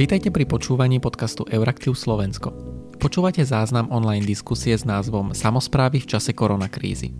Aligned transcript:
Vítajte 0.00 0.32
pri 0.32 0.48
počúvaní 0.48 0.96
podcastu 0.96 1.44
Euraktiv 1.44 1.92
Slovensko. 1.92 2.56
Počúvate 2.96 3.44
záznam 3.44 3.92
online 3.92 4.24
diskusie 4.24 4.72
s 4.72 4.88
názvom 4.88 5.36
Samozprávy 5.36 6.00
v 6.00 6.08
čase 6.16 6.32
koronakrízy. 6.32 7.12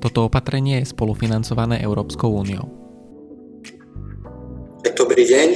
Toto 0.00 0.32
opatrenie 0.32 0.80
je 0.80 0.88
spolufinancované 0.88 1.84
Európskou 1.84 2.32
úniou. 2.32 2.64
Dobrý 4.96 5.28
deň, 5.28 5.48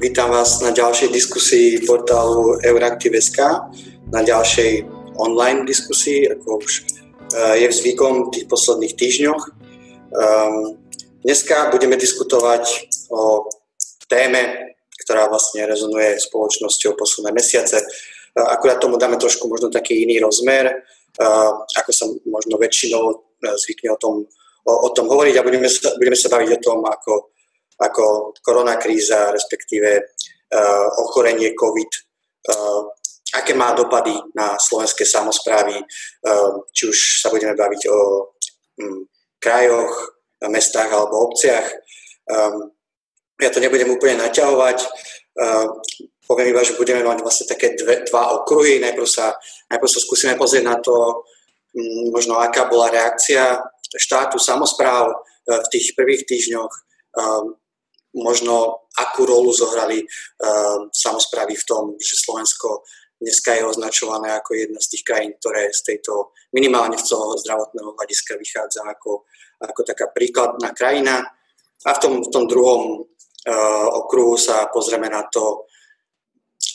vítam 0.00 0.32
vás 0.32 0.64
na 0.64 0.72
ďalšej 0.72 1.12
diskusii 1.12 1.84
portálu 1.84 2.56
Euraktiv.sk, 2.64 3.44
na 4.16 4.24
ďalšej 4.24 4.88
online 5.20 5.68
diskusii, 5.68 6.24
ako 6.40 6.64
už 6.64 6.88
je 7.60 7.68
zvykom 7.68 8.32
v 8.32 8.32
tých 8.32 8.48
posledných 8.48 8.96
týždňoch. 8.96 9.42
Dneska 11.20 11.68
budeme 11.68 12.00
diskutovať 12.00 12.64
o 13.12 13.44
téme 14.08 14.72
ktorá 15.10 15.26
vlastne 15.26 15.66
rezonuje 15.66 16.22
spoločnosťou 16.22 16.94
posledné 16.94 17.34
mesiace. 17.34 17.82
Akurát 18.38 18.78
tomu 18.78 18.94
dáme 18.94 19.18
trošku 19.18 19.50
možno 19.50 19.66
taký 19.66 20.06
iný 20.06 20.22
rozmer, 20.22 20.70
ako 21.74 21.90
sa 21.90 22.06
možno 22.30 22.54
väčšinou 22.62 23.10
zvykne 23.58 23.90
o 23.90 23.98
tom, 23.98 24.22
o, 24.62 24.72
o 24.86 24.88
tom 24.94 25.10
hovoriť 25.10 25.34
a 25.34 25.42
budeme 25.42 25.66
sa, 25.66 25.98
budeme 25.98 26.14
sa 26.14 26.30
baviť 26.30 26.50
o 26.54 26.62
tom, 26.62 26.78
ako, 26.86 27.34
ako 27.82 28.04
koronakríza, 28.38 29.34
respektíve 29.34 30.14
ochorenie 31.02 31.58
COVID, 31.58 31.90
aké 33.34 33.50
má 33.58 33.74
dopady 33.74 34.14
na 34.38 34.54
slovenské 34.62 35.02
samozprávy, 35.02 35.74
či 36.70 36.82
už 36.86 37.26
sa 37.26 37.34
budeme 37.34 37.58
baviť 37.58 37.82
o 37.90 37.98
um, 38.78 39.06
krajoch, 39.42 39.90
mestách 40.50 40.90
alebo 40.90 41.30
obciach. 41.30 41.66
Um, 42.30 42.74
ja 43.40 43.50
to 43.50 43.60
nebudem 43.60 43.90
úplne 43.90 44.20
naťahovať. 44.20 44.78
Uh, 45.34 45.66
poviem 46.24 46.52
iba, 46.52 46.62
že 46.62 46.76
budeme 46.76 47.02
mať 47.02 47.24
vlastne 47.24 47.46
také 47.48 47.74
dve, 47.74 48.04
dva 48.06 48.36
okruhy. 48.40 48.78
Najprv 48.78 49.06
sa, 49.08 49.34
najprv 49.72 49.90
sa 49.90 50.00
skúsime 50.00 50.34
pozrieť 50.36 50.64
na 50.64 50.76
to, 50.78 50.94
um, 51.74 52.12
možno 52.12 52.38
aká 52.38 52.68
bola 52.68 52.92
reakcia 52.92 53.58
štátu, 53.96 54.38
samozpráv 54.38 55.10
uh, 55.10 55.60
v 55.64 55.68
tých 55.72 55.96
prvých 55.96 56.28
týždňoch, 56.28 56.72
uh, 56.72 57.44
možno 58.10 58.86
akú 58.98 59.22
rolu 59.22 59.54
zohrali 59.54 60.02
samozprávy 60.90 61.54
v 61.54 61.62
tom, 61.62 61.84
že 61.94 62.18
Slovensko 62.18 62.82
dneska 63.20 63.54
je 63.54 63.68
označované 63.68 64.32
ako 64.34 64.56
jedna 64.56 64.80
z 64.80 64.96
tých 64.96 65.02
krajín, 65.04 65.32
ktoré 65.36 65.68
z 65.70 65.94
tejto 65.94 66.34
minimálne 66.56 66.96
z 66.96 67.06
toho 67.06 67.36
zdravotného 67.36 67.94
hľadiska 67.94 68.34
vychádza 68.40 68.82
ako, 68.82 69.28
ako 69.60 69.80
taká 69.84 70.08
príkladná 70.10 70.72
krajina. 70.72 71.22
A 71.84 71.90
v 71.96 71.98
tom, 72.00 72.12
v 72.24 72.30
tom 72.32 72.44
druhom 72.48 73.04
okruhu 73.96 74.36
sa 74.36 74.68
pozrieme 74.68 75.08
na 75.08 75.24
to, 75.32 75.64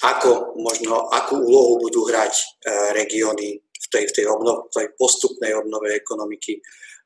ako 0.01 0.57
možno, 0.57 1.07
akú 1.13 1.37
úlohu 1.39 1.77
budú 1.81 2.09
hrať 2.09 2.33
eh, 2.33 2.45
regióny 2.97 3.61
v 3.61 3.87
tej, 3.91 4.03
v 4.09 4.11
tej, 4.11 4.25
obnov, 4.27 4.69
tej 4.73 4.89
postupnej 4.97 5.53
obnove 5.53 5.93
ekonomiky 5.93 6.57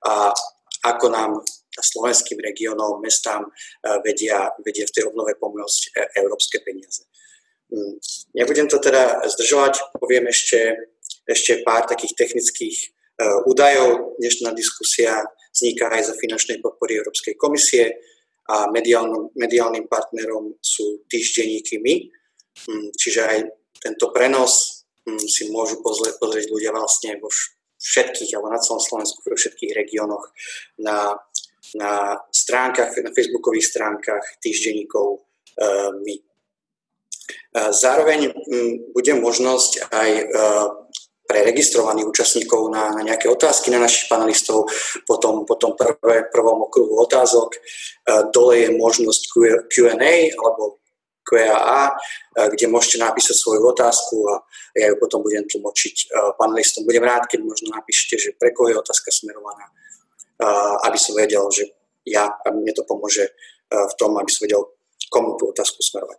a 0.07 0.31
ako 0.79 1.11
nám 1.11 1.43
slovenským 1.75 2.39
regiónom, 2.39 3.03
mestám 3.03 3.45
eh, 3.45 3.99
vedia, 4.03 4.51
vedia 4.63 4.87
v 4.87 4.95
tej 4.95 5.03
obnove 5.11 5.35
pomôcť 5.35 6.11
európske 6.17 6.63
peniaze. 6.63 7.03
Hm, 7.69 7.99
nebudem 8.39 8.67
to 8.71 8.79
teda 8.79 9.27
zdržovať, 9.27 9.99
poviem 9.99 10.31
ešte, 10.31 10.89
ešte 11.27 11.61
pár 11.61 11.85
takých 11.85 12.15
technických 12.15 12.95
údajov. 13.19 14.15
Dnešná 14.15 14.55
diskusia 14.55 15.27
vzniká 15.51 15.91
aj 15.91 16.07
za 16.07 16.15
finančnej 16.15 16.63
podpory 16.63 17.03
Európskej 17.03 17.35
komisie 17.35 17.99
a 18.49 18.65
mediálnym, 18.73 19.29
mediálnym 19.37 19.85
partnerom 19.85 20.57
sú 20.57 21.05
týždenníky 21.05 21.77
My, 21.77 22.09
hm, 22.65 22.89
čiže 22.97 23.21
aj 23.21 23.37
tento 23.77 24.09
prenos 24.09 24.85
hm, 25.05 25.21
si 25.21 25.53
môžu 25.53 25.85
pozrieť, 25.85 26.17
pozrieť 26.17 26.49
ľudia 26.49 26.73
vlastne 26.73 27.21
vo 27.21 27.29
všetkých, 27.79 28.35
alebo 28.35 28.49
na 28.49 28.59
celom 28.59 28.81
Slovensku, 28.81 29.21
vo 29.21 29.37
všetkých 29.37 29.71
regiónoch 29.71 30.33
na, 30.81 31.15
na 31.77 32.17
stránkach, 32.33 32.91
na 32.99 33.13
facebookových 33.13 33.69
stránkach 33.69 34.25
týždenníkov 34.41 35.07
e, 35.13 35.19
My. 36.01 36.15
E, 36.17 36.23
zároveň 37.69 38.33
hm, 38.33 38.97
bude 38.97 39.13
možnosť 39.13 39.93
aj 39.93 40.09
e, 40.09 40.23
pre 41.29 41.45
registrovaných 41.45 42.09
účastníkov 42.09 42.73
na, 42.73 42.89
na 42.89 43.05
nejaké 43.05 43.29
otázky 43.29 43.69
na 43.69 43.77
našich 43.77 44.09
panelistov, 44.09 44.65
potom, 45.05 45.45
potom 45.45 45.77
prvé, 45.77 46.25
prvom 46.33 46.65
okruhu 46.65 47.05
otázok. 47.05 47.53
E, 47.53 47.59
dole 48.33 48.65
je 48.65 48.69
možnosť 48.73 49.21
Q&A 49.69 50.33
alebo 50.33 50.81
QAA, 51.21 51.93
e, 51.93 51.95
kde 52.57 52.65
môžete 52.73 52.97
napísať 53.05 53.37
svoju 53.37 53.61
otázku 53.61 54.25
a 54.25 54.41
ja 54.73 54.89
ju 54.89 54.97
potom 54.97 55.21
budem 55.21 55.45
tlmočiť 55.45 55.95
e, 56.09 56.33
panelistom. 56.33 56.89
Budem 56.89 57.05
rád, 57.05 57.29
keď 57.29 57.45
možno 57.45 57.77
napíšete, 57.77 58.15
že 58.17 58.29
pre 58.33 58.49
koho 58.49 58.73
je 58.73 58.81
otázka 58.81 59.13
smerovaná, 59.13 59.69
aby 60.87 60.97
som 60.97 61.13
vedel, 61.13 61.45
že 61.53 61.69
ja, 62.09 62.25
a 62.25 62.47
mne 62.49 62.73
to 62.73 62.87
pomôže 62.87 63.27
v 63.69 63.93
tom, 63.99 64.15
aby 64.17 64.31
som 64.31 64.47
vedel, 64.47 64.65
komu 65.11 65.35
tú 65.35 65.51
otázku 65.51 65.83
smerovať. 65.83 66.15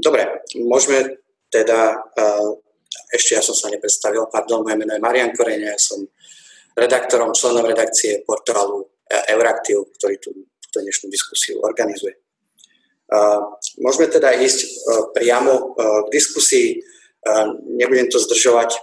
Dobre, 0.00 0.40
môžeme 0.56 1.20
teda 1.52 2.00
ešte 3.14 3.38
ja 3.38 3.42
som 3.42 3.56
sa 3.56 3.70
nepredstavil, 3.70 4.26
pardon, 4.30 4.62
moje 4.62 4.76
meno 4.78 4.94
je 4.94 5.02
Marian 5.02 5.32
Korenia, 5.34 5.74
ja 5.74 5.80
som 5.80 6.02
redaktorom, 6.74 7.34
členom 7.34 7.66
redakcie 7.66 8.22
portálu 8.26 8.86
Euraktiv, 9.30 9.94
ktorý 9.94 10.16
tú, 10.18 10.30
túto 10.58 10.78
dnešnú 10.82 11.06
diskusiu 11.12 11.62
organizuje. 11.62 12.24
Môžeme 13.78 14.08
teda 14.08 14.32
ísť 14.32 14.58
e, 14.64 14.68
priamo 15.12 15.52
e, 15.52 15.62
k 16.08 16.08
diskusii, 16.08 16.68
e, 16.72 16.78
nebudem 17.78 18.08
to 18.08 18.18
zdržovať. 18.18 18.80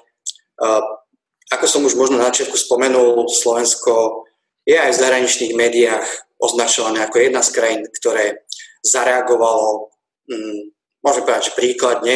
Ako 1.52 1.66
som 1.66 1.82
už 1.84 1.98
možno 1.98 2.22
na 2.22 2.30
začiatku 2.30 2.54
spomenul, 2.54 3.26
Slovensko 3.28 4.24
je 4.62 4.78
aj 4.78 4.94
v 4.94 5.00
zahraničných 5.02 5.58
médiách 5.58 6.06
označované 6.38 7.02
ako 7.02 7.18
jedna 7.18 7.42
z 7.42 7.50
krajín, 7.50 7.82
ktoré 7.90 8.46
zareagovalo, 8.86 9.90
mm, 10.30 10.62
môžeme 11.02 11.26
povedať, 11.26 11.44
že 11.50 11.58
príkladne 11.58 12.16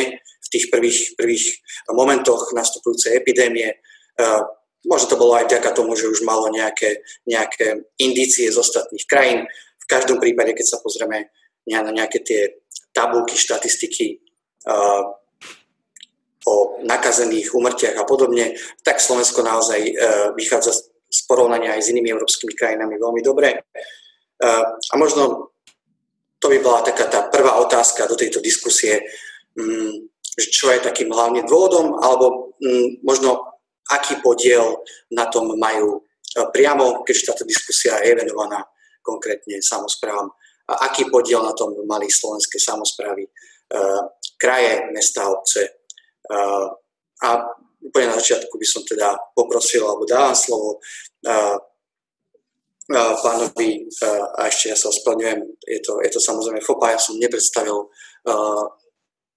tých 0.55 0.71
prvých, 0.71 1.19
prvých 1.19 1.59
momentoch 1.91 2.55
nastupujúcej 2.55 3.19
epidémie. 3.19 3.75
Možno 4.87 5.11
to 5.11 5.19
bolo 5.19 5.35
aj 5.35 5.51
vďaka 5.51 5.75
tomu, 5.75 5.99
že 5.99 6.07
už 6.07 6.23
malo 6.23 6.47
nejaké, 6.47 7.03
nejaké 7.27 7.83
indície 7.99 8.47
z 8.47 8.55
ostatných 8.55 9.03
krajín. 9.03 9.43
V 9.83 9.85
každom 9.91 10.23
prípade, 10.23 10.55
keď 10.55 10.65
sa 10.65 10.77
pozrieme 10.79 11.35
na 11.67 11.91
nejaké 11.91 12.23
tie 12.23 12.63
tabulky, 12.95 13.35
štatistiky 13.35 14.23
o 16.45 16.55
nakazených 16.85 17.51
umrtiach 17.57 17.97
a 17.97 18.05
podobne, 18.05 18.53
tak 18.85 19.01
Slovensko 19.01 19.41
naozaj 19.41 19.81
vychádza 20.37 20.71
z 21.09 21.19
porovnania 21.25 21.73
aj 21.73 21.81
s 21.81 21.91
inými 21.93 22.13
európskymi 22.13 22.53
krajinami 22.53 23.01
veľmi 23.01 23.21
dobre. 23.25 23.65
A 24.41 24.93
možno 24.93 25.53
to 26.37 26.45
by 26.53 26.61
bola 26.61 26.85
taká 26.85 27.09
tá 27.09 27.25
prvá 27.33 27.57
otázka 27.57 28.05
do 28.05 28.13
tejto 28.13 28.37
diskusie. 28.45 29.01
Čo 30.35 30.71
je 30.75 30.83
takým 30.83 31.07
hlavným 31.11 31.47
dôvodom, 31.47 31.95
alebo 32.03 32.55
mm, 32.59 33.01
možno 33.07 33.55
aký 33.87 34.19
podiel 34.19 34.83
na 35.13 35.29
tom 35.31 35.55
majú 35.55 35.99
e, 35.99 36.41
priamo, 36.51 37.05
keďže 37.07 37.31
táto 37.31 37.43
diskusia 37.47 38.01
je 38.03 38.17
venovaná 38.17 38.65
konkrétne 39.05 39.61
samozprávam, 39.61 40.33
a 40.65 40.89
aký 40.89 41.05
podiel 41.13 41.45
na 41.45 41.53
tom 41.53 41.77
mali 41.85 42.09
slovenské 42.09 42.57
samozprávy, 42.57 43.21
uh, 43.21 44.01
kraje, 44.33 44.89
mesta, 44.89 45.29
obce. 45.29 45.85
Uh, 46.25 46.73
a 47.21 47.45
úplne 47.85 48.09
na 48.09 48.17
začiatku 48.17 48.57
by 48.57 48.65
som 48.65 48.81
teda 48.81 49.13
poprosil, 49.37 49.85
alebo 49.85 50.09
dávam 50.09 50.33
slovo 50.33 50.81
uh, 50.81 51.57
pánovi, 53.21 53.89
a 54.37 54.45
ešte 54.45 54.69
ja 54.69 54.77
sa 54.77 54.93
ospravedlňujem, 54.93 55.41
je 55.69 55.79
to, 55.81 56.01
je 56.05 56.09
to 56.13 56.21
samozrejme 56.21 56.61
FOPA, 56.61 56.93
ja 56.93 57.01
som 57.01 57.17
nepredstavil 57.17 57.89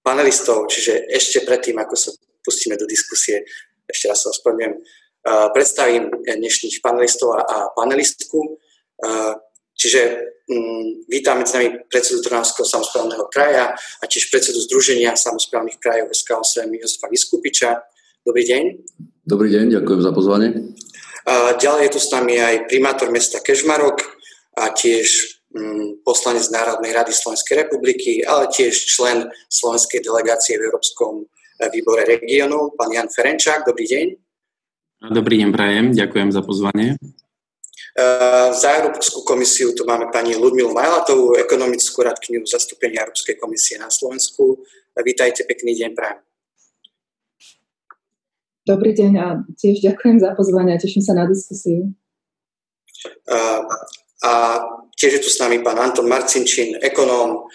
panelistov, 0.03 0.67
čiže 0.71 1.07
ešte 1.11 1.43
predtým, 1.43 1.77
ako 1.79 1.95
sa 1.95 2.11
pustíme 2.43 2.79
do 2.79 2.87
diskusie, 2.87 3.43
ešte 3.85 4.05
raz 4.07 4.23
sa 4.23 4.31
ospravedlňujem, 4.31 4.73
predstavím 5.51 6.09
dnešných 6.23 6.79
panelistov 6.79 7.35
a 7.35 7.73
panelistku. 7.75 8.57
Čiže 9.79 10.01
um, 10.51 11.07
vítam 11.07 11.39
medzi 11.39 11.55
nami 11.55 11.87
predsedu 11.87 12.19
Trnavského 12.19 12.67
samozprávneho 12.67 13.31
kraja 13.31 13.71
a 13.71 14.03
tiež 14.03 14.27
predsedu 14.27 14.59
Združenia 14.59 15.15
samozprávnych 15.15 15.79
krajov 15.79 16.11
SK8 16.11 16.67
Josefa 16.67 17.07
Vyskupiča. 17.07 17.79
Dobrý 18.27 18.43
deň. 18.43 18.63
Dobrý 19.23 19.55
deň, 19.55 19.79
ďakujem 19.79 20.01
za 20.03 20.11
pozvanie. 20.11 20.75
A 21.23 21.55
ďalej 21.55 21.87
je 21.87 21.93
tu 21.95 21.99
s 22.03 22.11
nami 22.11 22.35
aj 22.43 22.67
primátor 22.67 23.07
mesta 23.07 23.39
Kežmarok 23.39 24.03
a 24.59 24.75
tiež 24.75 25.07
Mm, 25.07 25.38
poslanec 26.05 26.45
Národnej 26.53 26.93
rady 26.93 27.11
Slovenskej 27.13 27.65
republiky, 27.65 28.21
ale 28.21 28.47
tiež 28.53 28.73
člen 28.85 29.29
slovenskej 29.49 30.05
delegácie 30.05 30.61
v 30.61 30.69
Európskom 30.69 31.25
eh, 31.25 31.67
výbore 31.73 32.05
regionov, 32.05 32.77
pán 32.77 32.93
Jan 32.93 33.09
Ferenčák. 33.09 33.65
Dobrý 33.65 33.85
deň. 33.89 34.07
Dobrý 35.09 35.41
deň, 35.41 35.49
prajem. 35.55 35.85
Ďakujem 35.95 36.29
za 36.35 36.41
pozvanie. 36.43 36.99
Za 38.53 38.69
Európsku 38.79 39.27
komisiu 39.27 39.75
tu 39.75 39.83
máme 39.83 40.07
pani 40.07 40.35
Ludmilu 40.35 40.71
Majlatovú, 40.71 41.35
ekonomickú 41.35 42.05
radkyňu 42.05 42.47
zastúpenia 42.47 43.03
Európskej 43.03 43.35
komisie 43.35 43.75
na 43.75 43.91
Slovensku. 43.91 44.63
Vítajte, 45.03 45.43
pekný 45.43 45.75
deň 45.75 45.91
prajem. 45.95 46.19
Dobrý 48.63 48.91
deň 48.93 49.11
a 49.19 49.27
tiež 49.57 49.81
ďakujem 49.81 50.21
za 50.21 50.31
pozvanie 50.37 50.77
a 50.77 50.81
teším 50.81 51.01
sa 51.01 51.17
na 51.17 51.25
diskusiu. 51.25 51.91
A, 53.25 53.65
a 54.23 54.31
tiež 54.99 55.11
je 55.17 55.23
tu 55.23 55.31
s 55.31 55.39
nami 55.39 55.63
pán 55.63 55.79
Anton 55.79 56.05
Marcinčín, 56.11 56.75
ekonóm 56.83 57.47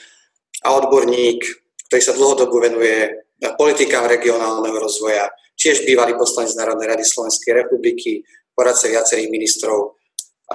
a 0.65 0.69
odborník, 0.81 1.45
ktorý 1.93 2.01
sa 2.01 2.17
dlhodobo 2.17 2.57
venuje 2.57 3.21
politikám 3.61 4.09
regionálneho 4.09 4.81
rozvoja, 4.81 5.29
tiež 5.61 5.85
bývalý 5.85 6.17
poslanec 6.17 6.57
Národnej 6.57 6.97
rady 6.97 7.05
Slovenskej 7.05 7.53
republiky, 7.61 8.25
poradca 8.57 8.89
viacerých 8.89 9.29
ministrov 9.29 10.01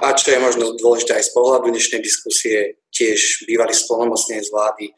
a 0.02 0.10
čo 0.18 0.34
je 0.34 0.42
možno 0.42 0.74
dôležité 0.74 1.14
aj 1.18 1.30
z 1.30 1.32
pohľadu 1.34 1.70
dnešnej 1.70 2.02
diskusie, 2.02 2.82
tiež 2.90 3.46
bývalý 3.46 3.70
splnomocnenec 3.70 4.50
vlády 4.50 4.90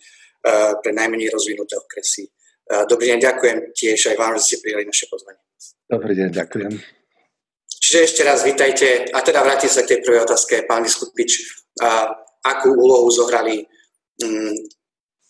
pre 0.81 0.91
najmenej 0.97 1.29
rozvinuté 1.29 1.77
okresy. 1.77 2.29
Dobrý 2.89 3.13
deň, 3.13 3.19
ďakujem 3.21 3.59
tiež 3.77 4.15
aj 4.15 4.17
vám, 4.17 4.33
že 4.41 4.43
ste 4.43 4.57
prijali 4.65 4.89
naše 4.89 5.07
pozvanie. 5.13 5.41
Dobrý 5.91 6.13
deň, 6.17 6.29
ďakujem. 6.33 6.73
Čiže 7.69 7.99
ešte 8.07 8.23
raz 8.25 8.47
vítajte 8.47 9.13
a 9.13 9.19
teda 9.21 9.43
vrátim 9.43 9.69
sa 9.69 9.85
k 9.85 9.97
tej 9.97 9.99
prvej 10.07 10.25
otázke, 10.25 10.65
pán 10.65 10.87
Vyskupič. 11.79 12.21
Akú 12.43 12.75
úlohu 12.75 13.07
zohrali 13.15 13.63
mm, 14.19 14.55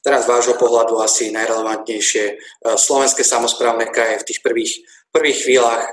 teraz 0.00 0.24
vášho 0.24 0.56
pohľadu 0.56 0.96
asi 1.04 1.28
najrelevantnejšie 1.28 2.40
slovenské 2.72 3.20
samozprávne 3.20 3.92
kraje 3.92 4.24
v 4.24 4.26
tých 4.32 4.40
prvých, 4.40 4.72
prvých 5.12 5.38
chvíľach, 5.44 5.84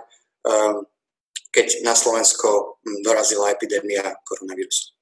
keď 1.51 1.83
na 1.83 1.91
Slovensko 1.91 2.79
mm, 2.79 3.03
dorazila 3.03 3.51
epidémia 3.51 4.15
koronavírusu? 4.23 4.95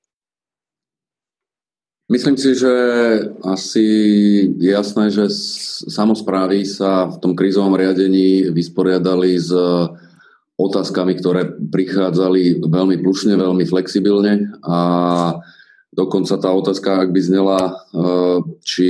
Myslím 2.08 2.40
si, 2.40 2.56
že 2.56 2.74
asi 3.44 3.86
je 4.58 4.72
jasné, 4.72 5.12
že 5.12 5.28
samozprávy 5.92 6.64
sa 6.64 7.12
v 7.12 7.20
tom 7.20 7.36
krízovom 7.36 7.76
riadení 7.76 8.48
vysporiadali 8.48 9.36
s 9.36 9.52
otázkami, 10.58 11.14
ktoré 11.22 11.46
prichádzali 11.46 12.66
veľmi 12.66 12.98
plušne, 13.06 13.38
veľmi 13.38 13.64
flexibilne 13.70 14.58
a 14.66 14.80
dokonca 15.94 16.34
tá 16.42 16.50
otázka, 16.50 17.06
ak 17.06 17.10
by 17.14 17.22
znela, 17.22 17.60
e, 17.62 17.72
či 18.66 18.90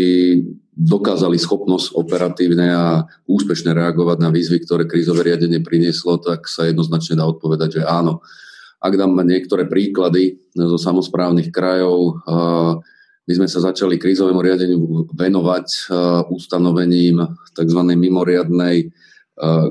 dokázali 0.77 1.35
schopnosť 1.35 1.97
operatívne 1.97 2.67
a 2.71 2.85
úspešne 3.27 3.75
reagovať 3.75 4.17
na 4.23 4.29
výzvy, 4.31 4.63
ktoré 4.63 4.87
krízové 4.87 5.27
riadenie 5.27 5.59
prinieslo, 5.59 6.21
tak 6.21 6.47
sa 6.47 6.69
jednoznačne 6.69 7.19
dá 7.19 7.25
odpovedať, 7.27 7.81
že 7.81 7.83
áno. 7.83 8.23
Ak 8.77 8.93
dám 8.93 9.17
niektoré 9.25 9.65
príklady 9.65 10.37
zo 10.53 10.77
samozprávnych 10.77 11.49
krajov, 11.49 12.21
my 13.27 13.33
sme 13.33 13.49
sa 13.49 13.59
začali 13.59 13.97
krízovému 13.97 14.37
riadeniu 14.37 15.09
venovať 15.17 15.67
uh, 15.67 16.23
ustanovením 16.29 17.25
tzv. 17.57 17.79
mimoriadnej 17.97 18.93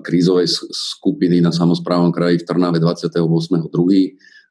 krízovej 0.03 0.47
skupiny 0.71 1.43
na 1.43 1.51
samozprávnom 1.51 2.15
kraji 2.15 2.43
v 2.43 2.47
Trnave 2.47 2.79
28.2. 2.79 3.67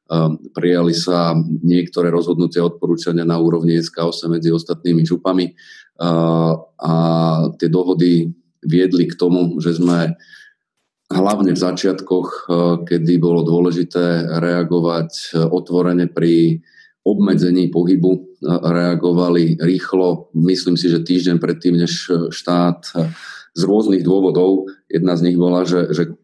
Uh, 0.06 0.38
prijali 0.54 0.94
sa 0.94 1.34
niektoré 1.66 2.14
rozhodnutia 2.14 2.62
odporúčania 2.62 3.26
na 3.26 3.42
úrovni 3.42 3.82
SK8 3.82 4.38
medzi 4.38 4.54
ostatnými 4.54 5.02
župami 5.02 5.50
a 6.78 6.92
tie 7.56 7.68
dohody 7.72 8.30
viedli 8.62 9.04
k 9.08 9.18
tomu, 9.18 9.58
že 9.58 9.80
sme 9.80 10.12
hlavne 11.08 11.56
v 11.56 11.62
začiatkoch, 11.62 12.50
kedy 12.84 13.16
bolo 13.16 13.46
dôležité 13.46 14.28
reagovať 14.36 15.40
otvorene 15.48 16.10
pri 16.10 16.60
obmedzení 17.06 17.70
pohybu 17.70 18.42
reagovali 18.44 19.56
rýchlo. 19.62 20.28
Myslím 20.34 20.74
si, 20.74 20.90
že 20.90 21.06
týždeň 21.06 21.38
predtým, 21.38 21.78
než 21.78 22.10
štát 22.34 22.92
z 23.56 23.60
rôznych 23.62 24.02
dôvodov, 24.04 24.68
jedna 24.90 25.14
z 25.18 25.24
nich 25.30 25.36
bola, 25.38 25.66
že, 25.66 25.90
že 25.92 26.14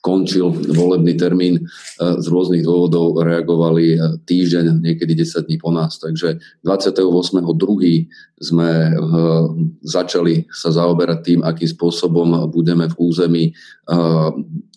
končil 0.00 0.48
volebný 0.50 1.12
termín, 1.14 1.68
z 2.00 2.26
rôznych 2.32 2.64
dôvodov 2.64 3.20
reagovali 3.20 4.00
týždeň, 4.24 4.80
niekedy 4.80 5.12
10 5.12 5.44
dní 5.44 5.60
po 5.60 5.68
nás. 5.68 6.00
Takže 6.00 6.40
28.2. 6.64 8.08
sme 8.40 8.96
začali 9.84 10.48
sa 10.48 10.72
zaoberať 10.72 11.18
tým, 11.20 11.40
akým 11.44 11.68
spôsobom 11.68 12.48
budeme 12.48 12.88
v 12.88 12.96
území 12.96 13.44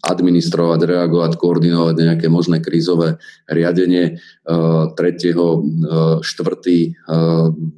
administrovať, 0.03 0.83
reagovať, 0.83 1.39
koordinovať 1.39 1.95
nejaké 1.95 2.27
možné 2.27 2.59
krízové 2.59 3.15
riadenie. 3.47 4.19
3. 4.43 4.99
4. 4.99 6.19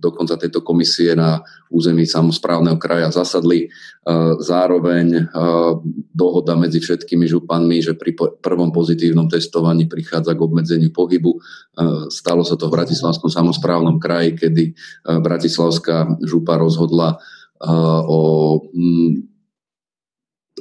dokonca 0.02 0.34
tejto 0.34 0.66
komisie 0.66 1.14
na 1.14 1.46
území 1.70 2.10
samozprávneho 2.10 2.82
kraja 2.82 3.14
zasadli. 3.14 3.70
Zároveň 4.42 5.30
dohoda 6.18 6.58
medzi 6.58 6.82
všetkými 6.82 7.30
županmi, 7.30 7.86
že 7.86 7.94
pri 7.94 8.18
prvom 8.42 8.74
pozitívnom 8.74 9.30
testovaní 9.30 9.86
prichádza 9.86 10.34
k 10.34 10.42
obmedzeniu 10.42 10.90
pohybu. 10.90 11.38
Stalo 12.10 12.42
sa 12.42 12.58
to 12.58 12.74
v 12.74 12.76
Bratislavskom 12.82 13.30
samozprávnom 13.30 14.02
kraji, 14.02 14.34
kedy 14.34 14.74
Bratislavská 15.22 16.18
župa 16.26 16.58
rozhodla 16.58 17.22
o 18.10 18.62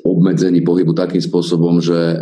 obmedzení 0.05 0.61
pohybu 0.61 0.93
takým 0.93 1.25
spôsobom, 1.25 1.81
že 1.81 1.97
eh, 1.97 2.19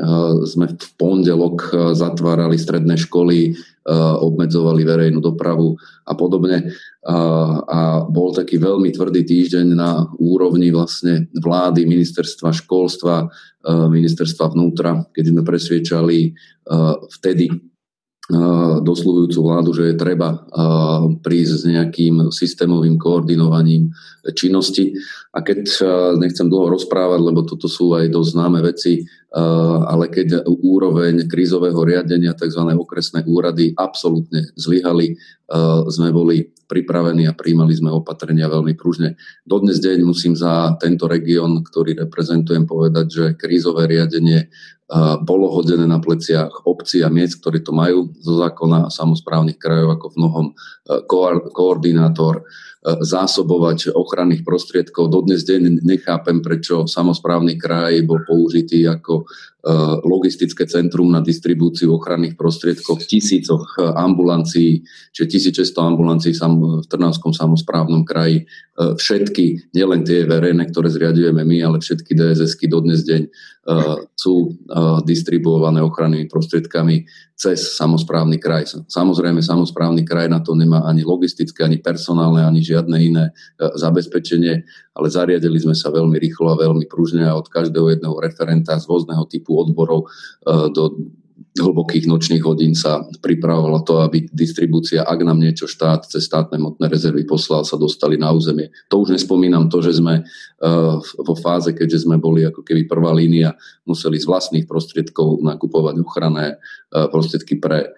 sme 0.46 0.70
v 0.70 0.88
pondelok 0.94 1.56
eh, 1.66 1.76
zatvárali 1.98 2.54
stredné 2.54 2.94
školy, 2.94 3.50
eh, 3.50 3.54
obmedzovali 4.22 4.86
verejnú 4.86 5.18
dopravu 5.18 5.74
a 6.06 6.14
podobne. 6.14 6.70
A 7.02 8.06
bol 8.06 8.30
taký 8.30 8.62
veľmi 8.62 8.94
tvrdý 8.94 9.26
týždeň 9.26 9.66
na 9.74 10.06
úrovni 10.22 10.70
vlastne 10.70 11.26
vlády, 11.34 11.82
ministerstva 11.82 12.54
školstva, 12.54 13.26
ministerstva 13.66 14.54
vnútra, 14.54 15.02
keď 15.10 15.24
sme 15.34 15.42
presviečali 15.42 16.30
vtedy 17.10 17.71
dosľujúcu 18.86 19.38
vládu, 19.42 19.70
že 19.74 19.92
je 19.92 19.96
treba 19.98 20.46
prísť 21.20 21.54
s 21.58 21.64
nejakým 21.66 22.30
systémovým 22.30 22.94
koordinovaním 22.94 23.90
činnosti. 24.38 24.94
A 25.34 25.42
keď 25.42 25.66
nechcem 26.22 26.46
dlho 26.46 26.70
rozprávať, 26.78 27.18
lebo 27.18 27.42
toto 27.42 27.66
sú 27.66 27.98
aj 27.98 28.14
dosť 28.14 28.30
známe 28.32 28.62
veci, 28.62 29.02
ale 29.88 30.06
keď 30.06 30.46
úroveň 30.46 31.26
krízového 31.26 31.82
riadenia, 31.82 32.36
tzv. 32.36 32.62
okresné 32.62 33.26
úrady 33.26 33.74
absolútne 33.74 34.54
zlyhali, 34.54 35.18
sme 35.90 36.14
boli 36.14 36.46
pripravení 36.70 37.28
a 37.28 37.36
príjmali 37.36 37.74
sme 37.74 37.90
opatrenia 37.92 38.48
veľmi 38.48 38.78
pružne. 38.78 39.18
Dodnes 39.44 39.82
deň 39.82 39.98
musím 40.06 40.38
za 40.38 40.72
tento 40.78 41.10
región, 41.10 41.60
ktorý 41.60 42.06
reprezentujem, 42.06 42.64
povedať, 42.64 43.06
že 43.10 43.24
krízové 43.36 43.90
riadenie 43.90 44.48
bolo 45.24 45.48
hodené 45.48 45.88
na 45.88 45.96
pleciach 45.96 46.68
obcí 46.68 47.00
a 47.00 47.08
miest, 47.08 47.40
ktorí 47.40 47.64
to 47.64 47.72
majú 47.72 48.12
zo 48.20 48.36
zákona 48.36 48.88
a 48.88 48.92
samozprávnych 48.92 49.56
krajov 49.56 49.96
ako 49.96 50.06
v 50.12 50.18
mnohom 50.20 50.46
e, 50.52 50.54
koordinátor 51.48 52.34
e, 52.36 52.42
zásobovať 53.00 53.96
ochranných 53.96 54.44
prostriedkov. 54.44 55.08
Dodnes 55.08 55.48
deň 55.48 55.80
nechápem, 55.80 56.44
prečo 56.44 56.84
samozprávny 56.84 57.56
kraj 57.56 58.04
bol 58.04 58.20
použitý 58.28 58.84
ako 58.84 59.24
Eh, 59.62 59.96
logistické 60.02 60.66
centrum 60.66 61.06
na 61.06 61.22
distribúciu 61.22 61.94
ochranných 61.94 62.34
prostriedkov 62.34 62.98
v 62.98 63.06
tisícoch 63.14 63.78
ambulancií, 63.78 64.82
čiže 65.14 65.54
1600 65.54 65.86
ambulancií 65.86 66.34
v 66.34 66.82
Trnavskom 66.90 67.30
samozprávnom 67.30 68.02
kraji. 68.02 68.42
Všetky, 68.74 69.70
nielen 69.70 70.02
tie 70.02 70.26
verejné, 70.26 70.66
ktoré 70.66 70.90
zriadujeme 70.90 71.46
my, 71.46 71.62
ale 71.62 71.78
všetky 71.78 72.10
DSS-ky 72.10 72.66
dodnes 72.66 73.06
deň 73.06 73.22
sú 74.18 74.58
distribuované 75.06 75.78
ochrannými 75.78 76.26
prostriedkami 76.26 77.06
cez 77.38 77.78
samozprávny 77.78 78.42
kraj. 78.42 78.74
Samozrejme, 78.90 79.38
samozprávny 79.38 80.02
kraj 80.02 80.26
na 80.26 80.42
to 80.42 80.58
nemá 80.58 80.82
ani 80.82 81.06
logistické, 81.06 81.62
ani 81.62 81.78
personálne, 81.78 82.42
ani 82.42 82.58
žiadne 82.58 82.96
iné 82.98 83.24
zabezpečenie, 83.58 84.66
ale 84.98 85.06
zariadili 85.06 85.62
sme 85.62 85.78
sa 85.78 85.94
veľmi 85.94 86.18
rýchlo 86.18 86.50
a 86.54 86.58
veľmi 86.58 86.90
pružne 86.90 87.22
a 87.22 87.38
od 87.38 87.46
každého 87.46 87.94
jedného 87.94 88.18
referenta 88.18 88.74
z 88.82 88.86
rôzneho 88.90 89.22
typu 89.30 89.42
typu 89.42 89.58
odborov 89.58 90.06
e, 90.06 90.08
do 90.70 90.96
hlbokých 91.52 92.08
nočných 92.08 92.40
hodín 92.48 92.72
sa 92.72 93.04
pripravovalo 93.20 93.84
to, 93.84 94.00
aby 94.00 94.24
distribúcia, 94.32 95.04
ak 95.04 95.20
nám 95.20 95.36
niečo 95.36 95.68
štát 95.68 96.08
cez 96.08 96.24
štátne 96.24 96.56
motné 96.56 96.88
rezervy 96.88 97.28
poslal, 97.28 97.68
sa 97.68 97.76
dostali 97.76 98.16
na 98.16 98.32
územie. 98.32 98.72
To 98.88 99.04
už 99.04 99.12
nespomínam 99.12 99.68
to, 99.68 99.84
že 99.84 100.00
sme 100.00 100.20
e, 100.20 100.22
vo 101.20 101.34
fáze, 101.36 101.76
keďže 101.76 102.08
sme 102.08 102.16
boli 102.16 102.48
ako 102.48 102.64
keby 102.64 102.88
prvá 102.88 103.12
línia, 103.12 103.52
museli 103.84 104.16
z 104.16 104.24
vlastných 104.24 104.64
prostriedkov 104.64 105.44
nakupovať 105.44 105.94
ochranné 106.00 106.56
e, 106.56 107.06
prostriedky 107.12 107.60
pre 107.60 107.92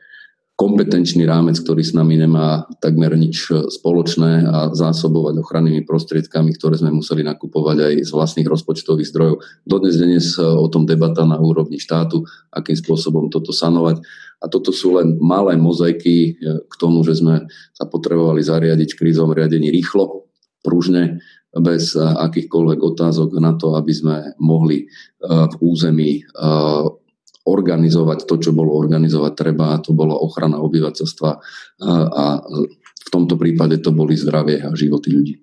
kompetenčný 0.55 1.27
rámec, 1.27 1.59
ktorý 1.59 1.83
s 1.83 1.99
nami 1.99 2.15
nemá 2.15 2.63
takmer 2.79 3.19
nič 3.19 3.51
spoločné 3.51 4.47
a 4.47 4.59
zásobovať 4.71 5.43
ochrannými 5.43 5.83
prostriedkami, 5.83 6.55
ktoré 6.55 6.79
sme 6.79 6.95
museli 6.95 7.27
nakupovať 7.27 7.77
aj 7.83 7.95
z 8.07 8.11
vlastných 8.15 8.47
rozpočtových 8.47 9.11
zdrojov. 9.11 9.43
Dodnes 9.67 9.99
dnes 9.99 10.39
o 10.39 10.71
tom 10.71 10.87
debata 10.87 11.27
na 11.27 11.43
úrovni 11.43 11.83
štátu, 11.83 12.23
akým 12.55 12.79
spôsobom 12.79 13.35
toto 13.35 13.51
sanovať. 13.51 13.99
A 14.39 14.47
toto 14.47 14.71
sú 14.71 14.95
len 14.95 15.19
malé 15.19 15.59
mozaiky 15.59 16.39
k 16.43 16.75
tomu, 16.79 17.03
že 17.03 17.19
sme 17.19 17.51
sa 17.75 17.91
potrebovali 17.91 18.39
zariadiť 18.45 18.95
v 18.95 18.99
krízovom 19.01 19.35
riadení 19.35 19.75
rýchlo, 19.75 20.31
pružne, 20.63 21.19
bez 21.55 21.95
akýchkoľvek 21.99 22.79
otázok 22.83 23.39
na 23.39 23.55
to, 23.55 23.79
aby 23.79 23.93
sme 23.95 24.17
mohli 24.43 24.91
v 25.23 25.55
území 25.63 26.27
organizovať 27.45 28.25
to, 28.25 28.41
čo 28.41 28.51
bolo 28.57 28.73
organizovať 28.73 29.33
treba, 29.37 29.77
a 29.77 29.81
to 29.81 29.93
bola 29.93 30.17
ochrana 30.17 30.65
obyvateľstva 30.65 31.31
a, 31.31 31.93
a 32.09 32.25
v 33.05 33.09
tomto 33.13 33.37
prípade 33.37 33.85
to 33.85 33.93
boli 33.93 34.17
zdravie 34.17 34.65
a 34.65 34.73
životy 34.73 35.09
ľudí. 35.13 35.35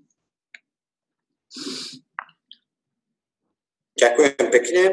Ďakujem 4.01 4.47
pekne. 4.49 4.83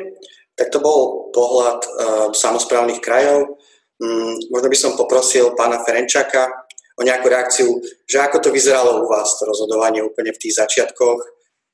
Tak 0.52 0.68
to 0.68 0.84
bol 0.84 1.32
pohľad 1.32 1.80
uh, 1.80 1.88
samozprávnych 2.34 3.00
krajov. 3.00 3.56
Um, 3.96 4.36
možno 4.52 4.68
by 4.68 4.78
som 4.78 4.98
poprosil 5.00 5.56
pána 5.56 5.80
Ferenčaka 5.80 6.68
o 6.98 7.06
nejakú 7.06 7.30
reakciu, 7.30 7.78
že 8.04 8.20
ako 8.20 8.42
to 8.42 8.48
vyzeralo 8.52 9.00
u 9.00 9.06
vás, 9.08 9.38
to 9.38 9.48
rozhodovanie 9.48 10.04
úplne 10.04 10.34
v 10.34 10.42
tých 10.42 10.58
začiatkoch 10.60 11.18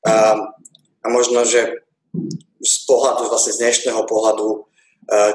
um, 0.05 0.37
a 1.01 1.07
možno, 1.11 1.43
že 1.43 1.81
z 2.61 2.75
pohľadu, 2.87 3.27
vlastne 3.27 3.51
z 3.51 3.61
dnešného 3.67 4.05
pohľadu, 4.07 4.69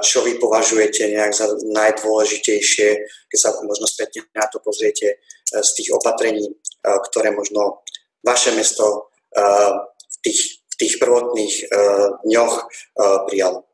čo 0.02 0.26
vy 0.26 0.42
považujete 0.42 1.14
nejak 1.14 1.30
za 1.30 1.46
najdôležitejšie, 1.62 2.88
keď 3.30 3.38
sa 3.38 3.54
možno 3.62 3.86
spätne 3.86 4.26
na 4.34 4.46
to 4.50 4.58
pozriete 4.58 5.14
eh, 5.14 5.62
z 5.62 5.70
tých 5.78 5.94
opatrení, 5.94 6.50
eh, 6.50 6.98
ktoré 7.10 7.30
možno 7.30 7.86
vaše 8.20 8.52
mesto 8.52 9.08
v 9.30 10.16
tých, 10.26 10.66
v 10.66 10.74
tých 10.74 10.94
prvotných 10.98 11.70
dňoch 12.26 12.54
prijalo. 13.30 13.70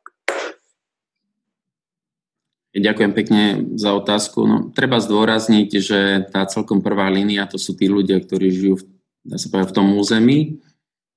Ďakujem 2.77 3.13
pekne 3.17 3.43
za 3.81 3.97
otázku. 3.97 4.45
No, 4.45 4.57
treba 4.77 5.01
zdôrazniť, 5.01 5.69
že 5.81 6.29
tá 6.29 6.45
celkom 6.45 6.85
prvá 6.85 7.09
línia 7.09 7.49
to 7.49 7.57
sú 7.57 7.73
tí 7.73 7.89
ľudia, 7.89 8.21
ktorí 8.21 8.53
žijú 8.53 8.75
v, 8.77 8.85
dá 9.25 9.41
sa 9.41 9.49
povedať, 9.49 9.73
v 9.73 9.77
tom 9.81 9.89
území. 9.97 10.61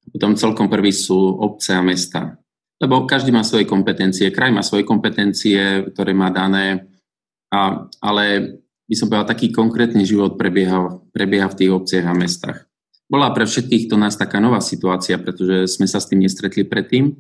Potom 0.08 0.40
celkom 0.40 0.72
prvý 0.72 0.96
sú 0.96 1.20
obce 1.20 1.76
a 1.76 1.84
mesta. 1.84 2.40
Lebo 2.80 3.04
každý 3.04 3.36
má 3.36 3.44
svoje 3.44 3.68
kompetencie, 3.68 4.32
kraj 4.32 4.56
má 4.56 4.64
svoje 4.64 4.88
kompetencie, 4.88 5.92
ktoré 5.92 6.16
má 6.16 6.32
dané, 6.32 6.88
a, 7.52 7.86
ale 8.00 8.56
by 8.90 8.96
som 8.96 9.12
povedal, 9.12 9.30
taký 9.30 9.52
konkrétny 9.54 10.08
život 10.08 10.40
prebieha, 10.40 10.98
prebieha 11.14 11.52
v 11.52 11.58
tých 11.60 11.72
obciach 11.76 12.06
a 12.10 12.18
mestách. 12.18 12.60
Bola 13.10 13.34
pre 13.34 13.46
všetkých 13.46 13.90
to 13.90 13.98
nás 13.98 14.18
taká 14.18 14.38
nová 14.38 14.62
situácia, 14.62 15.18
pretože 15.18 15.66
sme 15.70 15.90
sa 15.90 15.98
s 15.98 16.10
tým 16.10 16.22
nestretli 16.22 16.66
predtým. 16.66 17.14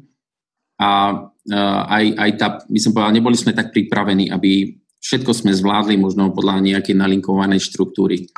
A 0.80 1.18
aj, 1.90 2.06
aj 2.14 2.32
tá, 2.38 2.48
by 2.64 2.80
som 2.80 2.94
povedal, 2.94 3.14
neboli 3.14 3.36
sme 3.36 3.58
tak 3.58 3.74
pripravení, 3.74 4.30
aby 4.30 4.80
všetko 5.02 5.32
sme 5.34 5.52
zvládli 5.52 5.98
možno 5.98 6.30
podľa 6.30 6.62
nejakej 6.62 6.94
nalinkovanej 6.94 7.60
štruktúry. 7.62 8.30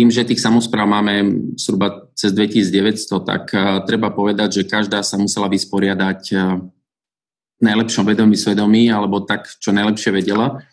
Tým, 0.00 0.08
že 0.08 0.24
tých 0.24 0.40
samozpráv 0.40 0.88
máme 0.88 1.44
zhruba 1.60 2.08
cez 2.16 2.32
2900, 2.32 3.20
tak 3.20 3.52
uh, 3.52 3.84
treba 3.84 4.08
povedať, 4.08 4.64
že 4.64 4.70
každá 4.70 5.04
sa 5.04 5.20
musela 5.20 5.44
vysporiadať 5.52 6.22
v 7.60 7.62
najlepšom 7.68 8.08
vedomí 8.08 8.40
svedomí, 8.40 8.88
alebo 8.88 9.20
tak, 9.28 9.44
čo 9.60 9.76
najlepšie 9.76 10.08
vedela. 10.16 10.64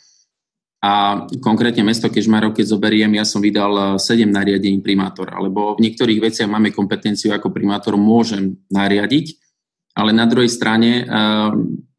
A 0.79 1.25
konkrétne 1.43 1.83
mesto 1.83 2.07
Kežmarov, 2.07 2.55
keď 2.55 2.77
zoberiem, 2.77 3.11
ja 3.17 3.27
som 3.27 3.43
vydal 3.43 3.99
7 3.99 4.23
e, 4.23 4.29
nariadení 4.29 4.79
primátora, 4.79 5.35
lebo 5.41 5.75
v 5.75 5.83
niektorých 5.89 6.21
veciach 6.21 6.47
máme 6.47 6.71
kompetenciu 6.71 7.33
ako 7.33 7.49
primátor, 7.51 7.99
môžem 7.99 8.55
nariadiť, 8.71 9.35
ale 9.97 10.13
na 10.13 10.29
druhej 10.29 10.53
strane 10.53 11.09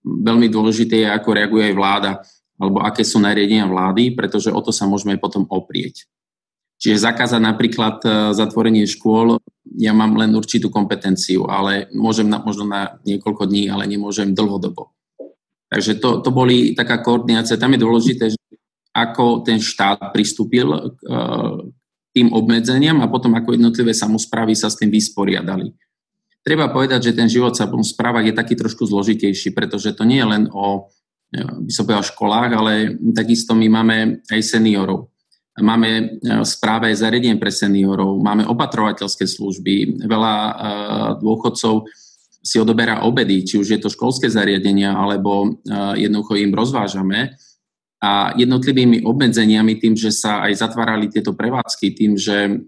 veľmi 0.07 0.47
dôležité 0.47 1.03
je, 1.03 1.09
ako 1.11 1.29
reaguje 1.35 1.69
aj 1.69 1.75
vláda, 1.75 2.13
alebo 2.55 2.79
aké 2.87 3.03
sú 3.03 3.19
nariadenia 3.19 3.67
vlády, 3.67 4.15
pretože 4.15 4.55
o 4.55 4.61
to 4.63 4.71
sa 4.71 4.87
môžeme 4.87 5.19
potom 5.19 5.43
oprieť. 5.51 6.07
Čiže 6.79 7.11
zakázať 7.11 7.43
napríklad 7.43 7.97
e, 8.07 8.09
zatvorenie 8.39 8.87
škôl, 8.87 9.43
ja 9.83 9.91
mám 9.91 10.15
len 10.15 10.31
určitú 10.31 10.71
kompetenciu, 10.71 11.51
ale 11.51 11.91
môžem 11.91 12.31
na, 12.31 12.39
možno 12.39 12.71
na 12.71 13.03
niekoľko 13.03 13.51
dní, 13.51 13.67
ale 13.67 13.91
nemôžem 13.91 14.31
dlhodobo. 14.31 14.95
Takže 15.69 15.99
to, 15.99 16.23
to 16.23 16.31
boli 16.31 16.73
taká 16.79 17.03
koordinácia. 17.03 17.59
Tam 17.59 17.75
je 17.75 17.83
dôležité, 17.83 18.25
že 18.33 18.41
ako 18.95 19.43
ten 19.43 19.59
štát 19.59 20.15
pristúpil 20.15 20.71
k 20.71 20.99
e, 21.03 21.19
tým 22.15 22.31
obmedzeniam 22.31 23.03
a 23.03 23.11
potom 23.11 23.35
ako 23.35 23.59
jednotlivé 23.59 23.91
samozprávy 23.91 24.55
sa 24.55 24.71
s 24.71 24.79
tým 24.79 24.89
vysporiadali. 24.95 25.75
Treba 26.47 26.71
povedať, 26.71 27.11
že 27.11 27.17
ten 27.19 27.27
život 27.27 27.59
sa 27.59 27.67
v 27.67 27.75
správach 27.83 28.25
je 28.25 28.33
taký 28.33 28.55
trošku 28.55 28.87
zložitejší, 28.87 29.51
pretože 29.51 29.93
to 29.99 30.07
nie 30.07 30.23
je 30.23 30.31
len 30.31 30.45
o 30.55 30.87
e, 31.35 31.43
by 31.43 31.73
som 31.75 31.91
povedal, 31.91 32.07
školách, 32.07 32.51
ale 32.55 32.73
takisto 33.11 33.59
my 33.59 33.67
máme 33.67 33.97
aj 34.31 34.41
seniorov 34.47 35.11
Máme 35.59 35.89
e, 35.91 36.05
správe 36.47 36.91
zariadenie 36.95 37.39
pre 37.39 37.51
seniorov, 37.51 38.19
máme 38.23 38.47
opatrovateľské 38.47 39.27
služby, 39.27 40.05
veľa 40.07 40.35
e, 40.35 40.53
dôchodcov 41.23 41.87
si 42.39 42.57
odoberá 42.57 43.05
obedy, 43.05 43.45
či 43.45 43.59
už 43.61 43.77
je 43.77 43.81
to 43.83 43.93
školské 43.93 44.31
zariadenia, 44.31 44.95
alebo 44.95 45.45
e, 45.45 45.49
jednoducho 45.99 46.39
im 46.39 46.55
rozvážame. 46.55 47.35
A 47.99 48.31
jednotlivými 48.39 49.03
obmedzeniami 49.03 49.83
tým, 49.83 49.99
že 49.99 50.15
sa 50.15 50.47
aj 50.47 50.63
zatvárali 50.63 51.11
tieto 51.11 51.35
prevádzky, 51.35 51.99
tým, 51.99 52.15
že 52.15 52.63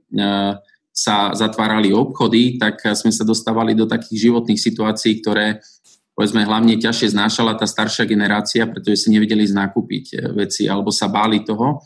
sa 0.90 1.30
zatvárali 1.38 1.94
obchody, 1.94 2.58
tak 2.58 2.82
sme 2.98 3.14
sa 3.14 3.22
dostávali 3.22 3.78
do 3.78 3.86
takých 3.86 4.26
životných 4.26 4.58
situácií, 4.58 5.22
ktoré 5.22 5.62
povedzme 6.18 6.42
hlavne 6.42 6.82
ťažšie 6.82 7.14
znášala 7.14 7.54
tá 7.54 7.62
staršia 7.62 8.10
generácia, 8.10 8.66
pretože 8.66 9.06
si 9.06 9.14
nevedeli 9.14 9.46
znakúpiť 9.46 10.34
veci 10.34 10.66
alebo 10.66 10.90
sa 10.90 11.06
báli 11.06 11.46
toho. 11.46 11.78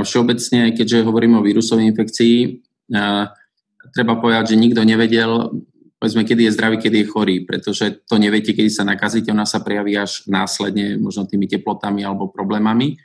A 0.00 0.08
všeobecne, 0.08 0.72
keďže 0.72 1.04
hovoríme 1.04 1.36
o 1.36 1.44
vírusovej 1.44 1.92
infekcii, 1.92 2.36
treba 3.92 4.14
povedať, 4.16 4.56
že 4.56 4.60
nikto 4.60 4.80
nevedel, 4.82 5.52
povedzme, 6.00 6.24
kedy 6.24 6.48
je 6.48 6.56
zdravý, 6.56 6.76
kedy 6.80 7.04
je 7.04 7.10
chorý, 7.12 7.36
pretože 7.44 8.00
to 8.08 8.16
neviete, 8.16 8.56
kedy 8.56 8.72
sa 8.72 8.88
nakazíte, 8.88 9.28
ona 9.28 9.44
sa 9.44 9.60
prejaví 9.60 10.00
až 10.00 10.24
následne, 10.24 10.96
možno 10.96 11.28
tými 11.28 11.44
teplotami 11.44 12.00
alebo 12.00 12.32
problémami. 12.32 12.96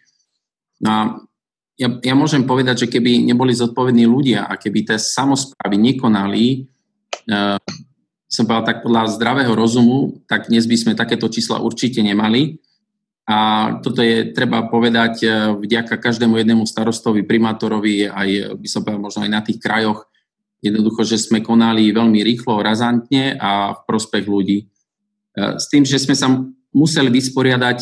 No 0.80 0.90
a 0.90 1.02
ja, 1.76 1.92
ja 1.92 2.16
môžem 2.16 2.48
povedať, 2.48 2.88
že 2.88 2.92
keby 2.92 3.28
neboli 3.28 3.52
zodpovední 3.52 4.08
ľudia 4.08 4.48
a 4.48 4.56
keby 4.56 4.88
tie 4.88 4.96
samozprávy 4.96 5.76
nekonali, 5.76 6.72
uh, 7.28 7.60
som 8.32 8.48
povedal 8.48 8.68
tak 8.68 8.80
podľa 8.84 9.12
zdravého 9.20 9.52
rozumu, 9.52 10.24
tak 10.28 10.48
dnes 10.48 10.64
by 10.68 10.76
sme 10.80 10.94
takéto 10.96 11.28
čísla 11.28 11.60
určite 11.60 12.00
nemali. 12.00 12.64
A 13.26 13.38
toto 13.82 14.06
je, 14.06 14.30
treba 14.38 14.70
povedať, 14.70 15.26
e, 15.26 15.30
vďaka 15.58 15.98
každému 15.98 16.38
jednému 16.38 16.62
starostovi, 16.70 17.26
primátorovi, 17.26 18.06
aj 18.06 18.54
by 18.62 18.68
som 18.70 18.86
povedal 18.86 19.02
možno 19.02 19.26
aj 19.26 19.32
na 19.34 19.42
tých 19.42 19.58
krajoch, 19.58 20.06
jednoducho, 20.62 21.02
že 21.02 21.18
sme 21.18 21.42
konali 21.42 21.90
veľmi 21.90 22.22
rýchlo, 22.22 22.62
razantne 22.62 23.34
a 23.42 23.74
v 23.74 23.80
prospech 23.90 24.26
ľudí. 24.30 24.58
E, 24.62 24.66
s 25.58 25.66
tým, 25.74 25.82
že 25.82 25.98
sme 25.98 26.14
sa 26.14 26.30
museli 26.70 27.10
vysporiadať, 27.10 27.78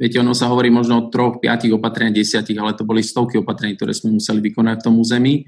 viete, 0.00 0.16
ono 0.16 0.32
sa 0.32 0.48
hovorí 0.48 0.72
možno 0.72 0.96
o 0.96 1.08
troch, 1.12 1.44
piatich 1.44 1.76
opatrení, 1.76 2.16
desiatich, 2.16 2.56
ale 2.56 2.72
to 2.72 2.88
boli 2.88 3.04
stovky 3.04 3.36
opatrení, 3.36 3.76
ktoré 3.76 3.92
sme 3.92 4.16
museli 4.16 4.40
vykonať 4.48 4.80
v 4.80 4.84
tom 4.88 4.96
území 4.96 5.44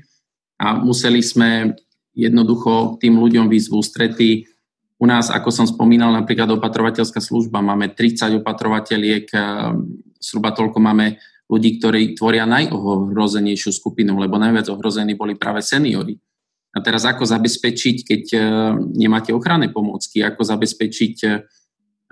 a 0.61 0.76
museli 0.76 1.25
sme 1.25 1.73
jednoducho 2.12 3.00
tým 3.00 3.17
ľuďom 3.17 3.49
výsť 3.49 3.69
v 3.73 3.76
ústrety, 3.81 4.31
u 4.99 5.07
nás, 5.07 5.31
ako 5.31 5.55
som 5.55 5.67
spomínal, 5.67 6.11
napríklad 6.11 6.50
opatrovateľská 6.59 7.23
služba, 7.23 7.62
máme 7.62 7.95
30 7.95 8.43
opatrovateľiek, 8.43 9.25
eh, 9.31 9.43
zhruba 10.19 10.50
toľko 10.50 10.78
máme 10.83 11.23
ľudí, 11.47 11.78
ktorí 11.78 12.19
tvoria 12.19 12.45
najohrozenejšiu 12.45 13.71
skupinu, 13.73 14.19
lebo 14.19 14.37
najviac 14.37 14.69
ohrození 14.69 15.14
boli 15.14 15.38
práve 15.38 15.62
seniory. 15.62 16.19
A 16.76 16.85
teraz 16.85 17.07
ako 17.07 17.25
zabezpečiť, 17.25 17.97
keď 18.02 18.23
eh, 18.35 18.43
nemáte 18.99 19.31
ochranné 19.31 19.71
pomôcky, 19.71 20.19
ako 20.19 20.43
zabezpečiť, 20.43 21.14
eh, 21.31 21.47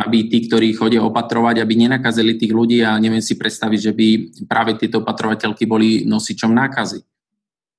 aby 0.07 0.31
tí, 0.31 0.47
ktorí 0.47 0.71
chodia 0.79 1.03
opatrovať, 1.03 1.67
aby 1.67 1.75
nenakazili 1.75 2.39
tých 2.39 2.55
ľudí 2.55 2.87
a 2.87 3.01
neviem 3.03 3.25
si 3.25 3.35
predstaviť, 3.35 3.81
že 3.81 3.93
by 3.97 4.09
práve 4.47 4.79
tieto 4.79 5.03
opatrovateľky 5.03 5.67
boli 5.67 6.07
nosičom 6.07 6.53
nákazy. 6.55 7.03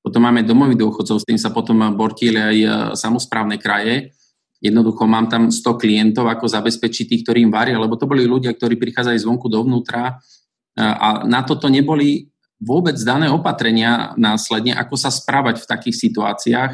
Potom 0.02 0.26
máme 0.26 0.42
domových 0.42 0.82
dôchodcov, 0.82 1.22
s 1.22 1.28
tým 1.30 1.38
sa 1.38 1.54
potom 1.54 1.78
bortili 1.94 2.42
aj 2.42 2.58
samozprávne 2.98 3.62
kraje, 3.62 4.17
Jednoducho 4.58 5.06
mám 5.06 5.30
tam 5.30 5.54
100 5.54 5.82
klientov, 5.82 6.26
ako 6.30 6.50
zabezpečiť 6.50 7.06
tých, 7.14 7.22
ktorí 7.22 7.46
im 7.46 7.54
varia, 7.54 7.78
lebo 7.78 7.94
to 7.94 8.10
boli 8.10 8.26
ľudia, 8.26 8.58
ktorí 8.58 8.78
prichádzajú 8.82 9.18
zvonku 9.22 9.46
dovnútra 9.48 10.18
a 10.78 11.26
na 11.26 11.42
toto 11.46 11.70
neboli 11.70 12.30
vôbec 12.58 12.98
dané 12.98 13.30
opatrenia 13.30 14.18
následne, 14.18 14.74
ako 14.74 14.98
sa 14.98 15.14
správať 15.14 15.62
v 15.62 15.70
takých 15.70 15.96
situáciách. 16.10 16.72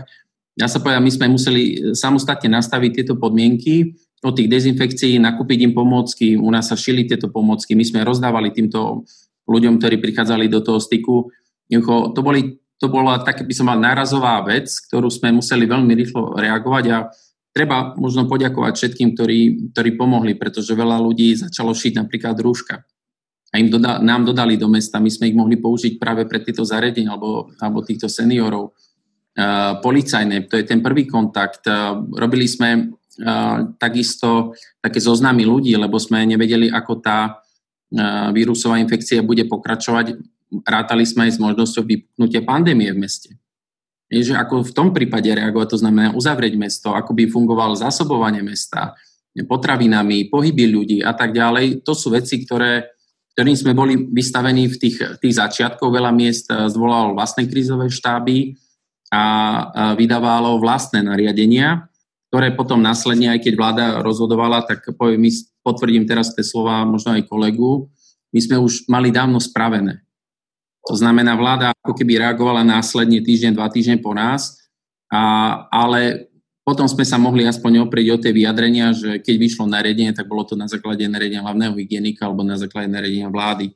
Ja 0.56 0.68
sa 0.72 0.80
povedal, 0.80 1.04
my 1.04 1.12
sme 1.12 1.28
museli 1.28 1.92
samostatne 1.92 2.48
nastaviť 2.56 3.04
tieto 3.04 3.20
podmienky, 3.20 4.00
od 4.24 4.40
tých 4.40 4.48
dezinfekcií, 4.48 5.20
nakúpiť 5.20 5.68
im 5.68 5.76
pomôcky, 5.76 6.40
u 6.40 6.48
nás 6.48 6.72
sa 6.72 6.80
šili 6.80 7.04
tieto 7.04 7.28
pomôcky, 7.28 7.76
my 7.76 7.84
sme 7.84 8.08
rozdávali 8.08 8.56
týmto 8.56 9.04
ľuďom, 9.44 9.76
ktorí 9.76 10.00
prichádzali 10.00 10.48
do 10.48 10.64
toho 10.64 10.80
styku. 10.80 11.28
To, 11.68 12.22
boli, 12.24 12.56
to 12.80 12.88
bola 12.88 13.20
tak, 13.20 13.44
by 13.44 13.52
som 13.52 13.68
mal 13.68 13.76
nárazová 13.76 14.40
vec, 14.48 14.72
ktorú 14.88 15.12
sme 15.12 15.36
museli 15.36 15.68
veľmi 15.68 15.92
rýchlo 15.92 16.40
reagovať 16.40 16.86
a 16.96 17.12
treba 17.54 17.94
možno 17.96 18.26
poďakovať 18.26 18.74
všetkým, 18.74 19.10
ktorí, 19.14 19.40
ktorí 19.72 19.90
pomohli, 19.94 20.34
pretože 20.34 20.74
veľa 20.74 20.98
ľudí 20.98 21.38
začalo 21.38 21.72
šiť 21.72 22.02
napríklad 22.02 22.36
rúška. 22.42 22.82
A 23.54 23.62
im 23.62 23.70
doda, 23.70 24.02
nám 24.02 24.26
dodali 24.26 24.58
do 24.58 24.66
mesta, 24.66 24.98
my 24.98 25.14
sme 25.14 25.30
ich 25.30 25.38
mohli 25.38 25.62
použiť 25.62 26.02
práve 26.02 26.26
pre 26.26 26.42
tieto 26.42 26.66
zariadenia 26.66 27.14
alebo, 27.14 27.54
alebo 27.62 27.86
týchto 27.86 28.10
seniorov. 28.10 28.74
Uh, 29.34 29.78
policajné, 29.82 30.50
to 30.50 30.58
je 30.58 30.66
ten 30.66 30.82
prvý 30.82 31.06
kontakt. 31.06 31.62
Uh, 31.70 32.02
robili 32.18 32.50
sme 32.50 32.90
uh, 32.90 33.58
takisto 33.78 34.58
také 34.82 34.98
zoznamy 34.98 35.46
ľudí, 35.46 35.78
lebo 35.78 36.02
sme 36.02 36.26
nevedeli, 36.26 36.68
ako 36.74 36.94
tá 37.00 37.40
vírusová 38.34 38.82
infekcia 38.82 39.22
bude 39.22 39.46
pokračovať. 39.46 40.18
Rátali 40.66 41.06
sme 41.06 41.30
aj 41.30 41.38
s 41.38 41.44
možnosťou 41.46 41.86
vypuknutia 41.86 42.42
pandémie 42.42 42.90
v 42.90 43.06
meste 43.06 43.38
je, 44.14 44.34
že 44.34 44.36
ako 44.38 44.62
v 44.62 44.76
tom 44.76 44.90
prípade 44.94 45.26
reagovať, 45.26 45.74
to 45.74 45.82
znamená 45.82 46.14
uzavrieť 46.14 46.54
mesto, 46.54 46.94
ako 46.94 47.18
by 47.18 47.26
fungovalo 47.26 47.74
zásobovanie 47.74 48.46
mesta, 48.46 48.94
potravinami, 49.34 50.30
pohyby 50.30 50.70
ľudí 50.70 50.98
a 51.02 51.18
tak 51.18 51.34
ďalej. 51.34 51.82
To 51.82 51.98
sú 51.98 52.14
veci, 52.14 52.46
ktoré, 52.46 52.94
ktorým 53.34 53.58
sme 53.58 53.74
boli 53.74 53.98
vystavení 53.98 54.70
v 54.70 54.78
tých, 54.78 55.18
tých 55.18 55.34
začiatkoch. 55.42 55.90
Veľa 55.90 56.14
miest 56.14 56.54
eh, 56.54 56.70
zvolalo 56.70 57.18
vlastné 57.18 57.50
krízové 57.50 57.90
štáby 57.90 58.54
a 59.14 59.24
vydávalo 59.94 60.58
vlastné 60.58 61.06
nariadenia, 61.06 61.86
ktoré 62.34 62.50
potom 62.58 62.82
následne, 62.82 63.30
aj 63.30 63.46
keď 63.46 63.54
vláda 63.54 63.86
rozhodovala, 64.02 64.66
tak 64.66 64.90
poviem, 64.98 65.30
potvrdím 65.62 66.10
teraz 66.10 66.34
tie 66.34 66.42
slova 66.42 66.82
možno 66.82 67.14
aj 67.14 67.30
kolegu, 67.30 67.94
my 68.34 68.40
sme 68.42 68.58
už 68.58 68.90
mali 68.90 69.14
dávno 69.14 69.38
spravené. 69.38 70.02
To 70.84 70.96
znamená, 71.00 71.40
vláda 71.40 71.72
ako 71.80 71.96
keby 71.96 72.20
reagovala 72.20 72.68
následne 72.68 73.24
týždeň, 73.24 73.56
dva 73.56 73.72
týždne 73.72 74.04
po 74.04 74.12
nás, 74.12 74.60
a, 75.08 75.22
ale 75.72 76.28
potom 76.64 76.88
sme 76.88 77.04
sa 77.04 77.20
mohli 77.20 77.44
aspoň 77.44 77.88
oprieť 77.88 78.08
o 78.16 78.22
tie 78.24 78.32
vyjadrenia, 78.32 78.96
že 78.96 79.20
keď 79.20 79.36
vyšlo 79.36 79.68
nariadenie, 79.68 80.16
tak 80.16 80.32
bolo 80.32 80.48
to 80.48 80.56
na 80.56 80.68
základe 80.68 81.04
nariadenia 81.04 81.44
hlavného 81.44 81.76
hygienika 81.76 82.28
alebo 82.28 82.48
na 82.48 82.56
základe 82.56 82.88
nariadenia 82.88 83.28
vlády. 83.28 83.76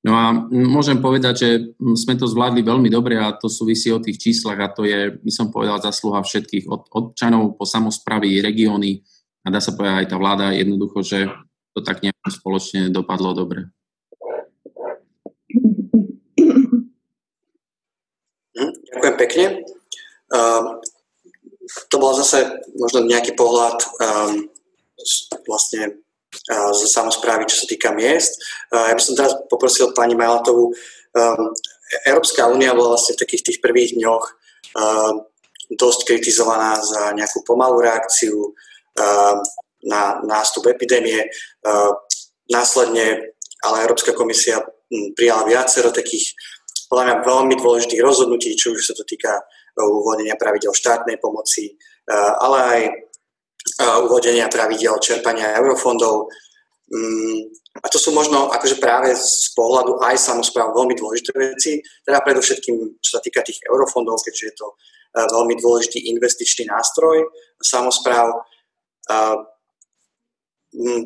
No 0.00 0.16
a 0.16 0.32
môžem 0.50 0.98
povedať, 0.98 1.34
že 1.36 1.48
sme 1.94 2.16
to 2.16 2.24
zvládli 2.24 2.64
veľmi 2.64 2.88
dobre 2.88 3.20
a 3.20 3.36
to 3.36 3.52
súvisí 3.52 3.92
o 3.92 4.00
tých 4.00 4.16
číslach 4.16 4.58
a 4.58 4.72
to 4.72 4.88
je, 4.88 5.12
by 5.12 5.30
som 5.30 5.52
povedal, 5.52 5.76
zasluha 5.78 6.24
všetkých 6.24 6.66
od 6.66 6.88
občanov 6.88 7.54
po 7.54 7.68
samozpravy, 7.68 8.40
regióny 8.40 9.04
a 9.44 9.52
dá 9.52 9.60
sa 9.60 9.76
povedať 9.76 9.96
aj 10.02 10.08
tá 10.08 10.16
vláda 10.16 10.46
jednoducho, 10.56 10.98
že 11.04 11.28
to 11.76 11.84
tak 11.84 12.00
nejako 12.00 12.32
spoločne 12.32 12.90
dopadlo 12.90 13.36
dobre. 13.36 13.68
Ďakujem 18.54 19.16
pekne. 19.16 19.46
Um, 20.30 20.82
to 21.90 21.96
bol 22.02 22.14
zase 22.18 22.46
možno 22.74 23.06
nejaký 23.06 23.38
pohľad 23.38 23.78
um, 23.78 24.50
vlastne 25.46 26.02
uh, 26.50 26.70
zo 26.74 26.86
samozprávy, 26.90 27.46
čo 27.46 27.62
sa 27.62 27.66
týka 27.70 27.94
miest. 27.94 28.38
Uh, 28.74 28.90
ja 28.90 28.94
by 28.94 29.02
som 29.02 29.14
teraz 29.14 29.34
poprosil 29.46 29.94
pani 29.94 30.18
Majlatovú. 30.18 30.74
Um, 31.14 31.54
Európska 32.06 32.46
únia 32.50 32.74
bola 32.74 32.94
vlastne 32.94 33.18
v 33.18 33.22
takých 33.26 33.50
tých 33.50 33.58
prvých 33.62 33.98
dňoch 33.98 34.24
uh, 34.78 35.14
dosť 35.70 36.00
kritizovaná 36.10 36.78
za 36.82 37.14
nejakú 37.14 37.46
pomalú 37.46 37.78
reakciu 37.78 38.34
uh, 38.50 39.36
na 39.86 40.02
nástup 40.26 40.66
epidémie. 40.66 41.26
Uh, 41.62 41.94
následne 42.50 43.30
ale 43.60 43.84
Európska 43.84 44.16
komisia 44.16 44.64
prijala 45.14 45.46
viacero 45.46 45.92
takých 45.92 46.32
podľa 46.90 47.04
mňa 47.06 47.16
veľmi 47.22 47.54
dôležitých 47.54 48.02
rozhodnutí, 48.02 48.58
či 48.58 48.74
už 48.74 48.82
sa 48.82 48.98
to 48.98 49.06
týka 49.06 49.38
e, 49.38 49.42
uvoľnenia 49.78 50.34
pravidel 50.34 50.74
štátnej 50.74 51.22
pomoci, 51.22 51.70
e, 51.70 51.72
ale 52.10 52.58
aj 52.58 52.80
e, 52.82 52.92
uvodenia 54.02 54.50
pravidel 54.50 54.98
čerpania 54.98 55.54
eurofondov. 55.62 56.26
Mm, 56.90 57.46
a 57.78 57.86
to 57.86 58.02
sú 58.02 58.10
možno 58.10 58.50
akože 58.50 58.82
práve 58.82 59.14
z 59.14 59.54
pohľadu 59.54 60.02
aj 60.02 60.18
samozpráv 60.18 60.74
veľmi 60.74 60.98
dôležité 60.98 61.30
veci, 61.38 61.78
teda 62.02 62.18
predovšetkým, 62.26 62.98
čo 62.98 63.10
sa 63.14 63.22
týka 63.22 63.46
tých 63.46 63.62
eurofondov, 63.70 64.18
keďže 64.26 64.44
je 64.50 64.54
to 64.58 64.74
veľmi 65.14 65.54
dôležitý 65.54 66.10
investičný 66.10 66.66
nástroj 66.66 67.30
samozpráv. 67.62 68.42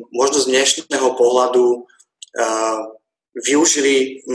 Možno 0.09 0.37
z 0.41 0.49
dnešného 0.49 1.13
pohľadu 1.13 1.85
využili 3.45 4.25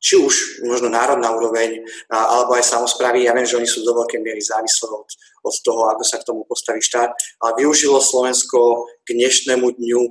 či 0.00 0.16
už 0.16 0.64
možno 0.64 0.88
národná 0.88 1.28
úroveň, 1.28 1.84
alebo 2.08 2.56
aj 2.56 2.64
samozprávy. 2.64 3.28
Ja 3.28 3.36
viem, 3.36 3.44
že 3.44 3.60
oni 3.60 3.68
sú 3.68 3.84
do 3.84 3.92
veľkej 3.92 4.20
miery 4.24 4.40
závislé 4.40 4.88
od, 4.88 5.08
od 5.44 5.54
toho, 5.60 5.92
ako 5.92 6.02
sa 6.02 6.16
k 6.16 6.26
tomu 6.26 6.42
postaví 6.48 6.80
štát, 6.80 7.12
ale 7.44 7.52
využilo 7.60 8.00
Slovensko 8.00 8.88
k 9.04 9.12
dnešnému 9.12 9.76
dňu 9.76 10.02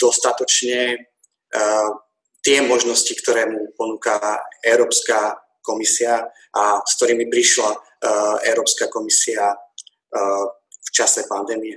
dostatočne 0.00 0.96
uh, 0.96 1.88
tie 2.40 2.64
možnosti, 2.64 3.12
ktoré 3.22 3.44
mu 3.46 3.70
ponúka 3.76 4.18
Európska 4.64 5.36
komisia 5.60 6.24
a 6.56 6.80
s 6.80 6.92
ktorými 6.96 7.28
prišla 7.28 7.70
uh, 7.70 7.78
Európska 8.40 8.88
komisia 8.88 9.52
uh, 9.52 10.44
v 10.64 10.88
čase 10.90 11.28
pandémie. 11.28 11.76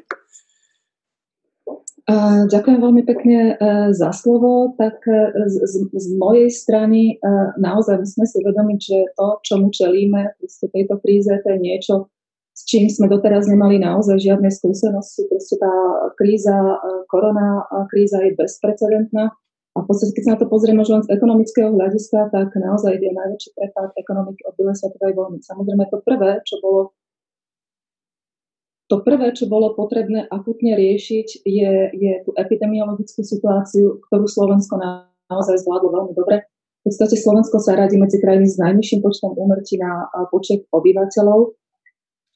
Ďakujem 2.50 2.80
veľmi 2.82 3.04
pekne 3.06 3.54
e, 3.54 3.54
za 3.94 4.10
slovo. 4.10 4.74
Tak 4.82 4.98
e, 5.06 5.30
z, 5.46 5.94
z 5.94 6.06
mojej 6.18 6.50
strany 6.50 7.22
e, 7.22 7.30
naozaj 7.62 8.02
musíme 8.02 8.26
si 8.26 8.42
uvedomiť, 8.42 8.80
že 8.82 8.98
to, 9.14 9.28
čomu 9.46 9.70
čelíme 9.70 10.34
v 10.42 10.66
tejto 10.74 10.98
kríze, 11.06 11.30
to 11.30 11.48
je 11.54 11.60
niečo, 11.62 12.10
s 12.58 12.66
čím 12.66 12.90
sme 12.90 13.06
doteraz 13.14 13.46
nemali 13.46 13.78
naozaj 13.78 14.18
žiadne 14.18 14.50
skúsenosti. 14.50 15.30
Proste 15.30 15.62
tá 15.62 15.74
kríza, 16.18 16.82
korona 17.14 17.70
kríza 17.94 18.26
je 18.26 18.34
bezprecedentná. 18.34 19.30
A 19.78 19.86
v 19.86 19.86
podstate, 19.86 20.18
keď 20.18 20.24
sa 20.26 20.34
na 20.34 20.42
to 20.42 20.50
pozrieme 20.50 20.82
len 20.82 21.06
z 21.06 21.14
ekonomického 21.14 21.70
hľadiska, 21.78 22.34
tak 22.34 22.50
naozaj 22.58 22.98
ide 22.98 23.14
najväčší 23.14 23.54
prepad 23.54 23.94
ekonomiky 24.02 24.42
od 24.50 24.58
druhej 24.58 24.76
svetovej 24.82 25.14
vojny. 25.14 25.38
Samozrejme, 25.46 25.86
to 25.94 26.02
prvé, 26.02 26.42
čo 26.42 26.58
bolo 26.58 26.98
to 28.90 29.06
prvé, 29.06 29.30
čo 29.38 29.46
bolo 29.46 29.78
potrebné 29.78 30.26
akutne 30.34 30.74
riešiť, 30.74 31.46
je, 31.46 31.72
je 31.94 32.14
tú 32.26 32.34
epidemiologickú 32.34 33.22
situáciu, 33.22 34.02
ktorú 34.10 34.26
Slovensko 34.26 34.82
naozaj 35.30 35.62
zvládlo 35.62 35.94
veľmi 35.94 36.14
dobre. 36.18 36.50
V 36.82 36.90
podstate 36.90 37.14
Slovensko 37.14 37.62
sa 37.62 37.78
radí 37.78 38.02
medzi 38.02 38.18
krajiny 38.18 38.50
s 38.50 38.58
najnižším 38.58 39.06
počtom 39.06 39.38
úmrtí 39.38 39.78
na 39.78 40.10
počet 40.34 40.66
obyvateľov. 40.74 41.54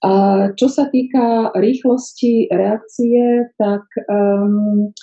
A 0.04 0.12
čo 0.54 0.70
sa 0.70 0.94
týka 0.94 1.56
rýchlosti 1.58 2.54
reakcie, 2.54 3.50
tak 3.58 3.88
um, 4.06 4.94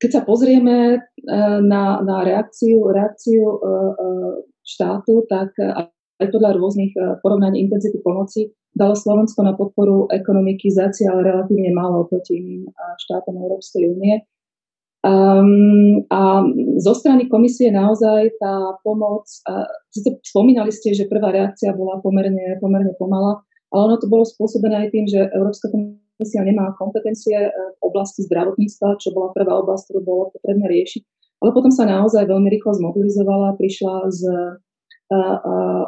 keď 0.00 0.10
sa 0.16 0.22
pozrieme 0.24 0.96
uh, 0.96 1.58
na, 1.60 2.00
na 2.00 2.24
reakciu, 2.24 2.88
reakciu 2.88 3.42
uh, 3.42 3.92
uh, 3.92 4.32
štátu, 4.64 5.28
tak 5.28 5.52
aj 5.60 6.26
podľa 6.32 6.56
rôznych 6.56 6.96
porovnaní 7.20 7.68
intenzity 7.68 8.00
pomoci 8.00 8.48
dalo 8.74 8.94
Slovensko 8.98 9.46
na 9.46 9.54
podporu 9.54 10.10
ekonomiky 10.10 10.70
zatiaľ 10.70 11.22
relatívne 11.22 11.70
málo 11.70 12.10
proti 12.10 12.42
iným 12.42 12.62
štátom 13.00 13.38
Európskej 13.38 13.86
únie. 13.90 14.22
Um, 15.04 16.00
a 16.08 16.40
zo 16.80 16.96
strany 16.96 17.28
komisie 17.28 17.68
naozaj 17.68 18.40
tá 18.40 18.80
pomoc, 18.80 19.28
uh, 19.44 19.68
spomínali 20.24 20.72
ste, 20.72 20.96
že 20.96 21.12
prvá 21.12 21.28
reakcia 21.28 21.76
bola 21.76 22.00
pomerne, 22.00 22.56
pomerne 22.56 22.96
pomalá, 22.96 23.44
ale 23.68 23.80
ono 23.84 23.96
to 24.00 24.08
bolo 24.08 24.24
spôsobené 24.24 24.86
aj 24.86 24.88
tým, 24.96 25.04
že 25.04 25.28
Európska 25.34 25.68
komisia 25.68 26.46
nemá 26.46 26.70
kompetencie 26.78 27.34
e, 27.34 27.50
v 27.50 27.80
oblasti 27.82 28.22
zdravotníctva, 28.22 29.02
čo 29.02 29.10
bola 29.10 29.34
prvá 29.34 29.58
oblasť, 29.58 29.82
ktorú 29.90 30.00
bolo 30.06 30.22
potrebné 30.30 30.70
riešiť. 30.70 31.02
Ale 31.42 31.50
potom 31.50 31.74
sa 31.74 31.84
naozaj 31.84 32.24
veľmi 32.24 32.48
rýchlo 32.54 32.70
zmobilizovala, 32.78 33.58
prišla 33.58 33.94
s 34.14 34.22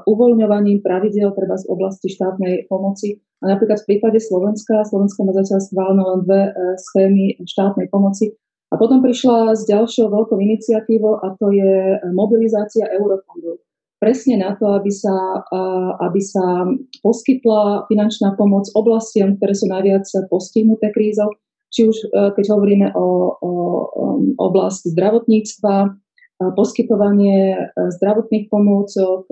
uvoľňovaním 0.07 0.85
pravidel 0.85 1.33
treba 1.33 1.57
z 1.57 1.65
oblasti 1.73 2.13
štátnej 2.13 2.69
pomoci. 2.69 3.21
A 3.45 3.53
napríklad 3.53 3.85
v 3.85 3.89
prípade 3.97 4.19
Slovenska, 4.21 4.85
Slovensko 4.89 5.29
má 5.29 5.33
zatiaľ 5.37 5.61
schválené 5.61 6.03
len 6.03 6.21
dve 6.25 6.41
e, 6.49 6.53
schémy 6.81 7.25
štátnej 7.45 7.93
pomoci. 7.93 8.33
A 8.73 8.81
potom 8.81 9.05
prišla 9.05 9.55
s 9.55 9.69
ďalšou 9.69 10.11
veľkou 10.11 10.41
iniciatívou 10.41 11.21
a 11.23 11.37
to 11.39 11.53
je 11.53 12.01
mobilizácia 12.17 12.89
eurofondov. 12.97 13.63
Presne 13.97 14.43
na 14.43 14.53
to, 14.59 14.77
aby 14.77 14.93
sa, 14.93 15.41
aby 16.05 16.21
sa 16.21 16.69
poskytla 17.01 17.89
finančná 17.89 18.37
pomoc 18.37 18.69
oblastiam, 18.77 19.41
ktoré 19.41 19.57
sú 19.57 19.73
najviac 19.73 20.05
postihnuté 20.29 20.93
krízou, 20.93 21.33
či 21.73 21.89
už 21.89 21.97
e, 21.97 22.07
keď 22.37 22.45
hovoríme 22.57 22.89
o, 22.93 23.07
o, 23.37 23.53
o 23.87 24.05
oblasti 24.41 24.93
zdravotníctva, 24.93 25.97
poskytovanie 26.39 27.57
e, 27.57 27.59
zdravotných 27.97 28.53
pomôcok, 28.53 29.25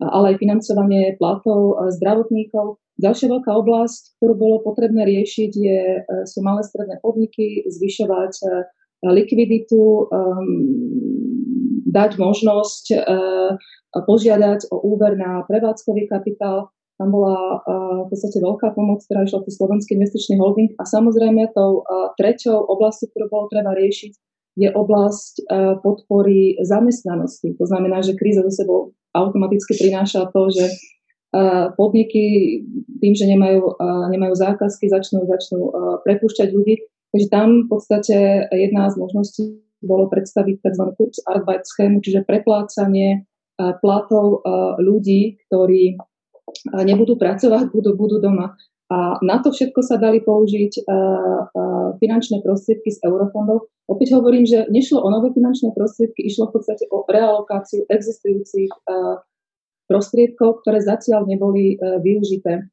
ale 0.00 0.24
aj 0.34 0.40
financovanie 0.42 1.14
platov 1.20 1.78
zdravotníkov. 1.94 2.82
Ďalšia 2.98 3.26
veľká 3.30 3.52
oblasť, 3.52 4.18
ktorú 4.18 4.34
bolo 4.38 4.56
potrebné 4.62 5.02
riešiť, 5.06 5.52
je, 5.54 5.80
e, 6.00 6.24
sú 6.24 6.40
malé 6.40 6.64
stredné 6.64 6.98
podniky, 7.04 7.68
zvyšovať 7.68 8.32
e, 8.42 8.46
likviditu, 9.04 10.08
dať 11.92 12.16
možnosť 12.16 13.04
požiadať 13.92 14.72
o 14.72 14.80
úver 14.80 15.20
na 15.20 15.44
prevádzkový 15.44 16.08
kapitál. 16.08 16.72
Tam 16.96 17.12
bola 17.12 17.60
v 18.00 18.08
podstate 18.08 18.40
veľká 18.40 18.72
pomoc, 18.72 19.04
ktorá 19.04 19.28
išla 19.28 19.44
cez 19.44 19.60
Slovenský 19.60 20.00
investičný 20.00 20.40
holding. 20.40 20.72
A 20.80 20.88
samozrejme 20.88 21.52
tou 21.52 21.84
treťou 22.16 22.64
oblasťou, 22.64 23.12
ktorú 23.12 23.26
bolo 23.28 23.44
treba 23.52 23.76
riešiť, 23.76 24.16
je 24.54 24.70
oblasť 24.70 25.50
podpory 25.82 26.62
zamestnanosti. 26.62 27.58
To 27.58 27.66
znamená, 27.66 28.06
že 28.06 28.14
kríza 28.14 28.46
zo 28.46 28.54
sebou 28.54 28.78
automaticky 29.10 29.74
prináša 29.74 30.30
to, 30.30 30.50
že 30.54 30.66
podniky 31.74 32.62
tým, 33.02 33.14
že 33.18 33.26
nemajú, 33.26 33.82
nemajú 34.14 34.34
zákazky, 34.38 34.86
začnú, 34.86 35.26
začnú 35.26 35.74
prepúšťať 36.06 36.48
ľudí. 36.54 36.86
Takže 37.10 37.26
tam 37.30 37.66
v 37.66 37.68
podstate 37.70 38.46
jedna 38.54 38.90
z 38.90 38.94
možností 38.98 39.42
bolo 39.82 40.06
predstaviť 40.06 40.62
tzv. 40.62 40.84
Kurzarbeit 40.94 41.66
schému, 41.66 41.98
čiže 42.02 42.22
preplácanie 42.22 43.26
platov 43.82 44.46
ľudí, 44.78 45.38
ktorí 45.46 45.98
nebudú 46.74 47.18
pracovať, 47.18 47.74
budú, 47.74 47.98
budú 47.98 48.22
doma. 48.22 48.54
A 48.92 49.16
na 49.24 49.40
to 49.40 49.48
všetko 49.48 49.80
sa 49.80 49.96
dali 49.96 50.20
použiť 50.20 50.84
finančné 52.00 52.44
prostriedky 52.44 52.92
z 52.92 53.00
eurofondov. 53.06 53.72
Opäť 53.88 54.16
hovorím, 54.16 54.44
že 54.44 54.68
nešlo 54.68 55.00
o 55.00 55.08
nové 55.08 55.32
finančné 55.32 55.72
prostriedky, 55.72 56.24
išlo 56.24 56.52
v 56.52 56.60
podstate 56.60 56.84
o 56.92 57.04
realokáciu 57.08 57.88
existujúcich 57.88 58.68
prostriedkov, 59.88 60.64
ktoré 60.64 60.84
zatiaľ 60.84 61.24
neboli 61.28 61.80
využité. 61.80 62.68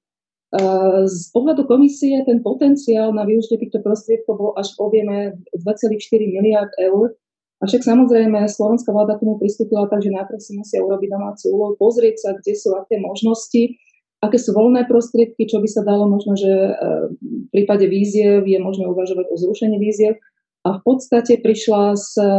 Z 1.07 1.31
pohľadu 1.31 1.63
komisie 1.63 2.23
ten 2.27 2.43
potenciál 2.43 3.15
na 3.15 3.23
využitie 3.23 3.55
týchto 3.55 3.79
prostriedkov 3.79 4.35
bol 4.35 4.51
až 4.59 4.75
v 4.75 4.79
objeme 4.83 5.15
2,4 5.55 5.95
miliard 6.27 6.71
eur 6.75 7.15
Avšak 7.61 7.85
samozrejme 7.85 8.49
slovenská 8.49 8.89
vláda 8.89 9.21
k 9.21 9.21
tomu 9.21 9.37
pristúpila 9.37 9.85
tak, 9.85 10.01
že 10.01 10.09
najprv 10.09 10.41
si 10.41 10.57
musia 10.57 10.81
urobiť 10.81 11.13
domácu 11.13 11.45
úlohu, 11.53 11.73
pozrieť 11.77 12.15
sa, 12.17 12.29
kde 12.33 12.57
sú 12.57 12.73
aké 12.73 12.97
možnosti, 12.97 13.77
aké 14.21 14.37
sú 14.37 14.53
voľné 14.53 14.85
prostriedky, 14.85 15.49
čo 15.49 15.57
by 15.57 15.67
sa 15.67 15.81
dalo 15.81 16.05
možno, 16.05 16.37
že 16.37 16.47
e, 16.47 16.73
v 17.11 17.47
prípade 17.49 17.89
víziev 17.89 18.45
je 18.45 18.59
možné 18.61 18.85
uvažovať 18.85 19.25
o 19.33 19.35
zrušení 19.35 19.81
víziev. 19.81 20.21
A 20.61 20.77
v 20.77 20.81
podstate 20.85 21.41
prišla 21.41 21.97
s 21.97 22.13
e, 22.21 22.29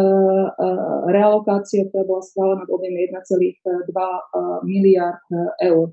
realokáciou, 1.11 1.91
ktorá 1.91 2.07
bola 2.07 2.23
schválená 2.23 2.63
v 2.71 2.75
objeme 2.79 2.99
1,2 3.11 3.19
e, 3.19 4.21
miliard 4.63 5.27
eur. 5.59 5.91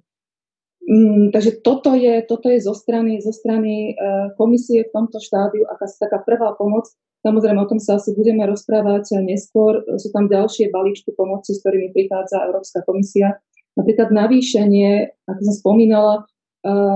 Mm, 0.85 1.33
takže 1.33 1.65
toto 1.65 1.97
je, 1.97 2.21
toto 2.21 2.53
je 2.53 2.61
zo 2.61 2.77
strany, 2.77 3.19
zo 3.19 3.35
strany 3.35 3.93
komisie 4.39 4.87
v 4.87 4.93
tomto 4.95 5.19
štádiu 5.21 5.67
aká 5.67 5.85
taká 5.85 6.17
prvá 6.23 6.55
pomoc, 6.55 6.87
Samozrejme, 7.19 7.59
o 7.59 7.67
tom 7.67 7.83
sa 7.83 7.99
asi 7.99 8.15
budeme 8.15 8.47
rozprávať 8.47 9.19
neskôr. 9.19 9.83
Sú 9.99 10.07
tam 10.15 10.31
ďalšie 10.31 10.71
balíčky 10.71 11.11
pomoci, 11.11 11.51
s 11.51 11.59
ktorými 11.59 11.91
prichádza 11.91 12.47
Európska 12.47 12.79
komisia. 12.87 13.43
Napríklad 13.77 14.09
navýšenie, 14.09 15.13
ako 15.29 15.41
som 15.45 15.55
spomínala, 15.55 16.15
e, 16.19 16.23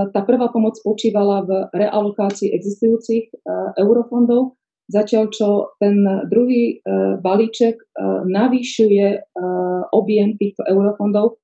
tá 0.10 0.22
prvá 0.26 0.50
pomoc 0.50 0.80
počívala 0.82 1.46
v 1.46 1.52
realokácii 1.76 2.50
existujúcich 2.50 3.30
e, 3.30 3.36
eurofondov, 3.78 4.58
zatiaľ 4.90 5.30
čo 5.32 5.78
ten 5.78 6.04
druhý 6.28 6.78
e, 6.82 7.18
balíček 7.22 7.80
navýšuje 8.24 9.36
objem 9.94 10.36
týchto 10.36 10.66
eurofondov 10.68 11.40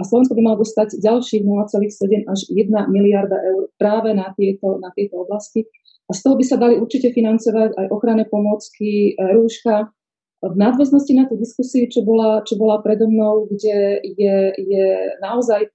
a 0.00 0.02
Slovensko 0.02 0.32
by 0.32 0.42
malo 0.42 0.64
dostať 0.64 0.96
ďalších 0.96 1.44
0,7 1.44 2.24
až 2.24 2.40
1 2.48 2.72
miliarda 2.88 3.36
eur 3.36 3.68
práve 3.76 4.16
na 4.16 4.32
tieto, 4.32 4.80
na 4.80 4.88
tieto 4.96 5.28
oblasti. 5.28 5.68
A 6.08 6.16
z 6.16 6.20
toho 6.24 6.40
by 6.40 6.44
sa 6.48 6.56
dali 6.56 6.80
určite 6.80 7.12
financovať 7.12 7.76
aj 7.76 7.86
ochranné 7.92 8.24
pomôcky, 8.24 9.14
rúška. 9.20 9.92
V 10.40 10.56
nadväznosti 10.56 11.12
na 11.12 11.28
tú 11.28 11.36
diskusiu, 11.36 11.84
čo 11.92 12.00
bola, 12.00 12.40
čo 12.48 12.56
bola 12.56 12.80
predo 12.80 13.04
mnou, 13.04 13.44
kde 13.52 14.00
je, 14.16 14.36
je 14.56 14.86
naozaj 15.20 15.68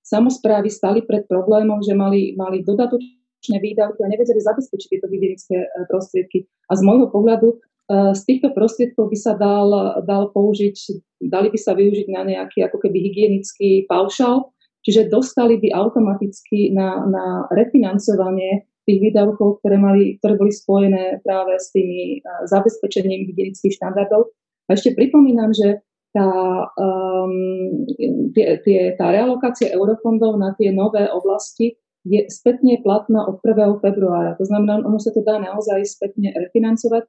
samozprávy 0.00 0.72
stali 0.72 1.04
pred 1.04 1.28
problémom, 1.28 1.84
že 1.84 1.92
mali, 1.92 2.32
mali 2.32 2.64
dodatočné 2.64 3.60
výdavky 3.60 4.00
a 4.00 4.08
nevedeli 4.08 4.40
zabezpečiť 4.40 4.88
tieto 4.88 5.06
hygienické 5.12 5.56
e, 5.66 5.68
prostriedky. 5.90 6.48
A 6.72 6.78
z 6.78 6.82
môjho 6.86 7.12
pohľadu 7.12 7.48
e, 7.52 7.56
z 8.16 8.20
týchto 8.24 8.56
prostriedkov 8.56 9.12
by 9.12 9.18
sa 9.20 9.36
dal, 9.36 10.00
dal 10.08 10.32
použiť, 10.32 10.76
dali 11.26 11.52
by 11.52 11.58
sa 11.60 11.76
využiť 11.76 12.08
na 12.08 12.24
nejaký 12.24 12.64
ako 12.64 12.80
keby 12.88 12.96
hygienický 13.12 13.84
paušal, 13.84 14.48
čiže 14.80 15.12
dostali 15.12 15.60
by 15.60 15.76
automaticky 15.76 16.72
na, 16.72 17.04
na 17.04 17.24
refinancovanie 17.52 18.64
tých 18.86 19.10
výdavkov, 19.10 19.60
ktoré, 19.60 19.76
mali, 19.76 20.16
ktoré 20.22 20.38
boli 20.38 20.54
spojené 20.54 21.20
práve 21.26 21.58
s 21.58 21.74
tými 21.74 22.22
zabezpečením 22.46 23.26
hygienických 23.26 23.74
štandardov. 23.76 24.30
A 24.70 24.78
ešte 24.78 24.94
pripomínam, 24.94 25.50
že 25.50 25.82
tá, 26.14 26.30
um, 26.80 27.84
tie, 28.32 28.62
tie, 28.64 28.80
tá 28.96 29.12
realokácia 29.12 29.68
eurofondov 29.74 30.40
na 30.40 30.56
tie 30.56 30.72
nové 30.72 31.04
oblasti 31.12 31.76
je 32.06 32.22
spätne 32.30 32.78
platná 32.86 33.26
od 33.26 33.42
1. 33.42 33.82
februára. 33.82 34.38
To 34.38 34.46
znamená, 34.46 34.80
ono 34.80 35.02
sa 35.02 35.10
to 35.10 35.26
dá 35.26 35.42
naozaj 35.42 35.82
spätne 35.82 36.30
refinancovať. 36.32 37.04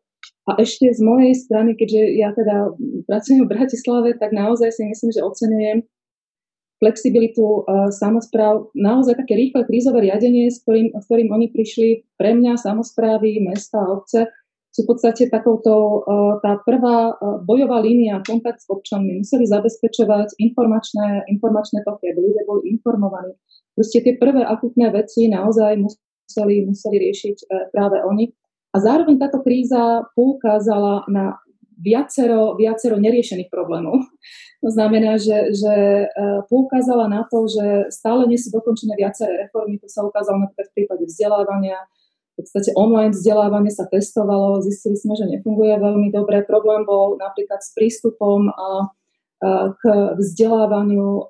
A 0.50 0.58
ešte 0.58 0.90
z 0.90 1.00
mojej 1.06 1.38
strany, 1.38 1.78
keďže 1.78 2.02
ja 2.18 2.34
teda 2.34 2.74
pracujem 3.06 3.46
v 3.46 3.52
Bratislave, 3.54 4.10
tak 4.18 4.34
naozaj 4.34 4.74
si 4.74 4.90
myslím, 4.90 5.14
že 5.14 5.22
ocenujem 5.22 5.86
flexibilitu 6.78 7.66
uh, 7.66 7.90
samozpráv, 7.90 8.70
naozaj 8.78 9.18
také 9.18 9.34
rýchle 9.34 9.66
krízové 9.66 10.06
riadenie, 10.10 10.50
s 10.50 10.62
ktorým, 10.62 10.94
s 10.94 11.06
ktorým 11.10 11.30
oni 11.34 11.48
prišli 11.50 12.06
pre 12.18 12.38
mňa, 12.38 12.58
samozprávy, 12.62 13.42
mesta 13.42 13.82
a 13.82 13.92
obce, 13.98 14.30
sú 14.70 14.86
v 14.86 14.94
podstate 14.94 15.30
takouto, 15.34 15.74
uh, 15.74 16.38
tá 16.46 16.62
prvá 16.62 17.18
uh, 17.18 17.42
bojová 17.42 17.82
línia, 17.82 18.22
kontakt 18.22 18.62
s 18.62 18.70
občanmi, 18.70 19.26
museli 19.26 19.50
zabezpečovať 19.50 20.38
informačné, 20.38 21.26
informačné 21.34 21.82
toky, 21.82 22.14
aby 22.14 22.20
ľudia 22.22 22.44
boli 22.46 22.78
informovaní. 22.78 23.34
Proste 23.74 24.06
tie 24.06 24.14
prvé 24.18 24.46
akutné 24.46 24.94
veci 24.94 25.30
naozaj 25.30 25.78
museli, 25.78 26.66
museli 26.66 26.98
riešiť 27.10 27.70
práve 27.70 28.02
oni. 28.02 28.30
A 28.74 28.82
zároveň 28.82 29.22
táto 29.22 29.42
kríza 29.46 30.06
poukázala 30.18 31.06
na 31.10 31.38
viacero, 31.78 32.58
viacero 32.58 32.98
neriešených 32.98 33.50
problémov. 33.50 34.02
To 34.58 34.74
znamená, 34.74 35.22
že, 35.22 35.54
že 35.54 35.76
e, 36.10 36.26
poukázala 36.50 37.06
na 37.06 37.22
to, 37.30 37.46
že 37.46 37.94
stále 37.94 38.26
nie 38.26 38.42
sú 38.42 38.50
dokončené 38.50 38.98
viaceré 38.98 39.46
reformy. 39.46 39.78
To 39.78 39.86
sa 39.86 40.02
ukázalo 40.02 40.42
napríklad 40.42 40.74
v 40.74 40.76
prípade 40.82 41.06
vzdelávania. 41.06 41.78
V 42.34 42.42
podstate 42.42 42.74
online 42.74 43.14
vzdelávanie 43.14 43.70
sa 43.70 43.86
testovalo, 43.86 44.58
zistili 44.66 44.98
sme, 44.98 45.14
že 45.14 45.30
nefunguje 45.30 45.78
veľmi 45.78 46.10
dobre. 46.10 46.42
Problém 46.42 46.90
bol 46.90 47.22
napríklad 47.22 47.62
s 47.62 47.70
prístupom 47.78 48.50
a, 48.50 48.58
a 48.58 48.70
k 49.78 49.84
vzdelávaniu 50.18 51.30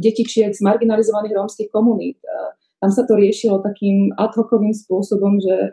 detičiek 0.00 0.48
z 0.48 0.64
marginalizovaných 0.64 1.36
rómskych 1.36 1.68
komunít. 1.68 2.16
Tam 2.80 2.88
sa 2.88 3.04
to 3.04 3.12
riešilo 3.12 3.60
takým 3.60 4.16
ad 4.16 4.32
hocovým 4.32 4.72
spôsobom, 4.72 5.36
že 5.36 5.68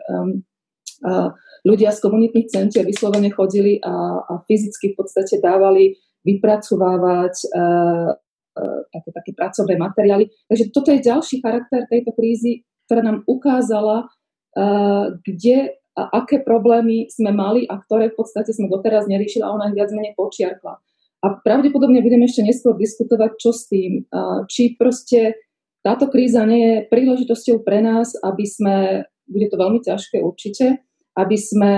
ľudia 1.66 1.90
z 1.90 1.98
komunitných 1.98 2.46
centier 2.46 2.86
vyslovene 2.86 3.34
chodili 3.34 3.82
a, 3.82 4.22
a 4.22 4.34
fyzicky 4.46 4.94
v 4.94 5.02
podstate 5.02 5.42
dávali 5.42 5.98
vypracovávať 6.22 7.34
uh, 7.50 8.14
uh, 8.14 8.80
také, 8.94 9.10
také 9.10 9.30
pracovné 9.34 9.74
materiály. 9.74 10.30
Takže 10.46 10.64
toto 10.70 10.94
je 10.94 11.02
ďalší 11.02 11.42
charakter 11.42 11.82
tejto 11.90 12.14
krízy, 12.14 12.62
ktorá 12.86 13.02
nám 13.02 13.26
ukázala, 13.26 14.06
uh, 14.06 15.18
kde 15.26 15.74
a 15.96 16.12
aké 16.12 16.44
problémy 16.44 17.08
sme 17.08 17.32
mali 17.32 17.64
a 17.64 17.80
ktoré 17.80 18.12
v 18.12 18.20
podstate 18.20 18.52
sme 18.52 18.68
doteraz 18.68 19.08
neriešili 19.08 19.40
a 19.40 19.48
ona 19.48 19.72
ich 19.72 19.80
viac 19.80 19.88
menej 19.96 20.12
počiarkla. 20.12 20.76
A 21.24 21.26
pravdepodobne 21.40 22.04
budeme 22.04 22.28
ešte 22.28 22.44
neskôr 22.44 22.76
diskutovať, 22.76 23.40
čo 23.40 23.50
s 23.56 23.64
tým. 23.64 24.04
Či 24.44 24.76
proste 24.76 25.40
táto 25.80 26.12
kríza 26.12 26.44
nie 26.44 26.60
je 26.60 26.76
príležitosťou 26.92 27.64
pre 27.64 27.80
nás, 27.80 28.12
aby 28.20 28.44
sme, 28.44 28.76
bude 29.24 29.48
to 29.48 29.56
veľmi 29.56 29.80
ťažké 29.80 30.20
určite, 30.20 30.84
aby 31.16 31.36
sme 31.40 31.72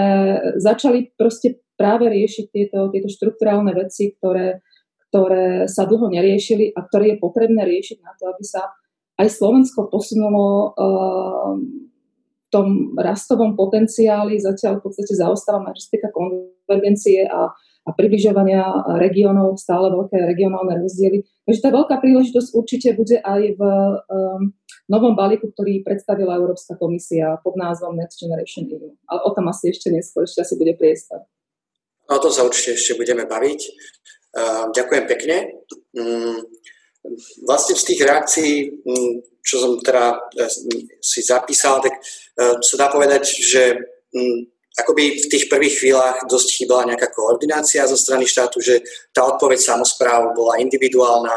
začali 0.58 1.14
proste 1.14 1.62
práve 1.78 2.10
riešiť 2.10 2.46
tieto, 2.50 2.90
tieto 2.90 3.06
štruktúrálne 3.06 3.70
veci, 3.70 4.10
ktoré, 4.18 4.66
ktoré 5.08 5.70
sa 5.70 5.86
dlho 5.86 6.10
neriešili 6.10 6.74
a 6.74 6.82
ktoré 6.82 7.14
je 7.14 7.22
potrebné 7.22 7.62
riešiť 7.62 7.98
na 8.02 8.12
to, 8.18 8.34
aby 8.34 8.42
sa 8.42 8.66
aj 9.18 9.30
Slovensko 9.30 9.86
posunulo 9.86 10.74
uh, 10.74 11.54
v 11.54 12.46
tom 12.50 12.98
rastovom 12.98 13.54
potenciáli, 13.54 14.42
zatiaľ 14.42 14.82
v 14.82 14.90
podstate 14.90 15.14
sa 15.14 15.30
týka 15.92 16.08
konvergencie 16.10 17.28
a, 17.28 17.52
a 17.84 17.90
približovania 17.92 18.64
regiónov, 18.96 19.60
stále 19.60 19.92
veľké 19.92 20.16
regionálne 20.34 20.80
rozdiely. 20.80 21.28
Takže 21.44 21.60
tá 21.60 21.70
veľká 21.70 22.00
príležitosť 22.00 22.48
určite 22.56 22.88
bude 22.96 23.20
aj 23.20 23.42
v 23.52 23.60
um, 23.60 24.56
novom 24.88 25.12
balíku, 25.12 25.52
ktorý 25.52 25.84
predstavila 25.84 26.40
Európska 26.40 26.74
komisia 26.80 27.36
pod 27.44 27.54
názvom 27.60 27.94
Next 27.94 28.18
Generation 28.18 28.64
EU. 28.72 28.96
Ale 29.04 29.20
o 29.22 29.30
tom 29.36 29.46
asi 29.52 29.70
ešte 29.70 29.92
neskôr, 29.92 30.24
ešte 30.24 30.42
asi 30.42 30.56
bude 30.56 30.74
priestor. 30.74 31.28
No, 32.08 32.16
o 32.16 32.22
tom 32.24 32.32
sa 32.32 32.42
určite 32.42 32.72
ešte 32.74 32.96
budeme 32.96 33.28
baviť. 33.28 33.60
Uh, 34.32 34.64
ďakujem 34.72 35.04
pekne. 35.04 35.36
Um, 35.92 36.40
vlastne 37.44 37.76
z 37.76 37.84
tých 37.84 38.00
reakcií, 38.00 38.52
um, 38.88 39.20
čo 39.44 39.60
som 39.60 39.72
teda 39.84 40.16
uh, 40.16 40.50
si 41.04 41.20
zapísal, 41.20 41.84
tak 41.84 41.92
uh, 41.92 42.56
sa 42.64 42.74
dá 42.80 42.88
povedať, 42.88 43.28
že 43.28 43.76
um, 44.16 44.48
akoby 44.72 45.20
v 45.20 45.26
tých 45.28 45.52
prvých 45.52 45.84
chvíľach 45.84 46.24
dosť 46.24 46.48
chýbala 46.64 46.88
nejaká 46.88 47.12
koordinácia 47.12 47.84
zo 47.84 47.98
strany 47.98 48.24
štátu, 48.24 48.64
že 48.64 48.80
tá 49.12 49.28
odpoveď 49.28 49.60
samozpráv 49.60 50.32
bola 50.32 50.56
individuálna, 50.64 51.36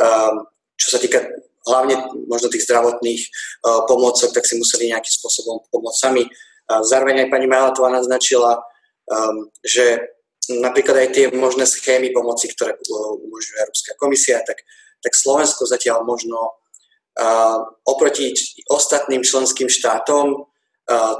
um, 0.00 0.48
čo 0.80 0.96
sa 0.96 0.98
týka 1.02 1.28
hlavne 1.64 1.96
možno 2.28 2.52
tých 2.52 2.68
zdravotných 2.68 3.22
uh, 3.24 3.88
pomôcok, 3.88 4.30
tak 4.36 4.44
si 4.44 4.60
museli 4.60 4.92
nejakým 4.92 5.14
spôsobom 5.16 5.64
pomôcť 5.72 6.00
sami. 6.00 6.24
Zároveň 6.64 7.28
aj 7.28 7.32
pani 7.32 7.44
Majlatová 7.44 7.92
naznačila, 7.92 8.56
um, 8.56 9.52
že 9.60 10.00
napríklad 10.48 10.96
aj 10.96 11.08
tie 11.12 11.26
možné 11.28 11.68
schémy 11.68 12.08
pomoci, 12.08 12.48
ktoré 12.48 12.76
umožňuje 13.20 13.60
Európska 13.60 13.92
komisia, 14.00 14.40
tak, 14.44 14.64
tak 15.04 15.12
Slovensko 15.12 15.68
zatiaľ 15.68 16.08
možno 16.08 16.36
uh, 16.40 17.58
oproti 17.84 18.32
ostatným 18.72 19.20
členským 19.24 19.68
štátom 19.68 20.48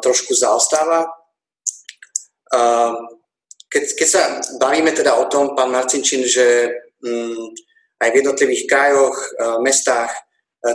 trošku 0.05 0.37
zaostáva. 0.37 1.09
Keď, 3.73 3.85
keď 3.97 4.09
sa 4.09 4.23
bavíme 4.61 4.93
teda 4.93 5.17
o 5.17 5.25
tom, 5.25 5.57
pán 5.57 5.73
Marcinčin, 5.73 6.29
že 6.29 6.69
um, 7.01 7.49
aj 7.97 8.09
v 8.13 8.19
jednotlivých 8.21 8.69
krajoch, 8.69 9.17
mestách, 9.65 10.13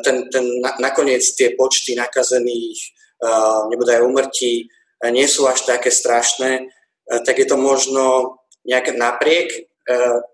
ten, 0.06 0.30
ten 0.30 0.46
na, 0.62 0.78
nakoniec 0.78 1.26
tie 1.34 1.58
počty 1.58 1.98
nakazených, 1.98 2.80
nebude 3.74 3.92
aj 3.98 4.06
umrtí, 4.06 4.70
nie 5.10 5.28
sú 5.28 5.48
až 5.50 5.66
také 5.66 5.90
strašné, 5.92 6.70
tak 7.26 7.42
je 7.42 7.48
to 7.50 7.58
možno 7.58 8.38
nejak 8.68 8.94
napriek 8.96 9.50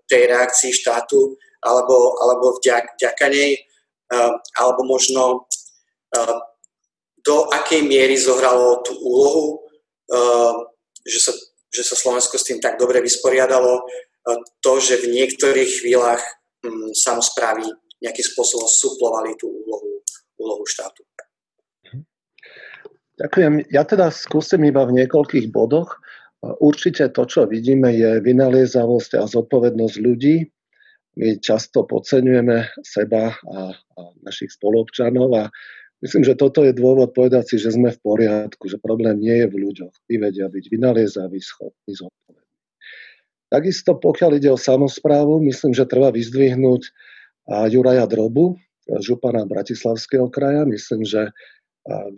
tej 0.06 0.22
reakcii 0.28 0.70
štátu 0.70 1.34
alebo, 1.64 2.20
alebo 2.20 2.60
vďak, 2.60 3.00
vďaka 3.00 3.26
nej, 3.32 3.58
alebo 4.60 4.80
možno 4.84 5.48
do 7.26 7.36
akej 7.50 7.82
miery 7.82 8.14
zohralo 8.14 8.84
tú 8.86 8.94
úlohu, 9.02 9.66
že, 11.02 11.18
sa, 11.18 11.32
že 11.74 11.82
sa 11.82 11.98
Slovensko 11.98 12.38
s 12.38 12.46
tým 12.46 12.62
tak 12.62 12.78
dobre 12.78 13.02
vysporiadalo, 13.02 13.82
to, 14.62 14.72
že 14.82 15.06
v 15.06 15.14
niektorých 15.14 15.70
chvíľach 15.82 16.18
um, 16.66 16.90
samozprávy 16.90 17.70
nejakým 18.02 18.26
spôsobom 18.32 18.68
suplovali 18.68 19.32
tú 19.40 19.48
úlohu, 19.48 20.04
úlohu 20.36 20.64
štátu. 20.68 21.02
Ďakujem. 23.16 23.72
Ja 23.72 23.88
teda 23.88 24.12
skúsim 24.12 24.60
iba 24.68 24.84
v 24.84 25.00
niekoľkých 25.00 25.48
bodoch. 25.48 25.96
Určite 26.44 27.08
to, 27.16 27.24
čo 27.24 27.48
vidíme, 27.48 27.88
je 27.96 28.20
vynaliezavosť 28.20 29.16
a 29.16 29.24
zodpovednosť 29.24 29.96
ľudí. 30.04 30.44
My 31.16 31.40
často 31.40 31.88
podceňujeme 31.88 32.84
seba 32.84 33.32
a, 33.32 33.72
a 33.72 34.00
našich 34.20 34.52
spoluobčanov 34.52 35.32
a 35.32 35.48
myslím, 36.04 36.28
že 36.28 36.36
toto 36.36 36.60
je 36.60 36.76
dôvod 36.76 37.16
povedať 37.16 37.48
si, 37.48 37.56
že 37.56 37.72
sme 37.72 37.88
v 37.88 38.02
poriadku, 38.04 38.68
že 38.68 38.76
problém 38.76 39.16
nie 39.24 39.32
je 39.32 39.48
v 39.48 39.56
ľuďoch. 39.64 39.94
Tí 40.04 40.20
vedia 40.20 40.52
byť 40.52 40.64
vynaliezaví, 40.68 41.40
schopní, 41.40 41.96
zodpovední. 41.96 42.44
Takisto, 43.48 43.96
pokiaľ 43.96 44.30
ide 44.36 44.52
o 44.52 44.60
samozprávu, 44.60 45.40
myslím, 45.48 45.72
že 45.72 45.88
treba 45.88 46.12
vyzdvihnúť 46.12 46.82
Juraja 47.46 48.06
Drobu, 48.10 48.58
župana 49.02 49.46
Bratislavského 49.46 50.30
kraja. 50.30 50.66
Myslím, 50.66 51.06
že 51.06 51.30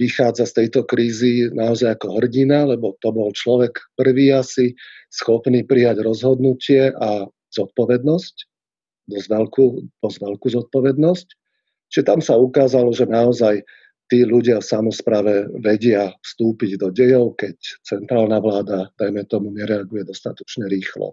vychádza 0.00 0.48
z 0.48 0.64
tejto 0.64 0.88
krízy 0.88 1.52
naozaj 1.52 2.00
ako 2.00 2.16
hrdina, 2.16 2.64
lebo 2.64 2.96
to 3.04 3.12
bol 3.12 3.28
človek 3.36 3.76
prvý 4.00 4.32
asi 4.32 4.72
schopný 5.12 5.64
prijať 5.64 6.00
rozhodnutie 6.00 6.88
a 6.96 7.28
zodpovednosť, 7.52 8.34
dosť 9.12 9.26
veľkú, 9.28 9.64
dosť 10.00 10.18
veľkú 10.24 10.46
zodpovednosť. 10.48 11.28
Čiže 11.92 12.04
tam 12.04 12.20
sa 12.24 12.40
ukázalo, 12.40 12.92
že 12.92 13.08
naozaj 13.08 13.64
tí 14.08 14.24
ľudia 14.24 14.64
v 14.64 14.68
samozprave 14.72 15.52
vedia 15.60 16.16
vstúpiť 16.24 16.80
do 16.80 16.88
dejov, 16.88 17.36
keď 17.36 17.56
centrálna 17.84 18.40
vláda, 18.40 18.88
dajme 18.96 19.24
tomu, 19.28 19.52
nereaguje 19.52 20.04
dostatočne 20.08 20.64
rýchlo. 20.68 21.12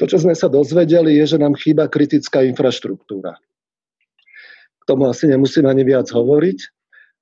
To, 0.00 0.08
čo 0.08 0.16
sme 0.16 0.32
sa 0.32 0.48
dozvedeli, 0.48 1.20
je, 1.20 1.36
že 1.36 1.38
nám 1.38 1.54
chýba 1.60 1.84
kritická 1.86 2.40
infraštruktúra. 2.48 3.36
K 4.80 4.82
tomu 4.88 5.06
asi 5.12 5.28
nemusím 5.28 5.68
ani 5.68 5.84
viac 5.84 6.08
hovoriť 6.08 6.80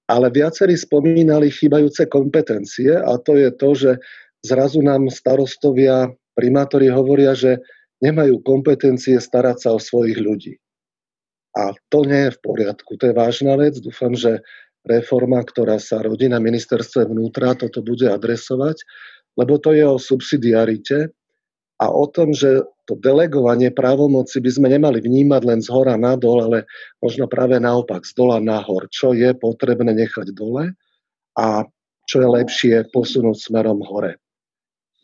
ale 0.08 0.32
viacerí 0.32 0.72
spomínali 0.72 1.52
chýbajúce 1.52 2.08
kompetencie 2.08 2.96
a 2.96 3.20
to 3.20 3.36
je 3.36 3.48
to, 3.52 3.70
že 3.76 3.90
zrazu 4.40 4.80
nám 4.80 5.12
starostovia, 5.12 6.08
primátori 6.32 6.88
hovoria, 6.88 7.36
že 7.36 7.60
nemajú 8.00 8.40
kompetencie 8.40 9.20
starať 9.20 9.56
sa 9.68 9.70
o 9.76 9.80
svojich 9.80 10.16
ľudí. 10.16 10.56
A 11.52 11.76
to 11.92 12.08
nie 12.08 12.28
je 12.28 12.34
v 12.34 12.40
poriadku, 12.40 12.96
to 12.96 13.12
je 13.12 13.14
vážna 13.14 13.60
vec. 13.60 13.76
Dúfam, 13.84 14.16
že 14.16 14.40
reforma, 14.88 15.44
ktorá 15.44 15.76
sa 15.76 16.00
rodí 16.00 16.30
na 16.30 16.40
ministerstve 16.40 17.04
vnútra, 17.04 17.58
toto 17.58 17.84
bude 17.84 18.08
adresovať, 18.08 18.80
lebo 19.36 19.60
to 19.60 19.76
je 19.76 19.84
o 19.84 20.00
subsidiarite 20.00 21.12
a 21.78 21.86
o 21.94 22.04
tom, 22.10 22.34
že 22.34 22.66
to 22.90 22.98
delegovanie 22.98 23.70
právomoci 23.70 24.42
by 24.42 24.50
sme 24.50 24.68
nemali 24.74 24.98
vnímať 24.98 25.42
len 25.46 25.60
z 25.62 25.68
hora 25.70 25.94
nadol, 25.94 26.42
ale 26.42 26.58
možno 26.98 27.30
práve 27.30 27.60
naopak, 27.62 28.02
z 28.02 28.18
dola 28.18 28.42
nahor. 28.42 28.90
Čo 28.90 29.14
je 29.14 29.30
potrebné 29.36 29.94
nechať 29.94 30.34
dole 30.34 30.74
a 31.38 31.68
čo 32.08 32.16
je 32.24 32.28
lepšie 32.28 32.74
posunúť 32.90 33.36
smerom 33.38 33.84
hore. 33.84 34.18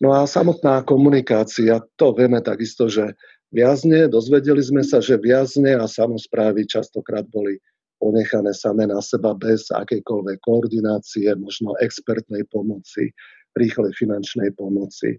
No 0.03 0.17
a 0.17 0.27
samotná 0.27 0.83
komunikácia, 0.83 1.79
to 1.95 2.11
vieme 2.17 2.43
takisto, 2.43 2.91
že 2.91 3.15
viazne, 3.55 4.11
dozvedeli 4.11 4.59
sme 4.59 4.83
sa, 4.83 4.99
že 4.99 5.21
viazne 5.21 5.79
a 5.79 5.87
samozprávy 5.87 6.67
častokrát 6.67 7.23
boli 7.31 7.63
ponechané 8.03 8.51
same 8.51 8.91
na 8.91 8.99
seba 8.99 9.37
bez 9.39 9.71
akejkoľvek 9.71 10.43
koordinácie, 10.43 11.31
možno 11.39 11.79
expertnej 11.79 12.43
pomoci, 12.51 13.15
rýchlej 13.55 13.95
finančnej 13.95 14.51
pomoci. 14.59 15.15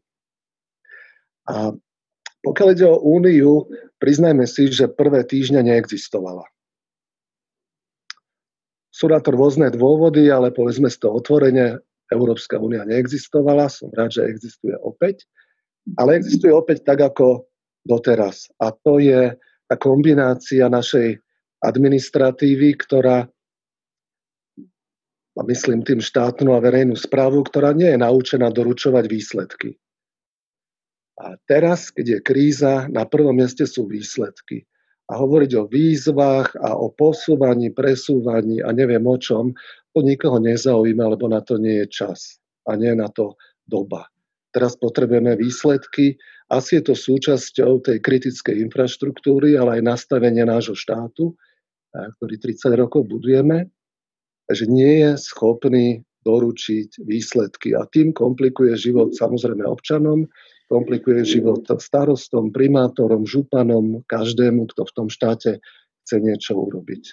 A 1.46 1.74
pokiaľ 2.46 2.68
ide 2.78 2.88
o 2.90 3.02
úniu, 3.02 3.66
priznajme 3.98 4.46
si, 4.46 4.70
že 4.70 4.86
prvé 4.86 5.26
týždne 5.26 5.66
neexistovala. 5.66 6.46
Sú 8.94 9.12
na 9.12 9.20
to 9.20 9.34
rôzne 9.36 9.74
dôvody, 9.74 10.32
ale 10.32 10.56
povedzme 10.56 10.88
si 10.88 11.02
to 11.02 11.12
otvorene, 11.12 11.82
Európska 12.14 12.62
únia 12.62 12.86
neexistovala, 12.86 13.66
som 13.66 13.90
rád, 13.90 14.22
že 14.22 14.30
existuje 14.30 14.78
opäť, 14.78 15.26
ale 15.98 16.22
existuje 16.22 16.54
opäť 16.54 16.86
tak, 16.86 17.02
ako 17.02 17.50
doteraz. 17.82 18.46
A 18.62 18.70
to 18.70 19.02
je 19.02 19.34
tá 19.66 19.76
kombinácia 19.78 20.70
našej 20.70 21.18
administratívy, 21.66 22.78
ktorá, 22.78 23.26
a 25.36 25.42
myslím 25.50 25.82
tým 25.82 26.00
štátnu 26.00 26.54
a 26.54 26.62
verejnú 26.62 26.94
správu, 26.94 27.42
ktorá 27.42 27.74
nie 27.74 27.90
je 27.90 28.00
naučená 28.00 28.54
doručovať 28.54 29.06
výsledky. 29.10 29.82
A 31.15 31.39
teraz, 31.47 31.95
keď 31.95 32.06
je 32.06 32.19
kríza, 32.19 32.73
na 32.91 33.08
prvom 33.08 33.36
mieste 33.36 33.63
sú 33.63 33.88
výsledky. 33.88 34.67
A 35.08 35.21
hovoriť 35.21 35.51
o 35.56 35.69
výzvach 35.69 36.58
a 36.60 36.75
o 36.75 36.91
posúvaní, 36.91 37.71
presúvaní 37.71 38.60
a 38.60 38.73
neviem 38.73 39.06
o 39.06 39.15
čom, 39.15 39.54
to 39.95 40.04
nikoho 40.04 40.41
nezaujíma, 40.43 41.08
lebo 41.15 41.32
na 41.32 41.39
to 41.39 41.56
nie 41.56 41.86
je 41.86 42.04
čas 42.04 42.41
a 42.67 42.75
nie 42.75 42.91
je 42.91 42.99
na 42.99 43.08
to 43.13 43.39
doba. 43.63 44.12
Teraz 44.51 44.75
potrebujeme 44.75 45.38
výsledky. 45.39 46.19
Asi 46.51 46.80
je 46.80 46.91
to 46.91 46.95
súčasťou 46.97 47.86
tej 47.86 47.97
kritickej 48.04 48.60
infraštruktúry, 48.67 49.56
ale 49.56 49.80
aj 49.80 49.88
nastavenie 49.88 50.43
nášho 50.43 50.75
štátu, 50.75 51.38
ktorý 51.91 52.36
30 52.39 52.75
rokov 52.75 53.08
budujeme, 53.08 53.71
že 54.51 54.67
nie 54.67 55.06
je 55.06 55.12
schopný 55.15 56.04
doručiť 56.25 57.06
výsledky 57.06 57.78
a 57.78 57.86
tým 57.86 58.10
komplikuje 58.10 58.73
život 58.73 59.13
samozrejme 59.13 59.62
občanom, 59.62 60.25
komplikuje 60.65 61.21
život 61.25 61.65
starostom, 61.78 62.49
primátorom, 62.49 63.23
županom, 63.23 64.01
každému, 64.10 64.65
kto 64.73 64.82
v 64.86 64.91
tom 64.97 65.08
štáte 65.10 65.62
chce 66.06 66.15
niečo 66.21 66.58
urobiť. 66.58 67.04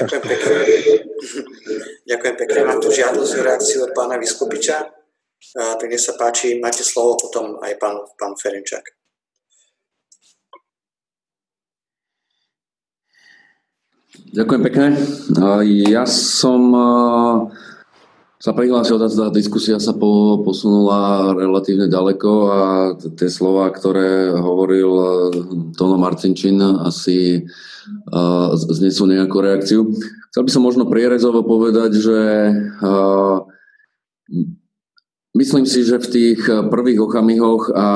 Ďakujem 0.00 0.22
pekne. 0.24 0.54
Ďakujem 2.08 2.36
pekne. 2.40 2.60
Mám 2.64 2.80
tu 2.80 2.88
žiadosť 2.88 3.32
o 3.36 3.42
reakciu 3.44 3.78
od 3.84 3.92
pána 3.92 4.16
Vyskupiča. 4.16 4.88
Tak 5.56 5.88
nech 5.88 6.00
sa 6.00 6.16
páči, 6.16 6.56
máte 6.56 6.80
slovo 6.80 7.20
potom 7.28 7.60
aj 7.60 7.76
pán, 7.76 8.00
pán 8.16 8.32
Ferenčák. 8.36 8.84
Ďakujem 14.36 14.62
pekne. 14.68 14.86
Ja 15.88 16.08
som 16.08 16.72
sa 18.40 18.56
prihlásil, 18.56 18.96
tá 18.96 19.28
diskusia 19.28 19.76
sa 19.76 19.92
po, 19.92 20.40
posunula 20.40 21.36
relatívne 21.36 21.92
ďaleko 21.92 22.30
a 22.48 22.60
tie 22.96 23.28
slova, 23.28 23.68
ktoré 23.68 24.32
hovoril 24.32 24.90
eh, 24.96 25.08
Tono 25.76 26.00
Marcinčin, 26.00 26.56
asi 26.80 27.44
uh, 27.44 28.56
znesú 28.56 29.04
nejakú 29.04 29.44
reakciu. 29.44 29.92
Chcel 30.32 30.42
by 30.48 30.50
som 30.56 30.64
možno 30.64 30.88
prierezovo 30.88 31.44
povedať, 31.44 32.00
že 32.00 32.20
uh, 32.80 33.44
myslím 35.36 35.68
si, 35.68 35.84
že 35.84 36.00
v 36.00 36.08
tých 36.08 36.40
prvých 36.72 37.04
okamihoch 37.04 37.68
a 37.76 37.86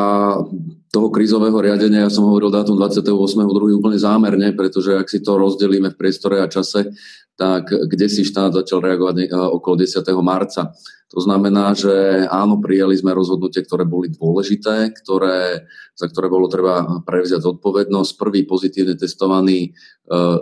toho 0.95 1.11
krízového 1.11 1.59
riadenia, 1.59 2.07
ja 2.07 2.15
som 2.15 2.31
hovoril 2.31 2.55
dátum 2.55 2.79
28.2. 2.79 3.51
úplne 3.75 3.99
zámerne, 3.99 4.55
pretože 4.55 4.95
ak 4.95 5.11
si 5.11 5.19
to 5.19 5.35
rozdelíme 5.35 5.91
v 5.91 5.99
priestore 5.99 6.39
a 6.39 6.47
čase, 6.47 6.95
tak 7.35 7.67
kde 7.67 8.07
si 8.07 8.23
štát 8.23 8.55
začal 8.55 8.79
reagovať 8.79 9.27
okolo 9.35 9.83
10. 9.83 10.07
marca. 10.23 10.71
To 11.11 11.19
znamená, 11.19 11.75
že 11.75 12.27
áno, 12.31 12.63
prijali 12.63 12.95
sme 12.95 13.15
rozhodnutie, 13.15 13.67
ktoré 13.67 13.83
boli 13.83 14.11
dôležité, 14.11 14.95
ktoré, 14.95 15.67
za 15.95 16.07
ktoré 16.11 16.27
bolo 16.31 16.47
treba 16.47 17.03
prevziať 17.03 17.43
zodpovednosť. 17.43 18.19
Prvý 18.19 18.47
pozitívne 18.47 18.99
testovaný 18.99 19.71
e, 19.71 19.71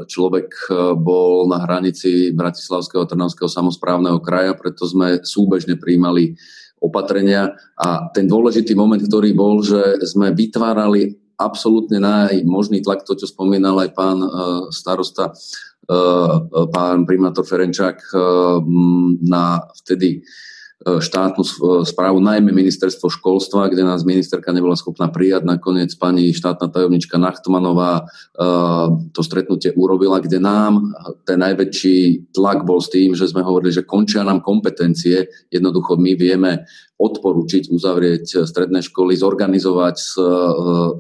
človek 0.09 0.49
e, 0.49 0.97
bol 0.97 1.45
na 1.49 1.65
hranici 1.65 2.33
Bratislavského 2.33 3.05
a 3.05 3.09
Trnavského 3.09 3.53
samozprávneho 3.53 4.21
kraja, 4.25 4.57
preto 4.57 4.89
sme 4.89 5.21
súbežne 5.21 5.77
príjmali 5.77 6.41
opatrenia. 6.83 7.55
A 7.79 8.11
ten 8.11 8.27
dôležitý 8.27 8.75
moment, 8.75 8.99
ktorý 8.99 9.31
bol, 9.33 9.63
že 9.63 10.03
sme 10.03 10.35
vytvárali 10.35 11.15
absolútne 11.39 12.03
najmožný 12.03 12.83
tlak, 12.83 13.07
to, 13.07 13.15
čo 13.15 13.31
spomínal 13.31 13.79
aj 13.81 13.91
pán 13.95 14.19
e, 14.21 14.29
starosta, 14.75 15.35
pán 16.73 17.03
primátor 17.05 17.43
Ferenčák 17.43 18.15
na 19.27 19.61
vtedy 19.83 20.23
E, 20.23 20.52
štátnu 20.83 21.43
e, 21.45 21.51
správu, 21.87 22.19
najmä 22.19 22.51
ministerstvo 22.53 23.09
školstva, 23.11 23.71
kde 23.71 23.87
nás 23.87 24.03
ministerka 24.03 24.53
nebola 24.53 24.77
schopná 24.77 25.09
prijať. 25.09 25.47
Nakoniec 25.47 25.95
pani 25.95 26.35
štátna 26.35 26.69
tajomnička 26.69 27.19
Nachtmanová 27.19 28.03
e, 28.03 28.05
to 29.15 29.21
stretnutie 29.23 29.73
urobila, 29.79 30.19
kde 30.19 30.43
nám 30.43 30.93
ten 31.23 31.39
najväčší 31.39 32.31
tlak 32.35 32.67
bol 32.67 32.83
s 32.83 32.91
tým, 32.91 33.15
že 33.15 33.31
sme 33.31 33.47
hovorili, 33.47 33.73
že 33.73 33.87
končia 33.87 34.27
nám 34.27 34.43
kompetencie. 34.43 35.31
Jednoducho 35.51 35.97
my 35.97 36.13
vieme 36.19 36.67
odporúčiť 36.99 37.71
uzavrieť 37.71 38.47
stredné 38.47 38.83
školy, 38.83 39.19
zorganizovať 39.19 39.97
z, 39.99 40.13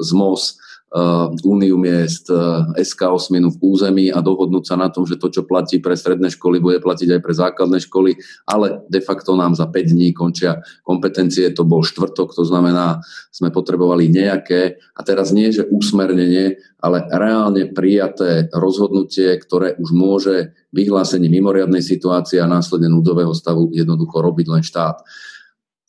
z 0.02 0.10
MOS 0.18 0.71
Uh, 0.92 1.32
úniu 1.48 1.80
miest, 1.80 2.28
uh, 2.28 2.68
SK8 2.76 3.32
v 3.48 3.56
území 3.64 4.06
a 4.12 4.20
dohodnúť 4.20 4.64
sa 4.68 4.76
na 4.76 4.92
tom, 4.92 5.08
že 5.08 5.16
to, 5.16 5.32
čo 5.32 5.48
platí 5.48 5.80
pre 5.80 5.96
stredné 5.96 6.28
školy, 6.28 6.60
bude 6.60 6.84
platiť 6.84 7.16
aj 7.16 7.20
pre 7.24 7.32
základné 7.32 7.80
školy, 7.88 8.12
ale 8.44 8.84
de 8.92 9.00
facto 9.00 9.32
nám 9.32 9.56
za 9.56 9.64
5 9.72 9.88
dní 9.88 10.12
končia 10.12 10.60
kompetencie, 10.84 11.48
to 11.56 11.64
bol 11.64 11.80
štvrtok, 11.80 12.36
to 12.36 12.44
znamená, 12.44 13.00
sme 13.32 13.48
potrebovali 13.48 14.12
nejaké, 14.12 14.84
a 14.92 15.00
teraz 15.00 15.32
nie, 15.32 15.48
že 15.48 15.64
usmernenie, 15.64 16.60
ale 16.84 17.08
reálne 17.08 17.72
prijaté 17.72 18.52
rozhodnutie, 18.52 19.32
ktoré 19.40 19.72
už 19.80 19.96
môže 19.96 20.52
vyhlásenie 20.76 21.32
mimoriadnej 21.32 21.80
situácie 21.80 22.36
a 22.36 22.44
následne 22.44 22.92
núdového 22.92 23.32
stavu 23.32 23.72
jednoducho 23.72 24.20
robiť 24.20 24.46
len 24.52 24.60
štát. 24.60 25.00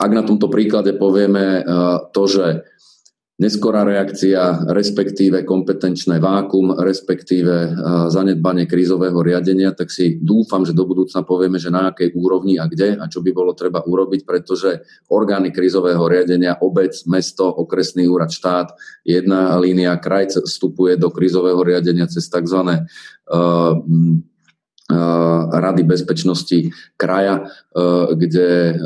Ak 0.04 0.12
na 0.12 0.24
tomto 0.26 0.52
príklade 0.52 0.96
povieme 1.00 1.64
uh, 1.64 2.12
to, 2.12 2.28
že 2.28 2.46
neskorá 3.34 3.82
reakcia, 3.82 4.70
respektíve 4.70 5.42
kompetenčné 5.42 6.22
vákum, 6.22 6.70
respektíve 6.78 7.74
zanedbanie 8.14 8.70
krízového 8.70 9.18
riadenia, 9.26 9.74
tak 9.74 9.90
si 9.90 10.22
dúfam, 10.22 10.62
že 10.62 10.78
do 10.78 10.86
budúcna 10.86 11.26
povieme, 11.26 11.58
že 11.58 11.74
na 11.74 11.90
akej 11.90 12.14
úrovni 12.14 12.62
a 12.62 12.70
kde 12.70 12.94
a 13.02 13.10
čo 13.10 13.26
by 13.26 13.34
bolo 13.34 13.58
treba 13.58 13.82
urobiť, 13.82 14.22
pretože 14.22 14.86
orgány 15.10 15.50
krízového 15.50 16.06
riadenia, 16.06 16.62
obec, 16.62 16.94
mesto, 17.10 17.50
okresný 17.50 18.06
úrad, 18.06 18.30
štát, 18.30 18.78
jedna 19.02 19.58
línia, 19.58 19.98
kraj 19.98 20.30
vstupuje 20.38 20.96
do 21.02 21.10
krízového 21.10 21.60
riadenia 21.66 22.06
cez 22.06 22.30
tzv. 22.30 22.86
Rady 25.54 25.84
bezpečnosti 25.84 26.70
kraja, 26.98 27.46
kde 28.14 28.78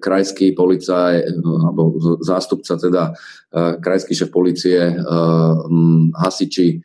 krajský 0.00 0.52
policaj 0.52 1.24
alebo 1.42 1.96
zástupca 2.20 2.76
teda 2.76 3.12
krajský 3.80 4.14
šéf 4.14 4.30
policie, 4.30 4.96
hasiči, 6.14 6.82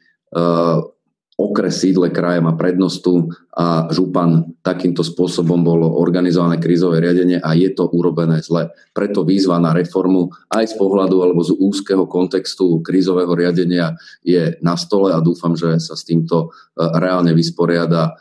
okres 1.44 1.84
sídle 1.84 2.08
kraja 2.08 2.40
má 2.40 2.56
prednostu 2.56 3.28
a 3.52 3.92
župan 3.92 4.56
takýmto 4.64 5.04
spôsobom 5.04 5.60
bolo 5.60 6.00
organizované 6.00 6.58
krízové 6.58 7.04
riadenie 7.04 7.44
a 7.44 7.52
je 7.52 7.68
to 7.76 7.92
urobené 7.92 8.40
zle. 8.40 8.72
Preto 8.96 9.28
výzva 9.28 9.60
na 9.60 9.76
reformu 9.76 10.32
aj 10.48 10.72
z 10.72 10.76
pohľadu 10.80 11.20
alebo 11.20 11.44
z 11.44 11.52
úzkeho 11.60 12.08
kontextu 12.08 12.80
krízového 12.80 13.36
riadenia 13.36 14.00
je 14.24 14.56
na 14.64 14.80
stole 14.80 15.12
a 15.12 15.20
dúfam, 15.20 15.54
že 15.60 15.78
sa 15.84 16.00
s 16.00 16.08
týmto 16.08 16.48
e, 16.48 16.88
reálne 16.98 17.36
vysporiada 17.36 18.16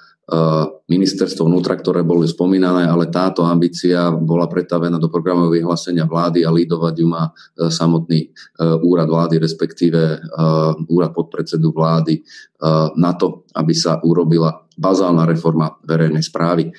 ministerstvo 0.87 1.51
vnútra, 1.51 1.75
ktoré 1.75 2.07
boli 2.07 2.31
spomínané, 2.31 2.87
ale 2.87 3.11
táto 3.11 3.43
ambícia 3.43 4.07
bola 4.15 4.47
pretavená 4.47 4.95
do 4.97 5.11
programového 5.11 5.67
vyhlásenia 5.67 6.07
vlády 6.07 6.47
a 6.47 6.55
lídovať 6.55 6.95
ju 6.95 7.07
má 7.11 7.29
eh, 7.29 7.69
samotný 7.69 8.31
eh, 8.31 8.87
úrad 8.87 9.11
vlády, 9.11 9.43
respektíve 9.43 10.23
úrad 10.89 11.13
podpredsedu 11.13 11.75
vlády 11.75 12.25
na 12.97 13.13
to, 13.19 13.45
aby 13.53 13.75
sa 13.75 13.99
urobila 14.03 14.63
bazálna 14.79 15.29
reforma 15.29 15.77
verejnej 15.85 16.25
správy. 16.25 16.73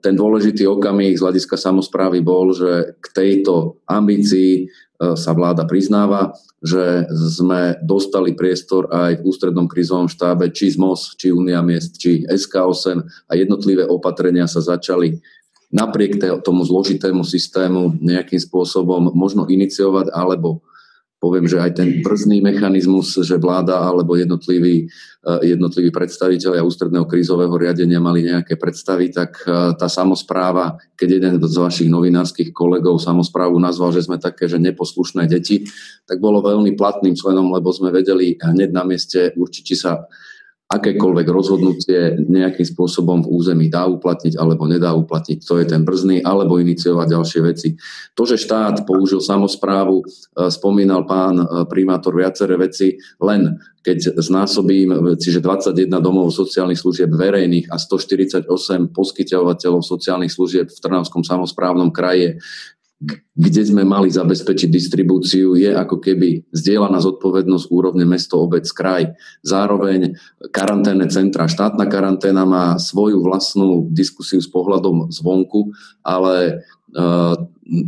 Ten 0.00 0.14
dôležitý 0.16 0.64
okamih 0.64 1.20
z 1.20 1.20
hľadiska 1.20 1.60
samozprávy 1.60 2.24
bol, 2.24 2.56
že 2.56 2.96
k 2.96 3.06
tejto 3.12 3.76
ambícii 3.84 4.72
E, 4.94 5.18
sa 5.18 5.34
vláda 5.34 5.66
priznáva, 5.66 6.30
že 6.62 7.10
sme 7.10 7.74
dostali 7.82 8.32
priestor 8.32 8.86
aj 8.88 9.20
v 9.20 9.26
ústrednom 9.26 9.66
krizovom 9.66 10.06
štábe, 10.06 10.54
či 10.54 10.70
z 10.70 10.78
MOS, 10.78 11.18
či 11.18 11.34
Unia 11.34 11.60
miest, 11.66 11.98
či 11.98 12.22
SK8 12.24 13.02
a 13.26 13.32
jednotlivé 13.34 13.84
opatrenia 13.84 14.46
sa 14.46 14.62
začali 14.62 15.18
napriek 15.74 16.22
tomu 16.46 16.62
zložitému 16.62 17.26
systému 17.26 17.98
nejakým 17.98 18.38
spôsobom 18.38 19.10
možno 19.18 19.50
iniciovať 19.50 20.14
alebo 20.14 20.62
poviem, 21.24 21.48
že 21.48 21.56
aj 21.56 21.72
ten 21.80 22.04
brzdný 22.04 22.44
mechanizmus, 22.44 23.16
že 23.24 23.40
vláda 23.40 23.80
alebo 23.80 24.12
jednotliví, 24.12 24.84
eh, 25.24 25.56
jednotliví 25.56 25.88
predstaviteľia 25.88 26.60
ústredného 26.60 27.08
krízového 27.08 27.56
riadenia 27.56 27.96
mali 27.96 28.28
nejaké 28.28 28.60
predstavy, 28.60 29.08
tak 29.08 29.40
eh, 29.48 29.72
tá 29.72 29.88
samozpráva, 29.88 30.76
keď 30.92 31.08
jeden 31.16 31.34
z 31.40 31.56
vašich 31.56 31.88
novinárskych 31.88 32.52
kolegov 32.52 33.00
samozprávu 33.00 33.56
nazval, 33.56 33.96
že 33.96 34.04
sme 34.04 34.20
také, 34.20 34.44
že 34.44 34.60
neposlušné 34.60 35.24
deti, 35.24 35.64
tak 36.04 36.20
bolo 36.20 36.44
veľmi 36.44 36.76
platným 36.76 37.16
členom, 37.16 37.48
lebo 37.48 37.72
sme 37.72 37.88
vedeli 37.88 38.36
hneď 38.36 38.68
na 38.68 38.84
mieste 38.84 39.32
určite 39.40 39.72
sa 39.72 40.04
akékoľvek 40.74 41.26
rozhodnutie 41.30 42.18
nejakým 42.18 42.66
spôsobom 42.66 43.22
v 43.22 43.30
území 43.30 43.66
dá 43.70 43.86
uplatniť 43.86 44.34
alebo 44.34 44.66
nedá 44.66 44.90
uplatniť. 44.92 45.38
To 45.46 45.62
je 45.62 45.66
ten 45.70 45.86
brzný, 45.86 46.20
alebo 46.26 46.58
iniciovať 46.58 47.06
ďalšie 47.14 47.40
veci. 47.46 47.68
To, 48.18 48.22
že 48.26 48.40
štát 48.40 48.82
použil 48.82 49.22
samozprávu, 49.22 50.02
e, 50.02 50.04
spomínal 50.50 51.06
pán 51.06 51.38
e, 51.38 51.44
primátor 51.70 52.18
viaceré 52.18 52.58
veci, 52.58 52.98
len 53.22 53.54
keď 53.84 54.16
znásobím, 54.16 55.20
čiže 55.20 55.44
21 55.44 55.92
domov 56.00 56.32
sociálnych 56.32 56.80
služieb 56.80 57.12
verejných 57.12 57.68
a 57.68 57.76
148 57.76 58.48
poskytovateľov 58.96 59.84
sociálnych 59.84 60.32
služieb 60.32 60.72
v 60.72 60.78
Trnavskom 60.80 61.20
samozprávnom 61.20 61.92
kraje 61.92 62.40
kde 63.34 63.62
sme 63.66 63.82
mali 63.82 64.08
zabezpečiť 64.08 64.70
distribúciu, 64.70 65.58
je 65.58 65.74
ako 65.74 65.98
keby 65.98 66.46
zdieľaná 66.54 67.02
zodpovednosť 67.02 67.66
úrovne 67.68 68.06
mesto, 68.06 68.38
obec, 68.38 68.62
kraj. 68.70 69.12
Zároveň 69.42 70.14
karanténne 70.54 71.10
centra, 71.10 71.50
štátna 71.50 71.90
karanténa 71.90 72.46
má 72.46 72.78
svoju 72.78 73.20
vlastnú 73.20 73.90
diskusiu 73.90 74.38
s 74.38 74.46
pohľadom 74.46 75.10
zvonku, 75.10 75.74
ale 76.06 76.62
uh, 76.94 77.34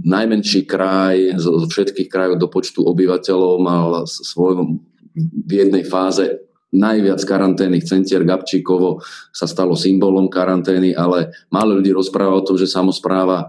najmenší 0.02 0.66
kraj 0.66 1.38
zo 1.38 1.64
všetkých 1.68 2.10
krajov 2.10 2.42
do 2.42 2.48
počtu 2.50 2.82
obyvateľov 2.82 3.54
mal 3.62 3.88
svoj 4.08 4.80
v 5.16 5.52
jednej 5.52 5.84
fáze 5.86 6.46
najviac 6.76 7.22
karanténnych 7.24 7.88
centier 7.88 8.26
Gabčíkovo 8.26 9.00
sa 9.32 9.48
stalo 9.48 9.78
symbolom 9.78 10.28
karantény, 10.28 10.92
ale 10.92 11.32
málo 11.48 11.80
ľudí 11.80 11.94
rozpráva 11.94 12.42
o 12.42 12.44
tom, 12.44 12.60
že 12.60 12.68
samozpráva 12.68 13.48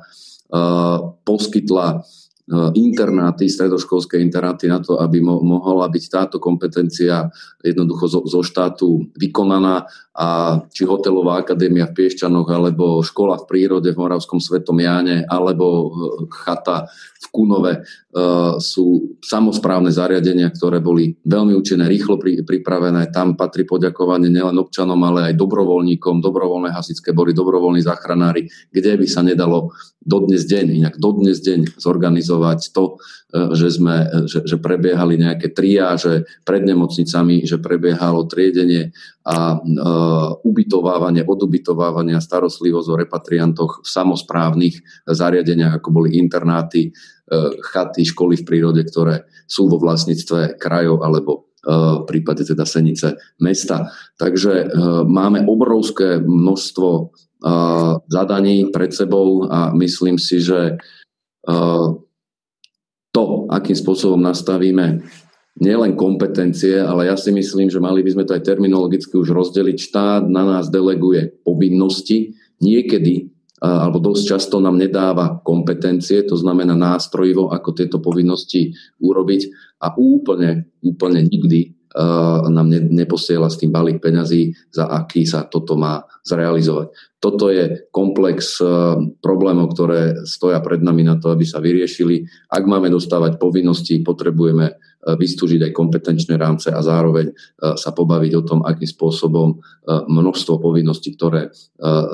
poskytla 1.24 2.02
internáty, 2.74 3.52
stredoškolské 3.52 4.16
internáty 4.24 4.72
na 4.72 4.80
to, 4.80 4.96
aby 5.04 5.20
mo- 5.20 5.44
mohla 5.44 5.92
byť 5.92 6.04
táto 6.08 6.38
kompetencia 6.40 7.28
jednoducho 7.60 8.08
zo, 8.08 8.20
zo 8.24 8.40
štátu 8.40 9.12
vykonaná. 9.20 9.84
A 10.16 10.58
či 10.72 10.88
hotelová 10.88 11.44
akadémia 11.44 11.92
v 11.92 11.94
Piešťanoch, 12.00 12.48
alebo 12.48 13.04
škola 13.04 13.36
v 13.44 13.48
prírode 13.52 13.92
v 13.92 14.00
Moravskom 14.00 14.40
Svetom 14.40 14.80
Jáne, 14.80 15.28
alebo 15.28 15.66
e, 15.68 15.88
chata 16.32 16.88
v 17.20 17.26
Kunove 17.36 17.74
sú 18.58 19.18
samozprávne 19.22 19.94
zariadenia, 19.94 20.50
ktoré 20.50 20.82
boli 20.82 21.14
veľmi 21.22 21.54
účinné, 21.54 21.86
rýchlo 21.86 22.18
pri, 22.18 22.42
pripravené. 22.42 23.14
Tam 23.14 23.38
patrí 23.38 23.68
poďakovanie 23.68 24.32
nielen 24.32 24.58
občanom, 24.58 24.98
ale 25.06 25.32
aj 25.32 25.40
dobrovoľníkom, 25.40 26.24
dobrovoľné 26.24 26.74
hasičské 26.74 27.14
boli, 27.14 27.36
dobrovoľní 27.36 27.86
záchranári, 27.86 28.50
kde 28.74 28.98
by 28.98 29.08
sa 29.08 29.22
nedalo 29.22 29.76
dodnes 30.08 30.48
deň, 30.48 30.66
inak 30.80 30.96
dodnes 30.96 31.44
deň 31.44 31.76
zorganizovať 31.76 32.72
to, 32.72 32.96
že, 33.28 33.76
sme, 33.76 34.08
že, 34.24 34.48
že 34.48 34.56
prebiehali 34.56 35.20
nejaké 35.20 35.52
triáže 35.52 36.24
pred 36.48 36.64
nemocnicami, 36.64 37.44
že 37.44 37.60
prebiehalo 37.60 38.24
triedenie 38.24 38.96
a 39.28 39.60
uh, 39.60 40.32
ubytovávanie, 40.48 41.28
odubytovávanie 41.28 42.16
a 42.16 42.24
starostlivosť 42.24 42.88
o 42.88 42.96
repatriantoch 43.04 43.84
v 43.84 43.90
samozprávnych 43.92 44.76
zariadeniach, 45.12 45.84
ako 45.84 45.90
boli 45.92 46.16
internáty, 46.16 46.96
chaty, 47.74 48.08
školy 48.08 48.40
v 48.40 48.48
prírode, 48.48 48.82
ktoré 48.88 49.28
sú 49.48 49.68
vo 49.68 49.78
vlastníctve 49.80 50.56
krajov 50.56 51.04
alebo 51.04 51.52
v 51.68 52.04
prípade 52.08 52.48
teda 52.48 52.64
Senice 52.64 53.20
mesta. 53.44 53.92
Takže 54.16 54.72
máme 55.04 55.44
obrovské 55.44 56.24
množstvo 56.24 57.12
zadaní 58.08 58.72
pred 58.72 58.96
sebou 58.96 59.46
a 59.52 59.76
myslím 59.76 60.16
si, 60.16 60.40
že 60.40 60.80
to, 63.12 63.24
akým 63.52 63.76
spôsobom 63.76 64.24
nastavíme 64.24 65.04
nielen 65.58 65.98
kompetencie, 65.98 66.78
ale 66.80 67.10
ja 67.10 67.18
si 67.18 67.34
myslím, 67.34 67.68
že 67.68 67.82
mali 67.82 68.06
by 68.06 68.14
sme 68.14 68.24
to 68.30 68.38
aj 68.38 68.46
terminologicky 68.46 69.18
už 69.18 69.34
rozdeliť. 69.34 69.78
Štát 69.78 70.24
na 70.30 70.46
nás 70.46 70.70
deleguje 70.70 71.34
povinnosti, 71.42 72.38
niekedy 72.62 73.34
alebo 73.58 73.98
dosť 73.98 74.24
často 74.38 74.62
nám 74.62 74.78
nedáva 74.78 75.42
kompetencie, 75.42 76.22
to 76.30 76.38
znamená 76.38 76.78
nástrojivo, 76.78 77.50
ako 77.50 77.70
tieto 77.74 77.98
povinnosti 77.98 78.70
urobiť. 79.02 79.42
A 79.82 79.94
úplne, 79.98 80.70
úplne 80.86 81.26
nikdy 81.26 81.74
nám 82.54 82.70
neposiela 82.70 83.50
s 83.50 83.58
tým 83.58 83.74
balík 83.74 83.98
peňazí, 83.98 84.54
za 84.70 84.86
aký 84.86 85.26
sa 85.26 85.50
toto 85.50 85.74
má 85.74 86.06
zrealizovať. 86.28 86.92
Toto 87.24 87.48
je 87.48 87.88
komplex 87.96 88.60
problémov, 89.24 89.72
ktoré 89.72 90.28
stoja 90.28 90.60
pred 90.60 90.84
nami 90.84 91.08
na 91.08 91.16
to, 91.16 91.32
aby 91.32 91.48
sa 91.48 91.64
vyriešili. 91.64 92.28
Ak 92.52 92.68
máme 92.68 92.92
dostávať 92.92 93.40
povinnosti, 93.40 94.04
potrebujeme 94.04 94.76
vystúžiť 95.08 95.72
aj 95.72 95.72
kompetenčné 95.72 96.36
rámce 96.36 96.68
a 96.68 96.84
zároveň 96.84 97.32
sa 97.80 97.96
pobaviť 97.96 98.32
o 98.36 98.44
tom, 98.44 98.60
akým 98.68 98.92
spôsobom 98.92 99.56
množstvo 99.88 100.60
povinností, 100.60 101.16
ktoré 101.16 101.48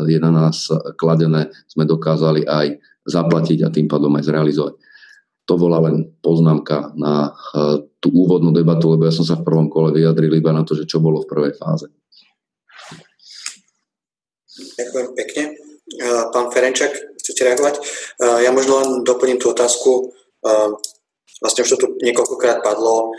je 0.05 0.19
na 0.21 0.29
nás 0.29 0.69
kladené, 0.93 1.49
sme 1.65 1.89
dokázali 1.89 2.45
aj 2.45 2.77
zaplatiť 3.09 3.65
a 3.65 3.73
tým 3.73 3.89
pádom 3.89 4.13
aj 4.13 4.29
zrealizovať. 4.29 4.75
To 5.43 5.59
bola 5.59 5.89
len 5.89 6.07
poznámka 6.23 6.95
na 6.95 7.35
tú 7.99 8.13
úvodnú 8.13 8.55
debatu, 8.55 8.95
lebo 8.95 9.03
ja 9.09 9.11
som 9.11 9.27
sa 9.27 9.35
v 9.35 9.43
prvom 9.43 9.67
kole 9.67 9.91
vyjadril 9.91 10.31
iba 10.39 10.55
na 10.55 10.63
to, 10.63 10.71
že 10.71 10.87
čo 10.87 11.03
bolo 11.03 11.19
v 11.19 11.27
prvej 11.27 11.53
fáze. 11.57 11.89
Ďakujem 14.53 15.07
pekne. 15.17 15.43
Pán 16.29 16.47
Ferenčak, 16.53 16.93
chcete 17.19 17.41
reagovať? 17.43 17.75
Ja 18.21 18.53
možno 18.53 18.79
len 18.81 18.89
doplním 19.01 19.41
tú 19.41 19.51
otázku 19.51 20.13
Vlastne 21.43 21.67
už 21.67 21.75
to 21.75 21.81
tu 21.83 21.87
niekoľkokrát 21.99 22.63
padlo, 22.63 23.11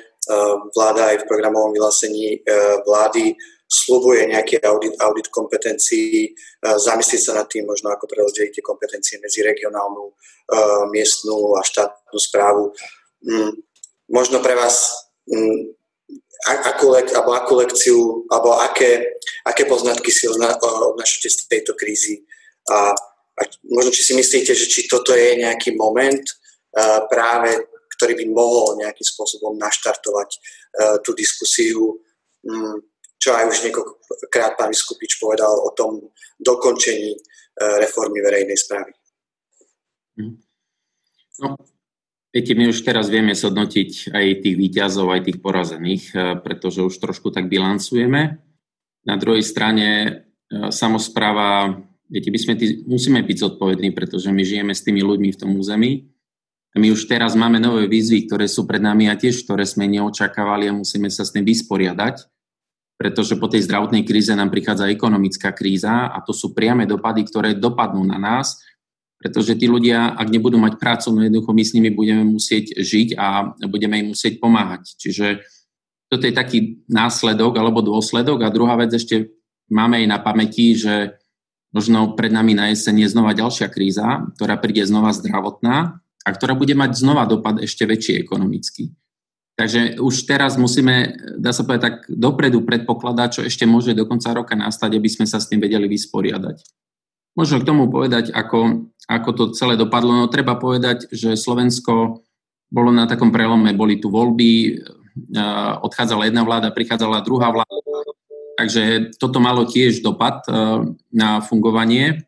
vláda 0.73 1.13
aj 1.13 1.25
v 1.25 1.29
programovom 1.29 1.77
vyhlásení 1.77 2.41
eh, 2.41 2.81
vlády 2.89 3.37
slubuje 3.69 4.25
nejaký 4.33 4.65
audit, 4.65 4.97
audit 4.97 5.29
kompetencií, 5.29 6.33
eh, 6.33 6.77
zamyslieť 6.81 7.21
sa 7.21 7.33
nad 7.37 7.45
tým 7.45 7.69
možno, 7.69 7.93
ako 7.93 8.09
prerozdeliť 8.09 8.57
tie 8.57 8.65
kompetencie 8.65 9.21
medzi 9.21 9.45
regionálnu, 9.45 10.17
miestnú 10.93 11.57
a 11.57 11.65
štátnu 11.65 12.21
správu. 12.21 12.69
Mm, 13.25 13.65
možno 14.13 14.45
pre 14.45 14.53
vás 14.53 14.93
mm, 15.25 15.73
akú, 16.69 16.93
alebo 16.93 17.31
akú 17.33 17.53
lekciu, 17.61 18.29
alebo 18.29 18.59
aké, 18.61 19.17
aké 19.49 19.65
poznatky 19.65 20.13
si 20.13 20.29
odnášate 20.29 21.29
z 21.31 21.37
tejto 21.49 21.73
krízy 21.79 22.25
a, 22.69 22.93
a 23.39 23.43
možno 23.73 23.91
či 23.91 24.03
si 24.05 24.13
myslíte, 24.13 24.53
že 24.53 24.67
či 24.69 24.85
toto 24.89 25.17
je 25.17 25.41
nejaký 25.41 25.73
moment 25.77 26.23
práve 27.09 27.55
ktorý 27.95 28.13
by 28.19 28.25
mohol 28.35 28.77
nejakým 28.83 29.07
spôsobom 29.07 29.55
naštartovať 29.55 30.31
uh, 30.35 30.97
tú 31.01 31.15
diskusiu, 31.15 32.03
um, 32.45 32.77
čo 33.17 33.33
aj 33.33 33.49
už 33.49 33.71
niekoľkokrát 33.71 34.59
pán 34.59 34.75
Vyskupič 34.75 35.17
povedal 35.23 35.55
o 35.55 35.71
tom 35.73 36.11
dokončení 36.43 37.15
uh, 37.15 37.79
reformy 37.79 38.19
verejnej 38.21 38.59
správy. 38.59 38.93
Mhm. 40.19 40.35
No, 41.43 41.59
viete, 42.35 42.53
my 42.59 42.75
už 42.75 42.83
teraz 42.83 43.07
vieme 43.07 43.39
zhodnotiť 43.39 44.11
aj 44.11 44.27
tých 44.43 44.57
výťazov, 44.59 45.15
aj 45.15 45.31
tých 45.31 45.39
porazených, 45.39 46.05
e, 46.11 46.15
pretože 46.43 46.83
už 46.83 46.99
trošku 46.99 47.31
tak 47.31 47.47
bilancujeme. 47.47 48.43
Na 49.07 49.17
druhej 49.21 49.47
strane 49.47 50.21
samozpráva, 50.51 51.77
viete, 52.11 52.33
my 52.33 52.39
sme 52.41 52.55
tý, 52.59 52.83
musíme 52.89 53.21
byť 53.23 53.37
zodpovední, 53.37 53.95
pretože 53.95 54.33
my 54.33 54.43
žijeme 54.43 54.73
s 54.75 54.83
tými 54.83 55.05
ľuďmi 55.05 55.29
v 55.33 55.41
tom 55.41 55.55
území 55.55 56.15
my 56.75 56.91
už 56.91 57.07
teraz 57.07 57.39
máme 57.39 57.63
nové 57.63 57.87
výzvy, 57.87 58.27
ktoré 58.27 58.51
sú 58.51 58.67
pred 58.67 58.83
nami 58.83 59.07
a 59.07 59.15
tiež, 59.15 59.47
ktoré 59.47 59.63
sme 59.63 59.87
neočakávali 59.87 60.67
a 60.67 60.75
musíme 60.75 61.07
sa 61.07 61.23
s 61.23 61.31
tým 61.31 61.47
vysporiadať, 61.47 62.27
pretože 62.99 63.39
po 63.39 63.47
tej 63.47 63.63
zdravotnej 63.71 64.03
kríze 64.03 64.35
nám 64.35 64.51
prichádza 64.51 64.91
ekonomická 64.91 65.55
kríza 65.55 66.11
a 66.11 66.19
to 66.27 66.35
sú 66.35 66.51
priame 66.51 66.83
dopady, 66.83 67.23
ktoré 67.31 67.55
dopadnú 67.55 68.03
na 68.03 68.19
nás, 68.19 68.59
pretože 69.25 69.57
tí 69.57 69.65
ľudia, 69.65 70.13
ak 70.21 70.29
nebudú 70.29 70.61
mať 70.61 70.77
prácu, 70.77 71.09
no 71.17 71.25
jednoducho 71.25 71.57
my 71.57 71.65
s 71.65 71.73
nimi 71.73 71.89
budeme 71.89 72.29
musieť 72.29 72.77
žiť 72.77 73.17
a 73.17 73.57
budeme 73.73 74.05
im 74.05 74.13
musieť 74.13 74.37
pomáhať. 74.37 75.01
Čiže 75.01 75.41
toto 76.13 76.29
je 76.29 76.37
taký 76.37 76.85
následok 76.93 77.57
alebo 77.57 77.81
dôsledok. 77.81 78.45
A 78.45 78.53
druhá 78.53 78.77
vec 78.77 78.93
ešte 78.93 79.33
máme 79.73 80.05
aj 80.05 80.07
na 80.13 80.21
pamäti, 80.21 80.77
že 80.77 81.17
možno 81.73 82.13
pred 82.13 82.37
nami 82.37 82.53
na 82.53 82.69
jeseň 82.69 83.01
je 83.01 83.13
znova 83.17 83.33
ďalšia 83.33 83.73
kríza, 83.73 84.29
ktorá 84.37 84.61
príde 84.61 84.85
znova 84.85 85.17
zdravotná 85.17 86.05
a 86.05 86.29
ktorá 86.29 86.53
bude 86.53 86.77
mať 86.77 86.93
znova 86.93 87.25
dopad 87.25 87.65
ešte 87.65 87.89
väčší 87.89 88.21
ekonomický. 88.21 88.93
Takže 89.57 90.05
už 90.05 90.29
teraz 90.29 90.61
musíme, 90.61 91.17
dá 91.41 91.57
sa 91.57 91.65
povedať 91.65 91.81
tak, 91.81 91.97
dopredu 92.13 92.61
predpokladať, 92.61 93.29
čo 93.41 93.43
ešte 93.49 93.65
môže 93.65 93.97
do 93.97 94.05
konca 94.05 94.37
roka 94.37 94.53
nastať, 94.53 95.01
aby 95.01 95.09
sme 95.09 95.25
sa 95.25 95.41
s 95.41 95.49
tým 95.49 95.65
vedeli 95.65 95.89
vysporiadať. 95.89 96.84
Možno 97.35 97.59
k 97.59 97.67
tomu 97.67 97.91
povedať, 97.91 98.31
ako, 98.31 98.91
ako 99.11 99.31
to 99.35 99.45
celé 99.59 99.75
dopadlo. 99.75 100.15
No 100.15 100.31
treba 100.31 100.55
povedať, 100.55 101.11
že 101.11 101.35
Slovensko 101.35 102.23
bolo 102.71 102.91
na 102.95 103.11
takom 103.11 103.35
prelome, 103.35 103.75
boli 103.75 103.99
tu 103.99 104.11
voľby, 104.11 104.83
odchádzala 105.83 106.27
jedna 106.27 106.43
vláda, 106.47 106.75
prichádzala 106.75 107.27
druhá 107.27 107.51
vláda. 107.51 107.75
Takže 108.55 109.15
toto 109.19 109.43
malo 109.43 109.67
tiež 109.67 109.99
dopad 110.03 110.47
na 111.11 111.43
fungovanie, 111.43 112.23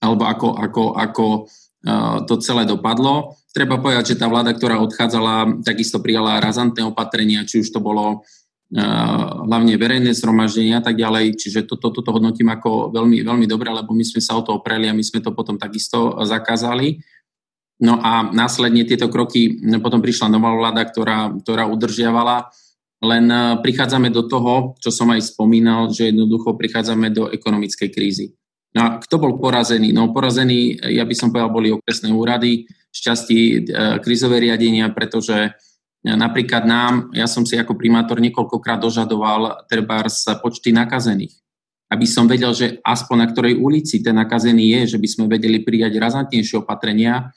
alebo 0.00 0.28
ako, 0.28 0.48
ako, 0.60 0.84
ako 0.92 1.26
to 2.28 2.34
celé 2.44 2.68
dopadlo. 2.68 3.36
Treba 3.56 3.80
povedať, 3.80 4.12
že 4.12 4.20
tá 4.20 4.28
vláda, 4.28 4.52
ktorá 4.52 4.80
odchádzala, 4.80 5.64
takisto 5.64 6.00
prijala 6.04 6.40
razantné 6.40 6.84
opatrenia, 6.84 7.48
či 7.48 7.64
už 7.64 7.72
to 7.72 7.80
bolo 7.80 8.24
hlavne 8.72 9.76
verejné 9.76 10.16
zhromaždenia 10.16 10.80
a 10.80 10.84
tak 10.84 10.96
ďalej. 10.96 11.36
Čiže 11.36 11.68
toto, 11.68 11.92
toto 11.92 12.08
hodnotím 12.12 12.48
ako 12.48 12.88
veľmi, 12.92 13.20
veľmi 13.20 13.46
dobre, 13.46 13.68
lebo 13.68 13.92
my 13.92 14.04
sme 14.04 14.24
sa 14.24 14.40
o 14.40 14.42
to 14.42 14.56
opreli 14.56 14.88
a 14.88 14.96
my 14.96 15.04
sme 15.04 15.20
to 15.20 15.36
potom 15.36 15.60
takisto 15.60 16.16
zakázali. 16.24 16.96
No 17.82 17.98
a 18.00 18.30
následne 18.30 18.86
tieto 18.86 19.10
kroky, 19.12 19.58
potom 19.82 20.00
prišla 20.00 20.30
nová 20.32 20.54
vláda, 20.54 20.86
ktorá, 20.86 21.34
ktorá 21.42 21.66
udržiavala, 21.66 22.48
len 23.02 23.26
prichádzame 23.58 24.14
do 24.14 24.24
toho, 24.30 24.78
čo 24.78 24.94
som 24.94 25.10
aj 25.10 25.34
spomínal, 25.34 25.90
že 25.90 26.14
jednoducho 26.14 26.54
prichádzame 26.54 27.10
do 27.10 27.26
ekonomickej 27.28 27.88
krízy. 27.90 28.26
No 28.72 28.80
a 28.86 28.88
kto 29.02 29.20
bol 29.20 29.36
porazený? 29.36 29.92
No 29.92 30.14
porazený, 30.14 30.80
ja 30.94 31.04
by 31.04 31.12
som 31.12 31.28
povedal, 31.28 31.52
boli 31.52 31.68
okresné 31.68 32.08
úrady, 32.08 32.64
šťastí 32.88 33.38
e, 33.40 33.58
krizové 34.00 34.40
riadenia, 34.40 34.88
pretože 34.96 35.36
e, 35.36 35.50
napríklad 36.02 36.66
nám, 36.66 37.14
ja 37.14 37.30
som 37.30 37.46
si 37.46 37.54
ako 37.54 37.78
primátor 37.78 38.18
niekoľkokrát 38.18 38.82
dožadoval 38.82 39.66
trebárs 39.70 40.26
počty 40.42 40.74
nakazených. 40.74 41.34
Aby 41.92 42.06
som 42.08 42.26
vedel, 42.26 42.50
že 42.56 42.80
aspoň 42.82 43.16
na 43.20 43.26
ktorej 43.28 43.60
ulici 43.60 44.02
ten 44.02 44.16
nakazený 44.16 44.80
je, 44.80 44.96
že 44.96 44.98
by 44.98 45.08
sme 45.08 45.24
vedeli 45.30 45.62
prijať 45.62 46.00
razantnejšie 46.00 46.64
opatrenia, 46.64 47.30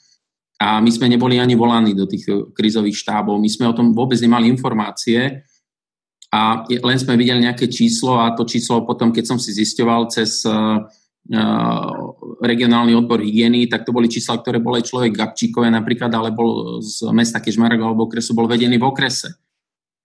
a 0.56 0.80
my 0.80 0.88
sme 0.88 1.12
neboli 1.12 1.36
ani 1.36 1.52
volaní 1.52 1.92
do 1.92 2.08
tých 2.08 2.24
krizových 2.56 2.96
štábov. 2.96 3.36
My 3.36 3.48
sme 3.48 3.68
o 3.68 3.76
tom 3.76 3.92
vôbec 3.92 4.16
nemali 4.16 4.48
informácie 4.48 5.44
a 6.32 6.64
len 6.64 6.96
sme 6.96 7.20
videli 7.20 7.44
nejaké 7.44 7.68
číslo 7.68 8.16
a 8.16 8.32
to 8.32 8.48
číslo 8.48 8.88
potom, 8.88 9.12
keď 9.12 9.36
som 9.36 9.38
si 9.38 9.52
zisťoval 9.52 10.08
cez 10.08 10.48
regionálny 12.42 12.94
odbor 12.94 13.18
hygieny, 13.18 13.66
tak 13.66 13.82
to 13.82 13.90
boli 13.90 14.06
čísla, 14.06 14.38
ktoré 14.38 14.62
bol 14.62 14.78
aj 14.78 14.86
človek 14.86 15.10
Gabčíkové 15.14 15.66
napríklad, 15.74 16.14
ale 16.14 16.30
bol 16.30 16.78
z 16.78 17.10
mesta 17.10 17.42
Kežmarok 17.42 17.82
alebo 17.82 18.06
okresu, 18.06 18.30
bol 18.36 18.46
vedený 18.46 18.78
v 18.78 18.86
okrese. 18.86 19.34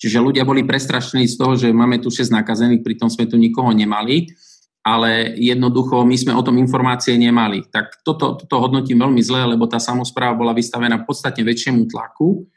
Čiže 0.02 0.18
ľudia 0.18 0.42
boli 0.42 0.66
prestrašení 0.66 1.30
z 1.30 1.38
toho, 1.38 1.54
že 1.54 1.70
máme 1.70 2.02
tu 2.02 2.10
6 2.10 2.34
nakazených, 2.34 2.82
pritom 2.82 3.06
sme 3.06 3.30
tu 3.30 3.38
nikoho 3.38 3.70
nemali, 3.70 4.34
ale 4.82 5.38
jednoducho 5.38 6.02
my 6.02 6.18
sme 6.18 6.34
o 6.34 6.42
tom 6.42 6.58
informácie 6.58 7.14
nemali. 7.14 7.70
Tak 7.70 8.02
toto, 8.02 8.34
toto 8.34 8.56
hodnotím 8.58 8.98
veľmi 8.98 9.22
zle, 9.22 9.46
lebo 9.46 9.70
tá 9.70 9.78
samozpráva 9.78 10.34
bola 10.34 10.58
vystavená 10.58 11.06
podstatne 11.06 11.46
väčšiemu 11.46 11.86
tlaku 11.86 12.50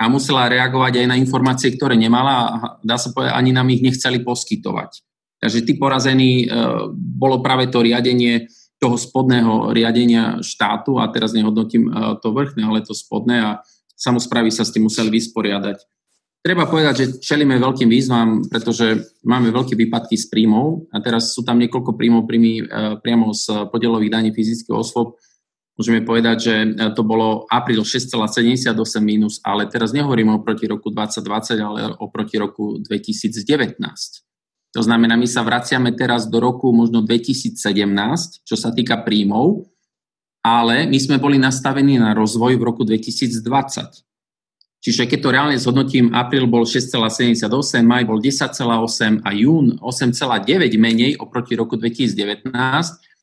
a 0.00 0.08
musela 0.08 0.48
reagovať 0.48 1.04
aj 1.04 1.06
na 1.12 1.20
informácie, 1.20 1.76
ktoré 1.76 2.00
nemala 2.00 2.32
a 2.32 2.48
dá 2.80 2.96
sa 2.96 3.12
povedať, 3.12 3.36
ani 3.36 3.52
nám 3.52 3.68
ich 3.68 3.84
nechceli 3.84 4.24
poskytovať. 4.24 5.04
Takže 5.46 5.62
tí 5.62 5.78
porazení 5.78 6.42
e, 6.42 6.46
bolo 6.92 7.38
práve 7.38 7.70
to 7.70 7.86
riadenie 7.86 8.50
toho 8.82 8.98
spodného 8.98 9.70
riadenia 9.72 10.42
štátu, 10.42 10.98
a 11.00 11.08
teraz 11.08 11.32
nehodnotím 11.32 11.88
to 12.20 12.28
vrchné, 12.28 12.60
ale 12.60 12.84
to 12.84 12.92
spodné 12.92 13.40
a 13.40 13.50
samozprávy 13.96 14.52
sa 14.52 14.68
s 14.68 14.74
tým 14.74 14.84
museli 14.84 15.08
vysporiadať. 15.08 15.80
Treba 16.44 16.68
povedať, 16.68 16.94
že 16.94 17.06
čelíme 17.24 17.56
veľkým 17.56 17.88
výzvam, 17.88 18.44
pretože 18.44 19.16
máme 19.24 19.48
veľké 19.48 19.74
výpadky 19.80 20.20
z 20.20 20.28
príjmov 20.28 20.92
a 20.92 21.00
teraz 21.00 21.32
sú 21.32 21.40
tam 21.40 21.56
niekoľko 21.56 21.96
príjmov 21.96 22.28
príjmy, 22.28 22.68
priamo 23.00 23.32
z 23.32 23.66
podielových 23.72 24.12
daní 24.12 24.30
fyzických 24.36 24.76
osôb, 24.76 25.16
môžeme 25.76 26.00
povedať, 26.02 26.36
že 26.40 26.54
e, 26.64 26.68
to 26.96 27.04
bolo 27.04 27.44
apríl 27.52 27.84
6,78 27.84 28.72
minus, 29.04 29.38
ale 29.44 29.68
teraz 29.68 29.92
nehovorím 29.92 30.40
oproti 30.40 30.64
roku 30.66 30.88
2020, 30.90 31.60
ale 31.60 31.80
oproti 32.00 32.40
roku 32.40 32.80
2019. 32.80 34.25
To 34.76 34.84
znamená, 34.84 35.16
my 35.16 35.24
sa 35.24 35.40
vraciame 35.40 35.96
teraz 35.96 36.28
do 36.28 36.36
roku 36.36 36.68
možno 36.68 37.00
2017, 37.00 37.56
čo 38.44 38.56
sa 38.60 38.68
týka 38.76 39.00
príjmov, 39.00 39.64
ale 40.44 40.84
my 40.84 40.98
sme 41.00 41.16
boli 41.16 41.40
nastavení 41.40 41.96
na 41.96 42.12
rozvoj 42.12 42.60
v 42.60 42.62
roku 42.62 42.84
2020. 42.84 43.40
Čiže 44.84 45.08
keď 45.08 45.18
to 45.18 45.32
reálne 45.32 45.56
zhodnotím, 45.56 46.12
apríl 46.12 46.44
bol 46.44 46.68
6,78, 46.68 47.48
maj 47.82 48.04
bol 48.04 48.20
10,8 48.20 49.24
a 49.24 49.30
jún 49.32 49.80
8,9 49.80 50.44
menej 50.76 51.16
oproti 51.24 51.56
roku 51.56 51.80
2019, 51.80 52.52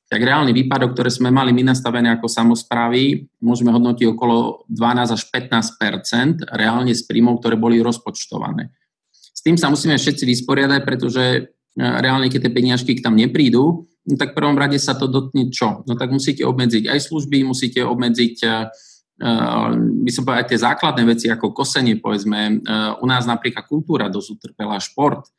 tak 0.10 0.20
reálny 0.20 0.52
výpadok, 0.58 0.98
ktoré 0.98 1.14
sme 1.14 1.30
mali 1.30 1.54
my 1.54 1.70
nastavené 1.70 2.12
ako 2.18 2.28
samozprávy, 2.28 3.30
môžeme 3.40 3.70
hodnotiť 3.70 4.10
okolo 4.10 4.66
12 4.74 5.16
až 5.16 5.22
15% 5.30 6.50
reálne 6.50 6.98
z 6.98 7.02
príjmov, 7.06 7.40
ktoré 7.40 7.56
boli 7.56 7.78
rozpočtované. 7.78 8.74
Tým 9.44 9.60
sa 9.60 9.68
musíme 9.68 10.00
všetci 10.00 10.24
vysporiadať, 10.24 10.82
pretože 10.88 11.24
e, 11.36 11.42
reálne, 11.78 12.32
keď 12.32 12.48
tie 12.48 12.54
peniažky 12.56 12.92
tam 13.04 13.20
neprídu, 13.20 13.86
no 13.86 14.16
tak 14.16 14.34
v 14.34 14.38
prvom 14.40 14.56
rade 14.56 14.80
sa 14.80 14.96
to 14.96 15.12
dotkne 15.12 15.52
čo? 15.52 15.84
No 15.84 16.00
tak 16.00 16.12
musíte 16.12 16.48
obmedziť 16.48 16.88
aj 16.88 17.00
služby, 17.12 17.44
musíte 17.44 17.84
obmedziť 17.84 18.36
uh, 18.44 18.68
by 19.24 20.12
som 20.12 20.26
povedal, 20.26 20.42
aj 20.44 20.50
tie 20.50 20.60
základné 20.60 21.04
veci 21.06 21.28
ako 21.30 21.54
kosenie, 21.54 22.02
povedzme, 22.02 22.66
u 22.98 23.06
nás 23.06 23.30
napríklad 23.30 23.70
kultúra 23.70 24.10
dosť 24.10 24.42
utrpela, 24.42 24.82
šport, 24.82 25.30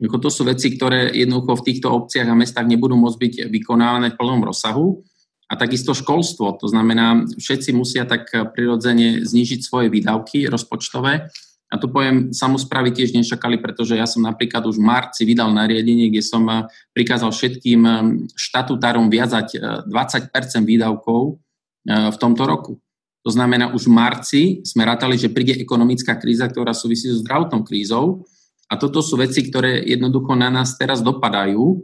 to 0.00 0.30
sú 0.32 0.48
veci, 0.48 0.72
ktoré 0.72 1.12
jednoducho 1.12 1.60
v 1.60 1.66
týchto 1.68 1.92
obciach 1.92 2.24
a 2.24 2.32
mestách 2.32 2.64
nebudú 2.64 2.96
môcť 2.96 3.18
byť 3.20 3.34
vykonávané 3.52 4.16
v 4.16 4.18
plnom 4.18 4.40
rozsahu. 4.48 5.04
A 5.50 5.58
takisto 5.58 5.92
školstvo, 5.92 6.56
to 6.56 6.70
znamená, 6.70 7.26
všetci 7.36 7.74
musia 7.74 8.06
tak 8.06 8.30
prirodzene 8.30 9.26
znižiť 9.26 9.60
svoje 9.60 9.90
výdavky 9.90 10.46
rozpočtové. 10.46 11.28
A 11.70 11.78
tu 11.78 11.86
poviem, 11.86 12.34
samozprávy 12.34 12.90
tiež 12.90 13.14
nečakali, 13.14 13.62
pretože 13.62 13.94
ja 13.94 14.02
som 14.02 14.26
napríklad 14.26 14.66
už 14.66 14.82
v 14.82 14.86
marci 14.90 15.22
vydal 15.22 15.54
nariadenie, 15.54 16.10
kde 16.10 16.22
som 16.22 16.42
eh, 16.50 16.66
prikázal 16.90 17.30
všetkým 17.30 17.80
eh, 17.86 17.94
štatutárom 18.34 19.06
viazať 19.06 19.86
20 19.86 19.88
eh, 19.88 20.62
výdavkov 20.66 21.38
v 21.80 22.16
tomto 22.20 22.44
roku. 22.44 22.76
To 23.24 23.32
znamená, 23.32 23.72
už 23.72 23.88
v 23.88 23.96
marci 23.96 24.42
sme 24.68 24.84
rátali, 24.84 25.16
že 25.16 25.32
príde 25.32 25.56
ekonomická 25.56 26.20
kríza, 26.20 26.44
ktorá 26.44 26.76
súvisí 26.76 27.08
so 27.08 27.24
zdravotnou 27.24 27.64
krízou 27.64 28.28
a 28.68 28.76
toto 28.76 29.00
sú 29.00 29.16
veci, 29.16 29.48
ktoré 29.48 29.80
jednoducho 29.88 30.36
na 30.36 30.52
nás 30.52 30.76
teraz 30.76 31.00
dopadajú 31.00 31.80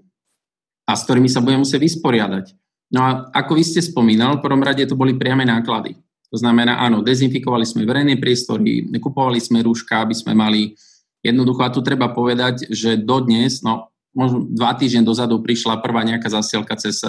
a 0.84 0.93
s 0.93 1.01
ktorými 1.09 1.32
sa 1.32 1.41
budeme 1.41 1.64
musieť 1.64 1.80
vysporiadať. 1.80 2.53
No 2.93 3.01
a 3.03 3.11
ako 3.32 3.57
vy 3.57 3.64
ste 3.64 3.80
spomínal, 3.80 4.39
v 4.39 4.45
prvom 4.45 4.61
rade 4.61 4.84
to 4.84 4.95
boli 4.95 5.16
priame 5.16 5.49
náklady. 5.49 5.99
To 6.37 6.45
znamená, 6.45 6.76
áno, 6.84 7.01
dezinfikovali 7.01 7.64
sme 7.64 7.89
verejné 7.89 8.20
priestory, 8.20 8.84
kupovali 9.01 9.41
sme 9.41 9.64
rúška, 9.64 10.05
aby 10.05 10.12
sme 10.12 10.37
mali 10.37 10.76
jednoducho, 11.24 11.64
a 11.64 11.72
tu 11.72 11.80
treba 11.80 12.12
povedať, 12.12 12.68
že 12.68 13.01
dodnes, 13.01 13.64
no 13.64 13.89
možno 14.12 14.45
dva 14.45 14.76
týždne 14.76 15.01
dozadu 15.01 15.41
prišla 15.41 15.80
prvá 15.80 16.05
nejaká 16.05 16.28
zasielka 16.28 16.76
cez, 16.76 17.01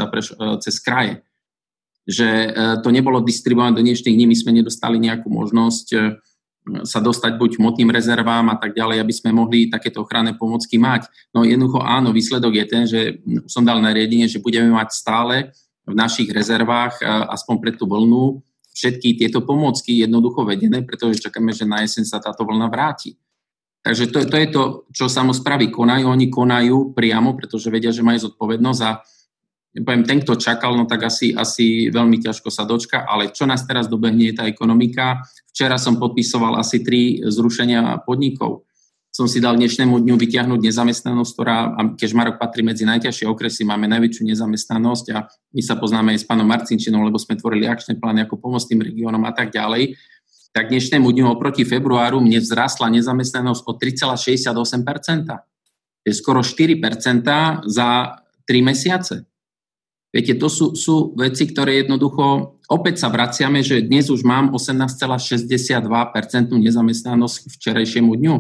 cez 0.63 0.75
kraje. 0.79 1.27
Že 2.07 2.27
e, 2.31 2.49
to 2.79 2.87
nebolo 2.87 3.19
distribuované 3.19 3.75
do 3.75 3.83
dnešných 3.83 4.15
dní, 4.15 4.31
my 4.31 4.37
sme 4.39 4.55
nedostali 4.55 4.95
nejakú 4.95 5.27
možnosť 5.27 5.87
sa 6.87 7.03
dostať 7.03 7.35
buď 7.35 7.59
hmotným 7.59 7.91
rezervám 7.91 8.47
a 8.47 8.55
tak 8.55 8.75
ďalej, 8.75 9.03
aby 9.03 9.13
sme 9.15 9.35
mohli 9.35 9.67
takéto 9.67 10.07
ochranné 10.07 10.39
pomocky 10.39 10.79
mať. 10.79 11.07
No 11.35 11.43
jednoducho 11.43 11.83
áno, 11.83 12.15
výsledok 12.15 12.63
je 12.63 12.65
ten, 12.67 12.83
že 12.87 13.19
som 13.47 13.67
dal 13.67 13.83
nariadenie, 13.83 14.27
že 14.27 14.39
budeme 14.39 14.71
mať 14.71 14.95
stále 14.95 15.51
v 15.87 15.95
našich 15.95 16.27
rezervách 16.27 16.99
aspoň 17.31 17.55
pre 17.63 17.71
tú 17.71 17.87
vlnu 17.87 18.43
všetky 18.77 19.17
tieto 19.17 19.41
pomocky 19.41 20.05
jednoducho 20.05 20.45
vedené, 20.45 20.85
pretože 20.85 21.25
čakáme, 21.25 21.49
že 21.49 21.65
na 21.65 21.81
jeseň 21.81 22.05
sa 22.05 22.21
táto 22.21 22.45
vlna 22.45 22.69
vráti. 22.69 23.17
Takže 23.81 24.13
to, 24.13 24.19
to 24.29 24.35
je 24.37 24.47
to, 24.53 24.63
čo 24.93 25.05
samozprávy 25.09 25.73
konajú. 25.73 26.05
Oni 26.11 26.29
konajú 26.29 26.93
priamo, 26.93 27.33
pretože 27.33 27.73
vedia, 27.73 27.89
že 27.89 28.05
majú 28.05 28.29
zodpovednosť 28.29 28.81
a 28.85 29.01
poviem, 29.81 30.03
ten, 30.05 30.19
kto 30.21 30.37
čakal, 30.37 30.77
no 30.77 30.85
tak 30.85 31.09
asi, 31.09 31.33
asi 31.33 31.89
veľmi 31.89 32.21
ťažko 32.21 32.49
sa 32.53 32.67
dočka, 32.67 33.07
ale 33.07 33.33
čo 33.33 33.49
nás 33.49 33.65
teraz 33.65 33.89
dobehne 33.89 34.29
je 34.29 34.37
tá 34.37 34.43
ekonomika. 34.45 35.25
Včera 35.49 35.81
som 35.81 35.97
podpisoval 35.97 36.59
asi 36.59 36.83
tri 36.85 37.23
zrušenia 37.23 38.05
podnikov. 38.05 38.66
Som 39.11 39.25
si 39.25 39.41
dal 39.41 39.57
dnešnému 39.57 39.97
dňu 39.97 40.13
vyťahnuť 40.13 40.59
nezamestnanosť, 40.61 41.31
ktorá, 41.33 41.73
keď 41.97 42.09
Marok 42.13 42.37
patrí 42.37 42.61
medzi 42.61 42.85
najťažšie 42.85 43.25
okresy, 43.25 43.65
máme 43.65 43.89
najväčšiu 43.89 44.23
nezamestnanosť 44.29 45.05
a 45.17 45.25
my 45.25 45.61
sa 45.65 45.73
poznáme 45.73 46.13
aj 46.13 46.21
s 46.21 46.25
pánom 46.29 46.45
Marcinčinom, 46.45 47.01
lebo 47.01 47.17
sme 47.17 47.33
tvorili 47.33 47.65
akčné 47.65 47.97
plány 47.97 48.29
ako 48.29 48.37
pomôcť 48.37 48.67
tým 48.69 48.81
regiónom 48.85 49.23
a 49.25 49.33
tak 49.33 49.49
ďalej. 49.49 49.97
Tak 50.53 50.69
dnešnému 50.69 51.09
dňu 51.09 51.25
oproti 51.33 51.65
februáru 51.65 52.21
mne 52.21 52.37
vzrastla 52.41 52.93
nezamestnanosť 52.93 53.61
o 53.65 53.73
3,68%. 53.73 55.33
To 55.33 56.05
je 56.05 56.13
skoro 56.13 56.45
4% 56.45 56.77
za 57.67 57.89
3 58.47 58.63
mesiace. 58.63 59.27
Viete, 60.07 60.39
to 60.39 60.47
sú, 60.47 60.71
sú 60.73 61.11
veci, 61.19 61.45
ktoré 61.51 61.83
jednoducho, 61.83 62.57
opäť 62.71 63.03
sa 63.03 63.11
vraciame, 63.11 63.59
že 63.59 63.83
dnes 63.83 64.07
už 64.07 64.23
mám 64.23 64.55
18,62% 64.55 65.83
nezamestnanosť 66.57 67.37
včerajšiemu 67.53 68.11
dňu. 68.15 68.35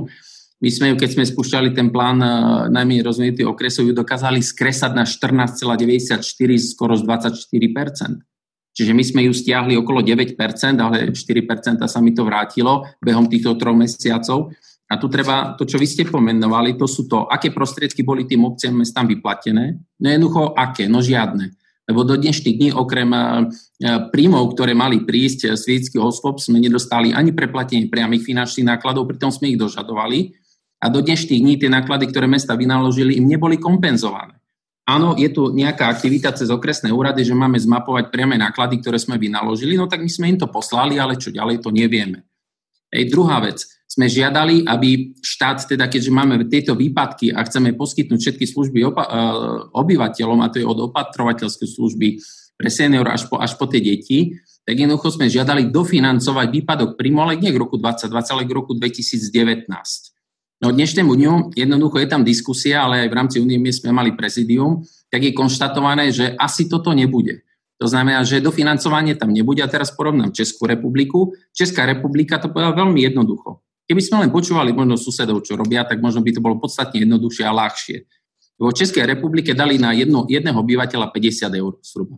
My 0.57 0.69
sme 0.73 0.89
ju, 0.89 0.95
keď 0.97 1.09
sme 1.13 1.23
spúšťali 1.29 1.69
ten 1.77 1.93
plán 1.93 2.17
eh, 2.17 2.33
najmenej 2.73 3.05
rozvinutých 3.05 3.47
okresov, 3.49 3.85
ju 3.85 3.93
dokázali 3.93 4.41
skresať 4.41 4.91
na 4.97 5.05
14,94, 5.05 6.25
skoro 6.61 6.97
z 6.97 7.03
24%. 7.05 8.25
Čiže 8.77 8.93
my 8.93 9.03
sme 9.05 9.21
ju 9.25 9.33
stiahli 9.33 9.73
okolo 9.73 10.05
9%, 10.05 10.37
ale 10.77 11.09
4% 11.09 11.17
sa 11.89 11.99
mi 12.01 12.13
to 12.13 12.21
vrátilo 12.21 12.85
behom 13.01 13.25
týchto 13.25 13.57
troch 13.57 13.73
mesiacov. 13.73 14.53
A 14.87 15.01
tu 15.01 15.09
treba, 15.09 15.57
to, 15.57 15.65
čo 15.65 15.81
vy 15.81 15.89
ste 15.89 16.05
pomenovali, 16.05 16.77
to 16.77 16.85
sú 16.85 17.09
to, 17.09 17.25
aké 17.25 17.49
prostriedky 17.49 18.05
boli 18.05 18.29
tým 18.29 18.45
obciam 18.45 18.77
mestám 18.77 19.09
vyplatené. 19.09 19.81
No 19.97 20.05
jednoducho, 20.07 20.53
aké? 20.53 20.85
No 20.85 21.01
žiadne. 21.01 21.57
Lebo 21.89 22.05
do 22.05 22.15
dnešných 22.15 22.55
dní 22.55 22.69
okrem 22.71 23.09
e, 23.11 23.19
príjmov, 24.13 24.53
ktoré 24.55 24.77
mali 24.77 25.03
prísť 25.03 25.57
z 25.57 25.61
fyzických 25.63 26.03
osôb, 26.03 26.39
sme 26.39 26.61
nedostali 26.61 27.11
ani 27.11 27.33
preplatenie 27.33 27.89
priamých 27.91 28.29
finančných 28.29 28.77
nákladov, 28.77 29.09
pritom 29.09 29.33
sme 29.33 29.51
ich 29.51 29.59
dožadovali. 29.59 30.46
A 30.77 30.93
do 30.93 31.01
dnešných 31.01 31.41
dní 31.41 31.55
tie 31.57 31.73
náklady, 31.73 32.09
ktoré 32.13 32.29
mesta 32.29 32.53
vynaložili, 32.53 33.17
im 33.17 33.25
neboli 33.25 33.57
kompenzované. 33.57 34.37
Áno, 34.87 35.19
je 35.19 35.27
tu 35.27 35.51
nejaká 35.51 35.91
aktivita 35.91 36.31
cez 36.31 36.47
okresné 36.47 36.95
úrady, 36.95 37.27
že 37.27 37.35
máme 37.35 37.59
zmapovať 37.59 38.07
priame 38.07 38.39
náklady, 38.39 38.79
ktoré 38.79 38.95
sme 38.95 39.19
vynaložili, 39.19 39.75
no 39.75 39.83
tak 39.83 39.99
my 39.99 40.07
sme 40.07 40.31
im 40.31 40.39
to 40.39 40.47
poslali, 40.47 40.95
ale 40.95 41.19
čo 41.19 41.27
ďalej, 41.27 41.59
to 41.59 41.75
nevieme. 41.75 42.23
Ej, 42.87 43.11
druhá 43.11 43.43
vec 43.43 43.67
sme 43.83 44.07
žiadali, 44.07 44.63
aby 44.63 45.11
štát, 45.19 45.67
teda 45.67 45.91
keďže 45.91 46.07
máme 46.07 46.39
tieto 46.47 46.71
výpadky 46.71 47.35
a 47.35 47.43
chceme 47.43 47.75
poskytnúť 47.75 48.19
všetky 48.19 48.45
služby 48.47 48.79
opa- 48.87 49.11
e, 49.11 49.15
obyvateľom, 49.75 50.39
a 50.39 50.47
to 50.47 50.63
je 50.63 50.69
od 50.69 50.87
opatrovateľskej 50.87 51.67
služby 51.67 52.07
pre 52.55 52.69
senior 52.71 53.11
až 53.11 53.27
po, 53.27 53.43
až 53.43 53.59
po 53.59 53.67
tie 53.67 53.83
deti, 53.83 54.39
tak 54.63 54.75
jednoducho 54.75 55.19
sme 55.19 55.27
žiadali 55.27 55.67
dofinancovať 55.67 56.47
výpadok 56.47 56.95
ale 56.95 57.39
nie 57.39 57.51
k 57.51 57.59
roku 57.59 57.75
2020, 57.75 58.33
ale 58.35 58.43
k 58.47 58.51
roku 58.55 58.71
2019. 58.71 59.67
No 60.57 60.73
dnešnému 60.73 61.13
dňu 61.13 61.33
jednoducho 61.53 62.01
je 62.01 62.09
tam 62.09 62.25
diskusia, 62.25 62.81
ale 62.81 63.05
aj 63.05 63.09
v 63.13 63.17
rámci 63.17 63.37
Unie 63.37 63.61
sme 63.69 63.93
mali 63.93 64.17
prezidium, 64.17 64.81
tak 65.13 65.21
je 65.21 65.37
konštatované, 65.37 66.09
že 66.09 66.33
asi 66.33 66.65
toto 66.65 66.97
nebude. 66.97 67.45
To 67.77 67.85
znamená, 67.85 68.25
že 68.25 68.41
dofinancovanie 68.41 69.13
tam 69.13 69.29
nebude. 69.29 69.61
A 69.61 69.69
teraz 69.69 69.93
porovnám 69.93 70.33
Českú 70.33 70.65
republiku. 70.65 71.37
Česká 71.53 71.85
republika 71.85 72.41
to 72.41 72.49
povedala 72.49 72.73
veľmi 72.73 73.05
jednoducho. 73.05 73.61
Keby 73.85 74.01
sme 74.01 74.17
len 74.25 74.33
počúvali 74.33 74.73
možno 74.73 74.97
susedov, 74.97 75.45
čo 75.45 75.53
robia, 75.53 75.85
tak 75.85 76.01
možno 76.01 76.25
by 76.25 76.33
to 76.33 76.41
bolo 76.41 76.57
podstatne 76.57 77.05
jednoduchšie 77.05 77.45
a 77.45 77.53
ľahšie. 77.53 77.97
Vo 78.57 78.73
Českej 78.73 79.05
republike 79.05 79.53
dali 79.53 79.77
na 79.77 79.93
jedno, 79.93 80.25
jedného 80.25 80.57
obyvateľa 80.57 81.13
50 81.13 81.53
eur 81.53 81.77
zhruba. 81.85 82.17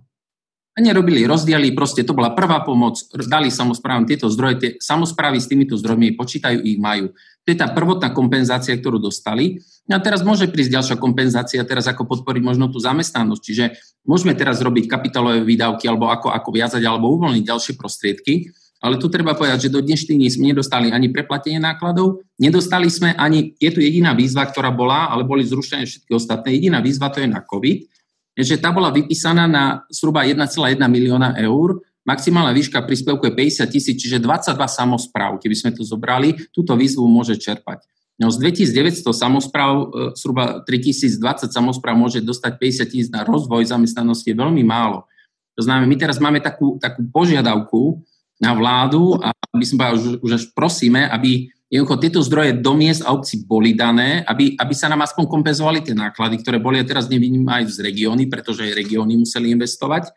Nerobili 0.80 1.28
rozdiely, 1.28 1.76
proste 1.76 2.08
to 2.08 2.16
bola 2.16 2.32
prvá 2.32 2.64
pomoc, 2.64 2.96
dali 3.28 3.52
samozprávam 3.52 4.08
tieto 4.08 4.32
zdroje, 4.32 4.56
tie 4.58 4.72
samozprávy 4.80 5.36
s 5.36 5.52
týmito 5.52 5.76
zdrojmi 5.76 6.16
počítajú, 6.16 6.64
ich 6.64 6.80
majú. 6.80 7.12
To 7.44 7.48
je 7.52 7.58
tá 7.60 7.68
prvotná 7.68 8.16
kompenzácia, 8.16 8.80
ktorú 8.80 8.96
dostali. 8.96 9.60
No 9.92 9.98
a 9.98 10.00
teraz 10.00 10.24
môže 10.24 10.48
prísť 10.48 10.72
ďalšia 10.80 10.96
kompenzácia, 10.96 11.68
teraz 11.68 11.90
ako 11.92 12.08
podporiť 12.08 12.44
možno 12.46 12.72
tú 12.72 12.80
zamestnanosť. 12.80 13.42
Čiže 13.44 13.66
môžeme 14.08 14.38
teraz 14.40 14.64
robiť 14.64 14.88
kapitálové 14.88 15.44
výdavky, 15.44 15.90
alebo 15.90 16.08
ako, 16.08 16.32
ako 16.32 16.50
viazať, 16.56 16.82
alebo 16.88 17.12
uvoľniť 17.12 17.44
ďalšie 17.44 17.74
prostriedky. 17.76 18.54
Ale 18.80 18.96
tu 18.96 19.12
treba 19.12 19.36
povedať, 19.36 19.68
že 19.68 19.74
do 19.76 19.84
dnešných 19.84 20.16
dní 20.16 20.30
sme 20.32 20.56
nedostali 20.56 20.96
ani 20.96 21.12
preplatenie 21.12 21.60
nákladov, 21.60 22.24
nedostali 22.40 22.88
sme 22.88 23.12
ani, 23.12 23.52
je 23.60 23.70
tu 23.76 23.84
jediná 23.84 24.16
výzva, 24.16 24.48
ktorá 24.48 24.72
bola, 24.72 25.12
ale 25.12 25.28
boli 25.28 25.44
zrušené 25.44 25.84
všetky 25.84 26.16
ostatné, 26.16 26.56
jediná 26.56 26.80
výzva 26.80 27.12
to 27.12 27.20
je 27.20 27.28
na 27.28 27.44
COVID. 27.44 27.99
Že 28.46 28.60
tá 28.60 28.72
bola 28.72 28.90
vypísaná 28.94 29.46
na 29.46 29.84
zhruba 29.92 30.24
1,1 30.24 30.80
milióna 30.80 31.36
eur, 31.44 31.84
maximálna 32.08 32.56
výška 32.56 32.82
príspevku 32.88 33.28
je 33.28 33.34
50 33.36 33.70
tisíc, 33.70 33.96
čiže 34.00 34.24
22 34.24 34.56
samozpráv, 34.66 35.38
keby 35.38 35.56
sme 35.56 35.72
to 35.76 35.84
zobrali, 35.84 36.34
túto 36.56 36.74
výzvu 36.74 37.06
môže 37.06 37.36
čerpať. 37.36 37.84
No 38.20 38.28
z 38.28 38.52
2900 38.52 39.16
samozpráv, 39.16 39.72
e, 39.80 39.86
zhruba 40.20 40.60
3020 40.68 41.56
samozpráv 41.56 41.96
môže 41.96 42.20
dostať 42.20 42.60
50 42.60 42.92
tisíc 42.92 43.10
na 43.12 43.24
rozvoj 43.24 43.64
zamestnanosti, 43.64 44.32
je 44.32 44.36
veľmi 44.36 44.64
málo. 44.68 45.08
To 45.56 45.64
znamená, 45.64 45.88
my 45.88 45.98
teraz 46.00 46.20
máme 46.20 46.44
takú, 46.44 46.76
takú 46.80 47.04
požiadavku 47.08 48.04
na 48.40 48.56
vládu 48.56 49.20
a 49.24 49.32
som 49.64 49.76
povedal, 49.76 49.96
už, 50.00 50.06
už 50.24 50.32
až 50.36 50.44
prosíme, 50.56 51.08
aby 51.08 51.52
jednoducho 51.70 52.02
tieto 52.02 52.20
zdroje 52.26 52.58
do 52.60 52.74
miest 52.74 53.06
a 53.06 53.14
obcí 53.14 53.46
boli 53.46 53.78
dané, 53.78 54.26
aby, 54.26 54.58
aby 54.58 54.74
sa 54.74 54.90
nám 54.90 55.06
aspoň 55.06 55.30
kompenzovali 55.30 55.86
tie 55.86 55.94
náklady, 55.94 56.42
ktoré 56.42 56.58
boli 56.58 56.82
a 56.82 56.86
teraz 56.86 57.06
nevidím 57.06 57.46
aj 57.46 57.78
z 57.78 57.86
regióny, 57.86 58.26
pretože 58.26 58.66
aj 58.66 58.74
regióny 58.74 59.22
museli 59.22 59.54
investovať. 59.54 60.10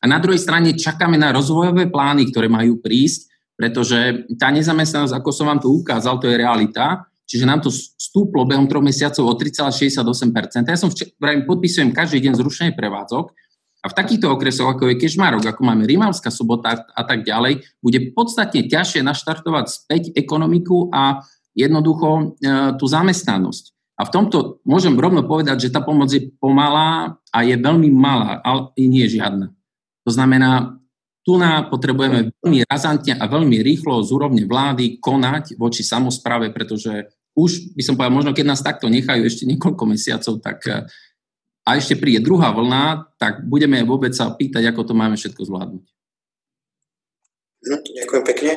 A 0.00 0.04
na 0.04 0.20
druhej 0.20 0.40
strane 0.40 0.76
čakáme 0.76 1.16
na 1.16 1.32
rozvojové 1.32 1.88
plány, 1.88 2.28
ktoré 2.28 2.52
majú 2.52 2.80
prísť, 2.84 3.32
pretože 3.56 4.28
tá 4.40 4.52
nezamestnanosť, 4.52 5.16
ako 5.16 5.30
som 5.32 5.48
vám 5.48 5.60
tu 5.60 5.72
ukázal, 5.72 6.20
to 6.20 6.28
je 6.28 6.36
realita, 6.40 7.04
čiže 7.28 7.48
nám 7.48 7.60
to 7.64 7.72
stúplo 7.72 8.48
behom 8.48 8.68
troch 8.68 8.84
mesiacov 8.84 9.24
o 9.24 9.34
3,68%. 9.36 10.68
Ja 10.68 10.80
som 10.80 10.88
včera, 10.88 11.12
podpisujem 11.44 11.92
každý 11.92 12.24
deň 12.24 12.40
zrušenie 12.40 12.72
prevádzok, 12.76 13.32
a 13.80 13.86
v 13.88 13.96
takýchto 13.96 14.28
okresoch, 14.28 14.68
ako 14.68 14.92
je 14.92 15.00
Kežmarok, 15.00 15.40
ako 15.48 15.64
máme 15.64 15.88
Rimavská 15.88 16.28
sobota 16.28 16.84
a 16.84 17.02
tak 17.02 17.24
ďalej, 17.24 17.64
bude 17.80 18.12
podstatne 18.12 18.68
ťažšie 18.68 19.00
naštartovať 19.00 19.66
späť 19.72 20.02
ekonomiku 20.12 20.92
a 20.92 21.24
jednoducho 21.56 22.08
e, 22.12 22.24
tú 22.76 22.84
zamestnanosť. 22.84 23.72
A 24.00 24.08
v 24.08 24.12
tomto 24.12 24.64
môžem 24.64 24.96
rovno 24.96 25.24
povedať, 25.24 25.68
že 25.68 25.72
tá 25.72 25.80
pomoc 25.80 26.12
je 26.12 26.28
pomalá 26.40 27.20
a 27.32 27.38
je 27.44 27.56
veľmi 27.56 27.88
malá, 27.92 28.40
ale 28.44 28.72
nie 28.80 29.04
je 29.08 29.20
žiadna. 29.20 29.52
To 30.08 30.10
znamená, 30.12 30.80
tu 31.20 31.36
na 31.36 31.68
potrebujeme 31.68 32.32
veľmi 32.40 32.64
razantne 32.64 33.16
a 33.16 33.24
veľmi 33.28 33.60
rýchlo 33.60 34.00
z 34.00 34.08
úrovne 34.12 34.44
vlády 34.48 35.00
konať 35.04 35.60
voči 35.60 35.84
samozpráve, 35.84 36.48
pretože 36.48 37.12
už 37.36 37.76
by 37.76 37.82
som 37.84 37.94
povedal, 37.96 38.16
možno 38.16 38.32
keď 38.32 38.46
nás 38.48 38.64
takto 38.64 38.88
nechajú 38.88 39.22
ešte 39.24 39.44
niekoľko 39.44 39.84
mesiacov, 39.84 40.34
tak 40.40 40.58
e, 40.64 40.88
a 41.66 41.76
ešte 41.76 41.96
príde 42.00 42.24
druhá 42.24 42.50
vlna, 42.50 43.14
tak 43.20 43.44
budeme 43.44 43.84
vôbec 43.84 44.10
sa 44.16 44.32
pýtať, 44.32 44.72
ako 44.72 44.90
to 44.90 44.94
máme 44.96 45.14
všetko 45.14 45.42
zvládnuť. 45.44 45.84
Hm, 47.60 47.82
ďakujem 48.04 48.24
pekne. 48.24 48.52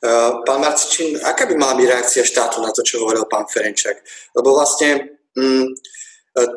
Uh, 0.00 0.40
pán 0.48 0.60
Marcičín, 0.64 1.20
aká 1.20 1.44
by 1.44 1.56
mala 1.56 1.76
byť 1.76 1.86
reakcia 1.88 2.24
štátu 2.24 2.64
na 2.64 2.72
to, 2.72 2.80
čo 2.80 3.04
hovoril 3.04 3.28
pán 3.28 3.44
Ferenčak? 3.48 4.00
Lebo 4.32 4.56
vlastne 4.56 5.20
um, 5.36 5.72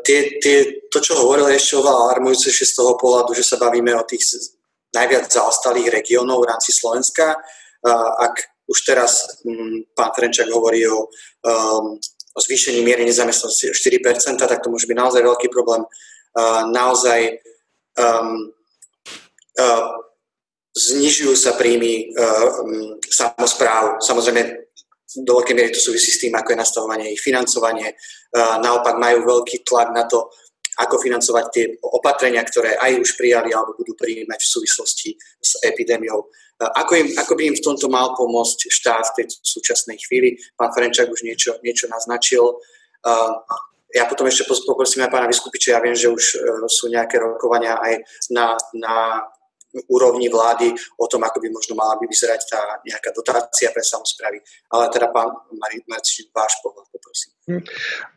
tie, 0.03 0.39
tie, 0.39 0.87
to, 0.87 0.99
čo 1.03 1.19
hovoril, 1.19 1.51
je 1.51 1.59
ešte 1.59 1.79
oveľa 1.79 2.15
alarmujúcejšie 2.15 2.65
z 2.67 2.75
toho 2.75 2.95
pohľadu, 2.99 3.35
že 3.35 3.47
sa 3.47 3.59
bavíme 3.59 3.91
o 3.95 4.07
tých 4.07 4.23
najviac 4.95 5.27
zaostalých 5.27 5.91
regiónov 5.91 6.43
v 6.43 6.49
rámci 6.51 6.71
Slovenska. 6.71 7.35
Uh, 7.83 8.11
ak 8.23 8.43
už 8.67 8.79
teraz 8.87 9.39
um, 9.43 9.83
pán 9.91 10.11
Ferenčak 10.15 10.47
hovorí 10.51 10.83
o 10.87 11.07
um, 11.07 11.99
o 12.33 12.39
zvýšení 12.39 12.85
miery 12.85 13.05
nezamestnanosti 13.05 13.69
o 13.69 13.75
4%, 13.75 14.37
tak 14.37 14.61
to 14.61 14.69
môže 14.69 14.85
byť 14.85 14.97
naozaj 14.97 15.21
veľký 15.21 15.47
problém. 15.49 15.81
Naozaj 16.69 17.41
um, 17.97 18.53
uh, 19.59 19.87
znižujú 20.77 21.33
sa 21.35 21.57
príjmy 21.57 22.13
uh, 22.13 22.47
um, 22.63 22.95
samozpráv. 23.01 23.99
Samozrejme, 23.99 24.41
do 25.25 25.31
veľkej 25.41 25.55
miery 25.57 25.69
to 25.73 25.81
súvisí 25.81 26.13
s 26.13 26.21
tým, 26.21 26.37
ako 26.37 26.53
je 26.53 26.61
nastavovanie 26.61 27.07
ich 27.11 27.21
financovanie. 27.21 27.97
Uh, 28.29 28.61
naopak 28.61 28.95
majú 29.01 29.25
veľký 29.25 29.65
tlak 29.65 29.89
na 29.89 30.05
to, 30.05 30.29
ako 30.79 30.95
financovať 30.95 31.45
tie 31.51 31.65
opatrenia, 31.91 32.39
ktoré 32.45 32.79
aj 32.79 33.03
už 33.03 33.19
prijali 33.19 33.51
alebo 33.51 33.75
budú 33.75 33.99
prijímať 33.99 34.39
v 34.39 34.51
súvislosti 34.53 35.09
s 35.43 35.59
epidémiou. 35.65 36.31
Ako, 36.59 36.91
im, 36.99 37.07
ako 37.15 37.39
by 37.39 37.43
im 37.47 37.55
v 37.55 37.63
tomto 37.63 37.87
mal 37.87 38.11
pomôcť 38.19 38.67
štát 38.67 39.15
v 39.15 39.23
tejto 39.23 39.39
súčasnej 39.47 39.95
chvíli? 40.03 40.35
Pán 40.59 40.75
Ferenčák 40.75 41.07
už 41.07 41.23
niečo, 41.23 41.55
niečo 41.63 41.87
naznačil. 41.87 42.43
Ja 43.95 44.03
potom 44.05 44.27
ešte 44.27 44.45
poprosím 44.67 45.07
aj 45.07 45.11
pána 45.15 45.31
Vyskupiča, 45.31 45.73
ja 45.73 45.81
viem, 45.81 45.97
že 45.97 46.13
už 46.13 46.23
e, 46.37 46.37
sú 46.69 46.93
nejaké 46.93 47.17
rokovania 47.17 47.73
aj 47.81 48.05
na, 48.29 48.53
na 48.77 49.25
úrovni 49.87 50.27
vlády 50.27 50.75
o 50.99 51.05
tom, 51.07 51.23
ako 51.23 51.39
by 51.39 51.47
možno 51.53 51.79
mala 51.79 51.95
by 51.95 52.05
vyzerať 52.09 52.41
tá 52.49 52.61
nejaká 52.83 53.15
dotácia 53.15 53.71
pre 53.71 53.85
samozprávy. 53.85 54.43
Ale 54.73 54.91
teda 54.91 55.13
pán 55.13 55.31
Marcič, 55.87 56.27
váš 56.35 56.59
pohľad, 56.59 56.85
poprosím. 56.91 57.31
Hm. 57.49 57.63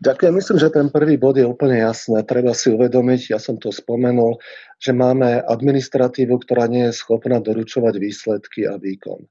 Ďakujem. 0.03 0.33
Myslím, 0.35 0.59
že 0.59 0.75
ten 0.75 0.87
prvý 0.93 1.15
bod 1.17 1.39
je 1.39 1.47
úplne 1.47 1.81
jasný. 1.81 2.21
Treba 2.27 2.53
si 2.53 2.69
uvedomiť, 2.75 3.33
ja 3.33 3.39
som 3.41 3.57
to 3.57 3.73
spomenul, 3.73 4.37
že 4.83 4.93
máme 4.93 5.41
administratívu, 5.47 6.43
ktorá 6.43 6.67
nie 6.67 6.91
je 6.91 6.99
schopná 6.99 7.39
doručovať 7.39 7.95
výsledky 7.97 8.67
a 8.67 8.77
výkon. 8.77 9.25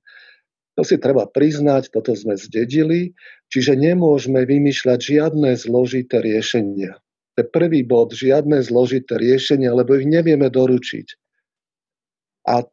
To 0.79 0.87
si 0.87 0.97
treba 0.97 1.27
priznať, 1.27 1.91
toto 1.91 2.15
sme 2.15 2.39
zdedili, 2.39 3.11
čiže 3.51 3.75
nemôžeme 3.75 4.47
vymýšľať 4.47 4.99
žiadne 5.03 5.51
zložité 5.59 6.23
riešenia. 6.23 6.95
To 7.35 7.37
je 7.43 7.47
prvý 7.47 7.83
bod, 7.83 8.15
žiadne 8.15 8.63
zložité 8.63 9.19
riešenia, 9.19 9.75
lebo 9.75 9.99
ich 9.99 10.07
nevieme 10.07 10.47
doručiť. 10.47 11.20
A 12.47 12.65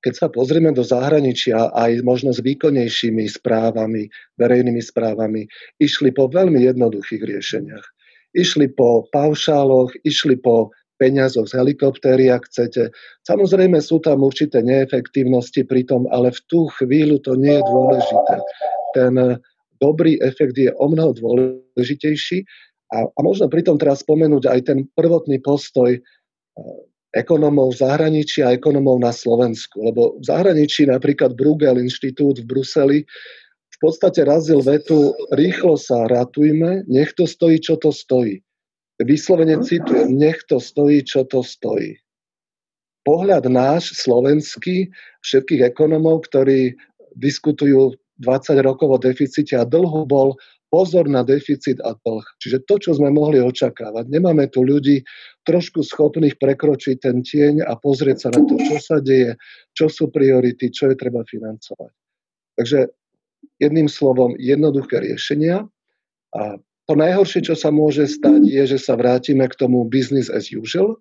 keď 0.00 0.14
sa 0.16 0.28
pozrieme 0.32 0.72
do 0.72 0.80
zahraničia 0.80 1.72
aj 1.76 2.00
možno 2.00 2.32
s 2.32 2.40
výkonnejšími 2.40 3.28
správami, 3.28 4.08
verejnými 4.40 4.80
správami, 4.80 5.44
išli 5.76 6.08
po 6.16 6.28
veľmi 6.32 6.64
jednoduchých 6.64 7.20
riešeniach. 7.20 7.84
Išli 8.32 8.72
po 8.72 9.04
paušáloch, 9.12 9.92
išli 10.08 10.40
po 10.40 10.72
peniazoch 10.96 11.48
z 11.48 11.56
helikoptéry, 11.56 12.28
ak 12.28 12.48
chcete. 12.48 12.92
Samozrejme 13.24 13.80
sú 13.80 14.00
tam 14.04 14.24
určité 14.24 14.60
neefektívnosti 14.60 15.64
pri 15.64 15.88
tom, 15.88 16.04
ale 16.12 16.32
v 16.32 16.40
tú 16.48 16.68
chvíľu 16.80 17.20
to 17.24 17.36
nie 17.36 17.56
je 17.56 17.64
dôležité. 17.64 18.34
Ten 18.92 19.12
dobrý 19.80 20.20
efekt 20.20 20.60
je 20.60 20.68
o 20.76 20.86
mnoho 20.92 21.16
dôležitejší 21.16 22.44
a, 22.92 23.08
a 23.08 23.18
možno 23.24 23.48
pritom 23.48 23.80
teraz 23.80 24.04
spomenúť 24.04 24.44
aj 24.52 24.60
ten 24.68 24.78
prvotný 24.92 25.40
postoj 25.40 25.96
ekonomov 27.10 27.74
v 27.74 27.80
zahraničí 27.82 28.42
a 28.46 28.54
ekonomov 28.54 29.02
na 29.02 29.10
Slovensku. 29.10 29.82
Lebo 29.82 30.18
v 30.18 30.24
zahraničí 30.24 30.86
napríklad 30.86 31.34
Bruegel 31.34 31.82
inštitút 31.82 32.42
v 32.42 32.46
Bruseli 32.46 32.98
v 33.80 33.88
podstate 33.88 34.28
razil 34.28 34.60
vetu 34.60 35.16
rýchlo 35.32 35.80
sa 35.80 36.04
ratujme, 36.04 36.84
nech 36.84 37.16
to 37.16 37.24
stojí, 37.24 37.56
čo 37.64 37.80
to 37.80 37.88
stojí. 37.88 38.44
Vyslovene 39.00 39.56
citujem, 39.64 40.12
nech 40.20 40.44
to 40.44 40.60
stojí, 40.60 41.00
čo 41.00 41.24
to 41.24 41.40
stojí. 41.40 41.96
Pohľad 43.08 43.48
náš, 43.48 43.96
slovenský, 43.96 44.92
všetkých 45.24 45.72
ekonomov, 45.72 46.28
ktorí 46.28 46.76
diskutujú 47.16 47.96
20 48.20 48.60
rokov 48.60 48.88
o 48.92 48.98
deficite 49.00 49.56
a 49.56 49.64
dlhu 49.64 50.04
bol 50.04 50.36
pozor 50.70 51.10
na 51.10 51.26
deficit 51.26 51.82
a 51.82 51.98
dlh. 51.98 52.24
Čiže 52.38 52.64
to, 52.64 52.78
čo 52.78 52.90
sme 52.94 53.10
mohli 53.10 53.42
očakávať. 53.42 54.06
Nemáme 54.06 54.46
tu 54.48 54.62
ľudí 54.62 55.02
trošku 55.44 55.82
schopných 55.82 56.38
prekročiť 56.38 56.96
ten 57.02 57.26
tieň 57.26 57.66
a 57.66 57.74
pozrieť 57.74 58.18
sa 58.22 58.28
na 58.30 58.46
to, 58.46 58.54
čo 58.56 58.76
sa 58.78 58.96
deje, 59.02 59.34
čo 59.74 59.90
sú 59.90 60.08
priority, 60.14 60.70
čo 60.70 60.94
je 60.94 60.96
treba 60.96 61.26
financovať. 61.26 61.92
Takže 62.54 62.78
jedným 63.58 63.90
slovom 63.90 64.38
jednoduché 64.38 65.02
riešenia. 65.02 65.66
A 66.32 66.56
to 66.86 66.94
najhoršie, 66.94 67.46
čo 67.46 67.54
sa 67.58 67.74
môže 67.74 68.06
stať, 68.06 68.46
je, 68.46 68.62
že 68.66 68.78
sa 68.78 68.94
vrátime 68.94 69.46
k 69.46 69.58
tomu 69.58 69.86
business 69.86 70.30
as 70.30 70.50
usual. 70.50 70.98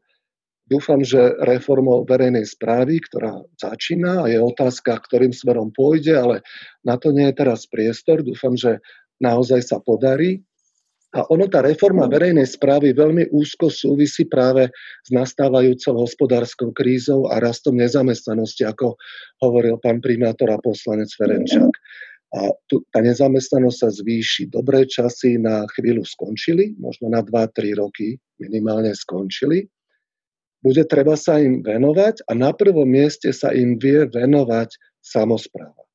Dúfam, 0.69 1.01
že 1.01 1.33
reformou 1.49 2.05
verejnej 2.05 2.45
správy, 2.45 3.01
ktorá 3.01 3.41
začína 3.57 4.21
a 4.21 4.29
je 4.29 4.37
otázka, 4.37 5.01
ktorým 5.01 5.33
smerom 5.33 5.73
pôjde, 5.73 6.13
ale 6.13 6.45
na 6.85 6.93
to 6.93 7.09
nie 7.09 7.25
je 7.33 7.41
teraz 7.41 7.65
priestor. 7.65 8.21
Dúfam, 8.21 8.53
že 8.53 8.77
naozaj 9.19 9.61
sa 9.63 9.77
podarí. 9.79 10.41
A 11.09 11.25
ono, 11.33 11.49
tá 11.49 11.65
reforma 11.65 12.05
verejnej 12.05 12.45
správy 12.45 12.93
veľmi 12.93 13.33
úzko 13.33 13.73
súvisí 13.73 14.29
práve 14.29 14.69
s 15.01 15.09
nastávajúcou 15.09 16.05
hospodárskou 16.05 16.69
krízou 16.69 17.25
a 17.33 17.41
rastom 17.41 17.81
nezamestnanosti, 17.81 18.61
ako 18.61 18.93
hovoril 19.41 19.81
pán 19.81 20.05
primátor 20.05 20.53
a 20.53 20.61
poslanec 20.61 21.09
Ferenčák. 21.17 21.73
A 22.29 22.53
tu, 22.69 22.85
tá 22.93 23.01
nezamestnanosť 23.01 23.77
sa 23.81 23.89
zvýši. 23.89 24.53
Dobré 24.53 24.85
časy 24.85 25.41
na 25.41 25.65
chvíľu 25.73 26.05
skončili, 26.05 26.77
možno 26.77 27.09
na 27.09 27.25
2-3 27.25 27.81
roky 27.81 28.21
minimálne 28.37 28.93
skončili. 28.93 29.65
Bude 30.61 30.85
treba 30.85 31.17
sa 31.17 31.41
im 31.41 31.65
venovať 31.65 32.29
a 32.29 32.37
na 32.37 32.53
prvom 32.53 32.85
mieste 32.85 33.33
sa 33.33 33.49
im 33.49 33.81
vie 33.81 34.05
venovať 34.05 34.77
samozpráva 35.01 35.88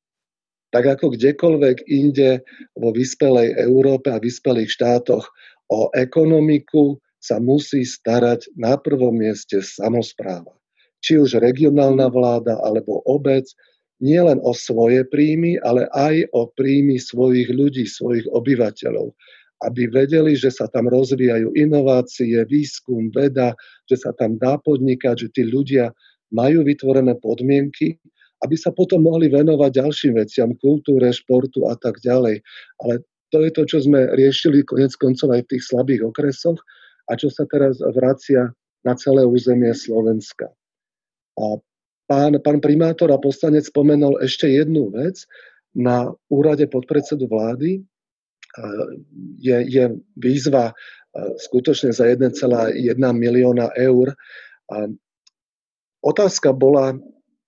tak 0.75 0.99
ako 0.99 1.15
kdekoľvek 1.15 1.87
inde 1.87 2.43
vo 2.75 2.91
vyspelej 2.91 3.55
Európe 3.63 4.11
a 4.11 4.19
vyspelých 4.19 4.75
štátoch 4.75 5.23
o 5.71 5.87
ekonomiku 5.95 6.99
sa 7.23 7.39
musí 7.39 7.87
starať 7.87 8.51
na 8.59 8.75
prvom 8.75 9.15
mieste 9.15 9.63
samozpráva. 9.63 10.51
Či 10.99 11.23
už 11.23 11.39
regionálna 11.39 12.11
vláda 12.11 12.59
alebo 12.59 12.99
obec, 13.07 13.47
nie 14.03 14.19
len 14.19 14.43
o 14.43 14.51
svoje 14.51 15.07
príjmy, 15.07 15.55
ale 15.63 15.87
aj 15.95 16.27
o 16.35 16.51
príjmy 16.51 16.99
svojich 16.99 17.47
ľudí, 17.55 17.87
svojich 17.87 18.27
obyvateľov. 18.27 19.15
aby 19.63 19.87
vedeli, 19.87 20.35
že 20.35 20.51
sa 20.51 20.67
tam 20.67 20.91
rozvíjajú 20.91 21.55
inovácie, 21.55 22.43
výskum, 22.45 23.07
veda, 23.15 23.55
že 23.87 24.03
sa 24.03 24.11
tam 24.11 24.35
dá 24.35 24.59
podnikať, 24.59 25.15
že 25.15 25.27
tí 25.31 25.43
ľudia 25.47 25.95
majú 26.35 26.67
vytvorené 26.67 27.15
podmienky, 27.23 27.95
aby 28.43 28.55
sa 28.59 28.73
potom 28.73 29.05
mohli 29.05 29.31
venovať 29.31 29.71
ďalším 29.71 30.13
veciam, 30.19 30.51
kultúre, 30.59 31.07
športu 31.13 31.71
a 31.71 31.79
tak 31.79 32.03
ďalej. 32.03 32.43
Ale 32.83 32.93
to 33.31 33.41
je 33.41 33.51
to, 33.55 33.63
čo 33.63 33.77
sme 33.87 34.11
riešili 34.15 34.67
konec 34.67 34.91
koncov 34.99 35.31
aj 35.31 35.47
v 35.47 35.51
tých 35.55 35.63
slabých 35.65 36.01
okresoch 36.07 36.59
a 37.07 37.15
čo 37.15 37.31
sa 37.31 37.47
teraz 37.47 37.79
vracia 37.95 38.51
na 38.85 38.93
celé 38.93 39.25
územie 39.25 39.73
Slovenska. 39.73 40.51
A 41.35 41.45
pán, 42.05 42.37
pán 42.43 42.59
primátor 42.61 43.09
a 43.11 43.21
poslanec 43.21 43.65
spomenul 43.65 44.21
ešte 44.21 44.51
jednu 44.51 44.93
vec. 44.93 45.25
Na 45.75 46.07
úrade 46.31 46.63
podpredsedu 46.71 47.27
vlády 47.27 47.83
je, 49.43 49.57
je 49.67 49.85
výzva 50.15 50.71
skutočne 51.15 51.91
za 51.91 52.07
1,1 52.07 52.31
milióna 52.95 53.75
eur. 53.75 54.15
Otázka 55.99 56.55
bola, 56.55 56.95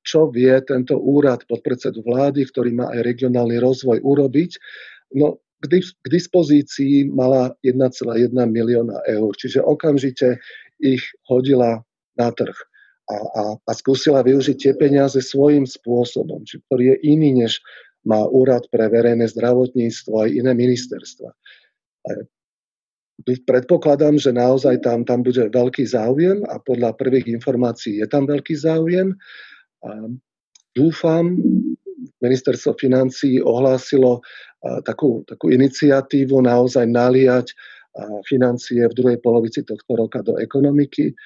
čo 0.07 0.31
vie 0.31 0.55
tento 0.63 0.95
úrad 0.95 1.43
podpredsedu 1.51 1.99
vlády, 2.07 2.47
ktorý 2.47 2.71
má 2.71 2.87
aj 2.95 3.03
regionálny 3.03 3.59
rozvoj, 3.59 3.99
urobiť. 3.99 4.55
No, 5.19 5.43
k 5.59 6.07
dispozícii 6.07 7.11
mala 7.11 7.51
1,1 7.65 8.31
milióna 8.31 9.03
eur, 9.09 9.35
čiže 9.35 9.59
okamžite 9.59 10.39
ich 10.79 11.03
hodila 11.27 11.83
na 12.15 12.29
trh 12.31 12.55
a, 13.07 13.15
a, 13.15 13.43
a 13.57 13.71
skúsila 13.73 14.21
využiť 14.21 14.57
tie 14.57 14.73
peniaze 14.77 15.17
svojím 15.17 15.65
spôsobom, 15.65 16.43
či, 16.45 16.61
ktorý 16.67 16.93
je 16.93 16.97
iný, 17.09 17.43
než 17.43 17.59
má 18.07 18.23
úrad 18.27 18.67
pre 18.71 18.87
verejné 18.87 19.27
zdravotníctvo 19.31 20.27
aj 20.27 20.29
iné 20.31 20.51
ministerstva. 20.55 21.29
Predpokladám, 23.25 24.21
že 24.21 24.31
naozaj 24.31 24.85
tam, 24.85 25.03
tam 25.03 25.25
bude 25.25 25.49
veľký 25.49 25.83
záujem 25.89 26.45
a 26.47 26.61
podľa 26.61 26.93
prvých 26.95 27.27
informácií 27.33 27.99
je 27.99 28.07
tam 28.07 28.29
veľký 28.29 28.53
záujem. 28.55 29.17
Dúfam, 30.75 31.37
ministerstvo 32.21 32.77
financí 32.77 33.41
ohlásilo 33.41 34.21
takú, 34.85 35.25
takú 35.25 35.49
iniciatívu 35.49 36.43
naozaj 36.43 36.85
naliať 36.85 37.53
financie 38.29 38.85
v 38.85 38.93
druhej 38.93 39.17
polovici 39.21 39.65
tohto 39.65 39.93
roka 39.97 40.21
do 40.21 40.37
ekonomiky. 40.37 41.17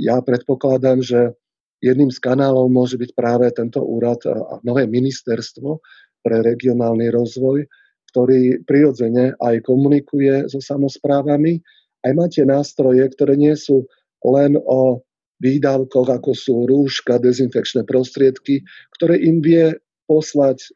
Ja 0.00 0.24
predpokladám, 0.24 1.04
že 1.04 1.36
Jedným 1.80 2.12
z 2.12 2.20
kanálov 2.20 2.68
môže 2.68 3.00
byť 3.00 3.10
práve 3.16 3.48
tento 3.56 3.80
úrad 3.80 4.20
a 4.28 4.60
nové 4.60 4.84
ministerstvo 4.84 5.80
pre 6.20 6.44
regionálny 6.44 7.08
rozvoj, 7.08 7.64
ktorý 8.12 8.60
prirodzene 8.68 9.32
aj 9.40 9.64
komunikuje 9.64 10.44
so 10.52 10.60
samozprávami, 10.60 11.56
aj 12.04 12.12
má 12.12 12.28
tie 12.28 12.44
nástroje, 12.44 13.00
ktoré 13.16 13.40
nie 13.40 13.56
sú 13.56 13.88
len 14.20 14.60
o 14.60 15.00
výdavkoch, 15.40 16.08
ako 16.12 16.30
sú 16.36 16.68
rúška, 16.68 17.16
dezinfekčné 17.16 17.88
prostriedky, 17.88 18.62
ktoré 18.94 19.16
im 19.18 19.40
vie 19.40 19.72
poslať 20.04 20.68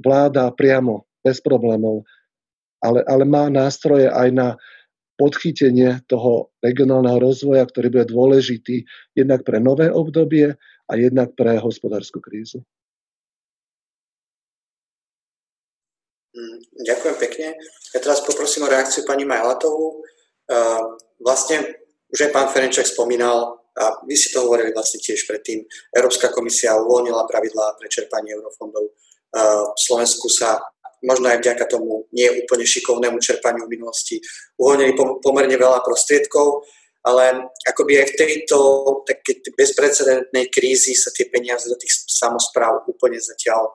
vláda 0.00 0.48
priamo, 0.56 1.04
bez 1.20 1.44
problémov. 1.44 2.08
Ale, 2.80 3.04
ale 3.04 3.28
má 3.28 3.52
nástroje 3.52 4.08
aj 4.08 4.28
na 4.32 4.48
podchytenie 5.20 6.00
toho 6.08 6.48
regionálneho 6.64 7.20
rozvoja, 7.20 7.68
ktorý 7.68 7.92
bude 7.92 8.08
dôležitý 8.08 8.88
jednak 9.12 9.44
pre 9.44 9.60
nové 9.60 9.92
obdobie 9.92 10.56
a 10.88 10.92
jednak 10.96 11.36
pre 11.36 11.60
hospodárskú 11.60 12.24
krízu. 12.24 12.64
Mm, 16.32 16.64
ďakujem 16.88 17.16
pekne. 17.20 17.48
Ja 17.92 18.00
teraz 18.00 18.24
poprosím 18.24 18.64
o 18.64 18.72
reakciu 18.72 19.04
pani 19.04 19.28
Majlatovú. 19.28 20.00
Vlastne 21.20 21.84
už 22.08 22.26
aj 22.26 22.32
pán 22.32 22.48
Ferenček 22.48 22.88
spomínal, 22.88 23.59
a 23.78 24.02
vy 24.02 24.16
si 24.18 24.34
to 24.34 24.42
hovorili 24.42 24.74
vlastne 24.74 24.98
tiež 24.98 25.30
predtým, 25.30 25.62
Európska 25.94 26.34
komisia 26.34 26.74
uvoľnila 26.74 27.28
pravidlá 27.30 27.78
pre 27.78 27.86
čerpanie 27.86 28.34
eurofondov. 28.34 28.90
V 29.30 29.78
Slovensku 29.78 30.26
sa 30.26 30.58
možno 31.06 31.30
aj 31.30 31.38
vďaka 31.40 31.64
tomu 31.70 32.10
nie 32.12 32.28
úplne 32.44 32.66
šikovnému 32.66 33.22
čerpaniu 33.22 33.64
v 33.64 33.78
minulosti 33.78 34.20
uvoľnili 34.58 34.92
pomerne 35.22 35.56
veľa 35.56 35.80
prostriedkov, 35.86 36.66
ale 37.00 37.48
akoby 37.64 38.04
aj 38.04 38.06
v 38.12 38.18
tejto 38.18 38.56
také 39.08 39.40
bezprecedentnej 39.56 40.52
krízi 40.52 40.92
sa 40.92 41.08
tie 41.14 41.30
peniaze 41.32 41.70
do 41.70 41.78
tých 41.80 42.04
samozpráv 42.04 42.84
úplne 42.84 43.16
zatiaľ 43.16 43.72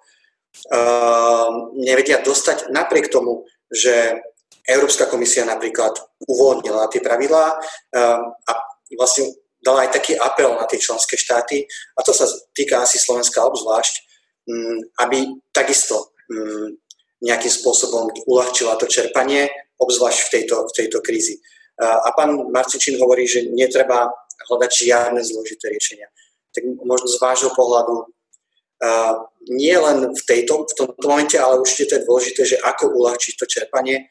nevedia 1.82 2.22
dostať 2.22 2.70
napriek 2.70 3.10
tomu, 3.10 3.48
že 3.72 4.22
Európska 4.66 5.10
komisia 5.10 5.46
napríklad 5.46 5.98
uvoľnila 6.26 6.90
tie 6.94 7.02
pravidlá 7.02 7.46
a 8.46 8.52
vlastne 8.94 9.34
dala 9.66 9.90
aj 9.90 9.98
taký 9.98 10.14
apel 10.14 10.54
na 10.54 10.70
tie 10.70 10.78
členské 10.78 11.18
štáty, 11.18 11.66
a 11.98 12.00
to 12.06 12.14
sa 12.14 12.30
týka 12.54 12.86
asi 12.86 13.02
Slovenska 13.02 13.42
obzvlášť, 13.42 13.96
um, 14.46 14.78
aby 15.02 15.34
takisto 15.50 16.14
um, 16.30 16.78
nejakým 17.26 17.50
spôsobom 17.50 18.14
uľahčila 18.30 18.78
to 18.78 18.86
čerpanie, 18.86 19.50
obzvlášť 19.82 20.20
v 20.22 20.30
tejto, 20.30 20.56
v 20.70 20.74
tejto 20.78 20.98
krízi. 21.02 21.42
A 21.76 22.08
pán 22.16 22.32
Marcičín 22.56 22.96
hovorí, 23.02 23.28
že 23.28 23.52
netreba 23.52 24.08
hľadať 24.48 24.72
žiadne 24.72 25.20
zložité 25.20 25.68
riešenia. 25.68 26.08
Tak 26.56 26.64
možno 26.88 27.12
z 27.12 27.20
vášho 27.20 27.52
pohľadu 27.52 28.08
nie 29.52 29.78
len 29.78 30.16
v, 30.16 30.22
tejto, 30.26 30.66
v 30.66 30.74
tomto 30.74 31.06
momente, 31.08 31.38
ale 31.38 31.60
určite 31.60 31.92
to 31.92 31.96
je 32.00 32.08
dôležité, 32.08 32.42
že 32.46 32.58
ako 32.64 32.96
uľahčiť 32.96 33.34
to 33.38 33.46
čerpanie 33.46 34.10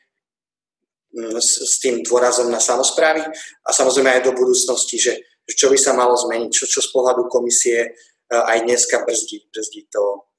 mm, 1.11 1.37
s, 1.41 1.59
s 1.65 1.75
tým 1.83 2.01
dôrazom 2.07 2.49
na 2.49 2.63
samozprávy 2.63 3.25
a 3.65 3.71
samozrejme 3.75 4.15
aj 4.15 4.23
do 4.31 4.33
budúcnosti, 4.33 4.97
že 4.97 5.13
čo 5.49 5.69
by 5.69 5.79
sa 5.79 5.93
malo 5.93 6.17
zmeniť, 6.17 6.51
čo, 6.51 6.65
čo 6.65 6.81
z 6.81 6.89
pohľadu 6.89 7.29
komisie 7.29 7.93
aj 8.33 8.65
dneska 8.65 9.05
brzdí, 9.05 9.53
brzdí 9.53 9.93
to, 9.93 10.33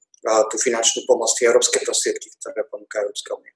tú 0.50 0.56
finančnú 0.58 1.06
pomoc, 1.06 1.30
tie 1.38 1.46
európske 1.46 1.78
prostriedky, 1.86 2.34
ktoré 2.42 2.66
ponúka 2.66 2.98
Európska 3.02 3.38
únia. 3.38 3.54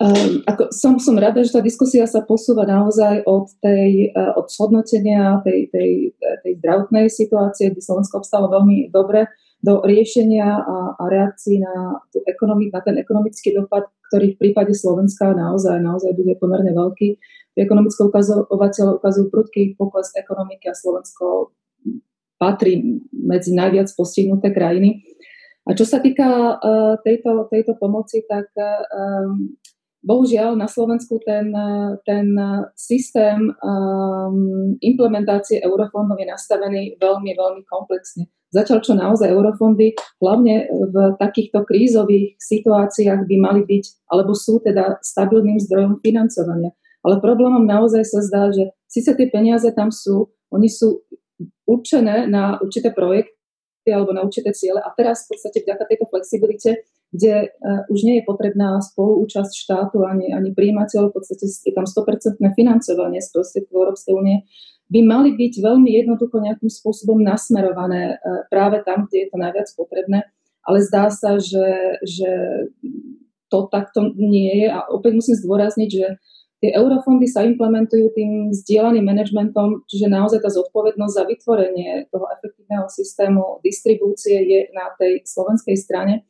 Um, 0.00 0.40
ako 0.48 0.72
som, 0.72 0.96
som 0.96 1.12
rada, 1.20 1.44
že 1.44 1.52
tá 1.52 1.60
diskusia 1.60 2.08
sa 2.08 2.24
posúva 2.24 2.64
naozaj 2.64 3.20
od, 3.28 3.52
tej, 3.60 4.08
uh, 4.16 4.32
od 4.32 4.48
hodnotenia 4.48 5.44
tej, 5.44 5.68
tej, 5.68 6.16
tej 6.16 6.52
zdravotnej 6.56 7.12
situácie, 7.12 7.68
kde 7.68 7.84
Slovensko 7.84 8.24
obstalo 8.24 8.48
veľmi 8.48 8.88
dobre, 8.88 9.28
do 9.60 9.84
riešenia 9.84 10.56
a, 10.56 10.96
a 10.96 11.04
reakcií 11.04 11.60
na, 11.60 12.00
tú 12.08 12.24
ekonomi, 12.24 12.72
na 12.72 12.80
ten 12.80 12.96
ekonomický 12.96 13.52
dopad, 13.52 13.92
ktorý 14.08 14.32
v 14.32 14.40
prípade 14.40 14.72
Slovenska 14.72 15.36
naozaj, 15.36 15.84
naozaj 15.84 16.16
bude 16.16 16.32
pomerne 16.40 16.72
veľký. 16.72 17.20
Ekonomické 17.60 18.00
ukazovateľe 18.08 18.96
ukazujú 18.96 19.26
prudký 19.28 19.76
pokles 19.76 20.16
ekonomiky 20.16 20.72
a 20.72 20.74
Slovensko 20.74 21.52
patrí 22.40 22.80
medzi 23.12 23.52
najviac 23.52 23.92
postihnuté 23.92 24.48
krajiny. 24.48 25.04
A 25.68 25.76
čo 25.76 25.84
sa 25.84 26.00
týka 26.00 26.56
uh, 26.56 26.96
tejto, 27.04 27.52
tejto 27.52 27.76
pomoci, 27.76 28.24
tak 28.24 28.48
um, 28.56 29.52
bohužiaľ 30.00 30.56
na 30.56 30.64
Slovensku 30.64 31.20
ten, 31.20 31.52
ten 32.08 32.32
systém 32.72 33.52
implementácie 34.80 35.60
eurofondov 35.60 36.16
je 36.16 36.24
nastavený 36.24 36.82
veľmi, 36.96 37.36
veľmi 37.36 37.62
komplexne. 37.68 38.24
Zatiaľ, 38.50 38.78
čo 38.82 38.98
naozaj 38.98 39.28
eurofondy, 39.30 39.94
hlavne 40.18 40.66
v 40.90 40.96
takýchto 41.20 41.62
krízových 41.62 42.34
situáciách 42.40 43.28
by 43.28 43.36
mali 43.38 43.62
byť, 43.62 44.10
alebo 44.10 44.34
sú 44.34 44.58
teda 44.64 44.98
stabilným 45.04 45.60
zdrojom 45.60 46.02
financovania. 46.02 46.74
Ale 47.00 47.22
problémom 47.24 47.64
naozaj 47.64 48.04
sa 48.04 48.20
zdá, 48.20 48.52
že 48.52 48.76
síce 48.84 49.16
tie 49.16 49.28
peniaze 49.32 49.68
tam 49.72 49.88
sú, 49.88 50.28
oni 50.52 50.68
sú 50.68 51.00
určené 51.64 52.28
na 52.28 52.60
určité 52.60 52.92
projekty 52.92 53.88
alebo 53.88 54.12
na 54.12 54.20
určité 54.20 54.52
ciele 54.52 54.82
a 54.84 54.92
teraz 54.92 55.24
v 55.24 55.36
podstate 55.36 55.64
vďaka 55.64 55.84
tejto 55.88 56.06
flexibilite, 56.12 56.70
kde 57.10 57.48
uh, 57.48 57.90
už 57.90 58.06
nie 58.06 58.20
je 58.20 58.28
potrebná 58.28 58.78
spoluúčasť 58.78 59.52
štátu 59.56 60.04
ani, 60.04 60.30
ani 60.30 60.52
príjimateľ, 60.52 61.10
v 61.10 61.14
podstate 61.16 61.48
je 61.48 61.72
tam 61.72 61.88
100% 61.88 62.38
financovanie 62.54 63.18
z 63.18 63.28
prostriedkov 63.32 63.74
Európskej 63.74 64.14
únie, 64.14 64.46
by 64.90 65.00
mali 65.06 65.34
byť 65.38 65.54
veľmi 65.62 65.90
jednoducho 66.02 66.38
nejakým 66.38 66.70
spôsobom 66.70 67.18
nasmerované 67.18 68.20
uh, 68.20 68.44
práve 68.52 68.84
tam, 68.86 69.08
kde 69.08 69.26
je 69.26 69.28
to 69.32 69.38
najviac 69.40 69.68
potrebné. 69.74 70.28
Ale 70.60 70.84
zdá 70.84 71.08
sa, 71.08 71.40
že, 71.40 71.98
že 72.04 72.30
to 73.50 73.66
takto 73.72 74.12
nie 74.14 74.66
je 74.66 74.68
a 74.70 74.86
opäť 74.92 75.18
musím 75.18 75.40
zdôrazniť, 75.40 75.88
že 75.90 76.06
Tie 76.60 76.76
eurofondy 76.76 77.24
sa 77.24 77.40
implementujú 77.40 78.12
tým 78.12 78.52
zdieľaným 78.52 79.08
manažmentom, 79.08 79.88
čiže 79.88 80.12
naozaj 80.12 80.44
tá 80.44 80.52
zodpovednosť 80.52 81.14
za 81.16 81.24
vytvorenie 81.24 82.12
toho 82.12 82.28
efektívneho 82.36 82.84
systému 82.92 83.64
distribúcie 83.64 84.36
je 84.44 84.60
na 84.76 84.92
tej 85.00 85.24
slovenskej 85.24 85.76
strane. 85.80 86.28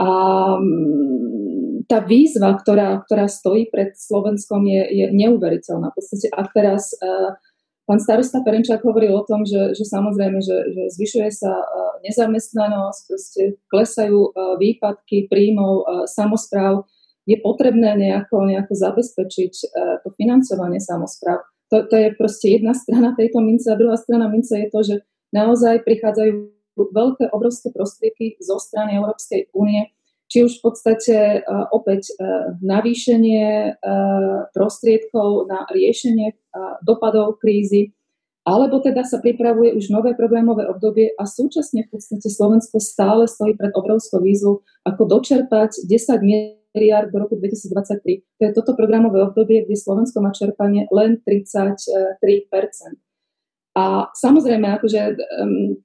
A 0.00 0.08
mm, 0.56 1.84
tá 1.92 2.00
výzva, 2.00 2.56
ktorá, 2.56 3.04
ktorá 3.04 3.28
stojí 3.28 3.68
pred 3.68 3.92
Slovenskom, 4.00 4.64
je, 4.64 4.80
je 4.96 5.06
neuveriteľná. 5.12 5.92
V 5.92 5.96
podstate, 6.00 6.32
ak 6.32 6.56
teraz 6.56 6.96
uh, 6.96 7.36
pán 7.84 8.00
starosta 8.00 8.40
Perenčák 8.40 8.80
hovoril 8.80 9.12
o 9.12 9.28
tom, 9.28 9.44
že, 9.44 9.76
že 9.76 9.84
samozrejme, 9.84 10.40
že, 10.40 10.56
že 10.72 10.82
zvyšuje 10.96 11.28
sa 11.36 11.52
uh, 11.52 12.00
nezamestnanosť, 12.00 13.00
proste 13.12 13.42
klesajú 13.68 14.32
uh, 14.32 14.56
výpadky 14.56 15.28
príjmov 15.28 16.08
samozpráv, 16.08 16.88
je 17.28 17.36
potrebné 17.40 17.96
nejako, 17.96 18.48
nejako 18.48 18.74
zabezpečiť 18.74 19.52
to 20.02 20.08
financovanie 20.16 20.80
samozpráv. 20.80 21.44
To, 21.70 21.86
to 21.86 21.94
je 21.94 22.08
proste 22.18 22.58
jedna 22.58 22.74
strana 22.74 23.14
tejto 23.14 23.38
mince 23.38 23.70
a 23.70 23.78
druhá 23.78 23.94
strana 23.94 24.26
mince 24.26 24.58
je 24.58 24.68
to, 24.72 24.80
že 24.82 24.96
naozaj 25.30 25.86
prichádzajú 25.86 26.50
veľké, 26.74 27.30
obrovské 27.30 27.70
prostriedky 27.70 28.40
zo 28.42 28.58
strany 28.58 28.98
Európskej 28.98 29.54
únie, 29.54 29.94
či 30.30 30.46
už 30.46 30.58
v 30.58 30.62
podstate 30.62 31.16
uh, 31.42 31.66
opäť 31.74 32.14
uh, 32.14 32.54
navýšenie 32.62 33.78
prostriedkov 34.54 35.50
na 35.50 35.66
riešenie 35.70 36.34
dopadov 36.82 37.38
krízy, 37.38 37.94
alebo 38.46 38.82
teda 38.82 39.04
sa 39.06 39.22
pripravuje 39.22 39.76
už 39.76 39.92
nové 39.92 40.16
problémové 40.16 40.66
obdobie 40.66 41.12
a 41.14 41.28
súčasne 41.28 41.86
v 41.86 41.98
podstate 41.98 42.26
Slovensko 42.26 42.82
stále 42.82 43.28
stojí 43.30 43.54
pred 43.54 43.70
obrovskou 43.76 44.18
výzvou, 44.18 44.66
ako 44.82 45.02
dočerpať 45.06 45.86
10 45.86 46.26
miliard 46.26 46.59
do 47.10 47.16
roku 47.18 47.34
2023. 47.34 48.38
To 48.38 48.42
je 48.46 48.52
toto 48.54 48.78
programové 48.78 49.22
obdobie, 49.26 49.66
kde 49.66 49.74
Slovensko 49.74 50.22
má 50.22 50.30
čerpanie 50.30 50.86
len 50.94 51.18
33% 51.22 51.66
a 53.70 54.10
samozrejme, 54.18 54.66
akože 54.66 55.00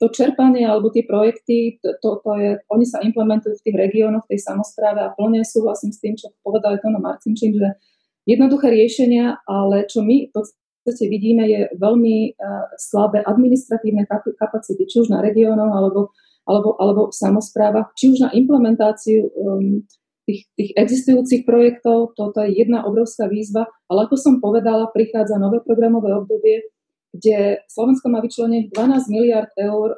to 0.02 0.10
čerpanie 0.10 0.66
alebo 0.66 0.90
tie 0.90 1.06
projekty, 1.06 1.78
to, 2.02 2.18
to, 2.18 2.32
je, 2.42 2.58
oni 2.74 2.86
sa 2.86 2.98
implementujú 3.06 3.62
v 3.62 3.66
tých 3.70 3.78
regiónoch, 3.78 4.26
v 4.26 4.34
tej 4.34 4.42
samozpráve 4.42 5.06
a 5.06 5.14
plne 5.14 5.46
súhlasím 5.46 5.94
s 5.94 6.02
tým, 6.02 6.18
čo 6.18 6.34
povedal 6.42 6.82
Tono 6.82 6.98
Marcinčík, 6.98 7.54
že 7.54 7.78
jednoduché 8.26 8.74
riešenia, 8.74 9.38
ale 9.46 9.86
čo 9.86 10.02
my 10.02 10.28
v 10.28 10.32
podstate 10.34 11.06
vidíme, 11.14 11.46
je 11.46 11.70
veľmi 11.78 12.34
uh, 12.34 12.74
slabé 12.82 13.22
administratívne 13.22 14.10
kapacity, 14.34 14.82
či 14.90 15.06
už 15.06 15.14
na 15.14 15.22
regiónoch 15.22 15.70
alebo, 15.70 16.10
alebo, 16.50 16.74
alebo 16.82 17.02
v 17.14 17.16
samozprávach, 17.22 17.94
či 17.94 18.18
už 18.18 18.26
na 18.26 18.30
implementáciu 18.34 19.30
um, 19.30 19.86
tých, 20.26 20.50
tých 20.58 20.72
existujúcich 20.74 21.46
projektov, 21.46 22.18
toto 22.18 22.42
je 22.42 22.58
jedna 22.58 22.84
obrovská 22.84 23.30
výzva, 23.30 23.70
ale 23.86 24.10
ako 24.10 24.16
som 24.18 24.42
povedala, 24.42 24.90
prichádza 24.90 25.38
nové 25.38 25.62
programové 25.62 26.14
obdobie, 26.18 26.66
kde 27.14 27.64
Slovensko 27.70 28.10
má 28.12 28.20
vyčlenených 28.20 28.74
12 28.74 29.14
miliard 29.14 29.54
eur 29.56 29.96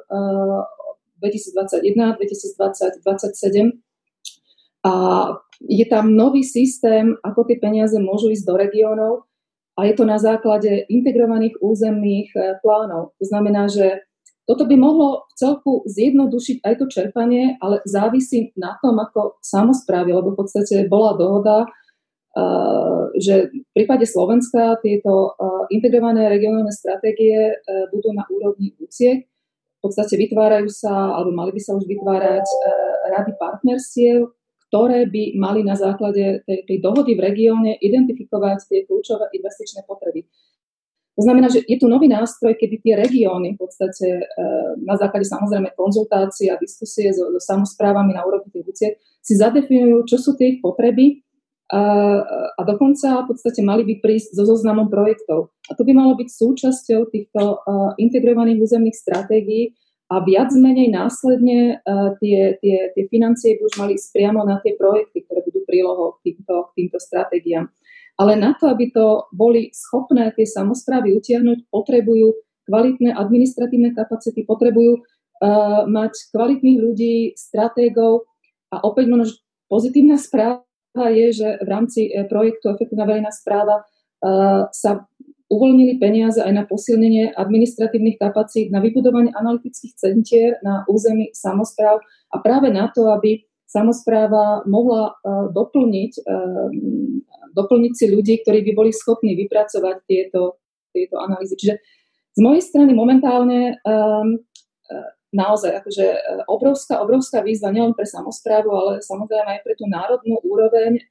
2021, 1.18 2.14
2020, 2.14 3.02
2027 3.02 3.74
a 4.86 4.94
je 5.58 5.86
tam 5.90 6.14
nový 6.14 6.46
systém, 6.46 7.18
ako 7.26 7.50
tie 7.50 7.58
peniaze 7.58 7.98
môžu 7.98 8.30
ísť 8.30 8.46
do 8.46 8.54
regiónov 8.54 9.26
a 9.74 9.86
je 9.90 9.94
to 9.98 10.06
na 10.06 10.18
základe 10.22 10.86
integrovaných 10.86 11.58
územných 11.58 12.28
e, 12.34 12.38
plánov. 12.62 13.14
To 13.18 13.24
znamená, 13.26 13.66
že 13.66 14.06
toto 14.48 14.64
by 14.64 14.80
mohlo 14.80 15.28
v 15.28 15.32
celku 15.36 15.72
zjednodušiť 15.84 16.64
aj 16.64 16.74
to 16.80 16.84
čerpanie, 16.88 17.60
ale 17.60 17.84
závisí 17.84 18.56
na 18.56 18.80
tom, 18.80 18.96
ako 18.96 19.36
samozprávy, 19.44 20.16
lebo 20.16 20.32
v 20.32 20.40
podstate 20.40 20.88
bola 20.88 21.12
dohoda, 21.12 21.68
Eh, 22.38 23.04
že 23.18 23.34
v 23.50 23.70
prípade 23.74 24.06
Slovenska 24.06 24.78
tieto 24.84 25.34
eh, 25.34 25.74
integrované 25.74 26.30
regionálne 26.30 26.70
stratégie 26.70 27.56
eh, 27.56 27.84
budú 27.90 28.14
na 28.14 28.22
úrovni 28.30 28.76
UCIEK. 28.78 29.26
V 29.78 29.80
podstate 29.80 30.14
vytvárajú 30.18 30.68
sa, 30.70 31.16
alebo 31.18 31.34
mali 31.34 31.54
by 31.54 31.60
sa 31.62 31.78
už 31.78 31.86
vytvárať 31.86 32.46
rady 33.14 33.32
partnerstiev, 33.38 34.26
ktoré 34.66 35.06
by 35.06 35.38
mali 35.38 35.62
na 35.62 35.78
základe 35.78 36.42
tej, 36.42 36.66
tej 36.66 36.82
dohody 36.82 37.14
v 37.14 37.22
regióne 37.22 37.78
identifikovať 37.78 38.66
tie 38.66 38.82
kľúčové 38.90 39.30
investičné 39.38 39.86
potreby. 39.86 40.26
To 41.18 41.26
znamená, 41.26 41.50
že 41.50 41.66
je 41.66 41.74
tu 41.82 41.90
nový 41.90 42.06
nástroj, 42.06 42.54
kedy 42.54 42.78
tie 42.78 42.94
regióny 42.94 43.58
v 43.58 43.58
podstate 43.58 44.22
na 44.86 44.94
základe 44.94 45.26
samozrejme 45.26 45.74
konzultácií 45.74 46.46
a 46.46 46.54
diskusie 46.62 47.10
so, 47.10 47.34
so 47.34 47.42
samozprávami 47.42 48.14
na 48.14 48.22
úrovni 48.22 48.54
tých 48.54 48.62
UCIEK 48.70 48.94
si 49.18 49.34
zadefinujú, 49.34 50.06
čo 50.06 50.16
sú 50.22 50.38
tie 50.38 50.62
potreby 50.62 51.26
a, 51.74 51.82
a 52.54 52.60
dokonca 52.62 53.26
v 53.26 53.34
podstate 53.34 53.66
mali 53.66 53.82
by 53.82 53.98
prísť 53.98 54.38
so 54.38 54.46
zoznamom 54.46 54.86
projektov. 54.86 55.50
A 55.66 55.74
to 55.74 55.82
by 55.82 55.92
malo 55.92 56.14
byť 56.14 56.28
súčasťou 56.30 57.10
týchto 57.10 57.42
uh, 57.60 57.92
integrovaných 57.98 58.62
územných 58.62 58.96
stratégií 58.96 59.74
a 60.08 60.24
viac 60.24 60.48
menej 60.56 60.88
následne 60.88 61.84
tie, 62.16 62.56
tie, 62.64 62.76
tie 62.96 63.04
financie 63.12 63.60
by 63.60 63.62
už 63.68 63.74
mali 63.76 63.92
ísť 64.00 64.08
priamo 64.16 64.40
na 64.40 64.56
tie 64.64 64.72
projekty, 64.72 65.28
ktoré 65.28 65.44
budú 65.44 65.60
prílohou 65.68 66.16
k 66.16 66.32
týmto, 66.32 66.72
týmto 66.72 66.96
stratégiám. 66.96 67.68
Ale 68.18 68.34
na 68.34 68.50
to, 68.58 68.66
aby 68.66 68.90
to 68.90 69.30
boli 69.30 69.70
schopné 69.70 70.34
tie 70.34 70.42
samozprávy 70.42 71.14
utiahnuť, 71.22 71.70
potrebujú 71.70 72.34
kvalitné 72.66 73.14
administratívne 73.14 73.94
kapacity, 73.94 74.42
potrebujú 74.42 74.98
uh, 74.98 75.86
mať 75.86 76.34
kvalitných 76.34 76.78
ľudí, 76.82 77.16
stratégov. 77.38 78.26
A 78.74 78.82
opäť 78.82 79.06
možno 79.08 79.38
pozitívna 79.70 80.18
správa 80.26 80.66
je, 80.98 81.30
že 81.30 81.48
v 81.62 81.68
rámci 81.68 82.10
e, 82.10 82.26
projektu 82.26 82.74
Efektívna 82.74 83.06
verejná 83.06 83.30
správa 83.30 83.78
e, 83.78 83.82
sa 84.74 85.06
uvoľnili 85.48 85.96
peniaze 85.96 86.42
aj 86.42 86.52
na 86.52 86.64
posilnenie 86.68 87.32
administratívnych 87.32 88.20
kapacít, 88.20 88.68
na 88.68 88.84
vybudovanie 88.84 89.32
analytických 89.32 89.94
centier 89.96 90.60
na 90.60 90.84
území 90.90 91.32
samozpráv 91.32 92.04
a 92.34 92.36
práve 92.44 92.68
na 92.68 92.92
to, 92.92 93.08
aby 93.08 93.47
samozpráva 93.68 94.64
mohla 94.64 95.12
uh, 95.20 95.52
doplniť, 95.52 96.12
uh, 96.24 96.68
doplniť 97.52 97.92
si 97.92 98.04
ľudí, 98.08 98.40
ktorí 98.40 98.64
by 98.64 98.72
boli 98.72 98.90
schopní 98.96 99.36
vypracovať 99.36 99.96
tieto, 100.08 100.64
tieto 100.90 101.20
analýzy. 101.20 101.54
Čiže 101.54 101.74
z 102.32 102.40
mojej 102.40 102.62
strany 102.64 102.96
momentálne 102.96 103.76
um, 103.84 104.40
naozaj 105.32 105.84
akože 105.84 106.06
e, 106.08 106.18
obrovská, 106.48 107.00
obrovská 107.04 107.44
výzva 107.44 107.68
nielen 107.68 107.92
pre 107.92 108.08
samozprávu, 108.08 108.70
ale 108.72 108.92
samozrejme 109.04 109.60
aj 109.60 109.62
pre 109.64 109.74
tú 109.76 109.84
národnú 109.84 110.40
úroveň, 110.40 110.96
e, 110.96 111.02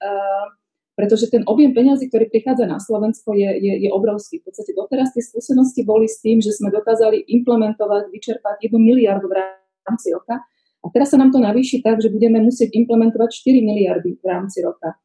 pretože 0.97 1.29
ten 1.29 1.45
objem 1.45 1.77
peňazí, 1.77 2.09
ktorý 2.09 2.25
prichádza 2.33 2.65
na 2.65 2.81
Slovensko, 2.81 3.37
je, 3.37 3.45
je, 3.61 3.73
je 3.85 3.89
obrovský. 3.93 4.41
V 4.41 4.49
podstate 4.49 4.73
doteraz 4.73 5.13
tie 5.13 5.21
skúsenosti 5.21 5.85
boli 5.85 6.09
s 6.09 6.17
tým, 6.25 6.41
že 6.41 6.57
sme 6.57 6.73
dokázali 6.73 7.29
implementovať, 7.29 8.09
vyčerpať 8.09 8.65
1 8.65 8.73
miliardu 8.81 9.29
v 9.29 9.37
rámci 9.85 10.09
roka. 10.09 10.41
A 10.81 10.87
teraz 10.93 11.13
sa 11.13 11.17
nám 11.17 11.33
to 11.33 11.41
navýši 11.41 11.81
tak, 11.81 11.99
že 11.99 12.13
budeme 12.13 12.41
musieť 12.41 12.73
implementovať 12.73 13.29
4 13.33 13.69
miliardy 13.69 14.17
v 14.21 14.25
rámci 14.25 14.61
roka. 14.61 14.93
E, 14.93 14.97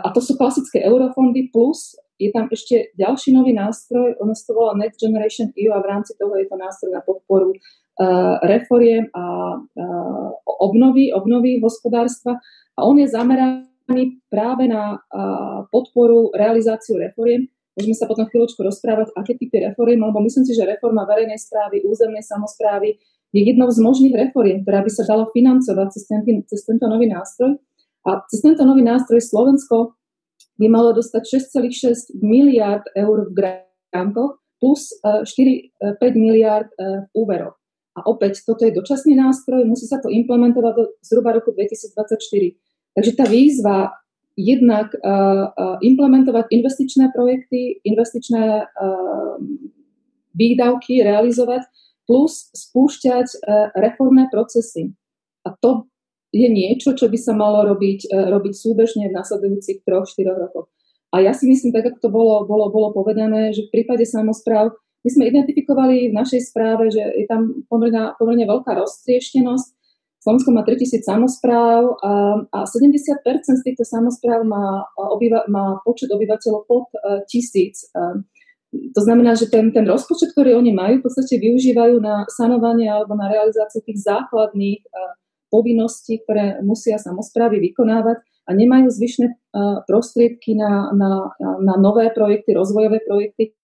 a 0.00 0.08
to 0.10 0.20
sú 0.24 0.34
klasické 0.40 0.82
eurofondy 0.84 1.52
plus 1.52 1.96
je 2.20 2.28
tam 2.36 2.52
ešte 2.52 2.92
ďalší 3.00 3.32
nový 3.32 3.56
nástroj, 3.56 4.20
ono 4.20 4.36
sa 4.36 4.44
to 4.44 4.52
volá 4.52 4.76
Next 4.76 5.00
Generation 5.00 5.56
EU 5.56 5.72
a 5.72 5.80
v 5.80 5.88
rámci 5.88 6.12
toho 6.20 6.36
je 6.36 6.52
to 6.52 6.56
nástroj 6.60 6.92
na 6.92 7.00
podporu 7.00 7.56
Eh, 8.00 8.36
reforiem 8.48 9.12
a 9.12 9.60
eh, 9.60 10.28
obnovy, 10.46 11.12
obnovy 11.12 11.60
hospodárstva 11.60 12.40
a 12.72 12.80
on 12.80 12.96
je 12.96 13.04
zameraný 13.04 14.24
práve 14.32 14.64
na 14.64 15.02
podporu, 15.68 16.30
realizáciu 16.32 16.96
reforiem. 16.96 17.50
Môžeme 17.76 17.92
sa 17.92 18.08
potom 18.08 18.24
chvíľočku 18.30 18.62
rozprávať, 18.62 19.12
aké 19.18 19.36
typy 19.36 19.66
reforiem, 19.66 20.00
lebo 20.00 20.22
myslím 20.22 20.46
si, 20.46 20.56
že 20.56 20.64
reforma 20.64 21.04
verejnej 21.04 21.36
správy, 21.36 21.82
územnej 21.84 22.22
samozprávy 22.24 22.96
je 23.30 23.40
jednou 23.46 23.70
z 23.70 23.78
možných 23.78 24.14
reforiem, 24.26 24.66
ktorá 24.66 24.82
by 24.82 24.90
sa 24.90 25.06
dala 25.06 25.30
financovať 25.30 25.86
cez, 25.94 26.02
ten, 26.10 26.22
cez 26.46 26.60
tento 26.66 26.86
nový 26.90 27.06
nástroj. 27.06 27.58
A 28.06 28.24
cez 28.26 28.42
tento 28.42 28.64
nový 28.66 28.82
nástroj 28.82 29.22
Slovensko 29.22 29.94
by 30.58 30.66
malo 30.68 30.92
dostať 30.96 31.40
6,6 31.54 32.20
miliard 32.20 32.84
eur 32.96 33.28
v 33.28 33.32
grantoch 33.32 34.40
plus 34.60 34.92
4-5 35.04 35.72
miliard 36.20 36.68
v 36.76 37.08
úveroch. 37.16 37.56
A 37.96 38.06
opäť, 38.06 38.44
toto 38.46 38.62
je 38.62 38.76
dočasný 38.76 39.18
nástroj, 39.18 39.66
musí 39.66 39.88
sa 39.88 39.98
to 39.98 40.12
implementovať 40.12 40.72
do 40.76 40.84
zhruba 41.00 41.34
roku 41.34 41.50
2024. 41.56 42.16
Takže 42.96 43.12
tá 43.16 43.24
výzva 43.26 43.92
jednak 44.38 44.94
implementovať 45.80 46.54
investičné 46.54 47.10
projekty, 47.12 47.82
investičné 47.84 48.68
výdavky 50.36 51.02
realizovať, 51.02 51.66
plus 52.10 52.50
spúšťať 52.50 53.26
uh, 53.38 53.70
reformné 53.78 54.26
procesy. 54.34 54.90
A 55.46 55.54
to 55.54 55.86
je 56.34 56.50
niečo, 56.50 56.98
čo 56.98 57.06
by 57.06 57.14
sa 57.14 57.38
malo 57.38 57.62
robiť, 57.70 58.10
uh, 58.10 58.34
robiť 58.34 58.50
súbežne 58.50 59.06
v 59.06 59.14
nasledujúcich 59.14 59.86
troch, 59.86 60.10
štyroch 60.10 60.42
rokoch. 60.42 60.66
A 61.14 61.22
ja 61.22 61.30
si 61.30 61.46
myslím, 61.46 61.70
tak 61.70 61.86
ako 61.86 61.98
to 62.02 62.10
bolo, 62.10 62.34
bolo, 62.50 62.66
bolo 62.74 62.90
povedané, 62.90 63.54
že 63.54 63.70
v 63.70 63.78
prípade 63.78 64.02
samozpráv 64.02 64.74
my 65.00 65.10
sme 65.10 65.30
identifikovali 65.30 66.10
v 66.10 66.14
našej 66.18 66.50
správe, 66.50 66.90
že 66.90 67.00
je 67.00 67.24
tam 67.30 67.64
pomerne, 67.70 68.12
pomerne 68.20 68.44
veľká 68.44 68.74
roztrieštenosť. 68.74 69.68
Slovensko 70.20 70.52
má 70.52 70.60
3000 70.60 71.00
samozpráv 71.00 71.96
a, 72.04 72.44
a 72.52 72.58
70% 72.68 73.00
z 73.40 73.62
týchto 73.64 73.88
samozpráv 73.88 74.44
má, 74.44 74.84
obyva, 74.92 75.48
má 75.48 75.80
počet 75.80 76.12
obyvateľov 76.12 76.68
pod 76.68 76.92
uh, 76.92 77.24
tisíc. 77.24 77.88
Uh, 77.96 78.20
to 78.70 79.00
znamená, 79.02 79.34
že 79.34 79.50
ten, 79.50 79.74
ten 79.74 79.82
rozpočet, 79.82 80.30
ktorý 80.30 80.54
oni 80.54 80.70
majú, 80.70 81.02
v 81.02 81.04
podstate 81.10 81.42
využívajú 81.42 81.98
na 81.98 82.22
sanovanie 82.30 82.86
alebo 82.86 83.18
na 83.18 83.26
realizáciu 83.26 83.82
tých 83.82 83.98
základných 84.06 84.80
uh, 84.86 85.18
povinností, 85.50 86.22
ktoré 86.22 86.62
musia 86.62 86.94
samozprávy 87.02 87.58
vykonávať 87.58 88.22
a 88.46 88.50
nemajú 88.54 88.86
zvyšné 88.90 89.26
uh, 89.26 89.82
prostriedky 89.90 90.54
na, 90.54 90.94
na, 90.94 91.34
na 91.62 91.74
nové 91.78 92.14
projekty, 92.14 92.54
rozvojové 92.54 93.02
projekty, 93.02 93.58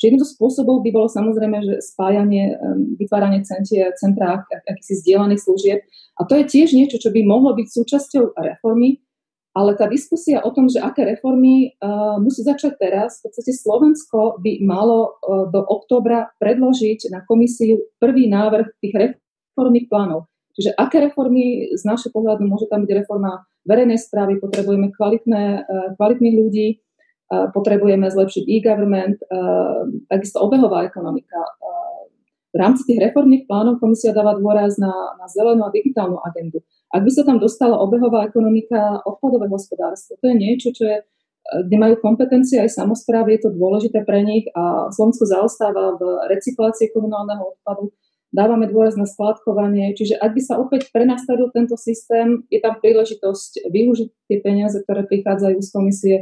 Čiže 0.00 0.16
jedným 0.16 0.32
spôsobov 0.32 0.80
by 0.80 0.96
bolo 0.96 1.12
samozrejme, 1.12 1.60
že 1.60 1.84
spájanie, 1.84 2.56
vytváranie 2.96 3.44
centie, 3.44 3.84
centra 4.00 4.48
akýsi 4.48 4.96
zdieľaných 5.04 5.44
služieb. 5.44 5.84
A 6.16 6.24
to 6.24 6.40
je 6.40 6.48
tiež 6.48 6.72
niečo, 6.72 6.96
čo 6.96 7.12
by 7.12 7.20
mohlo 7.20 7.52
byť 7.52 7.68
súčasťou 7.68 8.32
reformy. 8.32 9.04
Ale 9.50 9.74
tá 9.74 9.90
diskusia 9.90 10.38
o 10.46 10.50
tom, 10.54 10.70
že 10.70 10.78
aké 10.78 11.02
reformy 11.02 11.74
uh, 11.82 12.22
musí 12.22 12.46
začať 12.46 12.78
teraz, 12.78 13.18
v 13.18 13.30
podstate 13.30 13.50
Slovensko 13.50 14.38
by 14.38 14.62
malo 14.62 15.18
uh, 15.18 15.50
do 15.50 15.58
októbra 15.66 16.30
predložiť 16.38 17.10
na 17.10 17.26
komisiu 17.26 17.82
prvý 17.98 18.30
návrh 18.30 18.78
tých 18.78 18.94
reformných 18.94 19.90
plánov. 19.90 20.30
Čiže 20.54 20.78
aké 20.78 21.02
reformy 21.02 21.74
z 21.74 21.82
našho 21.82 22.14
pohľadu 22.14 22.46
môže 22.46 22.70
tam 22.70 22.86
byť 22.86 22.90
reforma 23.02 23.42
verejnej 23.66 23.98
správy, 23.98 24.38
potrebujeme 24.38 24.94
kvalitné, 24.94 25.66
uh, 25.66 25.88
kvalitných 25.98 26.36
ľudí, 26.38 26.68
uh, 26.78 27.50
potrebujeme 27.50 28.06
zlepšiť 28.06 28.44
e-government, 28.46 29.18
uh, 29.26 29.82
takisto 30.06 30.38
obehová 30.46 30.86
ekonomika. 30.86 31.42
Uh, 31.58 32.06
v 32.50 32.56
rámci 32.58 32.86
tých 32.86 33.02
reformných 33.02 33.50
plánov 33.50 33.82
komisia 33.82 34.14
dáva 34.14 34.38
dôraz 34.38 34.78
na, 34.78 34.90
na 35.18 35.26
zelenú 35.30 35.66
a 35.66 35.74
digitálnu 35.74 36.18
agendu. 36.22 36.62
Ak 36.90 37.06
by 37.06 37.10
sa 37.14 37.22
tam 37.22 37.38
dostala 37.38 37.78
obehová 37.78 38.26
ekonomika, 38.26 38.98
odpadové 39.06 39.46
hospodárstvo, 39.46 40.18
to 40.18 40.26
je 40.26 40.36
niečo, 40.36 40.74
čo 40.74 40.82
je, 40.90 40.96
kde 41.66 41.76
majú 41.78 41.94
kompetencie 42.02 42.58
aj 42.58 42.74
samozprávy, 42.74 43.38
je 43.38 43.46
to 43.46 43.54
dôležité 43.54 44.02
pre 44.02 44.26
nich 44.26 44.50
a 44.58 44.90
Slovensko 44.90 45.24
zaostáva 45.26 45.94
v 45.94 46.02
recyklácii 46.34 46.90
komunálneho 46.90 47.54
odpadu. 47.54 47.94
Dávame 48.30 48.70
dôraz 48.70 48.94
na 48.94 49.10
skladkovanie, 49.10 49.90
čiže 49.98 50.14
ak 50.14 50.38
by 50.38 50.42
sa 50.42 50.54
opäť 50.58 50.94
prenastavil 50.94 51.50
tento 51.50 51.74
systém, 51.74 52.46
je 52.46 52.62
tam 52.62 52.78
príležitosť 52.78 53.66
využiť 53.66 54.08
tie 54.30 54.38
peniaze, 54.38 54.78
ktoré 54.86 55.02
prichádzajú 55.06 55.58
z 55.58 55.70
komisie. 55.74 56.16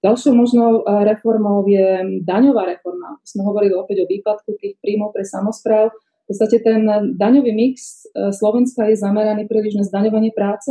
Ďalšou 0.00 0.32
možnou 0.32 0.80
eh, 0.80 1.04
reformou 1.04 1.60
je 1.68 2.20
daňová 2.24 2.64
reforma. 2.64 3.20
Sme 3.28 3.44
hovorili 3.44 3.76
opäť 3.76 4.04
o 4.04 4.08
výpadku 4.08 4.56
tých 4.56 4.80
príjmov 4.80 5.12
pre 5.12 5.28
samozpráv 5.28 5.92
v 6.30 6.38
podstate 6.38 6.62
ten 6.62 6.86
daňový 7.18 7.50
mix 7.50 8.06
e, 8.06 8.30
Slovenska 8.30 8.86
je 8.86 8.94
zameraný 8.94 9.50
príliš 9.50 9.74
na 9.74 9.82
zdaňovanie 9.82 10.30
práce, 10.30 10.70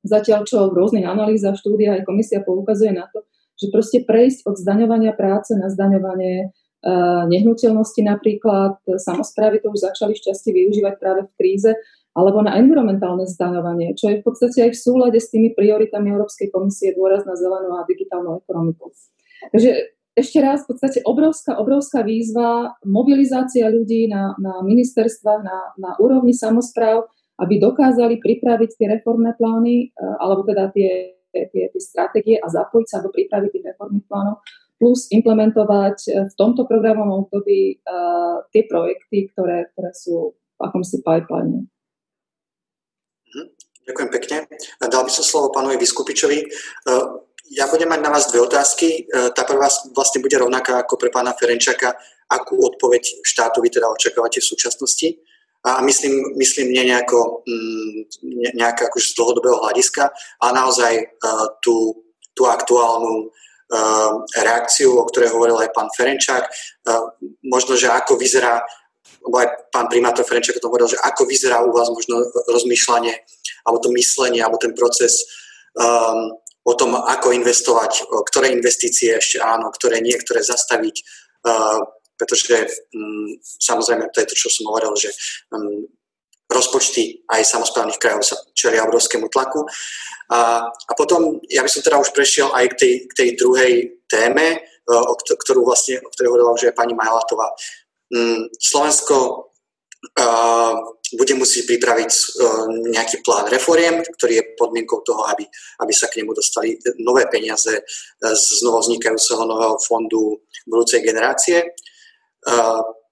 zatiaľ 0.00 0.48
čo 0.48 0.72
v 0.72 0.80
rôznych 0.80 1.04
analýzach, 1.04 1.60
štúdiách 1.60 2.00
aj 2.00 2.08
komisia 2.08 2.40
poukazuje 2.40 2.96
na 2.96 3.04
to, 3.12 3.20
že 3.60 3.68
proste 3.68 4.00
prejsť 4.08 4.48
od 4.48 4.56
zdaňovania 4.56 5.12
práce 5.12 5.52
na 5.52 5.68
zdaňovanie 5.68 6.48
uh, 6.48 7.28
nehnuteľnosti 7.28 8.00
napríklad, 8.00 8.80
samozprávy 8.96 9.60
to 9.60 9.70
už 9.70 9.92
začali 9.92 10.16
šťastie 10.16 10.50
využívať 10.56 10.94
práve 10.96 11.28
v 11.28 11.32
kríze, 11.36 11.70
alebo 12.16 12.40
na 12.40 12.56
environmentálne 12.56 13.28
zdaňovanie, 13.28 13.92
čo 13.92 14.08
je 14.08 14.20
v 14.20 14.24
podstate 14.24 14.68
aj 14.68 14.70
v 14.72 14.80
súlade 14.80 15.18
s 15.20 15.28
tými 15.28 15.52
prioritami 15.52 16.16
Európskej 16.16 16.48
komisie 16.48 16.96
dôraz 16.96 17.28
na 17.28 17.36
zelenú 17.36 17.76
a 17.76 17.84
digitálnu 17.84 18.40
ekonomiku. 18.40 18.88
Takže 19.52 20.00
ešte 20.12 20.38
raz, 20.44 20.64
v 20.64 20.76
podstate 20.76 21.00
obrovská, 21.08 21.56
obrovská 21.56 22.04
výzva, 22.04 22.76
mobilizácia 22.84 23.72
ľudí 23.72 24.12
na, 24.12 24.36
na 24.36 24.60
ministerstvách, 24.60 25.40
na, 25.40 25.58
na 25.80 25.90
úrovni 25.96 26.36
samozpráv, 26.36 27.08
aby 27.40 27.56
dokázali 27.56 28.20
pripraviť 28.20 28.70
tie 28.76 28.86
reformné 28.92 29.32
plány, 29.40 29.88
eh, 29.88 30.16
alebo 30.20 30.44
teda 30.44 30.68
tie, 30.76 31.16
tie, 31.32 31.64
tie 31.72 31.80
stratégie 31.80 32.36
a 32.36 32.46
zapojiť 32.52 32.86
sa 32.88 33.00
do 33.00 33.08
prípravy 33.08 33.48
tých 33.48 33.72
reformných 33.72 34.04
plánov, 34.04 34.44
plus 34.76 35.08
implementovať 35.08 35.96
eh, 36.12 36.28
v 36.28 36.34
tomto 36.36 36.68
programovom 36.68 37.28
období 37.28 37.80
uh, 37.88 38.44
tie 38.52 38.68
projekty, 38.68 39.32
ktoré, 39.32 39.72
ktoré 39.72 39.96
sú 39.96 40.36
v 40.36 40.60
akomsi 40.60 41.00
pipeline. 41.00 41.72
Mhm. 43.32 43.44
Ďakujem 43.82 44.10
pekne. 44.14 44.36
Dal 44.78 45.02
by 45.02 45.10
som 45.10 45.24
slovo 45.26 45.50
pánovi 45.50 45.74
Vyskupičovi. 45.74 46.38
Ja 47.52 47.68
budem 47.68 47.88
mať 47.92 48.00
na 48.00 48.10
vás 48.10 48.32
dve 48.32 48.40
otázky. 48.40 49.04
E, 49.04 49.28
tá 49.36 49.44
prvá 49.44 49.68
vlastne 49.92 50.24
bude 50.24 50.32
rovnaká 50.40 50.80
ako 50.80 50.96
pre 50.96 51.12
pána 51.12 51.36
Ferenčaka. 51.36 51.92
Akú 52.32 52.56
odpoveď 52.56 53.20
štátu 53.20 53.60
vy 53.60 53.68
teda 53.68 53.92
očakávate 53.92 54.40
v 54.40 54.48
súčasnosti? 54.56 55.20
A 55.68 55.84
myslím, 55.84 56.32
myslím 56.40 56.72
nie 56.72 56.88
nejako, 56.88 57.44
mm, 57.44 58.56
nejako 58.56 58.88
akože 58.88 59.06
z 59.12 59.16
dlhodobého 59.20 59.56
hľadiska, 59.62 60.10
ale 60.42 60.52
naozaj 60.58 60.92
uh, 60.96 61.46
tú, 61.62 62.02
tú 62.34 62.48
aktuálnu 62.48 63.30
uh, 63.30 64.10
reakciu, 64.42 64.96
o 64.96 65.06
ktorej 65.06 65.30
hovoril 65.30 65.60
aj 65.60 65.70
pán 65.76 65.86
Ferenčák. 65.92 66.48
Možno, 67.46 67.78
že 67.78 67.92
ako 67.92 68.18
vyzerá, 68.18 68.64
lebo 69.22 69.38
aj 69.38 69.70
pán 69.70 69.86
primátor 69.86 70.26
Ferenčák 70.26 70.58
o 70.58 70.62
tom 70.64 70.72
hovoril, 70.74 70.90
že 70.90 70.98
ako 70.98 71.28
vyzerá 71.28 71.62
u 71.62 71.70
vás 71.70 71.92
možno 71.92 72.26
rozmýšľanie, 72.48 73.14
alebo 73.62 73.78
to 73.78 73.94
myslenie, 73.94 74.42
alebo 74.42 74.58
ten 74.58 74.74
proces 74.74 75.22
o 76.62 76.72
tom, 76.78 76.94
ako 76.94 77.34
investovať, 77.34 78.06
ktoré 78.30 78.54
investície 78.54 79.18
ešte 79.18 79.42
áno, 79.42 79.70
ktoré 79.74 79.98
nie, 79.98 80.14
ktoré 80.14 80.46
zastaviť, 80.46 80.96
pretože 82.14 82.54
mm, 82.94 83.42
samozrejme 83.42 84.14
to 84.14 84.22
je 84.22 84.30
to, 84.30 84.36
čo 84.38 84.48
som 84.50 84.70
hovoril, 84.70 84.94
že 84.94 85.10
mm, 85.50 85.90
rozpočty 86.46 87.26
aj 87.26 87.42
samozprávnych 87.42 87.98
krajov 87.98 88.22
sa 88.22 88.36
čelia 88.54 88.86
obrovskému 88.86 89.26
tlaku. 89.26 89.66
A, 90.30 90.70
potom, 90.94 91.42
ja 91.50 91.66
by 91.66 91.70
som 91.72 91.82
teda 91.82 91.98
už 91.98 92.14
prešiel 92.14 92.54
aj 92.54 92.76
k 92.76 92.78
tej, 92.78 92.94
k 93.10 93.12
tej 93.16 93.28
druhej 93.40 93.72
téme, 94.06 94.62
o 94.86 95.14
ktorú 95.18 95.66
vlastne, 95.66 95.98
o 96.02 96.10
ktorej 96.14 96.30
hovorila 96.30 96.54
už 96.54 96.70
aj 96.70 96.78
pani 96.78 96.94
Majlatová. 96.94 97.48
Mm, 98.12 98.52
Slovensko 98.60 99.50
bude 101.12 101.34
musieť 101.36 101.68
pripraviť 101.68 102.10
e, 102.10 102.20
nejaký 102.88 103.20
plán 103.20 103.46
reforiem, 103.52 104.00
ktorý 104.00 104.32
je 104.40 104.48
podmienkou 104.56 105.04
toho, 105.04 105.28
aby, 105.28 105.44
aby 105.84 105.92
sa 105.92 106.08
k 106.08 106.24
nemu 106.24 106.32
dostali 106.32 106.80
nové 107.04 107.28
peniaze 107.28 107.76
e, 107.76 107.82
z 108.32 108.64
znovu 108.64 108.80
vznikajúceho 108.80 109.44
nového 109.44 109.76
fondu 109.84 110.40
budúcej 110.64 111.04
generácie. 111.04 111.60
E, 111.60 111.68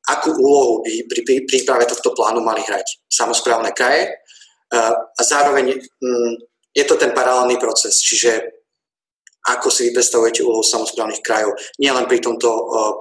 akú 0.08 0.30
úlohu 0.32 0.80
by 0.82 1.12
pri 1.12 1.44
príprave 1.44 1.84
tohto 1.84 2.16
plánu 2.16 2.40
mali 2.40 2.64
hrať 2.64 3.04
samozprávne 3.06 3.70
kraje? 3.76 4.10
A 4.70 5.22
zároveň 5.26 5.76
mm, 5.76 6.34
je 6.74 6.84
to 6.86 6.94
ten 6.94 7.10
paralelný 7.10 7.58
proces, 7.58 7.98
čiže 7.98 8.38
ako 9.50 9.66
si 9.66 9.90
vy 9.90 9.98
predstavujete 9.98 10.46
úlohu 10.46 10.62
samozprávnych 10.62 11.22
krajov, 11.26 11.58
nielen 11.82 12.06
pri 12.06 12.22
tomto 12.22 12.48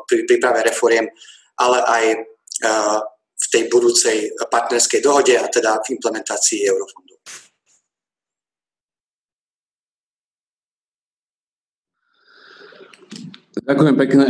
pri 0.09 0.25
príprave 0.25 0.65
reforiem, 0.65 1.05
ale 1.61 1.77
aj 1.85 2.03
v 3.39 3.45
tej 3.51 3.63
budúcej 3.71 4.35
partnerskej 4.51 4.99
dohode 4.99 5.31
a 5.39 5.47
teda 5.47 5.79
v 5.79 5.95
implementácii 5.95 6.67
eurofondu. 6.67 7.09
Ďakujem 13.59 13.95
pekne. 13.99 14.25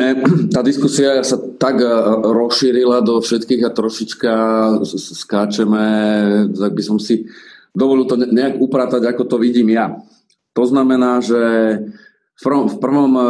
Tá 0.50 0.60
diskusia 0.66 1.22
sa 1.22 1.38
tak 1.60 1.80
eh, 1.80 1.92
rozšírila 2.24 3.00
do 3.06 3.22
všetkých 3.22 3.62
a 3.68 3.76
trošička 3.76 4.34
skáčeme, 5.24 5.86
tak 6.52 6.72
by 6.74 6.84
som 6.84 6.98
si 6.98 7.30
dovolil 7.72 8.10
to 8.10 8.18
nejak 8.18 8.58
upratať, 8.58 9.06
ako 9.06 9.24
to 9.30 9.38
vidím 9.38 9.72
ja. 9.72 9.96
To 10.58 10.64
znamená, 10.66 11.22
že 11.22 11.40
v 12.40 12.78
prvom 12.82 13.14
eh, 13.16 13.28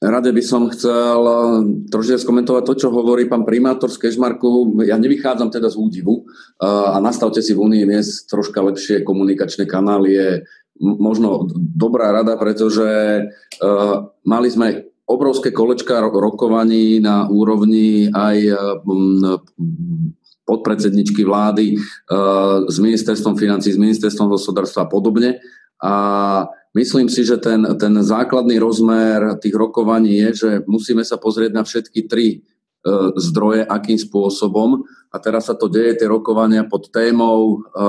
Rade 0.00 0.32
by 0.32 0.40
som 0.40 0.72
chcel 0.72 1.20
eh, 1.20 1.36
trošku 1.92 2.24
skomentovať 2.24 2.62
to, 2.64 2.74
čo 2.80 2.88
hovorí 2.88 3.28
pán 3.28 3.44
primátor 3.44 3.92
z 3.92 4.00
Kešmarku. 4.00 4.80
Ja 4.88 4.96
nevychádzam 4.96 5.52
teda 5.52 5.68
z 5.68 5.76
údivu 5.76 6.24
eh, 6.24 6.64
a 6.64 6.96
nastavte 7.04 7.44
si 7.44 7.52
v 7.52 7.68
Únii 7.68 7.84
dnes 7.84 8.24
troška 8.24 8.64
lepšie 8.64 9.04
komunikačné 9.04 9.68
kanály 9.68 10.08
je 10.16 10.28
možno 10.80 11.44
dobrá 11.52 12.16
rada, 12.16 12.40
pretože 12.40 12.88
eh, 12.88 13.92
mali 14.24 14.48
sme 14.48 14.88
obrovské 15.04 15.52
kolečka 15.52 16.00
rokovaní 16.00 17.02
na 17.02 17.26
úrovni 17.26 18.14
aj 18.14 18.46
podpredsedničky 20.46 21.26
vlády 21.26 21.74
s 22.70 22.76
ministerstvom 22.78 23.34
financí, 23.34 23.74
s 23.74 23.82
ministerstvom 23.82 24.30
hospodárstva 24.30 24.86
a 24.86 24.90
podobne. 24.90 25.42
A 25.82 26.46
Myslím 26.70 27.10
si, 27.10 27.26
že 27.26 27.34
ten, 27.42 27.66
ten 27.74 27.94
základný 27.98 28.62
rozmer 28.62 29.34
tých 29.42 29.58
rokovaní 29.58 30.22
je, 30.22 30.30
že 30.34 30.50
musíme 30.70 31.02
sa 31.02 31.18
pozrieť 31.18 31.50
na 31.50 31.66
všetky 31.66 32.06
tri 32.06 32.26
e, 32.30 32.38
zdroje, 33.18 33.66
akým 33.66 33.98
spôsobom. 33.98 34.86
A 35.10 35.16
teraz 35.18 35.50
sa 35.50 35.58
to 35.58 35.66
deje, 35.66 35.98
tie 35.98 36.06
rokovania 36.06 36.62
pod 36.62 36.94
témou 36.94 37.58
e, 37.58 37.82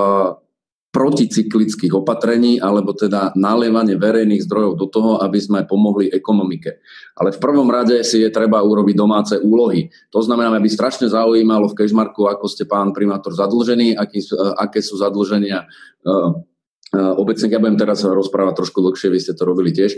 proticyklických 0.92 1.94
opatrení, 1.96 2.60
alebo 2.60 2.92
teda 2.92 3.32
nalievanie 3.40 3.96
verejných 3.96 4.44
zdrojov 4.44 4.74
do 4.76 4.88
toho, 4.92 5.12
aby 5.24 5.40
sme 5.40 5.64
pomohli 5.64 6.12
ekonomike. 6.12 6.84
Ale 7.16 7.32
v 7.32 7.40
prvom 7.40 7.70
rade 7.72 8.04
si 8.04 8.20
je 8.20 8.28
treba 8.28 8.60
urobiť 8.60 8.96
domáce 8.98 9.40
úlohy. 9.40 9.88
To 10.12 10.20
znamená, 10.20 10.52
aby 10.52 10.68
strašne 10.68 11.08
zaujímalo 11.08 11.72
v 11.72 11.78
Kežmarku, 11.80 12.28
ako 12.28 12.50
ste 12.52 12.68
pán 12.68 12.92
primátor 12.92 13.32
zadlžený, 13.32 13.96
aký, 13.96 14.20
e, 14.20 14.36
aké 14.58 14.84
sú 14.84 15.00
zadlženia 15.00 15.64
e, 15.64 16.50
obecne, 16.92 17.48
ja 17.48 17.62
budem 17.62 17.80
teraz 17.80 18.04
rozprávať 18.04 18.64
trošku 18.64 18.84
dlhšie, 18.84 19.12
vy 19.12 19.20
ste 19.24 19.34
to 19.36 19.48
robili 19.48 19.72
tiež. 19.72 19.96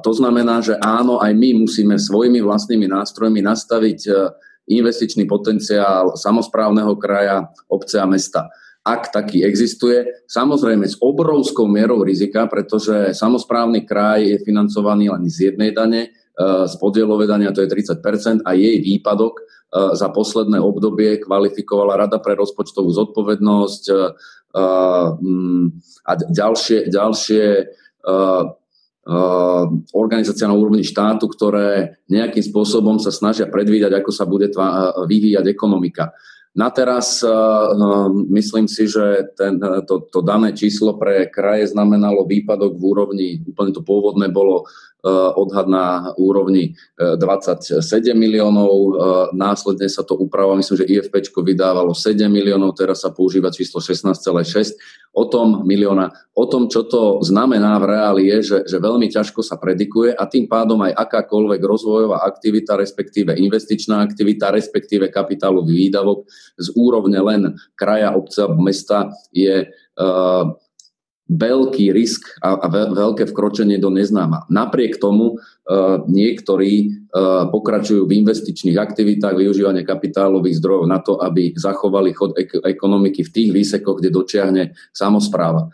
To 0.00 0.12
znamená, 0.14 0.64
že 0.64 0.78
áno, 0.80 1.20
aj 1.20 1.32
my 1.36 1.66
musíme 1.66 2.00
svojimi 2.00 2.40
vlastnými 2.40 2.86
nástrojmi 2.86 3.42
nastaviť 3.42 4.00
e, 4.06 4.10
investičný 4.70 5.26
potenciál 5.26 6.14
samozprávneho 6.14 6.94
kraja, 6.94 7.50
obce 7.66 7.98
a 7.98 8.06
mesta. 8.06 8.46
Ak 8.86 9.10
taký 9.10 9.42
existuje, 9.42 10.06
samozrejme 10.30 10.86
s 10.86 10.94
obrovskou 11.02 11.66
mierou 11.66 12.06
rizika, 12.06 12.46
pretože 12.46 13.10
samozprávny 13.10 13.82
kraj 13.82 14.22
je 14.22 14.38
financovaný 14.46 15.10
len 15.10 15.26
z 15.26 15.50
jednej 15.50 15.74
dane, 15.74 16.02
e, 16.06 16.10
z 16.70 16.74
podielové 16.78 17.26
dania 17.26 17.50
to 17.50 17.66
je 17.66 17.74
30% 17.74 18.46
a 18.46 18.54
jej 18.54 18.78
výpadok 18.78 19.34
E, 19.70 19.94
za 19.94 20.10
posledné 20.10 20.58
obdobie 20.58 21.22
kvalifikovala 21.22 21.94
Rada 21.94 22.18
pre 22.18 22.34
rozpočtovú 22.34 22.90
zodpovednosť, 22.90 23.82
a 24.54 26.12
ďalšie, 26.14 26.90
ďalšie 26.90 27.44
organizácia 29.96 30.46
na 30.46 30.54
úrovni 30.54 30.84
štátu, 30.84 31.26
ktoré 31.30 31.98
nejakým 32.06 32.44
spôsobom 32.44 32.98
sa 33.02 33.10
snažia 33.10 33.48
predvídať, 33.50 34.02
ako 34.02 34.10
sa 34.12 34.28
bude 34.28 34.50
vyvíjať 35.06 35.46
ekonomika. 35.50 36.14
Na 36.50 36.66
teraz 36.66 37.22
myslím 38.26 38.66
si, 38.66 38.90
že 38.90 39.30
ten, 39.38 39.62
to, 39.86 40.02
to 40.10 40.18
dané 40.18 40.50
číslo 40.50 40.98
pre 40.98 41.30
kraje 41.30 41.70
znamenalo 41.70 42.26
výpadok 42.26 42.74
v 42.74 42.82
úrovni, 42.82 43.28
úplne 43.46 43.70
to 43.70 43.86
pôvodné 43.86 44.34
bolo 44.34 44.66
Eh, 45.00 45.32
odhad 45.32 45.64
na 45.64 46.12
úrovni 46.20 46.76
27 47.00 47.80
eh, 47.80 48.12
miliónov, 48.12 48.68
eh, 48.68 48.92
následne 49.32 49.88
sa 49.88 50.04
to 50.04 50.12
upravilo, 50.12 50.60
myslím, 50.60 50.76
že 50.76 50.90
IFP 50.92 51.24
vydávalo 51.40 51.96
7 51.96 52.28
miliónov, 52.28 52.76
teraz 52.76 53.00
sa 53.00 53.08
používa 53.08 53.48
číslo 53.48 53.80
16,6 53.80 54.76
o 55.16 55.24
tom 55.24 55.64
milióna. 55.64 56.12
O 56.36 56.44
tom, 56.44 56.68
čo 56.68 56.84
to 56.84 57.24
znamená 57.24 57.80
v 57.80 57.96
reáli 57.96 58.22
je, 58.28 58.38
že, 58.44 58.58
že 58.68 58.76
veľmi 58.76 59.08
ťažko 59.08 59.40
sa 59.40 59.56
predikuje 59.56 60.12
a 60.12 60.28
tým 60.28 60.44
pádom 60.44 60.76
aj 60.84 60.92
akákoľvek 60.92 61.60
rozvojová 61.64 62.20
aktivita, 62.20 62.76
respektíve 62.76 63.32
investičná 63.40 64.04
aktivita, 64.04 64.52
respektíve 64.52 65.08
kapitálový 65.08 65.88
výdavok 65.88 66.28
z 66.58 66.66
úrovne 66.76 67.18
len 67.20 67.42
kraja, 67.76 68.16
obce 68.16 68.44
alebo 68.44 68.62
mesta 68.62 69.12
je 69.30 69.66
uh, 69.66 70.44
veľký 71.30 71.94
risk 71.94 72.26
a, 72.42 72.58
a 72.58 72.66
veľké 72.90 73.30
vkročenie 73.30 73.78
do 73.78 73.94
neznáma. 73.94 74.50
Napriek 74.50 74.98
tomu 74.98 75.38
uh, 75.38 76.02
niektorí 76.10 76.90
uh, 76.90 77.46
pokračujú 77.46 78.10
v 78.10 78.18
investičných 78.26 78.74
aktivitách, 78.74 79.38
využívanie 79.38 79.86
kapitálových 79.86 80.58
zdrojov 80.58 80.84
na 80.90 80.98
to, 80.98 81.22
aby 81.22 81.54
zachovali 81.54 82.10
chod 82.10 82.34
ek- 82.34 82.66
ekonomiky 82.66 83.22
v 83.22 83.30
tých 83.30 83.50
výsekoch, 83.54 84.02
kde 84.02 84.10
dočiahne 84.10 84.62
samozpráva. 84.90 85.70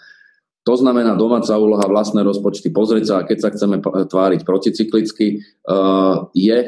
To 0.67 0.75
znamená 0.75 1.15
domáca 1.15 1.55
úloha, 1.55 1.87
vlastné 1.87 2.27
rozpočty, 2.27 2.75
pozrieť 2.75 3.05
sa, 3.07 3.17
keď 3.23 3.39
sa 3.39 3.51
chceme 3.55 3.79
tváriť 3.87 4.43
proticyklicky, 4.43 5.39
je 6.35 6.59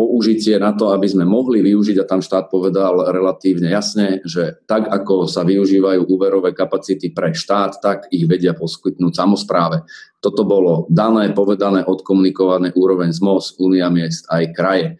použitie 0.00 0.56
na 0.56 0.72
to, 0.72 0.96
aby 0.96 1.04
sme 1.04 1.28
mohli 1.28 1.60
využiť, 1.60 2.00
a 2.00 2.08
tam 2.08 2.24
štát 2.24 2.48
povedal 2.48 3.12
relatívne 3.12 3.68
jasne, 3.68 4.24
že 4.24 4.64
tak 4.64 4.88
ako 4.88 5.28
sa 5.28 5.44
využívajú 5.44 6.08
úverové 6.08 6.56
kapacity 6.56 7.12
pre 7.12 7.36
štát, 7.36 7.84
tak 7.84 8.08
ich 8.08 8.24
vedia 8.24 8.56
poskytnúť 8.56 9.12
samozpráve. 9.12 9.84
Toto 10.24 10.48
bolo 10.48 10.88
dané, 10.88 11.36
povedané, 11.36 11.84
odkomunikované 11.84 12.72
úroveň 12.72 13.12
z 13.12 13.20
MOS, 13.20 13.60
Únia 13.60 13.92
miest 13.92 14.24
aj 14.32 14.56
kraje. 14.56 14.96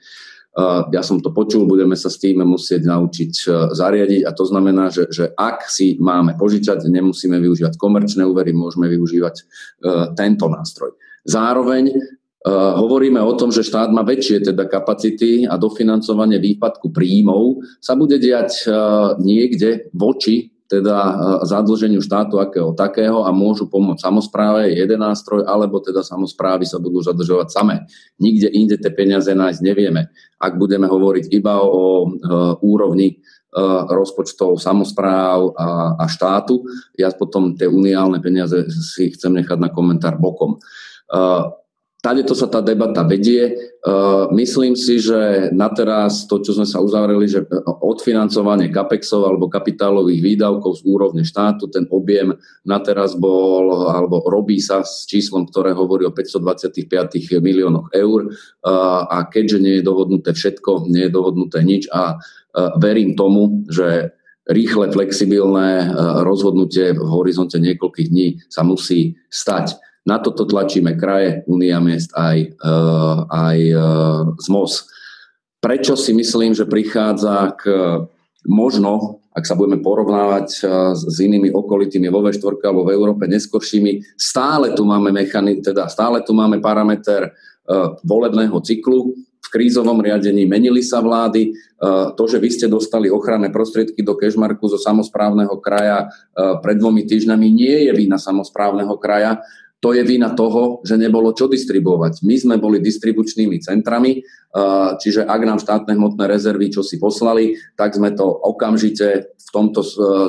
Ja 0.92 1.00
som 1.00 1.22
to 1.24 1.32
počul, 1.32 1.64
budeme 1.64 1.96
sa 1.96 2.12
s 2.12 2.20
tým 2.20 2.44
musieť 2.44 2.84
naučiť 2.84 3.32
eh, 3.48 3.52
zariadiť 3.72 4.28
a 4.28 4.36
to 4.36 4.44
znamená, 4.44 4.92
že, 4.92 5.08
že 5.08 5.32
ak 5.32 5.64
si 5.64 5.96
máme 5.96 6.36
požičať, 6.36 6.84
nemusíme 6.84 7.40
využívať 7.40 7.80
komerčné 7.80 8.28
úvery, 8.28 8.52
môžeme 8.52 8.84
využívať 8.92 9.48
tento 10.12 10.46
nástroj. 10.52 10.92
Zároveň 11.24 12.19
hovoríme 12.48 13.20
o 13.20 13.36
tom, 13.36 13.52
že 13.52 13.60
štát 13.60 13.92
má 13.92 14.00
väčšie 14.00 14.40
teda 14.52 14.64
kapacity 14.64 15.44
a 15.44 15.60
dofinancovanie 15.60 16.40
výpadku 16.40 16.88
príjmov 16.88 17.60
sa 17.84 17.92
bude 17.92 18.16
diať 18.16 18.64
uh, 18.64 19.12
niekde 19.20 19.92
voči 19.92 20.48
teda 20.64 20.96
uh, 20.96 21.12
zadlženiu 21.44 22.00
štátu 22.00 22.40
akého 22.40 22.72
takého 22.72 23.28
a 23.28 23.30
môžu 23.34 23.68
pomôcť 23.68 24.00
samozpráve, 24.00 24.72
jeden 24.72 25.04
nástroj, 25.04 25.44
alebo 25.44 25.84
teda 25.84 26.00
samozprávy 26.00 26.64
sa 26.64 26.80
budú 26.80 27.04
zadlžovať 27.04 27.52
samé. 27.52 27.84
Nikde 28.16 28.48
inde 28.56 28.76
tie 28.80 28.88
peniaze 28.88 29.28
nájsť 29.36 29.60
nevieme. 29.60 30.08
Ak 30.40 30.56
budeme 30.56 30.88
hovoriť 30.88 31.28
iba 31.36 31.60
o 31.60 32.08
úrovni 32.64 33.20
rozpočtov 33.90 34.62
samozpráv 34.62 35.58
a, 35.58 35.98
a 35.98 36.04
štátu, 36.06 36.62
ja 36.94 37.10
potom 37.10 37.58
tie 37.58 37.66
uniálne 37.66 38.22
peniaze 38.22 38.70
si 38.70 39.10
chcem 39.10 39.42
nechať 39.42 39.58
na 39.58 39.74
komentár 39.74 40.22
bokom. 40.22 40.62
Tade 42.00 42.24
to 42.24 42.32
sa 42.32 42.48
tá 42.48 42.64
debata 42.64 43.04
vedie. 43.04 43.52
Uh, 43.84 44.24
myslím 44.32 44.72
si, 44.72 44.96
že 44.96 45.52
na 45.52 45.68
teraz 45.68 46.24
to, 46.24 46.40
čo 46.40 46.56
sme 46.56 46.64
sa 46.64 46.80
uzavreli, 46.80 47.28
že 47.28 47.44
odfinancovanie 47.84 48.72
CAPEXov 48.72 49.28
alebo 49.28 49.52
kapitálových 49.52 50.24
výdavkov 50.24 50.80
z 50.80 50.82
úrovne 50.88 51.28
štátu, 51.28 51.68
ten 51.68 51.84
objem 51.92 52.32
na 52.64 52.80
teraz 52.80 53.12
bol, 53.20 53.84
alebo 53.92 54.24
robí 54.24 54.64
sa 54.64 54.80
s 54.80 55.04
číslom, 55.04 55.44
ktoré 55.44 55.76
hovorí 55.76 56.08
o 56.08 56.16
525 56.16 56.88
miliónoch 57.36 57.92
eur 57.92 58.32
uh, 58.32 59.04
a 59.04 59.28
keďže 59.28 59.60
nie 59.60 59.74
je 59.80 59.84
dohodnuté 59.84 60.32
všetko, 60.32 60.88
nie 60.88 61.04
je 61.04 61.12
dohodnuté 61.12 61.60
nič 61.60 61.84
a 61.92 62.16
uh, 62.16 62.80
verím 62.80 63.12
tomu, 63.12 63.68
že 63.68 64.16
rýchle, 64.48 64.90
flexibilné 64.90 65.94
rozhodnutie 66.26 66.96
v 66.96 67.06
horizonte 67.06 67.60
niekoľkých 67.60 68.08
dní 68.10 68.28
sa 68.50 68.66
musí 68.66 69.14
stať. 69.30 69.78
Na 70.08 70.16
toto 70.16 70.48
tlačíme 70.48 70.96
kraje, 70.96 71.44
Unia 71.44 71.76
miest 71.76 72.16
aj, 72.16 72.56
uh, 72.56 73.28
aj 73.28 73.58
uh, 73.76 74.20
z 74.40 74.46
MOS. 74.48 74.88
Prečo 75.60 75.92
si 75.92 76.16
myslím, 76.16 76.56
že 76.56 76.64
prichádza 76.64 77.52
k 77.52 77.62
možno, 78.48 79.20
ak 79.36 79.44
sa 79.44 79.52
budeme 79.52 79.84
porovnávať 79.84 80.48
uh, 80.64 80.96
s 80.96 81.16
inými 81.20 81.52
okolitými 81.52 82.08
vo 82.08 82.24
V4 82.24 82.64
alebo 82.64 82.88
v 82.88 82.96
Európe 82.96 83.28
neskoršími, 83.28 84.16
stále 84.16 84.72
tu 84.72 84.88
máme 84.88 85.12
mechani- 85.12 85.60
teda 85.60 85.84
stále 85.92 86.24
tu 86.24 86.32
máme 86.32 86.64
parameter 86.64 87.32
volebného 88.02 88.58
cyklu, 88.66 89.14
v 89.40 89.48
krízovom 89.48 89.98
riadení 89.98 90.46
menili 90.46 90.82
sa 90.82 91.02
vlády. 91.02 91.54
To, 92.14 92.24
že 92.28 92.38
vy 92.38 92.50
ste 92.52 92.66
dostali 92.70 93.08
ochranné 93.10 93.48
prostriedky 93.50 94.04
do 94.04 94.14
kešmarku 94.14 94.62
zo 94.68 94.78
samozprávneho 94.78 95.54
kraja 95.58 96.06
pred 96.60 96.76
dvomi 96.76 97.08
týždňami, 97.08 97.46
nie 97.50 97.76
je 97.88 97.92
vina 97.96 98.20
samozprávneho 98.20 98.94
kraja 99.00 99.42
to 99.80 99.96
je 99.96 100.04
vina 100.04 100.36
toho, 100.36 100.84
že 100.84 101.00
nebolo 101.00 101.32
čo 101.32 101.48
distribuovať. 101.48 102.20
My 102.28 102.36
sme 102.36 102.56
boli 102.60 102.84
distribučnými 102.84 103.64
centrami, 103.64 104.20
čiže 105.00 105.24
ak 105.24 105.40
nám 105.40 105.56
štátne 105.56 105.96
hmotné 105.96 106.28
rezervy 106.28 106.68
čo 106.68 106.84
si 106.84 107.00
poslali, 107.00 107.56
tak 107.80 107.96
sme 107.96 108.12
to 108.12 108.28
okamžite 108.28 109.32
v 109.32 109.48
tomto 109.48 109.80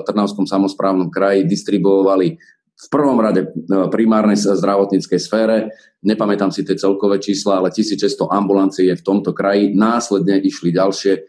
Trnavskom 0.08 0.48
samozprávnom 0.48 1.12
kraji 1.12 1.44
distribuovali 1.44 2.40
v 2.82 2.88
prvom 2.90 3.22
rade 3.22 3.46
e, 3.46 3.48
primárnej 3.94 4.42
zdravotníckej 4.42 5.20
sfére, 5.22 5.70
nepamätám 6.02 6.50
si 6.50 6.66
tie 6.66 6.74
celkové 6.74 7.22
čísla, 7.22 7.62
ale 7.62 7.70
1600 7.70 8.26
ambulancií 8.26 8.90
je 8.90 8.98
v 8.98 9.06
tomto 9.06 9.38
kraji. 9.38 9.78
Následne 9.78 10.42
išli 10.42 10.74
ďalšie, 10.74 11.14
e, 11.14 11.22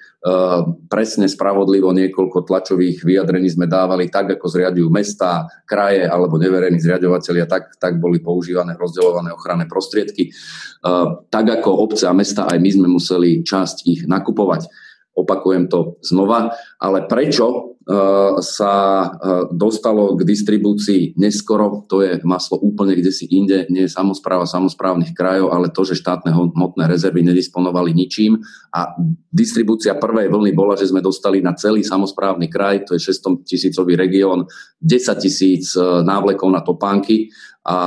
presne 0.88 1.28
spravodlivo 1.28 1.92
niekoľko 1.92 2.48
tlačových 2.48 3.04
vyjadrení 3.04 3.52
sme 3.52 3.68
dávali 3.68 4.08
tak, 4.08 4.40
ako 4.40 4.48
zriadujú 4.48 4.88
mesta, 4.88 5.44
kraje 5.68 6.08
alebo 6.08 6.40
neverejní 6.40 6.80
zriadovateľia, 6.80 7.44
tak, 7.44 7.76
tak 7.76 8.00
boli 8.00 8.24
používané 8.24 8.72
rozdeľované 8.80 9.36
ochranné 9.36 9.68
prostriedky. 9.68 10.32
E, 10.32 10.94
tak 11.28 11.46
ako 11.52 11.84
obce 11.84 12.08
a 12.08 12.16
mesta, 12.16 12.48
aj 12.48 12.56
my 12.56 12.70
sme 12.72 12.88
museli 12.88 13.44
časť 13.44 13.84
ich 13.92 14.00
nakupovať. 14.08 14.72
Opakujem 15.12 15.68
to 15.68 16.00
znova, 16.00 16.56
ale 16.80 17.04
prečo 17.04 17.72
Eh, 17.82 18.34
sa 18.46 18.74
eh, 19.10 19.10
dostalo 19.50 20.14
k 20.14 20.22
distribúcii 20.22 21.18
neskoro, 21.18 21.82
to 21.90 21.98
je 21.98 22.22
maslo 22.22 22.54
úplne 22.62 22.94
kde 22.94 23.10
si 23.10 23.26
inde, 23.26 23.66
nie 23.74 23.90
je 23.90 23.90
samozpráva 23.90 24.46
samozprávnych 24.46 25.10
krajov, 25.10 25.50
ale 25.50 25.66
to, 25.66 25.82
že 25.82 25.98
štátne 25.98 26.30
hmotné 26.30 26.86
rezervy 26.86 27.26
nedisponovali 27.26 27.90
ničím 27.90 28.38
a 28.70 28.94
distribúcia 29.34 29.98
prvej 29.98 30.30
vlny 30.30 30.54
bola, 30.54 30.78
že 30.78 30.94
sme 30.94 31.02
dostali 31.02 31.42
na 31.42 31.58
celý 31.58 31.82
samozprávny 31.82 32.46
kraj, 32.46 32.86
to 32.86 32.94
je 32.94 33.02
600 33.02 33.50
tisícový 33.50 33.98
región, 33.98 34.46
10 34.78 35.18
tisíc 35.18 35.74
eh, 35.74 35.82
návlekov 36.06 36.54
na 36.54 36.62
topánky 36.62 37.34
a 37.62 37.78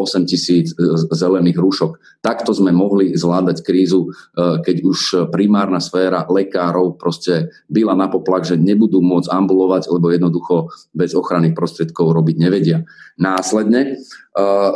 8 0.00 0.24
tisíc 0.24 0.72
zelených 1.12 1.60
rúšok. 1.60 2.00
Takto 2.24 2.56
sme 2.56 2.72
mohli 2.72 3.12
zvládať 3.12 3.60
krízu, 3.60 4.08
keď 4.36 4.76
už 4.80 4.98
primárna 5.28 5.76
sféra 5.76 6.24
lekárov 6.24 6.96
proste 6.96 7.52
byla 7.68 7.92
na 7.92 8.08
poplak, 8.08 8.48
že 8.48 8.56
nebudú 8.56 9.04
môcť 9.04 9.28
ambulovať, 9.28 9.92
lebo 9.92 10.08
jednoducho 10.08 10.72
bez 10.96 11.12
ochranných 11.12 11.52
prostriedkov 11.52 12.16
robiť 12.16 12.36
nevedia. 12.40 12.84
Následne 13.20 14.00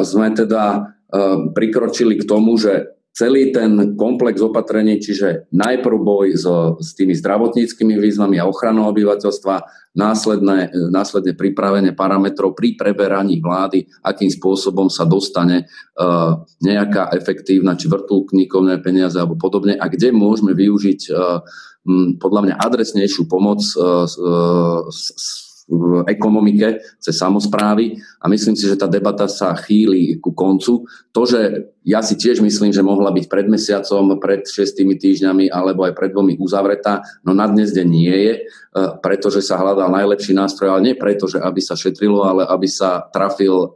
sme 0.04 0.28
teda 0.32 0.92
prikročili 1.56 2.20
k 2.20 2.28
tomu, 2.28 2.60
že 2.60 2.93
celý 3.14 3.54
ten 3.54 3.94
komplex 3.94 4.42
opatrení, 4.42 4.98
čiže 4.98 5.46
najprv 5.54 5.96
boj 6.02 6.28
s, 6.34 6.46
s 6.82 6.90
tými 6.98 7.14
zdravotníckými 7.14 7.94
výzvami 7.94 8.42
a 8.42 8.50
ochranou 8.50 8.90
obyvateľstva, 8.90 9.86
následné, 9.94 10.74
následne 10.90 11.38
pripravenie 11.38 11.94
parametrov 11.94 12.58
pri 12.58 12.74
preberaní 12.74 13.38
vlády, 13.38 13.86
akým 14.02 14.26
spôsobom 14.26 14.90
sa 14.90 15.06
dostane 15.06 15.70
uh, 15.94 16.42
nejaká 16.58 17.14
efektívna 17.14 17.78
či 17.78 17.86
vrtulkníkovné 17.86 18.82
peniaze 18.82 19.14
alebo 19.14 19.38
podobne 19.38 19.78
a 19.78 19.86
kde 19.86 20.10
môžeme 20.10 20.50
využiť 20.50 21.00
uh, 21.14 21.38
podľa 22.18 22.40
mňa 22.50 22.54
adresnejšiu 22.58 23.30
pomoc 23.30 23.62
uh, 23.78 24.10
uh, 24.10 24.82
v 25.64 26.04
ekonomike, 26.04 26.84
cez 27.00 27.16
samozprávy 27.16 27.96
a 28.20 28.28
myslím 28.28 28.52
si, 28.52 28.68
že 28.68 28.76
tá 28.76 28.84
debata 28.84 29.24
sa 29.24 29.56
chýli 29.56 30.20
ku 30.20 30.36
koncu. 30.36 30.84
To, 31.16 31.22
že 31.24 31.72
ja 31.88 32.04
si 32.04 32.20
tiež 32.20 32.44
myslím, 32.44 32.68
že 32.68 32.84
mohla 32.84 33.08
byť 33.08 33.24
pred 33.32 33.48
mesiacom, 33.48 34.20
pred 34.20 34.44
šestými 34.44 35.00
týždňami 35.00 35.48
alebo 35.48 35.88
aj 35.88 35.96
pred 35.96 36.12
dvomi 36.12 36.36
uzavretá, 36.36 37.00
no 37.24 37.32
na 37.32 37.48
dnes 37.48 37.72
deň 37.72 37.88
nie 37.88 38.12
je, 38.12 38.34
e, 38.36 38.42
pretože 39.00 39.40
sa 39.40 39.56
hľadal 39.56 39.88
najlepší 39.88 40.36
nástroj, 40.36 40.68
ale 40.76 40.92
nie 40.92 41.00
preto, 41.00 41.24
že 41.24 41.40
aby 41.40 41.60
sa 41.64 41.72
šetrilo, 41.80 42.28
ale 42.28 42.44
aby 42.44 42.68
sa 42.68 43.08
trafil 43.08 43.56
e, 43.56 43.68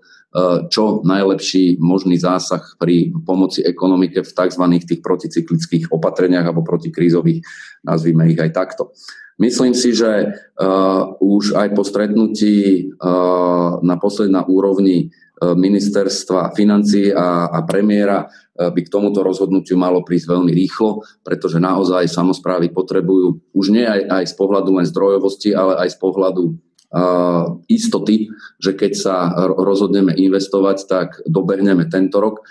čo 0.69 1.01
najlepší 1.09 1.81
možný 1.81 2.21
zásah 2.21 2.77
pri 2.77 3.17
pomoci 3.25 3.65
ekonomike 3.65 4.21
v 4.21 4.29
tzv. 4.29 4.65
tých 4.85 5.01
proticyklických 5.01 5.89
opatreniach 5.89 6.53
alebo 6.53 6.69
protikrízových, 6.69 7.41
nazvime 7.81 8.29
ich 8.29 8.37
aj 8.37 8.53
takto. 8.53 8.93
Myslím 9.39 9.71
si, 9.71 9.95
že 9.95 10.35
uh, 10.35 11.15
už 11.23 11.55
aj 11.55 11.71
po 11.79 11.87
stretnutí 11.87 12.91
uh, 12.91 13.79
na 13.87 13.95
posledná 13.95 14.43
úrovni 14.43 15.15
uh, 15.15 15.55
ministerstva 15.55 16.59
financí 16.59 17.15
a, 17.15 17.47
a 17.47 17.63
premiéra 17.63 18.27
uh, 18.27 18.75
by 18.75 18.81
k 18.83 18.91
tomuto 18.91 19.23
rozhodnutiu 19.23 19.79
malo 19.79 20.03
prísť 20.03 20.35
veľmi 20.35 20.51
rýchlo, 20.51 21.07
pretože 21.23 21.63
naozaj 21.63 22.11
samozprávy 22.11 22.75
potrebujú 22.75 23.39
už 23.55 23.67
nie 23.71 23.87
aj, 23.87 24.11
aj 24.11 24.25
z 24.27 24.35
pohľadu 24.35 24.71
len 24.75 24.87
zdrojovosti, 24.91 25.55
ale 25.55 25.87
aj 25.87 25.89
z 25.95 25.97
pohľadu 26.03 26.45
uh, 26.51 27.63
istoty, 27.71 28.35
že 28.59 28.75
keď 28.75 28.93
sa 28.99 29.17
rozhodneme 29.55 30.19
investovať, 30.19 30.79
tak 30.91 31.23
dobehneme 31.31 31.87
tento 31.87 32.19
rok 32.19 32.43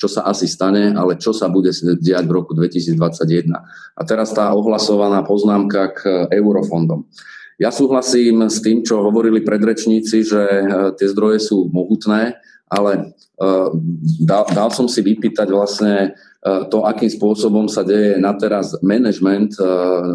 čo 0.00 0.08
sa 0.08 0.24
asi 0.24 0.48
stane, 0.48 0.96
ale 0.96 1.20
čo 1.20 1.36
sa 1.36 1.52
bude 1.52 1.68
diať 2.00 2.24
v 2.24 2.32
roku 2.32 2.56
2021. 2.56 3.52
A 3.52 4.00
teraz 4.08 4.32
tá 4.32 4.48
ohlasovaná 4.56 5.20
poznámka 5.20 5.92
k 5.92 6.00
eurofondom. 6.32 7.04
Ja 7.60 7.68
súhlasím 7.68 8.48
s 8.48 8.64
tým, 8.64 8.80
čo 8.80 9.04
hovorili 9.04 9.44
predrečníci, 9.44 10.24
že 10.24 10.40
e, 10.40 10.64
tie 10.96 11.06
zdroje 11.12 11.44
sú 11.44 11.68
mohutné, 11.68 12.40
ale 12.72 12.92
e, 12.96 13.00
dal, 14.24 14.48
dal 14.48 14.72
som 14.72 14.88
si 14.88 15.04
vypýtať 15.04 15.52
vlastne 15.52 16.16
E, 16.29 16.29
to, 16.40 16.88
akým 16.88 17.12
spôsobom 17.12 17.68
sa 17.68 17.84
deje 17.84 18.16
na 18.16 18.32
teraz 18.32 18.72
management 18.80 19.60
e, 19.60 19.64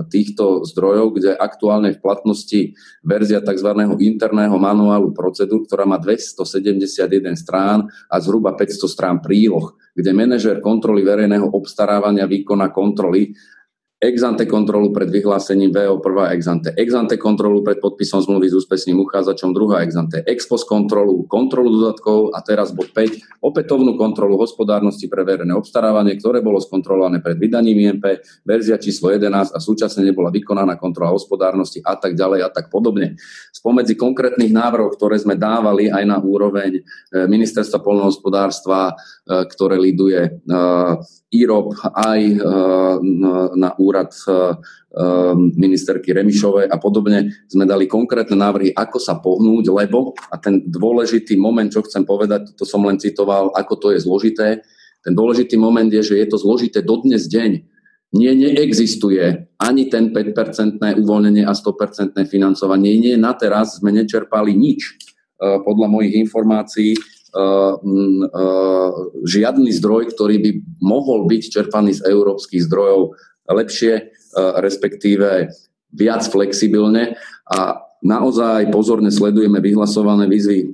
týchto 0.09 0.65
zdrojov, 0.65 1.21
kde 1.21 1.37
aktuálne 1.37 1.93
v 1.93 2.01
platnosti 2.01 2.73
verzia 3.05 3.45
tzv. 3.45 3.69
interného 4.01 4.57
manuálu 4.57 5.13
procedúr, 5.13 5.69
ktorá 5.69 5.85
má 5.85 6.01
271 6.01 7.37
strán 7.37 7.85
a 8.09 8.17
zhruba 8.17 8.57
500 8.57 8.89
strán 8.89 9.17
príloh, 9.21 9.77
kde 9.93 10.17
manažer 10.17 10.65
kontroly 10.65 11.05
verejného 11.05 11.45
obstarávania 11.45 12.25
výkona 12.25 12.73
kontroly 12.73 13.37
ex 14.05 14.21
ante 14.21 14.45
kontrolu 14.45 14.93
pred 14.93 15.09
vyhlásením 15.09 15.73
VO 15.73 15.97
prvá 15.97 16.29
ex 16.37 16.45
ante, 16.45 16.69
ex 16.77 16.93
ante 16.93 17.17
kontrolu 17.17 17.65
pred 17.65 17.81
podpisom 17.81 18.21
zmluvy 18.21 18.53
s 18.53 18.55
úspešným 18.61 19.01
uchádzačom 19.01 19.49
druhá 19.49 19.81
ex 19.81 19.97
ante, 19.97 20.21
ex 20.29 20.45
post 20.45 20.69
kontrolu, 20.69 21.25
kontrolu 21.25 21.73
dodatkov 21.73 22.29
a 22.37 22.45
teraz 22.45 22.69
bod 22.69 22.93
5, 22.93 23.41
opätovnú 23.41 23.97
kontrolu 23.97 24.37
hospodárnosti 24.37 25.09
pre 25.09 25.25
verejné 25.25 25.57
obstarávanie, 25.57 26.21
ktoré 26.21 26.45
bolo 26.45 26.61
skontrolované 26.61 27.25
pred 27.25 27.41
vydaním 27.41 27.97
IMP, 27.97 28.21
verzia 28.45 28.77
číslo 28.77 29.09
11 29.09 29.57
a 29.57 29.57
súčasne 29.57 30.05
nebola 30.05 30.29
vykonaná 30.29 30.77
kontrola 30.77 31.09
hospodárnosti 31.17 31.81
a 31.81 31.97
tak 31.97 32.13
ďalej 32.13 32.45
a 32.45 32.49
tak 32.53 32.69
podobne. 32.69 33.17
Spomedzi 33.49 33.97
konkrétnych 33.97 34.53
návrhov, 34.53 34.93
ktoré 34.93 35.17
sme 35.17 35.33
dávali 35.33 35.89
aj 35.89 36.03
na 36.05 36.21
úroveň 36.21 36.77
eh, 36.77 37.25
ministerstva 37.25 37.81
polnohospodárstva, 37.81 38.93
eh, 38.93 39.43
ktoré 39.49 39.81
liduje 39.81 40.21
eh, 40.29 40.93
IROP 41.43 41.75
aj 41.91 42.21
e, 42.21 42.37
na 43.59 43.69
úrad 43.75 44.11
e, 44.15 44.31
e, 44.31 44.35
ministerky 45.59 46.15
Remišovej 46.15 46.71
a 46.71 46.77
podobne 46.79 47.33
sme 47.51 47.67
dali 47.67 47.85
konkrétne 47.89 48.39
návrhy, 48.39 48.71
ako 48.71 48.97
sa 48.97 49.19
pohnúť, 49.19 49.67
lebo, 49.75 50.15
a 50.31 50.39
ten 50.39 50.63
dôležitý 50.63 51.35
moment, 51.35 51.67
čo 51.67 51.83
chcem 51.83 52.07
povedať, 52.07 52.55
to 52.55 52.63
som 52.63 52.83
len 52.87 52.95
citoval, 52.95 53.51
ako 53.51 53.73
to 53.75 53.87
je 53.91 53.99
zložité, 53.99 54.63
ten 55.05 55.13
dôležitý 55.13 55.59
moment 55.59 55.91
je, 55.91 56.01
že 56.01 56.15
je 56.17 56.27
to 56.31 56.41
zložité 56.41 56.81
dodnes 56.81 57.29
deň. 57.29 57.51
Nie, 58.15 58.31
neexistuje 58.31 59.51
ani 59.59 59.91
ten 59.91 60.09
5-percentné 60.09 60.97
uvoľnenie 60.97 61.45
a 61.45 61.53
100% 61.53 62.15
financovanie. 62.25 62.97
Nie, 62.97 63.15
na 63.19 63.35
teraz 63.37 63.77
sme 63.77 63.93
nečerpali 63.93 64.55
nič. 64.55 64.97
Podľa 65.37 65.87
mojich 65.91 66.15
informácií 66.15 66.95
žiadny 69.27 69.71
zdroj, 69.75 70.15
ktorý 70.15 70.35
by 70.39 70.51
mohol 70.79 71.27
byť 71.27 71.43
čerpaný 71.51 71.99
z 71.99 72.07
európskych 72.07 72.63
zdrojov 72.65 73.15
lepšie, 73.51 74.15
respektíve 74.63 75.51
viac 75.95 76.23
flexibilne. 76.27 77.19
A 77.47 77.79
naozaj 77.99 78.71
pozorne 78.71 79.11
sledujeme 79.11 79.59
vyhlasované 79.59 80.31
výzvy 80.31 80.71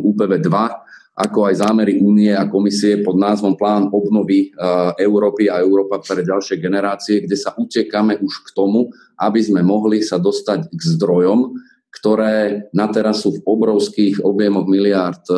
UPV 0.00 0.32
2, 0.40 0.84
ako 1.14 1.46
aj 1.46 1.62
zámery 1.62 2.02
únie 2.02 2.34
a 2.34 2.50
komisie 2.50 2.98
pod 2.98 3.14
názvom 3.14 3.54
Plán 3.54 3.86
obnovy 3.94 4.50
Európy 4.98 5.46
a 5.46 5.62
Európa 5.62 6.02
pre 6.02 6.26
ďalšie 6.26 6.58
generácie, 6.58 7.22
kde 7.22 7.38
sa 7.38 7.54
utekáme 7.54 8.18
už 8.18 8.42
k 8.42 8.48
tomu, 8.50 8.90
aby 9.14 9.38
sme 9.38 9.62
mohli 9.62 10.02
sa 10.02 10.18
dostať 10.18 10.74
k 10.74 10.80
zdrojom, 10.98 11.54
ktoré 11.94 12.66
na 12.74 12.90
teraz 12.90 13.22
sú 13.22 13.38
v 13.38 13.44
obrovských 13.46 14.26
objemoch 14.26 14.66
miliárd 14.66 15.22
e, 15.30 15.36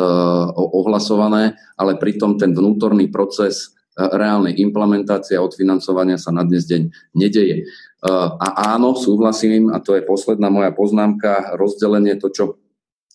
ohlasované, 0.57 1.53
ale 1.77 2.01
pritom 2.01 2.35
ten 2.41 2.57
vnútorný 2.57 3.13
proces 3.13 3.77
e, 3.93 4.01
reálnej 4.01 4.57
implementácie 4.57 5.37
a 5.37 5.45
odfinancovania 5.45 6.17
sa 6.17 6.33
na 6.33 6.41
dnes 6.41 6.65
deň 6.65 7.13
nedeje. 7.13 7.61
E, 7.61 7.65
a 8.09 8.73
áno, 8.73 8.97
súhlasím, 8.97 9.69
a 9.69 9.77
to 9.77 9.93
je 9.93 10.01
posledná 10.01 10.49
moja 10.49 10.73
poznámka, 10.73 11.53
rozdelenie 11.53 12.17
to, 12.17 12.33
čo 12.33 12.45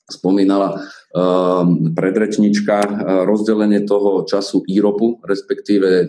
spomínala 0.03 0.83
predrečnička, 1.93 3.05
rozdelenie 3.29 3.85
toho 3.85 4.25
času 4.25 4.65
IROPu, 4.65 5.21
respektíve 5.25 6.09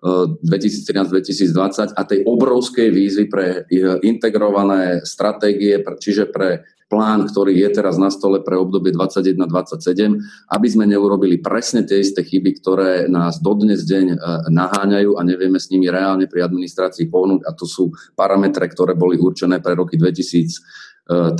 2013-2020 0.00 1.92
a 1.92 2.02
tej 2.08 2.24
obrovskej 2.24 2.88
výzvy 2.88 3.24
pre 3.28 3.68
integrované 4.00 5.04
stratégie, 5.04 5.76
čiže 6.00 6.32
pre 6.32 6.64
plán, 6.90 7.30
ktorý 7.30 7.54
je 7.54 7.70
teraz 7.70 7.94
na 8.02 8.10
stole 8.10 8.42
pre 8.42 8.58
obdobie 8.58 8.90
2021-2027, 8.90 10.50
aby 10.50 10.66
sme 10.66 10.90
neurobili 10.90 11.38
presne 11.38 11.86
tie 11.86 12.02
isté 12.02 12.26
chyby, 12.26 12.58
ktoré 12.58 13.06
nás 13.06 13.38
dodnes 13.38 13.86
deň 13.86 14.06
e, 14.10 14.16
naháňajú 14.50 15.14
a 15.14 15.22
nevieme 15.22 15.62
s 15.62 15.70
nimi 15.70 15.86
reálne 15.86 16.26
pri 16.26 16.50
administrácii 16.50 17.06
pohnúť 17.06 17.46
a 17.46 17.54
to 17.54 17.70
sú 17.70 17.94
parametre, 18.18 18.66
ktoré 18.66 18.98
boli 18.98 19.14
určené 19.22 19.62
pre 19.62 19.78
roky 19.78 19.94
2013 19.94 20.58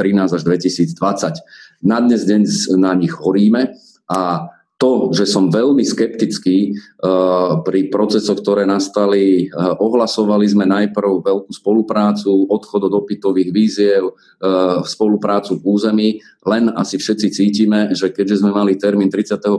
až 0.06 0.42
2020. 0.46 1.82
Na 1.82 1.98
dnes 1.98 2.22
deň 2.22 2.42
na 2.78 2.94
nich 2.94 3.10
horíme 3.10 3.74
a 4.06 4.46
to, 4.80 5.12
že 5.12 5.28
som 5.28 5.52
veľmi 5.52 5.84
skeptický 5.84 6.72
uh, 6.72 7.60
pri 7.60 7.92
procesoch, 7.92 8.40
ktoré 8.40 8.64
nastali, 8.64 9.52
uh, 9.52 9.76
ohlasovali 9.76 10.48
sme 10.48 10.64
najprv 10.64 11.20
veľkú 11.20 11.52
spoluprácu, 11.52 12.48
odchod 12.48 12.88
od 12.88 12.94
opytových 13.04 13.52
víziev, 13.52 14.08
uh, 14.08 14.80
spoluprácu 14.80 15.60
v 15.60 15.62
území, 15.68 16.08
len 16.48 16.72
asi 16.72 16.96
všetci 16.96 17.28
cítime, 17.28 17.92
že 17.92 18.08
keďže 18.08 18.40
sme 18.40 18.56
mali 18.56 18.80
termín 18.80 19.12
31.3. 19.12 19.52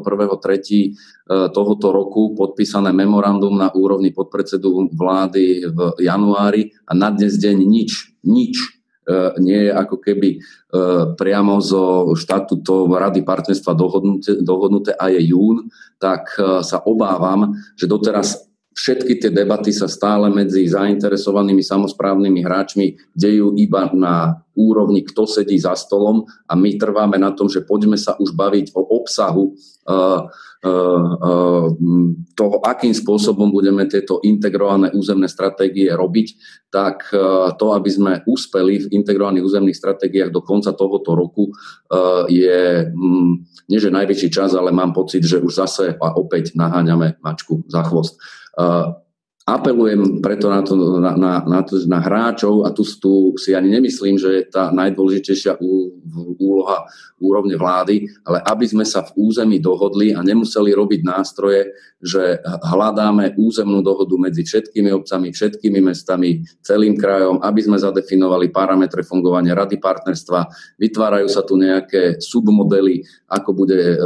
tohoto 1.54 1.88
roku 1.94 2.34
podpísané 2.34 2.90
memorandum 2.90 3.54
na 3.54 3.70
úrovni 3.70 4.10
podpredsedu 4.10 4.90
vlády 4.90 5.70
v 5.70 5.80
januári 6.02 6.74
a 6.90 6.98
na 6.98 7.14
dnes 7.14 7.38
deň 7.38 7.58
nič, 7.62 8.18
nič 8.26 8.81
nie 9.42 9.66
je 9.66 9.72
ako 9.74 9.98
keby 9.98 10.30
e, 10.36 10.40
priamo 11.18 11.58
zo 11.58 12.14
štatútov 12.14 12.86
Rady 12.86 13.26
partnerstva 13.26 13.74
dohodnuté, 13.74 14.38
dohodnuté 14.46 14.92
a 14.94 15.10
je 15.10 15.34
jún, 15.34 15.66
tak 15.98 16.38
e, 16.38 16.62
sa 16.62 16.86
obávam, 16.86 17.58
že 17.74 17.90
doteraz 17.90 18.51
všetky 18.72 19.20
tie 19.20 19.32
debaty 19.32 19.76
sa 19.76 19.92
stále 19.92 20.32
medzi 20.32 20.64
zainteresovanými 20.64 21.60
samozprávnymi 21.60 22.40
hráčmi 22.40 22.88
dejú 23.12 23.52
iba 23.60 23.92
na 23.92 24.40
úrovni, 24.56 25.04
kto 25.04 25.28
sedí 25.28 25.56
za 25.60 25.76
stolom 25.76 26.28
a 26.48 26.54
my 26.56 26.76
trváme 26.76 27.16
na 27.16 27.32
tom, 27.32 27.48
že 27.48 27.64
poďme 27.64 27.96
sa 27.96 28.20
už 28.20 28.36
baviť 28.36 28.76
o 28.76 28.84
obsahu 29.00 29.56
uh, 29.88 30.28
uh, 30.28 31.68
toho, 32.36 32.56
akým 32.64 32.92
spôsobom 32.92 33.52
budeme 33.52 33.88
tieto 33.88 34.20
integrované 34.24 34.92
územné 34.92 35.28
stratégie 35.28 35.88
robiť, 35.92 36.28
tak 36.72 37.12
to, 37.60 37.66
aby 37.76 37.90
sme 37.92 38.14
úspeli 38.24 38.88
v 38.88 38.92
integrovaných 38.96 39.44
územných 39.44 39.76
stratégiách 39.76 40.32
do 40.32 40.40
konca 40.40 40.72
tohoto 40.72 41.14
roku, 41.14 41.52
je 42.32 42.88
um, 42.96 43.44
nie 43.68 43.80
že 43.80 43.92
najväčší 43.92 44.30
čas, 44.32 44.56
ale 44.56 44.72
mám 44.72 44.96
pocit, 44.96 45.22
že 45.22 45.44
už 45.44 45.52
zase 45.52 45.86
a 46.00 46.08
opäť 46.16 46.56
naháňame 46.56 47.20
mačku 47.20 47.68
za 47.68 47.84
chvost. 47.84 48.18
uh, 48.62 48.94
apelujem 49.46 50.22
preto 50.22 50.48
na, 50.48 50.62
to, 50.62 50.74
na, 51.02 51.18
na, 51.18 51.34
na, 51.42 51.62
to, 51.66 51.82
na 51.90 51.98
hráčov 51.98 52.66
a 52.66 52.70
tu, 52.70 52.86
tu 52.86 53.34
si 53.42 53.58
ani 53.58 53.74
nemyslím, 53.74 54.16
že 54.22 54.30
je 54.38 54.44
tá 54.46 54.70
najdôležitejšia 54.70 55.58
úloha 56.38 56.86
úrovne 57.22 57.54
vlády, 57.54 58.10
ale 58.26 58.42
aby 58.42 58.66
sme 58.66 58.86
sa 58.86 59.06
v 59.06 59.14
území 59.30 59.62
dohodli 59.62 60.18
a 60.18 60.26
nemuseli 60.26 60.74
robiť 60.74 61.02
nástroje, 61.06 61.70
že 62.02 62.42
hľadáme 62.42 63.38
územnú 63.38 63.86
dohodu 63.86 64.18
medzi 64.18 64.42
všetkými 64.42 64.90
obcami, 64.90 65.30
všetkými 65.30 65.80
mestami, 65.86 66.42
celým 66.66 66.98
krajom, 66.98 67.38
aby 67.46 67.62
sme 67.62 67.78
zadefinovali 67.78 68.50
parametre 68.50 69.06
fungovania 69.06 69.54
rady 69.54 69.78
partnerstva. 69.78 70.50
Vytvárajú 70.82 71.30
sa 71.30 71.46
tu 71.46 71.62
nejaké 71.62 72.18
submodely, 72.18 73.06
ako 73.30 73.54
bude 73.54 73.78
e, 73.78 73.98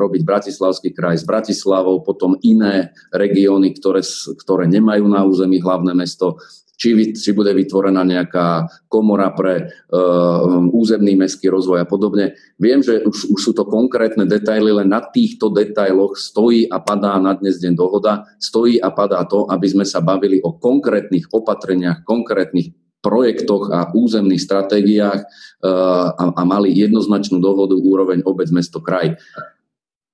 robiť 0.00 0.24
Bratislavský 0.24 0.96
kraj 0.96 1.20
s 1.20 1.28
Bratislavou, 1.28 2.00
potom 2.00 2.40
iné 2.40 2.96
regióny, 3.12 3.76
ktoré, 3.76 4.00
ktoré 4.40 4.64
nemajú 4.64 4.83
na 4.84 5.24
území 5.24 5.58
hlavné 5.58 5.96
mesto 5.96 6.36
či, 6.74 7.14
či 7.14 7.30
bude 7.32 7.54
vytvorená 7.54 8.02
nejaká 8.02 8.66
komora 8.90 9.30
pre 9.30 9.70
uh, 9.70 10.68
územný 10.74 11.14
mestský 11.14 11.50
rozvoj 11.50 11.86
a 11.86 11.88
podobne. 11.88 12.34
Viem, 12.58 12.82
že 12.82 13.02
už, 13.02 13.30
už 13.30 13.40
sú 13.40 13.52
to 13.54 13.66
konkrétne 13.66 14.26
detaily, 14.26 14.74
len 14.74 14.90
na 14.90 15.00
týchto 15.00 15.54
detailoch 15.54 16.18
stojí 16.18 16.66
a 16.66 16.82
padá 16.82 17.16
na 17.22 17.38
dnes 17.38 17.62
deň 17.62 17.74
dohoda, 17.78 18.26
stojí 18.42 18.82
a 18.82 18.90
padá 18.90 19.22
to, 19.24 19.46
aby 19.46 19.66
sme 19.70 19.86
sa 19.86 20.02
bavili 20.02 20.42
o 20.42 20.58
konkrétnych 20.58 21.30
opatreniach, 21.30 22.02
konkrétnych 22.02 22.74
projektoch 23.04 23.68
a 23.68 23.92
územných 23.92 24.42
stratégiách 24.42 25.20
uh, 25.22 26.08
a, 26.10 26.24
a 26.34 26.42
mali 26.42 26.74
jednoznačnú 26.74 27.38
dohodu 27.38 27.76
úroveň 27.78 28.26
obec, 28.26 28.50
mesto, 28.50 28.82
kraj. 28.82 29.14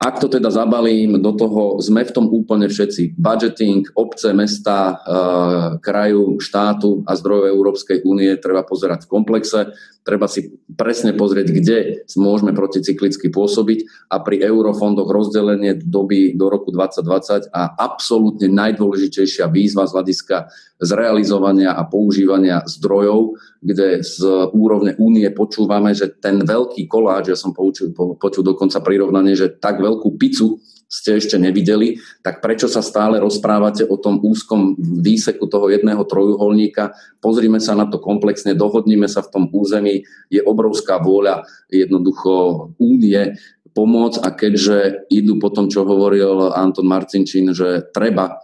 Ak 0.00 0.16
to 0.16 0.32
teda 0.32 0.48
zabalím, 0.48 1.20
do 1.20 1.36
toho 1.36 1.76
sme 1.76 2.08
v 2.08 2.14
tom 2.16 2.24
úplne 2.32 2.72
všetci. 2.72 3.20
Budgeting, 3.20 3.84
obce, 3.92 4.32
mesta, 4.32 4.96
eh, 4.96 5.76
kraju, 5.76 6.40
štátu 6.40 7.04
a 7.04 7.12
zdrojov 7.12 7.52
Európskej 7.52 8.08
únie 8.08 8.32
treba 8.40 8.64
pozerať 8.64 9.04
v 9.04 9.10
komplexe. 9.12 9.76
Treba 10.00 10.24
si 10.32 10.56
presne 10.80 11.12
pozrieť, 11.12 11.52
kde 11.52 11.76
môžeme 12.16 12.56
proticyklicky 12.56 13.28
pôsobiť 13.28 14.08
a 14.08 14.24
pri 14.24 14.40
eurofondoch 14.40 15.12
rozdelenie 15.12 15.76
doby 15.76 16.32
do 16.32 16.48
roku 16.48 16.72
2020 16.72 17.52
a 17.52 17.62
absolútne 17.76 18.48
najdôležitejšia 18.48 19.52
výzva 19.52 19.84
z 19.84 19.92
hľadiska 19.92 20.36
zrealizovania 20.80 21.76
a 21.76 21.84
používania 21.84 22.64
zdrojov, 22.64 23.36
kde 23.60 24.00
z 24.00 24.24
úrovne 24.56 24.96
únie 24.96 25.28
počúvame, 25.28 25.92
že 25.92 26.08
ten 26.08 26.40
veľký 26.40 26.88
koláč, 26.88 27.28
ja 27.28 27.36
som 27.36 27.52
počul, 27.52 27.92
počul 27.92 28.40
dokonca 28.40 28.80
prirovnanie, 28.80 29.36
že 29.36 29.52
tak 29.52 29.84
veľkú 29.84 30.16
pizzu 30.16 30.64
ste 30.90 31.22
ešte 31.22 31.38
nevideli, 31.38 32.02
tak 32.26 32.42
prečo 32.42 32.66
sa 32.66 32.82
stále 32.82 33.22
rozprávate 33.22 33.86
o 33.86 33.94
tom 33.94 34.18
úzkom 34.18 34.74
výseku 34.76 35.46
toho 35.46 35.70
jedného 35.70 36.02
trojuholníka? 36.02 36.90
Pozrime 37.22 37.62
sa 37.62 37.78
na 37.78 37.86
to 37.86 38.02
komplexne, 38.02 38.58
dohodnime 38.58 39.06
sa 39.06 39.22
v 39.22 39.30
tom 39.30 39.44
území, 39.54 40.02
je 40.26 40.42
obrovská 40.42 40.98
vôľa 40.98 41.46
jednoducho 41.70 42.74
únie 42.82 43.38
pomôcť 43.74 44.18
a 44.22 44.28
keďže 44.34 45.08
idú 45.10 45.38
po 45.38 45.50
tom, 45.54 45.70
čo 45.70 45.86
hovoril 45.86 46.52
Anton 46.54 46.86
Marcinčín, 46.86 47.54
že 47.54 47.86
treba 47.94 48.40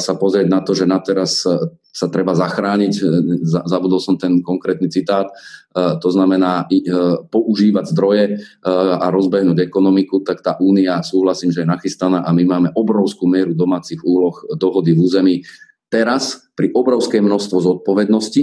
sa 0.00 0.16
pozrieť 0.16 0.48
na 0.48 0.64
to, 0.64 0.72
že 0.72 0.88
na 0.88 0.96
teraz 1.04 1.44
sa 1.90 2.06
treba 2.08 2.32
zachrániť, 2.32 2.92
e, 2.96 3.02
zabudol 3.44 4.00
som 4.00 4.16
ten 4.16 4.40
konkrétny 4.40 4.88
citát, 4.88 5.28
to 5.74 6.08
znamená 6.10 6.66
používať 7.30 7.94
zdroje 7.94 8.42
a 8.66 9.06
rozbehnúť 9.06 9.70
ekonomiku, 9.70 10.18
tak 10.26 10.42
tá 10.42 10.58
únia, 10.58 10.98
súhlasím, 10.98 11.54
že 11.54 11.62
je 11.62 11.70
nachystaná 11.70 12.26
a 12.26 12.30
my 12.34 12.42
máme 12.42 12.68
obrovskú 12.74 13.30
mieru 13.30 13.54
domácich 13.54 14.02
úloh 14.02 14.34
dohody 14.58 14.98
v 14.98 15.02
území. 15.06 15.36
Teraz 15.86 16.50
pri 16.58 16.74
obrovské 16.74 17.22
množstvo 17.22 17.62
zodpovednosti, 17.62 18.42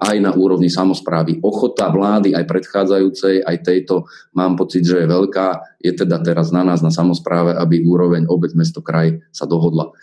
aj 0.00 0.16
na 0.18 0.34
úrovni 0.34 0.66
samozprávy. 0.66 1.38
Ochota 1.44 1.86
vlády 1.92 2.34
aj 2.34 2.44
predchádzajúcej, 2.48 3.44
aj 3.44 3.56
tejto, 3.62 4.08
mám 4.34 4.58
pocit, 4.58 4.82
že 4.82 5.04
je 5.04 5.06
veľká. 5.06 5.78
Je 5.78 5.92
teda 5.94 6.18
teraz 6.24 6.50
na 6.50 6.66
nás, 6.66 6.82
na 6.82 6.90
samozpráve, 6.90 7.54
aby 7.54 7.84
úroveň 7.86 8.26
obec, 8.26 8.50
mesto, 8.58 8.82
kraj 8.82 9.22
sa 9.30 9.46
dohodla. 9.46 9.94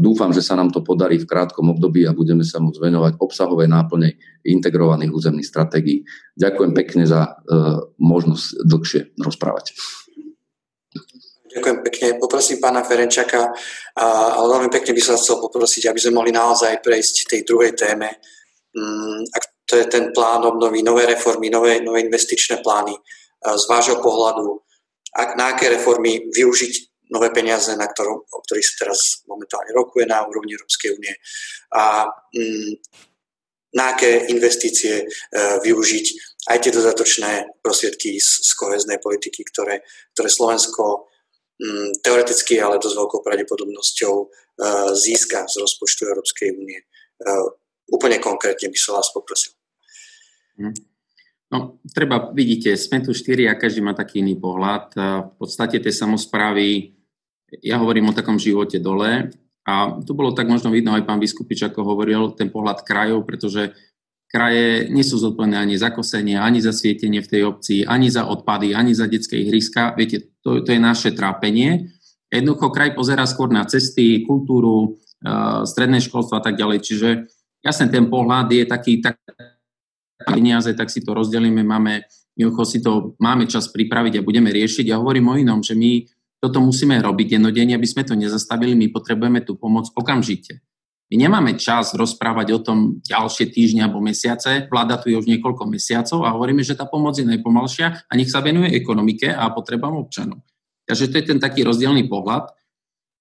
Dúfam, 0.00 0.32
že 0.32 0.40
sa 0.40 0.56
nám 0.56 0.72
to 0.72 0.80
podarí 0.80 1.20
v 1.20 1.28
krátkom 1.28 1.76
období 1.76 2.08
a 2.08 2.16
budeme 2.16 2.40
sa 2.40 2.56
môcť 2.56 2.80
venovať 2.80 3.12
obsahovej 3.20 3.68
náplne 3.68 4.16
integrovaných 4.40 5.12
územných 5.12 5.44
stratégií. 5.44 6.00
Ďakujem 6.32 6.72
pekne 6.72 7.04
za 7.04 7.36
možnosť 8.00 8.64
dlhšie 8.64 9.00
rozprávať. 9.20 9.76
Ďakujem 11.52 11.78
pekne. 11.84 12.06
Poprosím 12.16 12.56
pána 12.56 12.80
Ferenčaka, 12.80 13.52
ale 14.00 14.46
veľmi 14.48 14.72
pekne 14.72 14.96
by 14.96 15.02
som 15.04 15.20
chcel 15.20 15.44
poprosiť, 15.44 15.92
aby 15.92 16.00
sme 16.00 16.24
mohli 16.24 16.32
naozaj 16.32 16.80
prejsť 16.80 17.36
tej 17.36 17.40
druhej 17.44 17.76
téme, 17.76 18.16
ak 19.32 19.44
to 19.66 19.76
je 19.76 19.86
ten 19.90 20.12
plán 20.12 20.44
obnovy, 20.44 20.82
nové 20.82 21.06
reformy, 21.06 21.50
nové, 21.50 21.80
nové 21.80 22.00
investičné 22.06 22.62
plány 22.62 22.94
z 23.42 23.64
vášho 23.68 23.98
pohľadu, 23.98 24.62
ak, 25.16 25.28
na 25.36 25.56
aké 25.56 25.72
reformy 25.72 26.28
využiť 26.28 26.96
nové 27.10 27.30
peniaze, 27.30 27.72
na 27.76 27.86
ktorom, 27.86 28.18
o 28.18 28.38
ktorých 28.44 28.66
sa 28.66 28.74
teraz 28.86 29.00
momentálne 29.30 29.70
rokuje 29.72 30.04
na 30.04 30.26
úrovni 30.26 30.58
Európskej 30.58 30.98
únie 30.98 31.14
a 31.72 32.10
mm, 32.34 32.72
na 33.76 33.94
aké 33.94 34.26
investície 34.32 35.04
e, 35.04 35.04
využiť 35.62 36.06
aj 36.50 36.58
tie 36.62 36.72
dodatočné 36.72 37.60
prostriedky 37.60 38.18
z, 38.18 38.30
z 38.42 38.50
koheznej 38.56 38.98
politiky, 38.98 39.44
ktoré, 39.52 39.84
ktoré 40.16 40.28
Slovensko 40.30 41.06
mm, 41.60 42.02
teoreticky, 42.02 42.58
ale 42.58 42.82
dosť 42.82 42.96
veľkou 42.96 43.20
pravdepodobnosťou 43.22 44.14
e, 44.16 44.26
získa 44.96 45.46
z 45.46 45.54
rozpočtu 45.62 46.08
Európskej 46.08 46.48
únie. 46.56 46.80
E, 46.82 46.86
úplne 47.90 48.18
konkrétne 48.18 48.70
by 48.70 48.78
som 48.78 48.98
vás 48.98 49.10
poprosil. 49.14 49.54
Mhm. 50.58 50.96
No, 51.46 51.78
treba, 51.94 52.34
vidíte, 52.34 52.74
sme 52.74 52.98
tu 52.98 53.14
štyri 53.14 53.46
a 53.46 53.54
každý 53.54 53.78
má 53.78 53.94
taký 53.94 54.18
iný 54.18 54.34
pohľad. 54.34 54.98
V 55.30 55.34
podstate 55.38 55.78
tie 55.78 55.94
samozprávy, 55.94 56.90
ja 57.62 57.78
hovorím 57.78 58.10
o 58.10 58.16
takom 58.18 58.34
živote 58.34 58.82
dole 58.82 59.30
a 59.62 59.94
tu 60.02 60.10
bolo 60.18 60.34
tak 60.34 60.50
možno 60.50 60.74
vidno 60.74 60.90
aj 60.98 61.06
pán 61.06 61.22
Vyskupič, 61.22 61.70
ako 61.70 61.86
hovoril, 61.86 62.34
ten 62.34 62.50
pohľad 62.50 62.82
krajov, 62.82 63.22
pretože 63.22 63.78
kraje 64.26 64.90
nie 64.90 65.06
sú 65.06 65.22
zodpovedné 65.22 65.54
ani 65.54 65.78
za 65.78 65.94
kosenie, 65.94 66.34
ani 66.34 66.58
za 66.58 66.74
svietenie 66.74 67.22
v 67.22 67.30
tej 67.30 67.42
obci, 67.46 67.86
ani 67.86 68.10
za 68.10 68.26
odpady, 68.26 68.74
ani 68.74 68.90
za 68.90 69.06
detské 69.06 69.38
ihriska. 69.38 69.94
Viete, 69.94 70.34
to, 70.42 70.66
to 70.66 70.74
je 70.74 70.82
naše 70.82 71.14
trápenie. 71.14 71.94
Jednoducho 72.26 72.74
kraj 72.74 72.98
pozera 72.98 73.22
skôr 73.22 73.54
na 73.54 73.62
cesty, 73.70 74.26
kultúru, 74.26 74.98
stredné 75.62 76.02
školstvo 76.02 76.38
a 76.38 76.42
tak 76.42 76.58
ďalej. 76.58 76.78
Čiže 76.82 77.08
Jasne, 77.64 77.86
ten 77.88 78.06
pohľad 78.06 78.52
je 78.52 78.64
taký, 78.64 79.00
tak 79.02 79.20
peniaze, 80.24 80.72
tak 80.74 80.88
si 80.88 81.04
to 81.04 81.12
rozdelíme, 81.12 81.62
máme, 81.62 82.06
si 82.64 82.78
to, 82.80 83.14
máme 83.20 83.44
čas 83.46 83.68
pripraviť 83.68 84.20
a 84.20 84.26
budeme 84.26 84.48
riešiť. 84.50 84.88
Ja 84.88 85.00
hovorím 85.02 85.32
o 85.32 85.38
inom, 85.38 85.60
že 85.60 85.76
my 85.76 86.08
toto 86.40 86.60
musíme 86.60 87.00
robiť 87.00 87.36
dennodenne, 87.36 87.74
aby 87.74 87.88
sme 87.88 88.04
to 88.04 88.14
nezastavili, 88.14 88.76
my 88.76 88.92
potrebujeme 88.92 89.40
tú 89.42 89.56
pomoc 89.56 89.88
okamžite. 89.96 90.60
My 91.06 91.22
nemáme 91.22 91.54
čas 91.54 91.94
rozprávať 91.94 92.46
o 92.50 92.58
tom 92.58 92.98
ďalšie 92.98 93.54
týždne 93.54 93.86
alebo 93.86 94.02
mesiace, 94.02 94.66
vláda 94.66 94.98
tu 94.98 95.06
je 95.06 95.16
už 95.16 95.30
niekoľko 95.30 95.62
mesiacov 95.70 96.26
a 96.26 96.34
hovoríme, 96.34 96.66
že 96.66 96.74
tá 96.74 96.82
pomoc 96.82 97.14
je 97.14 97.22
najpomalšia 97.22 98.10
a 98.10 98.12
nech 98.18 98.26
sa 98.26 98.42
venuje 98.42 98.74
ekonomike 98.74 99.30
a 99.30 99.46
potrebám 99.54 99.94
občanov. 99.94 100.42
Takže 100.86 101.10
to 101.10 101.14
je 101.18 101.24
ten 101.30 101.38
taký 101.38 101.62
rozdielný 101.62 102.10
pohľad. 102.10 102.50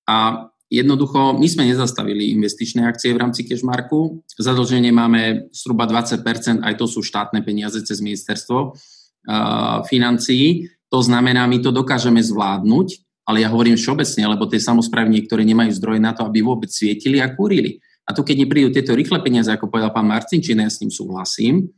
A 0.06 0.50
Jednoducho, 0.76 1.40
my 1.40 1.48
sme 1.48 1.72
nezastavili 1.72 2.36
investičné 2.36 2.84
akcie 2.84 3.16
v 3.16 3.24
rámci 3.24 3.48
Kešmarku. 3.48 4.28
Zadlženie 4.36 4.92
máme 4.92 5.48
zhruba 5.56 5.88
20%, 5.88 6.20
aj 6.60 6.76
to 6.76 6.84
sú 6.84 7.00
štátne 7.00 7.40
peniaze 7.48 7.80
cez 7.80 8.04
ministerstvo 8.04 8.76
uh, 8.76 9.80
financií. 9.88 10.68
To 10.92 11.00
znamená, 11.00 11.48
my 11.48 11.64
to 11.64 11.72
dokážeme 11.72 12.20
zvládnuť, 12.20 12.88
ale 13.24 13.48
ja 13.48 13.50
hovorím 13.56 13.80
všeobecne, 13.80 14.28
lebo 14.28 14.52
tie 14.52 14.60
samozprávy 14.60 15.16
niektoré 15.16 15.48
nemajú 15.48 15.72
zdroje 15.80 16.04
na 16.04 16.12
to, 16.12 16.28
aby 16.28 16.44
vôbec 16.44 16.68
svietili 16.68 17.24
a 17.24 17.32
kúrili. 17.32 17.80
A 18.04 18.12
tu, 18.12 18.28
keď 18.28 18.44
neprídu 18.44 18.70
tieto 18.76 18.92
rýchle 18.92 19.24
peniaze, 19.24 19.48
ako 19.48 19.72
povedal 19.72 19.96
pán 19.96 20.12
Marcinčín, 20.12 20.60
ja 20.60 20.68
s 20.68 20.84
tým 20.84 20.92
súhlasím, 20.92 21.72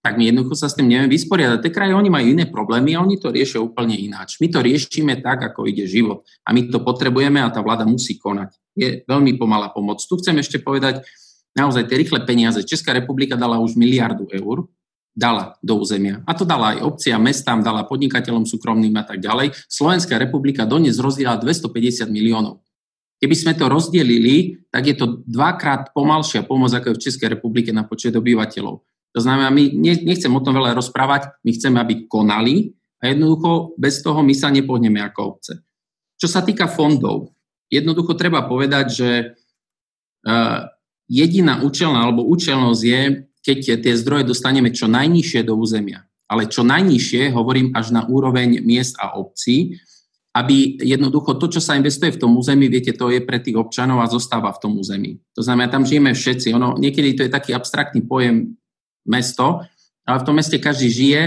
tak 0.00 0.16
my 0.16 0.32
jednoducho 0.32 0.56
sa 0.56 0.72
s 0.72 0.76
tým 0.76 0.88
nevieme 0.88 1.12
vysporiadať. 1.12 1.60
Tie 1.60 1.72
kraje, 1.76 1.92
oni 1.92 2.08
majú 2.08 2.26
iné 2.32 2.48
problémy 2.48 2.96
a 2.96 3.04
oni 3.04 3.20
to 3.20 3.28
riešia 3.28 3.60
úplne 3.60 3.92
ináč. 3.92 4.40
My 4.40 4.48
to 4.48 4.64
riešime 4.64 5.20
tak, 5.20 5.44
ako 5.44 5.68
ide 5.68 5.84
život. 5.84 6.24
A 6.48 6.56
my 6.56 6.72
to 6.72 6.80
potrebujeme 6.80 7.36
a 7.36 7.52
tá 7.52 7.60
vláda 7.60 7.84
musí 7.84 8.16
konať. 8.16 8.56
Je 8.72 9.04
veľmi 9.04 9.36
pomalá 9.36 9.68
pomoc. 9.68 10.00
Tu 10.00 10.16
chcem 10.16 10.32
ešte 10.40 10.56
povedať, 10.56 11.04
naozaj 11.52 11.84
tie 11.84 12.00
rýchle 12.00 12.24
peniaze. 12.24 12.64
Česká 12.64 12.96
republika 12.96 13.36
dala 13.36 13.60
už 13.60 13.76
miliardu 13.76 14.24
eur, 14.32 14.64
dala 15.12 15.60
do 15.60 15.76
územia. 15.76 16.24
A 16.24 16.32
to 16.32 16.48
dala 16.48 16.78
aj 16.78 16.78
obciam, 16.80 17.20
mestám, 17.20 17.60
dala 17.60 17.84
podnikateľom 17.84 18.48
súkromným 18.48 18.96
a 18.96 19.04
tak 19.04 19.20
ďalej. 19.20 19.52
Slovenská 19.68 20.16
republika 20.16 20.64
dnes 20.64 20.96
rozdiela 20.96 21.36
250 21.36 22.08
miliónov. 22.08 22.64
Keby 23.20 23.36
sme 23.36 23.52
to 23.52 23.68
rozdelili, 23.68 24.64
tak 24.72 24.88
je 24.88 24.96
to 24.96 25.20
dvakrát 25.28 25.92
pomalšia 25.92 26.40
pomoc, 26.48 26.72
ako 26.72 26.88
je 26.88 26.96
v 26.96 27.04
Českej 27.04 27.28
republike 27.36 27.68
na 27.68 27.84
počet 27.84 28.16
obyvateľov. 28.16 28.80
To 29.10 29.20
znamená, 29.20 29.50
my 29.50 29.74
nechcem 29.82 30.30
o 30.30 30.44
tom 30.44 30.54
veľa 30.54 30.78
rozprávať, 30.78 31.42
my 31.42 31.50
chceme, 31.50 31.78
aby 31.82 32.06
konali 32.06 32.70
a 33.02 33.10
jednoducho 33.10 33.74
bez 33.74 34.06
toho 34.06 34.22
my 34.22 34.34
sa 34.36 34.54
nepohneme 34.54 35.02
ako 35.02 35.20
obce. 35.34 35.66
Čo 36.20 36.28
sa 36.30 36.46
týka 36.46 36.70
fondov, 36.70 37.34
jednoducho 37.66 38.14
treba 38.14 38.46
povedať, 38.46 38.86
že 38.92 39.10
jediná 41.10 41.64
účelná 41.64 42.06
alebo 42.06 42.28
účelnosť 42.28 42.82
je, 42.86 43.00
keď 43.40 43.58
tie 43.82 43.94
zdroje 43.96 44.28
dostaneme 44.28 44.70
čo 44.70 44.86
najnižšie 44.86 45.42
do 45.42 45.56
územia. 45.56 46.06
Ale 46.30 46.46
čo 46.46 46.62
najnižšie, 46.62 47.34
hovorím 47.34 47.74
až 47.74 47.90
na 47.90 48.06
úroveň 48.06 48.62
miest 48.62 48.94
a 49.02 49.18
obcí, 49.18 49.80
aby 50.30 50.78
jednoducho 50.78 51.34
to, 51.42 51.58
čo 51.58 51.58
sa 51.58 51.74
investuje 51.74 52.14
v 52.14 52.20
tom 52.22 52.38
území, 52.38 52.70
viete, 52.70 52.94
to 52.94 53.10
je 53.10 53.18
pre 53.18 53.42
tých 53.42 53.58
občanov 53.58 53.98
a 53.98 54.06
zostáva 54.06 54.54
v 54.54 54.62
tom 54.62 54.78
území. 54.78 55.18
To 55.34 55.42
znamená, 55.42 55.66
tam 55.66 55.82
žijeme 55.82 56.14
všetci. 56.14 56.54
Ono, 56.54 56.78
niekedy 56.78 57.18
to 57.18 57.26
je 57.26 57.34
taký 57.34 57.50
abstraktný 57.50 58.06
pojem 58.06 58.54
mesto, 59.06 59.64
ale 60.04 60.18
v 60.20 60.26
tom 60.26 60.36
meste 60.36 60.56
každý 60.58 60.88
žije, 60.90 61.22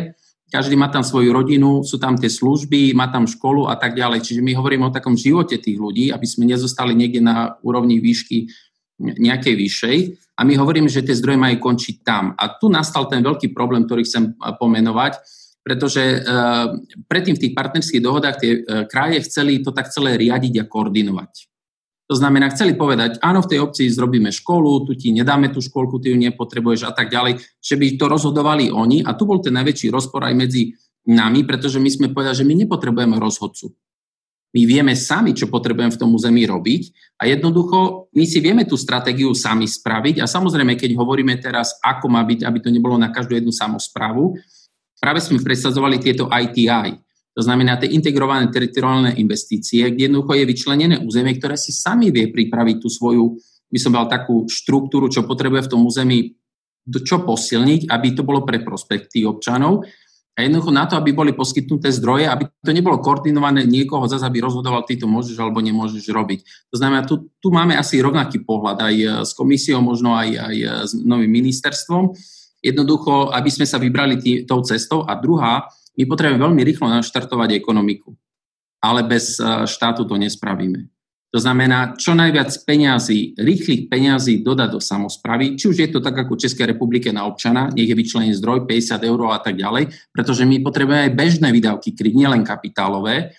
každý 0.53 0.77
má 0.77 0.85
tam 0.93 1.01
svoju 1.01 1.33
rodinu, 1.33 1.81
sú 1.81 1.97
tam 1.97 2.13
tie 2.13 2.29
služby, 2.29 2.93
má 2.93 3.09
tam 3.09 3.25
školu 3.25 3.65
a 3.65 3.73
tak 3.73 3.97
ďalej. 3.97 4.21
Čiže 4.21 4.45
my 4.45 4.53
hovoríme 4.53 4.85
o 4.85 4.93
takom 4.93 5.17
živote 5.17 5.57
tých 5.57 5.81
ľudí, 5.81 6.13
aby 6.13 6.29
sme 6.29 6.45
nezostali 6.45 6.93
niekde 6.93 7.25
na 7.25 7.57
úrovni 7.65 7.97
výšky 7.97 8.45
nejakej 9.01 9.55
vyššej. 9.57 9.97
A 10.37 10.45
my 10.45 10.53
hovoríme, 10.53 10.89
že 10.89 11.01
tie 11.01 11.17
zdroje 11.17 11.41
majú 11.41 11.57
končiť 11.57 12.05
tam. 12.05 12.37
A 12.37 12.53
tu 12.57 12.69
nastal 12.69 13.09
ten 13.09 13.25
veľký 13.25 13.49
problém, 13.49 13.85
ktorý 13.85 14.05
chcem 14.05 14.37
pomenovať, 14.37 15.17
pretože 15.65 16.21
uh, 16.21 16.75
predtým 17.09 17.39
v 17.39 17.43
tých 17.47 17.53
partnerských 17.57 18.03
dohodách 18.03 18.35
tie 18.37 18.51
uh, 18.61 18.83
kraje 18.85 19.25
chceli 19.25 19.63
to 19.63 19.73
tak 19.73 19.89
celé 19.89 20.19
riadiť 20.21 20.61
a 20.61 20.69
koordinovať. 20.69 21.52
To 22.13 22.21
znamená, 22.21 22.53
chceli 22.53 22.77
povedať, 22.77 23.17
áno, 23.25 23.41
v 23.41 23.49
tej 23.49 23.59
obci 23.65 23.89
zrobíme 23.89 24.29
školu, 24.29 24.85
tu 24.85 24.93
ti 24.93 25.09
nedáme 25.09 25.49
tú 25.49 25.65
školku, 25.65 25.97
ty 25.97 26.13
ju 26.13 26.17
nepotrebuješ 26.21 26.85
a 26.85 26.93
tak 26.93 27.09
ďalej, 27.09 27.41
že 27.57 27.73
by 27.73 27.97
to 27.97 28.05
rozhodovali 28.05 28.69
oni. 28.69 29.01
A 29.01 29.17
tu 29.17 29.25
bol 29.25 29.41
ten 29.41 29.57
najväčší 29.57 29.89
rozpor 29.89 30.21
aj 30.21 30.37
medzi 30.37 30.77
nami, 31.09 31.41
pretože 31.41 31.81
my 31.81 31.89
sme 31.89 32.13
povedali, 32.13 32.37
že 32.37 32.45
my 32.45 32.53
nepotrebujeme 32.53 33.17
rozhodcu. 33.17 33.73
My 34.53 34.61
vieme 34.69 34.93
sami, 34.93 35.33
čo 35.33 35.49
potrebujeme 35.49 35.89
v 35.89 35.97
tom 35.97 36.13
území 36.13 36.45
robiť 36.45 36.93
a 37.17 37.25
jednoducho 37.25 38.13
my 38.13 38.25
si 38.29 38.37
vieme 38.37 38.69
tú 38.69 38.77
stratégiu 38.77 39.33
sami 39.33 39.65
spraviť. 39.65 40.21
A 40.21 40.29
samozrejme, 40.29 40.77
keď 40.77 40.93
hovoríme 40.93 41.33
teraz, 41.41 41.81
ako 41.81 42.13
má 42.13 42.21
byť, 42.21 42.45
aby 42.45 42.61
to 42.61 42.69
nebolo 42.69 42.93
na 42.93 43.09
každú 43.09 43.33
jednu 43.33 43.49
samozprávu, 43.49 44.37
práve 45.01 45.17
sme 45.25 45.41
presadzovali 45.41 45.97
tieto 45.97 46.29
ITI, 46.29 46.93
to 47.33 47.41
znamená 47.41 47.81
tie 47.81 47.89
integrované 47.89 48.53
teritoriálne 48.53 49.17
investície, 49.17 49.89
kde 49.89 50.05
jednoducho 50.09 50.37
je 50.37 50.45
vyčlenené 50.45 50.95
územie, 51.01 51.33
ktoré 51.41 51.57
si 51.57 51.73
sami 51.73 52.13
vie 52.13 52.29
pripraviť 52.29 52.77
tú 52.77 52.89
svoju, 52.93 53.33
by 53.73 53.79
som 53.81 53.97
mal 53.97 54.05
takú 54.05 54.45
štruktúru, 54.45 55.09
čo 55.09 55.25
potrebuje 55.25 55.65
v 55.65 55.71
tom 55.73 55.81
území, 55.81 56.37
čo 56.85 57.25
posilniť, 57.25 57.89
aby 57.89 58.07
to 58.13 58.21
bolo 58.21 58.45
pre 58.45 58.61
prospekt 58.61 59.17
tých 59.17 59.25
občanov. 59.25 59.81
A 60.33 60.45
jednoducho 60.45 60.73
na 60.73 60.89
to, 60.89 60.97
aby 60.97 61.13
boli 61.13 61.29
poskytnuté 61.33 61.93
zdroje, 61.93 62.25
aby 62.25 62.49
to 62.61 62.73
nebolo 62.73 62.97
koordinované 63.01 63.69
niekoho 63.69 64.09
zase, 64.09 64.25
aby 64.25 64.41
rozhodoval, 64.41 64.81
ty 64.81 64.97
to 64.97 65.05
môžeš 65.05 65.37
alebo 65.37 65.61
nemôžeš 65.61 66.09
robiť. 66.09 66.69
To 66.73 66.75
znamená, 66.81 67.05
tu, 67.05 67.29
tu 67.37 67.53
máme 67.53 67.77
asi 67.77 68.01
rovnaký 68.01 68.41
pohľad 68.41 68.81
aj 68.81 68.95
s 69.29 69.31
komisiou, 69.37 69.85
možno 69.85 70.17
aj, 70.17 70.29
aj 70.33 70.55
s 70.89 70.91
novým 70.97 71.29
ministerstvom 71.29 72.17
jednoducho, 72.63 73.29
aby 73.35 73.49
sme 73.51 73.67
sa 73.67 73.77
vybrali 73.77 74.15
tý, 74.17 74.31
tou 74.47 74.63
cestou. 74.63 75.03
A 75.03 75.19
druhá, 75.19 75.67
my 75.97 76.03
potrebujeme 76.09 76.41
veľmi 76.41 76.61
rýchlo 76.65 76.89
naštartovať 76.89 77.57
ekonomiku. 77.57 78.13
Ale 78.83 79.05
bez 79.07 79.39
e, 79.39 79.63
štátu 79.69 80.03
to 80.03 80.19
nespravíme. 80.19 80.91
To 81.33 81.41
znamená, 81.41 81.97
čo 81.97 82.13
najviac 82.13 82.53
peňazí, 82.61 83.33
rýchlych 83.41 83.89
peňazí 83.89 84.45
dodať 84.45 84.69
do 84.69 84.77
samozpravy, 84.77 85.57
či 85.57 85.65
už 85.65 85.77
je 85.81 85.89
to 85.89 85.97
tak 85.97 86.13
ako 86.13 86.37
v 86.37 86.43
Českej 86.45 86.77
republike 86.77 87.09
na 87.09 87.25
občana, 87.25 87.73
nech 87.73 87.89
je 87.89 87.97
vyčlený 87.97 88.37
zdroj 88.37 88.69
50 88.69 89.01
eur 89.01 89.33
a 89.33 89.41
tak 89.41 89.57
ďalej, 89.57 89.89
pretože 90.13 90.45
my 90.45 90.61
potrebujeme 90.61 91.09
aj 91.09 91.17
bežné 91.17 91.49
výdavky 91.49 91.97
kryť, 91.97 92.13
nielen 92.13 92.45
kapitálové, 92.45 93.33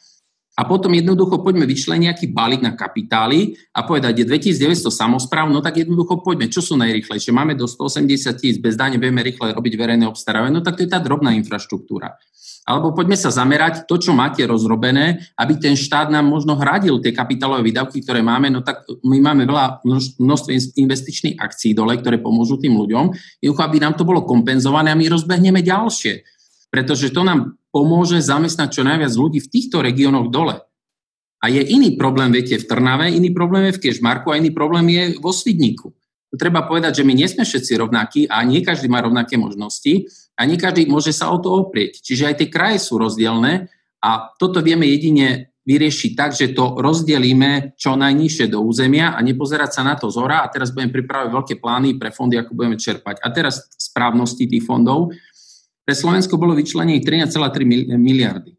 a 0.54 0.62
potom 0.70 0.94
jednoducho 0.94 1.42
poďme 1.42 1.66
vyčleniť 1.66 2.04
nejaký 2.06 2.26
balík 2.30 2.62
na 2.62 2.78
kapitály 2.78 3.58
a 3.74 3.82
povedať, 3.82 4.22
je 4.22 4.54
2900 4.54 4.86
samozpráv, 4.86 5.50
no 5.50 5.58
tak 5.58 5.82
jednoducho 5.82 6.22
poďme, 6.22 6.46
čo 6.46 6.62
sú 6.62 6.78
najrychlejšie? 6.78 7.34
Máme 7.34 7.58
do 7.58 7.66
180 7.66 8.38
tisíc, 8.38 8.62
bez 8.62 8.78
dane 8.78 8.94
vieme 8.94 9.18
rýchle 9.26 9.50
robiť 9.50 9.74
verejné 9.74 10.06
obstarávanie, 10.06 10.54
no 10.54 10.62
tak 10.62 10.78
to 10.78 10.86
je 10.86 10.90
tá 10.94 11.02
drobná 11.02 11.34
infraštruktúra. 11.34 12.14
Alebo 12.64 12.96
poďme 12.96 13.12
sa 13.20 13.28
zamerať 13.28 13.84
to, 13.84 14.00
čo 14.00 14.16
máte 14.16 14.40
rozrobené, 14.48 15.20
aby 15.36 15.60
ten 15.60 15.76
štát 15.76 16.08
nám 16.08 16.24
možno 16.24 16.56
hradil 16.56 16.96
tie 16.96 17.12
kapitálové 17.12 17.68
výdavky, 17.68 18.00
ktoré 18.00 18.24
máme, 18.24 18.48
no 18.48 18.64
tak 18.64 18.88
my 19.04 19.20
máme 19.20 19.44
veľa 19.44 19.84
množstvo 20.16 20.48
investičných 20.80 21.36
akcií 21.36 21.76
dole, 21.76 22.00
ktoré 22.00 22.16
pomôžu 22.24 22.56
tým 22.56 22.72
ľuďom, 22.72 23.12
aby 23.44 23.76
nám 23.80 24.00
to 24.00 24.08
bolo 24.08 24.24
kompenzované 24.24 24.88
a 24.92 24.96
my 24.96 25.12
rozbehneme 25.12 25.60
ďalšie 25.60 26.24
pretože 26.74 27.14
to 27.14 27.22
nám 27.22 27.54
pomôže 27.70 28.18
zamestnať 28.18 28.68
čo 28.74 28.82
najviac 28.82 29.14
ľudí 29.14 29.38
v 29.38 29.46
týchto 29.46 29.78
regiónoch 29.78 30.26
dole. 30.26 30.58
A 31.38 31.46
je 31.46 31.62
iný 31.62 31.94
problém, 31.94 32.34
viete, 32.34 32.58
v 32.58 32.66
Trnave, 32.66 33.14
iný 33.14 33.30
problém 33.30 33.70
je 33.70 33.78
v 33.78 33.82
Kežmarku 33.86 34.34
a 34.34 34.42
iný 34.42 34.50
problém 34.50 34.82
je 34.90 35.02
vo 35.22 35.30
Svidníku. 35.30 35.94
To 35.94 36.34
treba 36.34 36.66
povedať, 36.66 36.98
že 36.98 37.06
my 37.06 37.14
nie 37.14 37.30
sme 37.30 37.46
všetci 37.46 37.78
rovnakí 37.78 38.26
a 38.26 38.42
nie 38.42 38.58
každý 38.66 38.90
má 38.90 38.98
rovnaké 38.98 39.38
možnosti 39.38 40.10
a 40.34 40.40
nie 40.46 40.58
každý 40.58 40.90
môže 40.90 41.14
sa 41.14 41.30
o 41.30 41.38
to 41.38 41.50
oprieť. 41.54 42.02
Čiže 42.02 42.26
aj 42.30 42.34
tie 42.42 42.48
kraje 42.50 42.78
sú 42.82 42.98
rozdielne 42.98 43.70
a 44.02 44.10
toto 44.36 44.60
vieme 44.60 44.84
jedine 44.90 45.54
vyriešiť 45.64 46.12
tak, 46.12 46.36
že 46.36 46.52
to 46.52 46.76
rozdelíme 46.76 47.72
čo 47.80 47.96
najnižšie 47.96 48.52
do 48.52 48.60
územia 48.60 49.16
a 49.16 49.18
nepozerať 49.24 49.80
sa 49.80 49.82
na 49.82 49.96
to 49.96 50.12
z 50.12 50.20
hora 50.20 50.44
a 50.44 50.50
teraz 50.52 50.76
budeme 50.76 50.92
pripravať 50.92 51.28
veľké 51.32 51.54
plány 51.56 51.96
pre 51.96 52.12
fondy, 52.12 52.36
ako 52.36 52.52
budeme 52.52 52.76
čerpať. 52.76 53.24
A 53.24 53.32
teraz 53.32 53.64
správnosti 53.80 54.44
tých 54.44 54.64
fondov. 54.68 55.16
Pre 55.84 55.94
Slovensko 55.96 56.36
bolo 56.36 56.52
vyčlenených 56.52 57.28
13,3 57.32 57.96
miliardy 57.96 58.52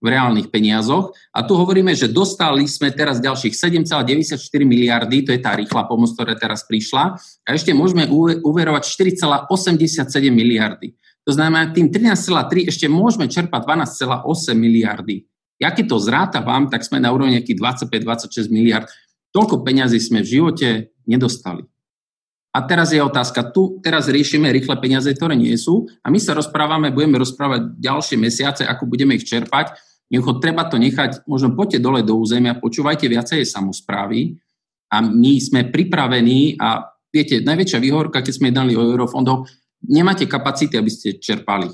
v 0.00 0.06
reálnych 0.08 0.48
peniazoch. 0.48 1.12
A 1.32 1.44
tu 1.44 1.56
hovoríme, 1.56 1.92
že 1.92 2.08
dostali 2.08 2.64
sme 2.64 2.88
teraz 2.88 3.20
ďalších 3.20 3.52
7,94 3.52 4.40
miliardy, 4.64 5.28
to 5.28 5.30
je 5.36 5.40
tá 5.40 5.52
rýchla 5.52 5.84
pomoc, 5.84 6.12
ktorá 6.16 6.32
teraz 6.36 6.64
prišla. 6.64 7.20
A 7.44 7.48
ešte 7.52 7.76
môžeme 7.76 8.08
uverovať 8.40 8.82
4,87 8.96 10.08
miliardy. 10.32 10.96
To 11.28 11.32
znamená, 11.36 11.72
tým 11.76 11.92
13,3 11.92 12.70
ešte 12.70 12.86
môžeme 12.88 13.28
čerpať 13.28 13.60
12,8 13.66 14.56
miliardy. 14.56 15.28
Ja 15.60 15.68
keď 15.76 15.92
to 15.92 15.98
zrátavam, 16.00 16.72
tak 16.72 16.80
sme 16.80 16.96
na 16.96 17.12
úrovni 17.12 17.36
nejakých 17.36 17.60
25-26 17.92 18.48
miliard. 18.48 18.88
Toľko 19.30 19.60
peňazí 19.60 20.00
sme 20.00 20.24
v 20.24 20.30
živote 20.40 20.68
nedostali. 21.04 21.68
A 22.50 22.66
teraz 22.66 22.90
je 22.90 22.98
otázka, 22.98 23.54
tu 23.54 23.78
teraz 23.78 24.10
riešime 24.10 24.50
rýchle 24.50 24.74
peniaze, 24.82 25.06
ktoré 25.14 25.38
nie 25.38 25.54
sú 25.54 25.86
a 26.02 26.10
my 26.10 26.18
sa 26.18 26.34
rozprávame, 26.34 26.90
budeme 26.90 27.22
rozprávať 27.22 27.78
ďalšie 27.78 28.16
mesiace, 28.18 28.62
ako 28.66 28.90
budeme 28.90 29.14
ich 29.14 29.22
čerpať. 29.22 29.70
Jednoducho 30.10 30.42
treba 30.42 30.66
to 30.66 30.74
nechať, 30.74 31.30
možno 31.30 31.54
poďte 31.54 31.78
dole 31.78 32.02
do 32.02 32.18
územia, 32.18 32.58
počúvajte 32.58 33.06
viacej 33.06 33.46
samozprávy 33.46 34.34
a 34.90 34.98
my 34.98 35.38
sme 35.38 35.70
pripravení 35.70 36.58
a 36.58 36.90
viete, 37.14 37.38
najväčšia 37.38 37.78
výhorka, 37.78 38.18
keď 38.18 38.34
sme 38.34 38.50
dali 38.50 38.74
o 38.74 38.82
eurofondoch, 38.82 39.46
nemáte 39.86 40.28
kapacity, 40.28 40.76
aby 40.76 40.90
ste 40.92 41.16
čerpali. 41.16 41.70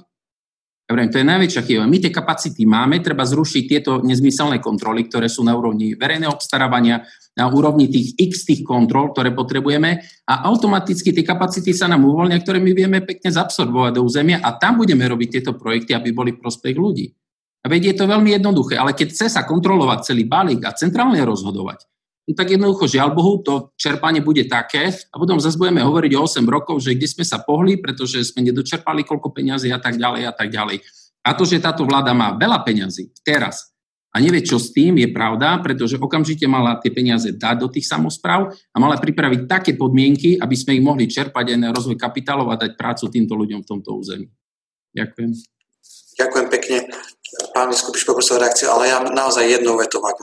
Ja 0.87 0.95
viem, 0.95 1.11
to 1.11 1.19
je 1.19 1.27
najväčšia 1.27 1.63
chyba. 1.67 1.91
My 1.91 1.99
tie 1.99 2.15
kapacity 2.15 2.63
máme, 2.63 3.03
treba 3.03 3.27
zrušiť 3.27 3.63
tieto 3.67 3.99
nezmyselné 4.07 4.63
kontroly, 4.63 5.11
ktoré 5.11 5.27
sú 5.27 5.43
na 5.43 5.59
úrovni 5.59 5.99
verejného 5.99 6.31
obstarávania, 6.31 7.03
na 7.35 7.51
úrovni 7.51 7.91
tých 7.91 8.15
x 8.15 8.47
tých 8.47 8.63
kontrol, 8.63 9.11
ktoré 9.11 9.35
potrebujeme 9.35 9.99
a 10.31 10.35
automaticky 10.47 11.11
tie 11.11 11.27
kapacity 11.27 11.75
sa 11.75 11.91
nám 11.91 12.07
uvoľnia, 12.07 12.39
ktoré 12.39 12.63
my 12.63 12.71
vieme 12.71 13.03
pekne 13.03 13.35
zabsorbovať 13.35 13.99
do 13.99 14.07
územia 14.07 14.39
a 14.39 14.55
tam 14.55 14.79
budeme 14.79 15.03
robiť 15.11 15.29
tieto 15.43 15.59
projekty, 15.59 15.91
aby 15.91 16.15
boli 16.15 16.39
prospech 16.39 16.79
ľudí. 16.79 17.11
A 17.61 17.67
veď 17.67 17.91
je 17.91 17.95
to 17.99 18.07
veľmi 18.07 18.31
jednoduché, 18.39 18.79
ale 18.79 18.95
keď 18.95 19.11
chce 19.11 19.27
sa 19.27 19.43
kontrolovať 19.43 20.15
celý 20.15 20.23
balík 20.23 20.63
a 20.63 20.71
centrálne 20.71 21.19
rozhodovať, 21.27 21.83
no 22.27 22.33
tak 22.35 22.51
jednoducho, 22.51 22.91
žiaľ 22.91 23.15
Bohu, 23.15 23.39
to 23.41 23.71
čerpanie 23.79 24.19
bude 24.19 24.43
také 24.51 24.91
a 24.91 25.15
potom 25.15 25.39
zase 25.39 25.55
budeme 25.55 25.83
hovoriť 25.83 26.13
o 26.19 26.27
8 26.27 26.43
rokov, 26.47 26.83
že 26.83 26.99
kde 26.99 27.07
sme 27.07 27.23
sa 27.23 27.39
pohli, 27.43 27.79
pretože 27.79 28.19
sme 28.27 28.43
nedočerpali 28.43 29.07
koľko 29.07 29.31
peňazí 29.31 29.71
a 29.71 29.79
tak 29.79 29.95
ďalej 29.95 30.23
a 30.27 30.33
tak 30.35 30.51
ďalej. 30.51 30.83
A 31.27 31.35
to, 31.35 31.47
že 31.47 31.63
táto 31.63 31.87
vláda 31.87 32.15
má 32.15 32.35
veľa 32.35 32.63
peňazí 32.67 33.15
teraz 33.23 33.75
a 34.17 34.23
nevie, 34.23 34.41
čo 34.41 34.57
s 34.57 34.73
tým, 34.73 34.97
je 34.97 35.13
pravda, 35.13 35.61
pretože 35.61 36.01
okamžite 36.01 36.49
mala 36.49 36.81
tie 36.81 36.89
peniaze 36.89 37.37
dať 37.37 37.57
do 37.61 37.69
tých 37.69 37.85
samozpráv 37.85 38.49
a 38.49 38.77
mala 38.81 38.97
pripraviť 38.97 39.45
také 39.45 39.77
podmienky, 39.77 40.41
aby 40.41 40.57
sme 40.57 40.81
ich 40.81 40.81
mohli 40.81 41.05
čerpať 41.05 41.53
aj 41.53 41.59
na 41.61 41.69
rozvoj 41.69 42.01
kapitálov 42.01 42.49
a 42.49 42.57
dať 42.57 42.81
prácu 42.81 43.13
týmto 43.13 43.37
ľuďom 43.37 43.61
v 43.61 43.69
tomto 43.69 43.93
území. 43.93 44.27
Ďakujem. 44.97 45.31
Ďakujem 46.17 46.47
pekne. 46.49 46.77
Pán 47.53 47.69
Vyskupiš 47.69 48.09
poprosil 48.09 48.41
reakciu, 48.41 48.73
ale 48.73 48.89
ja 48.89 49.05
naozaj 49.05 49.45
jednou 49.53 49.77
vetou, 49.77 50.01
ak. 50.01 50.17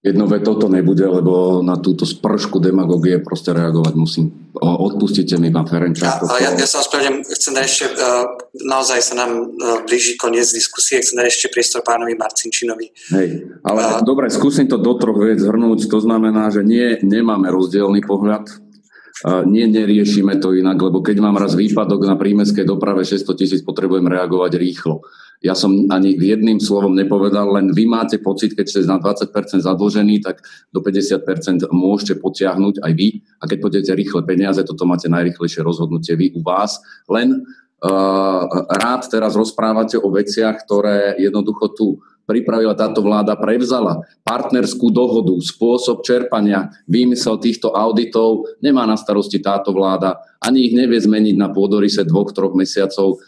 Jedno 0.00 0.24
veto 0.24 0.56
to 0.56 0.72
nebude, 0.72 1.04
lebo 1.04 1.60
na 1.60 1.76
túto 1.76 2.08
spršku 2.08 2.56
demagogie 2.56 3.20
proste 3.20 3.52
reagovať 3.52 3.94
musím. 4.00 4.32
Odpustite 4.56 5.36
mi, 5.36 5.52
pán 5.52 5.68
Ferenčák. 5.68 6.24
Ja, 6.40 6.40
ja, 6.40 6.50
ja 6.56 6.64
sa 6.64 6.80
ospravedlňujem, 6.80 7.20
chcem 7.28 7.52
dať 7.52 7.64
ešte, 7.68 7.86
uh, 8.00 8.24
naozaj 8.64 8.96
sa 9.04 9.14
nám 9.20 9.52
uh, 9.52 9.84
blíži 9.84 10.16
koniec 10.16 10.48
diskusie, 10.48 11.04
chcem 11.04 11.20
dať 11.20 11.28
ešte 11.28 11.52
priestor 11.52 11.84
pánovi 11.84 12.16
Marcinčinovi. 12.16 13.12
Hej, 13.12 13.28
ale 13.60 13.80
uh, 13.84 14.00
dobre, 14.00 14.32
skúsim 14.32 14.64
to 14.72 14.80
do 14.80 14.96
troch 14.96 15.20
viec 15.20 15.36
zhrnúť. 15.36 15.92
To 15.92 16.00
znamená, 16.00 16.48
že 16.48 16.64
nie, 16.64 16.96
nemáme 17.04 17.52
rozdielný 17.52 18.00
pohľad 18.00 18.48
nie, 19.44 19.68
neriešime 19.68 20.40
to 20.40 20.56
inak, 20.56 20.80
lebo 20.80 21.04
keď 21.04 21.20
mám 21.20 21.36
raz 21.36 21.52
výpadok 21.52 22.08
na 22.08 22.16
prímeskej 22.16 22.64
doprave 22.64 23.04
600 23.04 23.36
tisíc, 23.36 23.60
potrebujem 23.60 24.08
reagovať 24.08 24.56
rýchlo. 24.56 25.04
Ja 25.40 25.56
som 25.56 25.88
ani 25.88 26.16
jedným 26.20 26.60
slovom 26.60 26.92
nepovedal, 26.92 27.48
len 27.56 27.72
vy 27.72 27.88
máte 27.88 28.20
pocit, 28.20 28.52
keď 28.52 28.66
ste 28.68 28.84
na 28.84 29.00
20% 29.00 29.32
zadlžený, 29.64 30.20
tak 30.20 30.44
do 30.68 30.84
50% 30.84 31.68
môžete 31.72 32.20
potiahnuť 32.20 32.84
aj 32.84 32.92
vy. 32.92 33.24
A 33.40 33.48
keď 33.48 33.56
pôjdete 33.64 33.90
rýchle 33.96 34.20
peniaze, 34.28 34.60
toto 34.64 34.84
máte 34.84 35.08
najrychlejšie 35.08 35.64
rozhodnutie 35.64 36.12
vy 36.12 36.36
u 36.36 36.44
vás. 36.44 36.76
Len 37.08 37.40
uh, 37.40 38.42
rád 38.68 39.08
teraz 39.08 39.32
rozprávate 39.32 39.96
o 39.96 40.12
veciach, 40.12 40.60
ktoré 40.64 41.16
jednoducho 41.16 41.72
tu 41.72 41.86
pripravila 42.30 42.78
táto 42.78 43.02
vláda, 43.02 43.34
prevzala 43.34 44.06
partnerskú 44.22 44.94
dohodu, 44.94 45.34
spôsob 45.42 46.06
čerpania, 46.06 46.70
výmysel 46.86 47.42
týchto 47.42 47.74
auditov 47.74 48.46
nemá 48.62 48.86
na 48.86 48.94
starosti 48.94 49.42
táto 49.42 49.74
vláda, 49.74 50.22
ani 50.38 50.70
ich 50.70 50.74
nevie 50.78 51.02
zmeniť 51.02 51.34
na 51.34 51.50
pôdorise 51.50 52.06
dvoch, 52.06 52.30
troch 52.30 52.54
mesiacov 52.54 53.18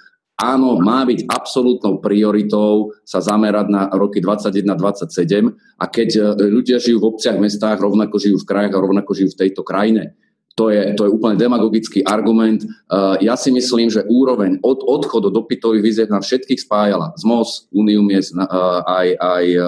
áno, 0.43 0.75
má 0.83 1.07
byť 1.07 1.31
absolútnou 1.31 2.03
prioritou 2.03 2.91
sa 3.07 3.23
zamerať 3.23 3.67
na 3.71 3.83
roky 3.95 4.19
2021-2027 4.19 5.79
a 5.79 5.85
keď 5.87 6.09
e, 6.19 6.21
ľudia 6.51 6.83
žijú 6.83 6.99
v 6.99 7.09
obciach, 7.15 7.39
mestách, 7.39 7.79
rovnako 7.79 8.19
žijú 8.19 8.43
v 8.43 8.49
krajoch 8.51 8.75
a 8.75 8.83
rovnako 8.83 9.11
žijú 9.15 9.29
v 9.33 9.41
tejto 9.47 9.63
krajine. 9.63 10.19
To 10.53 10.69
je, 10.69 10.93
to 10.93 11.09
je 11.09 11.15
úplne 11.17 11.41
demagogický 11.41 12.05
argument. 12.05 12.61
E, 12.61 12.69
ja 13.25 13.41
si 13.41 13.49
myslím, 13.49 13.89
že 13.89 14.05
úroveň 14.05 14.61
od 14.61 14.85
odchodu 14.85 15.33
dopytových 15.33 15.85
výziev 15.85 16.09
na 16.13 16.21
všetkých 16.21 16.61
spájala 16.69 17.17
z 17.17 17.25
MOS, 17.25 17.73
Unium 17.73 18.05
je 18.13 18.37
aj, 18.85 19.09
aj 19.17 19.45
e, 19.49 19.61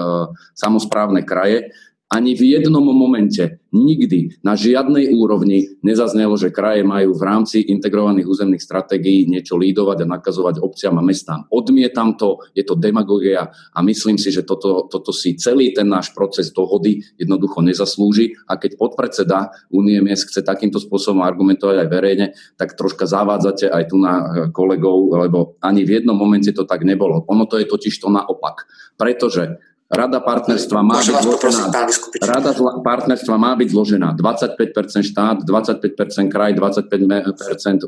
samozprávne 0.53 1.25
kraje 1.25 1.73
ani 2.05 2.37
v 2.37 2.53
jednom 2.53 2.85
momente, 2.85 3.65
nikdy, 3.73 4.37
na 4.45 4.53
žiadnej 4.53 5.09
úrovni 5.09 5.73
nezaznelo, 5.81 6.37
že 6.37 6.53
kraje 6.53 6.85
majú 6.85 7.17
v 7.17 7.25
rámci 7.25 7.65
integrovaných 7.65 8.29
územných 8.29 8.61
stratégií 8.61 9.25
niečo 9.25 9.57
lídovať 9.57 10.05
a 10.05 10.11
nakazovať 10.13 10.61
obciam 10.61 10.95
a 11.01 11.03
mestám. 11.03 11.49
Odmietam 11.49 12.13
to, 12.13 12.45
je 12.53 12.61
to 12.61 12.77
demagogia 12.77 13.49
a 13.49 13.79
myslím 13.81 14.21
si, 14.21 14.29
že 14.29 14.45
toto, 14.45 14.85
toto 14.85 15.09
si 15.09 15.33
celý 15.33 15.73
ten 15.73 15.89
náš 15.89 16.13
proces 16.13 16.53
dohody 16.53 17.01
jednoducho 17.17 17.65
nezaslúži 17.65 18.37
a 18.45 18.55
keď 18.61 18.77
podpredseda 18.77 19.49
Unie 19.73 19.97
miest 19.99 20.29
chce 20.29 20.45
takýmto 20.45 20.77
spôsobom 20.77 21.25
argumentovať 21.25 21.83
aj 21.83 21.89
verejne, 21.89 22.27
tak 22.53 22.77
troška 22.77 23.09
zavádzate 23.09 23.65
aj 23.67 23.83
tu 23.89 23.97
na 23.97 24.13
kolegov, 24.53 25.09
lebo 25.25 25.57
ani 25.57 25.81
v 25.81 25.99
jednom 25.99 26.15
momente 26.15 26.53
to 26.53 26.69
tak 26.69 26.85
nebolo. 26.85 27.25
Ono 27.27 27.49
to 27.49 27.57
je 27.57 27.65
totiž 27.65 27.97
to 27.97 28.13
naopak. 28.13 28.69
Pretože 28.95 29.57
Rada 29.95 30.19
partnerstva 30.19 30.79
má 30.83 30.99
byť 30.99 31.17
zložená, 31.23 31.65
Rada 32.19 32.51
partnerstva 32.83 33.35
má 33.39 33.55
byť 33.55 33.69
zložená 33.71 34.11
25% 34.11 35.15
štát, 35.15 35.37
25% 35.47 36.27
kraj, 36.27 36.51
25% 36.51 37.87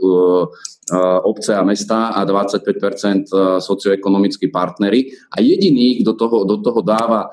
obce 1.27 1.51
a 1.51 1.63
mesta 1.67 2.15
a 2.15 2.23
25% 2.23 3.59
socioekonomickí 3.59 4.47
partnery. 4.47 5.11
A 5.35 5.43
jediný, 5.43 5.99
kto 5.99 6.11
toho, 6.15 6.37
do 6.47 6.63
toho 6.63 6.79
dáva 6.79 7.27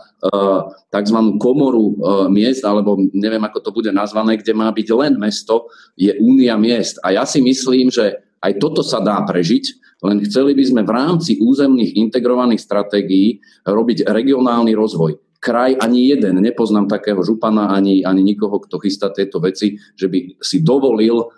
tzv. 0.91 1.19
komoru 1.39 1.95
miest, 2.35 2.67
alebo 2.67 2.99
neviem, 3.15 3.43
ako 3.47 3.59
to 3.63 3.71
bude 3.71 3.95
nazvané, 3.95 4.43
kde 4.43 4.59
má 4.59 4.75
byť 4.75 4.89
len 4.99 5.15
mesto, 5.23 5.71
je 5.95 6.11
únia 6.19 6.59
miest. 6.59 6.99
A 7.07 7.15
ja 7.15 7.23
si 7.23 7.39
myslím, 7.39 7.95
že 7.95 8.19
aj 8.43 8.59
toto 8.59 8.83
sa 8.83 8.99
dá 8.99 9.23
prežiť, 9.23 9.94
len 10.05 10.21
chceli 10.29 10.53
by 10.53 10.65
sme 10.69 10.83
v 10.85 10.93
rámci 10.93 11.41
územných 11.41 11.97
integrovaných 11.97 12.61
stratégií 12.61 13.41
robiť 13.65 14.05
regionálny 14.05 14.77
rozvoj. 14.77 15.24
Kraj 15.45 15.77
ani 15.77 16.09
jeden, 16.09 16.41
nepoznám 16.41 16.89
takého 16.89 17.21
župana 17.21 17.69
ani, 17.69 18.01
ani 18.01 18.25
nikoho, 18.25 18.65
kto 18.65 18.81
chystá 18.81 19.13
tieto 19.13 19.45
veci, 19.45 19.77
že 19.93 20.09
by 20.09 20.41
si 20.41 20.65
dovolil 20.65 21.21
uh, 21.21 21.29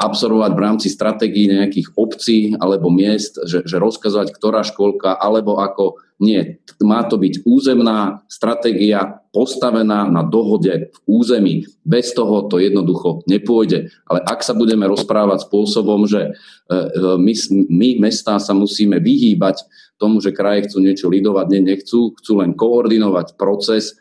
absorbovať 0.00 0.52
v 0.56 0.62
rámci 0.64 0.88
stratégií 0.88 1.52
nejakých 1.52 1.92
obcí 1.92 2.56
alebo 2.56 2.88
miest, 2.88 3.36
že, 3.44 3.60
že 3.68 3.76
rozkazovať, 3.76 4.32
ktorá 4.32 4.64
školka, 4.64 5.20
alebo 5.20 5.60
ako 5.60 6.00
nie, 6.20 6.60
má 6.84 7.04
to 7.08 7.16
byť 7.16 7.48
územná 7.48 8.24
stratégia 8.28 9.24
postavená 9.32 10.04
na 10.04 10.20
dohode 10.20 10.92
v 10.92 10.98
území. 11.08 11.64
Bez 11.80 12.12
toho 12.12 12.44
to 12.44 12.60
jednoducho 12.60 13.24
nepôjde. 13.24 13.88
Ale 14.04 14.20
ak 14.28 14.44
sa 14.44 14.52
budeme 14.52 14.84
rozprávať 14.84 15.48
spôsobom, 15.48 16.04
že 16.04 16.28
e, 16.28 16.76
my, 17.16 17.32
my 17.72 17.88
mestá 18.04 18.36
sa 18.36 18.52
musíme 18.52 19.00
vyhýbať 19.00 19.64
tomu, 20.00 20.24
že 20.24 20.32
kraje 20.32 20.66
chcú 20.66 20.80
niečo 20.80 21.12
lidovať, 21.12 21.46
nie, 21.52 21.76
nechcú, 21.76 22.16
chcú 22.16 22.32
len 22.40 22.56
koordinovať 22.56 23.36
proces 23.36 23.92
e, 23.92 23.94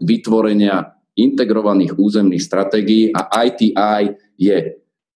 vytvorenia 0.00 0.96
integrovaných 1.14 2.00
územných 2.00 2.42
stratégií 2.42 3.12
a 3.12 3.28
ITI 3.44 4.16
je 4.40 4.56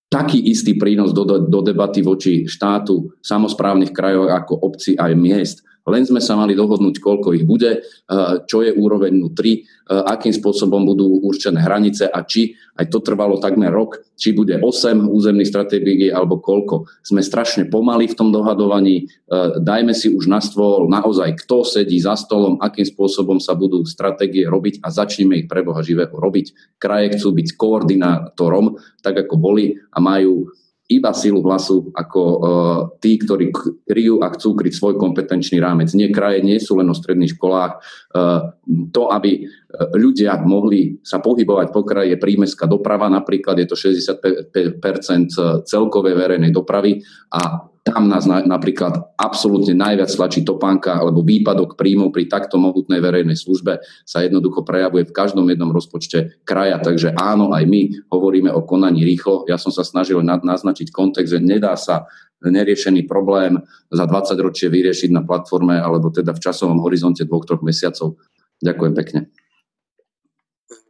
taký 0.09 0.41
istý 0.53 0.77
prínos 0.77 1.13
do, 1.13 1.25
do 1.25 1.61
debaty 1.61 2.01
voči 2.01 2.45
štátu, 2.49 3.13
samozprávnych 3.21 3.93
krajov 3.93 4.33
ako 4.33 4.55
obci 4.73 4.97
aj 4.97 5.13
miest. 5.17 5.57
Len 5.89 6.05
sme 6.05 6.20
sa 6.20 6.36
mali 6.36 6.52
dohodnúť, 6.55 7.01
koľko 7.01 7.35
ich 7.35 7.44
bude, 7.48 7.82
eh, 7.82 8.35
čo 8.44 8.62
je 8.62 8.73
úroveň 8.73 9.12
NU3, 9.16 9.40
eh, 9.40 9.62
akým 9.89 10.32
spôsobom 10.32 10.85
budú 10.85 11.20
určené 11.24 11.65
hranice 11.65 12.06
a 12.06 12.23
či 12.23 12.55
aj 12.78 12.86
to 12.93 13.02
trvalo 13.02 13.43
takmer 13.43 13.74
rok, 13.74 13.98
či 14.15 14.31
bude 14.31 14.55
8 14.62 15.10
územných 15.10 15.51
stratégií 15.51 16.15
alebo 16.15 16.39
koľko. 16.39 16.86
Sme 17.02 17.27
strašne 17.27 17.66
pomali 17.66 18.06
v 18.06 18.15
tom 18.15 18.31
dohadovaní. 18.31 19.09
Eh, 19.09 19.59
dajme 19.59 19.97
si 19.97 20.12
už 20.12 20.31
na 20.31 20.39
stôl 20.39 20.86
naozaj, 20.86 21.35
kto 21.43 21.66
sedí 21.66 21.98
za 21.98 22.15
stolom, 22.15 22.60
akým 22.62 22.86
spôsobom 22.86 23.43
sa 23.43 23.59
budú 23.59 23.82
stratégie 23.82 24.47
robiť 24.47 24.85
a 24.85 24.93
začneme 24.94 25.44
ich 25.44 25.48
pre 25.51 25.66
Boha 25.66 25.82
živého 25.82 26.15
robiť. 26.15 26.78
Kraje 26.78 27.19
chcú 27.19 27.35
byť 27.35 27.48
koordinátorom, 27.59 28.78
tak 29.02 29.27
ako 29.27 29.35
boli 29.40 29.74
a 29.90 29.98
majú 29.98 30.52
iba 30.89 31.12
silu 31.12 31.44
hlasu 31.44 31.93
ako 31.93 32.20
uh, 32.20 32.78
tí, 32.97 33.20
ktorí 33.20 33.52
kryjú 33.85 34.24
a 34.24 34.32
chcú 34.32 34.56
kryť 34.56 34.73
svoj 34.73 34.94
kompetenčný 34.97 35.60
rámec. 35.60 35.93
Nie 35.93 36.09
kraje 36.09 36.40
nie 36.40 36.56
sú 36.56 36.81
len 36.81 36.89
o 36.89 36.97
stredných 36.97 37.36
školách. 37.36 37.73
Uh, 38.16 38.56
to, 38.93 39.09
aby 39.09 39.49
ľudia 39.97 40.45
mohli 40.45 41.01
sa 41.01 41.24
pohybovať 41.24 41.73
po 41.73 41.85
kraji, 41.85 42.16
je 42.16 42.19
prímeská 42.20 42.69
doprava, 42.69 43.09
napríklad 43.09 43.57
je 43.65 43.66
to 43.69 43.77
65% 43.77 45.65
celkovej 45.65 46.15
verejnej 46.16 46.53
dopravy 46.53 47.01
a 47.32 47.69
tam 47.89 48.05
nás 48.05 48.28
na, 48.28 48.45
napríklad 48.45 49.16
absolútne 49.16 49.73
najviac 49.73 50.12
tlačí 50.12 50.45
topánka 50.45 51.01
alebo 51.01 51.24
výpadok 51.24 51.73
príjmov 51.73 52.12
pri 52.12 52.28
takto 52.28 52.61
mohutnej 52.61 53.01
verejnej 53.01 53.32
službe 53.32 53.81
sa 54.05 54.20
jednoducho 54.20 54.61
prejavuje 54.61 55.09
v 55.09 55.16
každom 55.16 55.49
jednom 55.49 55.73
rozpočte 55.73 56.45
kraja. 56.45 56.77
Takže 56.85 57.16
áno, 57.16 57.57
aj 57.57 57.65
my 57.65 58.12
hovoríme 58.12 58.53
o 58.53 58.61
konaní 58.69 59.09
rýchlo. 59.09 59.49
Ja 59.49 59.57
som 59.57 59.73
sa 59.73 59.89
snažil 59.89 60.20
naznačiť 60.20 60.93
kontext, 60.93 61.32
že 61.32 61.40
nedá 61.40 61.73
sa 61.81 62.05
neriešený 62.45 63.09
problém 63.09 63.59
za 63.90 64.05
20 64.05 64.36
ročie 64.45 64.69
vyriešiť 64.70 65.11
na 65.11 65.24
platforme 65.24 65.81
alebo 65.81 66.12
teda 66.12 66.36
v 66.36 66.43
časovom 66.45 66.78
horizonte 66.85 67.24
dvoch, 67.24 67.49
troch 67.49 67.65
mesiacov. 67.65 68.20
Ďakujem 68.59 68.94
pekne. 68.94 69.20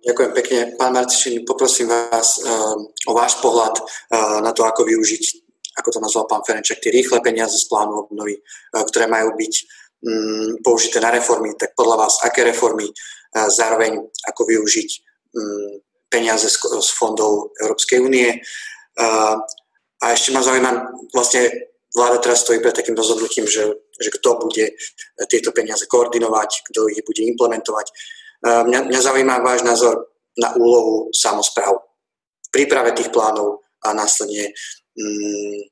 Ďakujem 0.08 0.32
pekne. 0.32 0.58
Pán 0.80 0.92
Marcišin, 0.96 1.44
poprosím 1.44 1.92
vás 1.92 2.40
uh, 2.40 2.76
o 3.08 3.12
váš 3.12 3.36
pohľad 3.44 3.76
uh, 3.76 4.40
na 4.40 4.56
to, 4.56 4.64
ako 4.64 4.88
využiť 4.88 5.48
ako 5.78 5.90
to 5.94 6.00
nazval 6.02 6.26
pán 6.26 6.42
Ferenček, 6.42 6.82
tie 6.82 6.90
rýchle 6.90 7.22
peniaze 7.22 7.54
z 7.54 7.68
plánu 7.70 8.10
obnovy, 8.10 8.34
e, 8.34 8.40
ktoré 8.74 9.06
majú 9.06 9.38
byť 9.38 9.54
mm, 10.02 10.50
použité 10.66 10.98
na 10.98 11.14
reformy, 11.14 11.54
tak 11.54 11.78
podľa 11.78 11.96
vás, 12.06 12.18
aké 12.26 12.42
reformy, 12.42 12.90
e, 12.90 12.94
zároveň 13.32 13.94
ako 14.26 14.42
využiť 14.42 14.88
mm, 15.30 15.72
peniaze 16.10 16.50
z 16.50 16.90
fondov 16.96 17.52
Európskej 17.60 18.00
únie. 18.00 18.40
A 20.00 20.04
ešte 20.16 20.32
ma 20.32 20.40
zaujíma, 20.40 20.88
vlastne 21.12 21.52
vláda 21.92 22.16
teraz 22.16 22.48
stojí 22.48 22.64
pred 22.64 22.72
takým 22.72 22.96
rozhodnutím, 22.96 23.44
že, 23.44 23.76
že 23.98 24.14
kto 24.14 24.38
bude 24.38 24.64
tieto 25.26 25.50
peniaze 25.50 25.84
koordinovať, 25.90 26.70
kto 26.70 26.88
ich 26.88 27.02
bude 27.02 27.22
implementovať. 27.34 27.86
Mňa, 28.46 28.86
mňa 28.86 29.00
zaujíma 29.02 29.42
váš 29.42 29.66
názor 29.66 30.14
na 30.38 30.54
úlohu 30.54 31.10
samozpráv 31.10 31.74
v 32.46 32.48
príprave 32.54 32.94
tých 32.94 33.10
plánov 33.10 33.66
a 33.82 33.90
následne 33.90 34.54
Mm, 34.98 35.62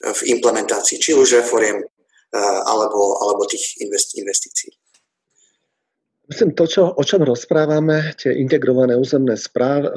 v 0.00 0.20
implementácii 0.40 0.96
či 0.96 1.12
už 1.12 1.44
reforiem 1.44 1.84
eh, 1.84 2.60
alebo, 2.64 3.20
alebo 3.20 3.44
tých 3.44 3.76
investícií. 4.16 4.72
Myslím, 6.30 6.56
to, 6.56 6.64
čo, 6.64 6.88
o 6.88 7.02
čom 7.04 7.26
rozprávame, 7.26 8.16
tie 8.16 8.32
integrované 8.32 8.96
územné 8.96 9.36
správ, 9.36 9.84
eh, 9.84 9.92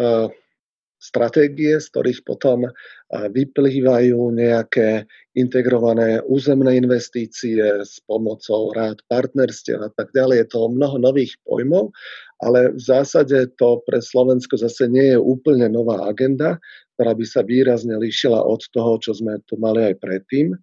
stratégie, 1.04 1.76
z 1.84 1.92
ktorých 1.92 2.24
potom 2.24 2.66
eh, 2.66 2.72
vyplývajú 3.12 4.32
nejaké 4.32 5.04
integrované 5.36 6.24
územné 6.32 6.80
investície 6.80 7.84
s 7.84 8.00
pomocou 8.08 8.72
rád 8.72 9.04
partnerstiev 9.12 9.84
a 9.84 9.92
tak 9.92 10.16
ďalej. 10.16 10.48
Je 10.48 10.48
to 10.56 10.72
mnoho 10.72 10.96
nových 10.96 11.36
pojmov, 11.44 11.92
ale 12.40 12.72
v 12.72 12.82
zásade 12.82 13.52
to 13.60 13.84
pre 13.84 14.00
Slovensko 14.00 14.56
zase 14.56 14.88
nie 14.88 15.12
je 15.12 15.20
úplne 15.20 15.68
nová 15.68 16.08
agenda 16.08 16.64
ktorá 16.94 17.18
by 17.18 17.26
sa 17.26 17.42
výrazne 17.42 17.98
líšila 17.98 18.38
od 18.38 18.62
toho, 18.70 19.02
čo 19.02 19.18
sme 19.18 19.42
tu 19.50 19.58
mali 19.58 19.94
aj 19.94 19.96
predtým. 19.98 20.54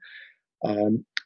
A 0.62 0.70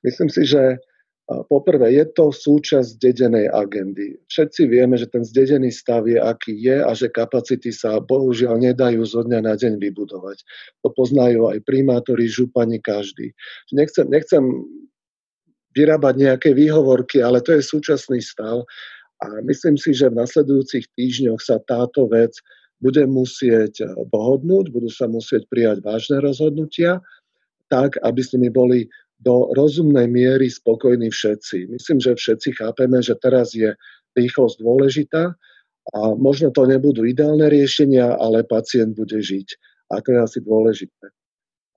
myslím 0.00 0.32
si, 0.32 0.48
že 0.48 0.80
Poprvé, 1.24 1.96
je 1.96 2.04
to 2.12 2.28
súčasť 2.28 3.00
zdedenej 3.00 3.48
agendy. 3.48 4.20
Všetci 4.28 4.68
vieme, 4.68 5.00
že 5.00 5.08
ten 5.08 5.24
zdedený 5.24 5.72
stav 5.72 6.04
je, 6.04 6.20
aký 6.20 6.52
je 6.52 6.84
a 6.84 6.92
že 6.92 7.08
kapacity 7.08 7.72
sa 7.72 7.96
bohužiaľ 7.96 8.60
nedajú 8.60 9.00
zo 9.08 9.24
dňa 9.24 9.40
na 9.40 9.56
deň 9.56 9.80
vybudovať. 9.80 10.44
To 10.84 10.92
poznajú 10.92 11.48
aj 11.48 11.64
primátori, 11.64 12.28
župani, 12.28 12.76
každý. 12.76 13.32
Nechcem, 13.72 14.04
nechcem 14.12 14.44
vyrábať 15.72 16.14
nejaké 16.20 16.50
výhovorky, 16.52 17.24
ale 17.24 17.40
to 17.40 17.56
je 17.56 17.64
súčasný 17.64 18.20
stav 18.20 18.60
a 19.24 19.26
myslím 19.48 19.80
si, 19.80 19.96
že 19.96 20.12
v 20.12 20.20
nasledujúcich 20.20 20.92
týždňoch 20.92 21.40
sa 21.40 21.56
táto 21.64 22.04
vec 22.04 22.36
bude 22.84 23.00
musieť 23.08 23.80
dohodnúť, 24.12 24.68
budú 24.68 24.92
sa 24.92 25.08
musieť 25.08 25.48
prijať 25.48 25.80
vážne 25.80 26.20
rozhodnutia, 26.20 27.00
tak, 27.72 27.96
aby 28.04 28.20
s 28.20 28.36
nimi 28.36 28.52
boli 28.52 28.92
do 29.24 29.48
rozumnej 29.56 30.04
miery 30.06 30.52
spokojní 30.52 31.08
všetci. 31.08 31.72
Myslím, 31.72 31.98
že 31.98 32.12
všetci 32.12 32.60
chápeme, 32.60 33.00
že 33.00 33.16
teraz 33.16 33.56
je 33.56 33.72
rýchlosť 34.14 34.60
dôležitá 34.60 35.32
a 35.96 36.00
možno 36.16 36.52
to 36.52 36.68
nebudú 36.68 37.08
ideálne 37.08 37.48
riešenia, 37.48 38.20
ale 38.20 38.44
pacient 38.44 38.92
bude 38.92 39.16
žiť. 39.16 39.48
A 39.92 40.00
to 40.04 40.16
je 40.16 40.18
asi 40.20 40.38
dôležité. 40.44 41.06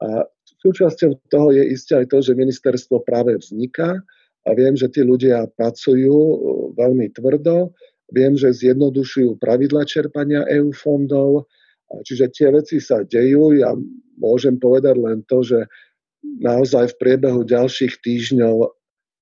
A 0.04 0.28
súčasťou 0.64 1.32
toho 1.32 1.50
je 1.56 1.64
isté 1.74 2.04
aj 2.04 2.14
to, 2.14 2.20
že 2.22 2.38
ministerstvo 2.38 3.04
práve 3.04 3.36
vzniká 3.40 4.00
a 4.48 4.50
viem, 4.56 4.76
že 4.78 4.88
tí 4.88 5.04
ľudia 5.04 5.50
pracujú 5.58 6.14
uh, 6.14 6.38
veľmi 6.78 7.12
tvrdo, 7.16 7.74
viem, 8.16 8.40
že 8.40 8.56
zjednodušujú 8.56 9.42
pravidla 9.42 9.84
čerpania 9.84 10.48
EU 10.56 10.72
fondov, 10.72 11.50
čiže 12.08 12.32
tie 12.32 12.48
veci 12.52 12.80
sa 12.80 13.04
dejú. 13.04 13.60
Ja 13.60 13.76
môžem 14.16 14.56
povedať 14.56 14.96
len 14.96 15.24
to, 15.28 15.44
že 15.44 15.68
naozaj 16.42 16.94
v 16.94 17.00
priebehu 17.00 17.42
ďalších 17.48 18.00
týždňov 18.04 18.70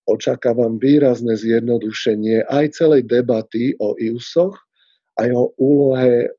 očakávam 0.05 0.77
výrazné 0.77 1.33
zjednodušenie 1.33 2.45
aj 2.45 2.77
celej 2.77 3.09
debaty 3.09 3.73
o 3.81 3.97
IUSoch, 3.97 4.53
aj 5.17 5.29
o 5.31 5.55
úlohe 5.57 6.29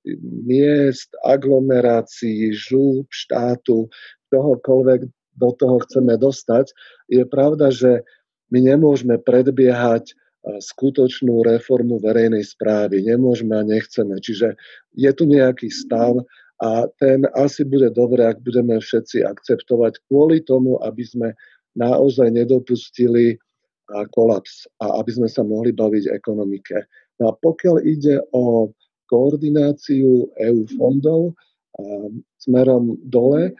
miest, 0.46 1.10
aglomerácií, 1.24 2.52
žúb, 2.54 3.08
štátu, 3.10 3.88
čohokoľvek 4.30 5.00
do 5.36 5.50
toho 5.56 5.76
chceme 5.88 6.14
dostať. 6.20 6.70
Je 7.08 7.24
pravda, 7.26 7.72
že 7.72 8.04
my 8.52 8.62
nemôžeme 8.62 9.18
predbiehať 9.18 10.14
skutočnú 10.46 11.42
reformu 11.42 11.98
verejnej 11.98 12.46
správy. 12.46 13.02
Nemôžeme 13.02 13.58
a 13.58 13.66
nechceme. 13.66 14.22
Čiže 14.22 14.54
je 14.94 15.10
tu 15.10 15.26
nejaký 15.26 15.66
stav, 15.66 16.22
a 16.62 16.88
ten 16.96 17.28
asi 17.36 17.68
bude 17.68 17.92
dobré, 17.92 18.32
ak 18.32 18.40
budeme 18.40 18.80
všetci 18.80 19.24
akceptovať 19.28 20.00
kvôli 20.08 20.40
tomu, 20.40 20.80
aby 20.80 21.04
sme 21.04 21.28
naozaj 21.76 22.32
nedopustili 22.32 23.36
kolaps 24.16 24.64
a 24.80 24.98
aby 24.98 25.10
sme 25.20 25.28
sa 25.28 25.44
mohli 25.44 25.70
baviť 25.70 26.10
ekonomike. 26.10 26.88
No 27.20 27.30
a 27.30 27.32
pokiaľ 27.36 27.76
ide 27.84 28.18
o 28.32 28.72
koordináciu 29.06 30.32
EU 30.32 30.62
fondov 30.74 31.36
smerom 32.40 32.96
dole, 33.04 33.52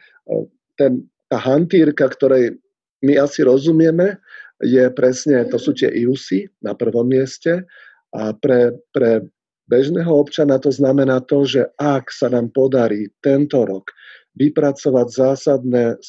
ten, 0.75 1.05
tá 1.29 1.37
hantírka, 1.37 2.09
ktorej 2.09 2.57
my 3.05 3.13
asi 3.21 3.45
rozumieme, 3.45 4.17
je 4.57 4.89
presne, 4.89 5.45
to 5.53 5.61
sú 5.61 5.77
tie 5.77 5.85
IUSy 5.85 6.49
na 6.65 6.73
prvom 6.73 7.05
mieste 7.05 7.61
a 8.09 8.33
pre, 8.33 8.73
pre 8.89 9.21
bežného 9.67 10.09
občana 10.09 10.57
to 10.57 10.71
znamená 10.71 11.21
to, 11.23 11.43
že 11.43 11.67
ak 11.79 12.11
sa 12.11 12.31
nám 12.31 12.51
podarí 12.51 13.11
tento 13.23 13.63
rok 13.63 13.91
vypracovať 14.39 15.07
zásadné 15.11 15.99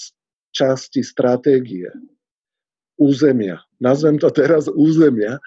časti 0.55 1.05
stratégie 1.05 1.91
územia, 2.99 3.63
nazvem 3.79 4.19
to 4.19 4.31
teraz 4.35 4.67
územia, 4.71 5.39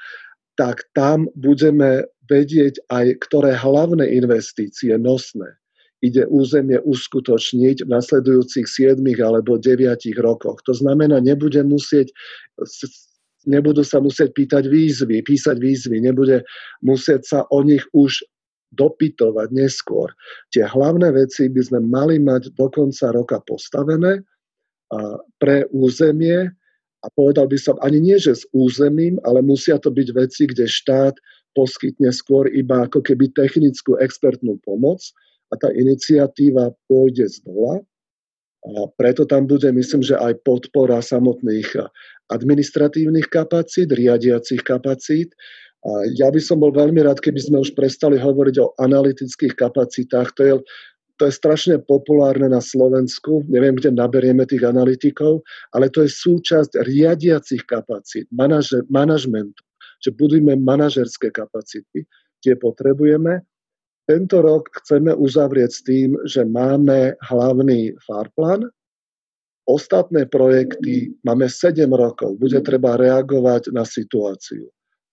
tak 0.55 0.83
tam 0.95 1.27
budeme 1.35 2.05
vedieť 2.27 2.79
aj, 2.91 3.19
ktoré 3.27 3.55
hlavné 3.57 4.07
investície 4.07 4.95
nosné 4.95 5.61
ide 6.01 6.25
územie 6.27 6.81
uskutočniť 6.81 7.85
v 7.85 7.89
nasledujúcich 7.89 8.65
7 8.65 8.97
alebo 9.21 9.61
9 9.61 9.85
rokoch. 10.17 10.65
To 10.65 10.73
znamená, 10.73 11.21
nebude 11.21 11.61
musieť 11.61 12.09
nebudú 13.45 13.81
sa 13.81 14.01
musieť 14.01 14.33
pýtať 14.37 14.69
výzvy, 14.69 15.21
písať 15.25 15.57
výzvy, 15.57 16.01
nebude 16.01 16.45
musieť 16.85 17.21
sa 17.25 17.39
o 17.49 17.61
nich 17.65 17.81
už 17.93 18.21
dopytovať 18.71 19.51
neskôr. 19.51 20.11
Tie 20.55 20.63
hlavné 20.63 21.11
veci 21.11 21.51
by 21.51 21.61
sme 21.61 21.79
mali 21.83 22.23
mať 22.23 22.55
do 22.55 22.71
konca 22.71 23.11
roka 23.11 23.43
postavené 23.43 24.23
pre 25.39 25.67
územie 25.75 26.47
a 27.01 27.07
povedal 27.17 27.49
by 27.51 27.57
som 27.59 27.75
ani 27.83 27.99
nie, 27.99 28.15
že 28.15 28.39
s 28.39 28.43
územím, 28.53 29.19
ale 29.27 29.43
musia 29.43 29.81
to 29.81 29.91
byť 29.91 30.07
veci, 30.15 30.43
kde 30.47 30.69
štát 30.69 31.15
poskytne 31.51 32.13
skôr 32.15 32.47
iba 32.47 32.87
ako 32.87 33.03
keby 33.03 33.27
technickú 33.35 33.99
expertnú 33.99 34.55
pomoc 34.63 35.03
a 35.51 35.59
tá 35.59 35.67
iniciatíva 35.75 36.71
pôjde 36.87 37.27
z 37.27 37.43
dola. 37.43 37.83
A 38.61 38.85
preto 38.93 39.25
tam 39.25 39.49
bude, 39.49 39.65
myslím, 39.73 40.05
že 40.05 40.13
aj 40.21 40.45
podpora 40.45 41.01
samotných 41.01 41.81
administratívnych 42.29 43.25
kapacít, 43.33 43.89
riadiacich 43.89 44.61
kapacít. 44.61 45.33
A 45.81 46.05
ja 46.13 46.29
by 46.29 46.37
som 46.37 46.61
bol 46.61 46.69
veľmi 46.69 47.01
rád, 47.01 47.17
keby 47.17 47.41
sme 47.41 47.57
už 47.57 47.73
prestali 47.73 48.21
hovoriť 48.21 48.55
o 48.61 48.77
analytických 48.77 49.57
kapacitách. 49.57 50.29
To 50.37 50.41
je, 50.45 50.53
to 51.17 51.25
je 51.25 51.33
strašne 51.33 51.81
populárne 51.89 52.45
na 52.53 52.61
Slovensku. 52.61 53.41
Neviem, 53.49 53.81
kde 53.81 53.97
naberieme 53.97 54.45
tých 54.45 54.61
analytikov, 54.61 55.41
ale 55.73 55.89
to 55.89 56.05
je 56.05 56.13
súčasť 56.13 56.85
riadiacich 56.85 57.65
kapacít, 57.65 58.29
manaže, 58.29 58.85
manažmentu, 58.93 59.65
že 60.05 60.13
budujeme 60.13 60.53
manažerské 60.53 61.33
kapacity, 61.33 62.05
tie 62.45 62.53
potrebujeme. 62.53 63.41
Tento 64.09 64.41
rok 64.41 64.69
chceme 64.81 65.13
uzavrieť 65.13 65.71
s 65.71 65.81
tým, 65.85 66.09
že 66.25 66.45
máme 66.45 67.15
hlavný 67.29 67.95
farplan, 68.05 68.67
Ostatné 69.69 70.25
projekty 70.25 71.13
máme 71.21 71.45
7 71.45 71.85
rokov, 71.93 72.35
bude 72.41 72.57
treba 72.65 72.97
reagovať 72.97 73.69
na 73.71 73.85
situáciu. 73.85 74.67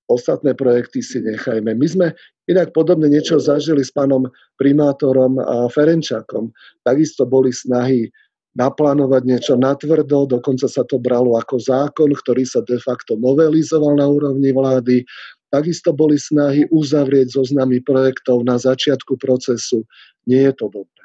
Ostatné 0.09 0.57
projekty 0.57 1.05
si 1.05 1.21
nechajme. 1.21 1.77
My 1.77 1.87
sme 1.87 2.07
inak 2.49 2.73
podobne 2.73 3.13
niečo 3.13 3.37
zažili 3.37 3.85
s 3.85 3.93
pánom 3.93 4.25
primátorom 4.57 5.37
Ferenčakom. 5.69 6.49
Takisto 6.81 7.29
boli 7.29 7.53
snahy 7.53 8.09
naplánovať 8.57 9.23
niečo 9.29 9.55
natvrdo, 9.55 10.27
dokonca 10.27 10.65
sa 10.65 10.81
to 10.89 10.97
bralo 10.97 11.37
ako 11.37 11.61
zákon, 11.61 12.11
ktorý 12.11 12.49
sa 12.49 12.65
de 12.65 12.81
facto 12.81 13.21
novelizoval 13.21 14.01
na 14.01 14.09
úrovni 14.09 14.51
vlády. 14.51 15.05
Takisto 15.49 15.97
boli 15.97 16.21
snahy 16.21 16.69
uzavrieť 16.69 17.41
zoznamy 17.41 17.81
projektov 17.81 18.45
na 18.45 18.61
začiatku 18.61 19.17
procesu. 19.17 19.89
Nie 20.29 20.53
je 20.53 20.55
to 20.61 20.67
dobré. 20.69 21.05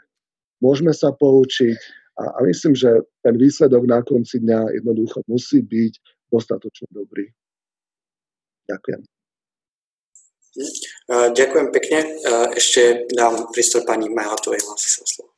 Môžeme 0.59 0.91
sa 0.91 1.15
poučiť, 1.15 1.79
a, 2.19 2.23
a 2.37 2.39
myslím, 2.43 2.75
že 2.75 3.07
ten 3.23 3.39
výsledok 3.39 3.87
na 3.87 4.03
konci 4.03 4.43
dňa 4.43 4.83
jednoducho 4.83 5.23
musí 5.31 5.63
byť 5.63 5.93
dostatočne 6.27 6.87
dobrý. 6.91 7.31
Ďakujem. 8.67 9.01
Ďakujem 11.09 11.67
pekne. 11.73 11.99
Ešte 12.53 13.09
dám 13.09 13.49
prístor 13.49 13.81
pani 13.89 14.05
Mahatovej, 14.11 14.61
hlási 14.61 14.89
sa 15.01 15.03
slovo. 15.07 15.33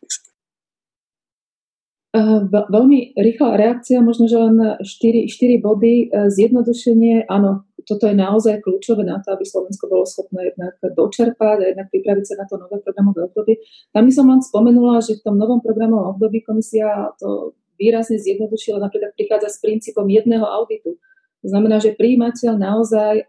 Veľmi 2.52 3.11
rýchla 3.19 3.60
reakcia, 3.60 3.99
možno, 3.99 4.32
že 4.32 4.40
len 4.40 4.80
4, 4.80 5.27
4 5.27 5.60
body. 5.60 6.11
Zjednodušenie, 6.32 7.27
áno, 7.27 7.68
toto 7.86 8.10
je 8.10 8.18
naozaj 8.18 8.66
kľúčové 8.66 9.06
na 9.06 9.22
to, 9.22 9.32
aby 9.38 9.45
Slovensko 9.45 9.86
bolo 9.86 10.03
schopné 10.03 10.49
jednak 10.49 10.76
dočerpať 10.82 11.57
a 11.62 11.70
jednak 11.72 11.88
pripraviť 11.94 12.26
sa 12.26 12.36
na 12.41 12.45
to 12.49 12.57
nové 12.57 12.82
programové 12.82 13.30
obdobie. 13.30 13.62
Tam 13.94 14.10
by 14.10 14.14
som 14.14 14.26
len 14.26 14.41
spomenula, 14.41 15.06
že 15.06 15.22
v 15.22 15.24
tom 15.26 15.38
novom 15.38 15.62
programovom 15.62 16.18
období 16.18 16.41
komisia 16.41 17.14
to 17.22 17.53
výrazne 17.78 18.18
zjednodušila, 18.18 18.82
napríklad 18.82 19.14
prichádza 19.14 19.53
s 19.53 19.62
princípom 19.62 20.07
jedného 20.10 20.44
auditu. 20.44 20.98
To 21.44 21.48
znamená, 21.53 21.78
že 21.78 21.94
príjimateľ 21.94 22.57
naozaj 22.57 23.28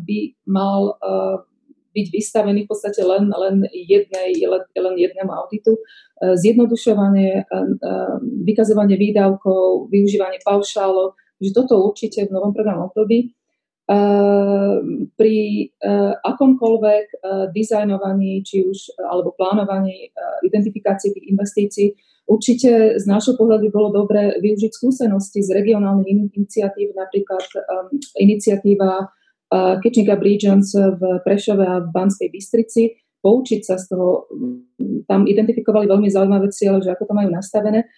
by 0.00 0.18
mal 0.48 0.96
byť 1.88 2.06
vystavený 2.14 2.64
v 2.64 2.70
podstate 2.70 3.02
len, 3.02 3.26
len, 3.28 3.66
jednej, 3.74 4.38
len, 4.46 4.62
len 4.70 4.94
jednému 4.96 5.32
auditu. 5.34 5.76
Zjednodušovanie, 6.22 7.44
vykazovanie 8.46 8.94
výdavkov, 8.94 9.90
využívanie 9.90 10.38
paušálov, 10.46 11.18
že 11.42 11.50
toto 11.50 11.82
určite 11.82 12.24
v 12.26 12.34
novom 12.34 12.54
programu 12.54 12.88
období. 12.88 13.34
Pri 15.16 15.36
akomkoľvek 16.20 17.06
dizajnovaní, 17.56 18.44
či 18.44 18.68
už 18.68 19.00
alebo 19.00 19.32
plánovaní 19.32 20.12
identifikácie 20.44 21.16
tých 21.16 21.32
investícií, 21.32 21.96
určite 22.28 23.00
z 23.00 23.04
nášho 23.08 23.40
pohľadu 23.40 23.68
by 23.68 23.70
bolo 23.72 23.88
dobre 24.04 24.36
využiť 24.44 24.70
skúsenosti 24.76 25.40
z 25.40 25.56
regionálnych 25.56 26.36
iniciatív, 26.36 26.92
napríklad 26.92 27.48
iniciatíva 28.20 29.08
Kitchen 29.80 30.04
Gap 30.04 30.20
Regions 30.20 30.76
v 30.76 31.24
Prešove 31.24 31.64
a 31.64 31.80
v 31.80 31.88
Banskej 31.88 32.28
Bystrici, 32.28 32.92
poučiť 33.24 33.60
sa 33.64 33.80
z 33.80 33.88
toho. 33.88 34.28
Tam 35.08 35.24
identifikovali 35.24 35.88
veľmi 35.88 36.12
zaujímavé 36.12 36.52
ciele, 36.52 36.84
že 36.84 36.92
ako 36.92 37.08
to 37.08 37.14
majú 37.16 37.32
nastavené. 37.32 37.88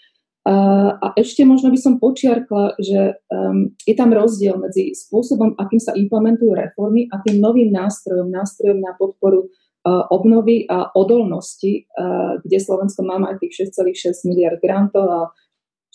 A 0.48 1.06
ešte 1.20 1.44
možno 1.44 1.68
by 1.68 1.76
som 1.76 2.00
počiarkla, 2.00 2.80
že 2.80 3.20
um, 3.28 3.76
je 3.84 3.92
tam 3.92 4.08
rozdiel 4.08 4.56
medzi 4.56 4.96
spôsobom, 4.96 5.52
akým 5.60 5.76
sa 5.76 5.92
implementujú 5.92 6.56
reformy 6.56 7.12
a 7.12 7.20
tým 7.20 7.44
novým 7.44 7.68
nástrojom, 7.68 8.32
nástrojom 8.32 8.80
na 8.80 8.96
podporu 8.96 9.52
uh, 9.52 10.08
obnovy 10.08 10.64
a 10.64 10.88
odolnosti, 10.96 11.84
uh, 11.92 12.40
kde 12.40 12.56
Slovensko 12.56 13.04
má 13.04 13.20
aj 13.20 13.36
tých 13.44 13.68
6,6 13.68 14.32
miliard 14.32 14.56
grantov 14.64 15.06
a 15.12 15.20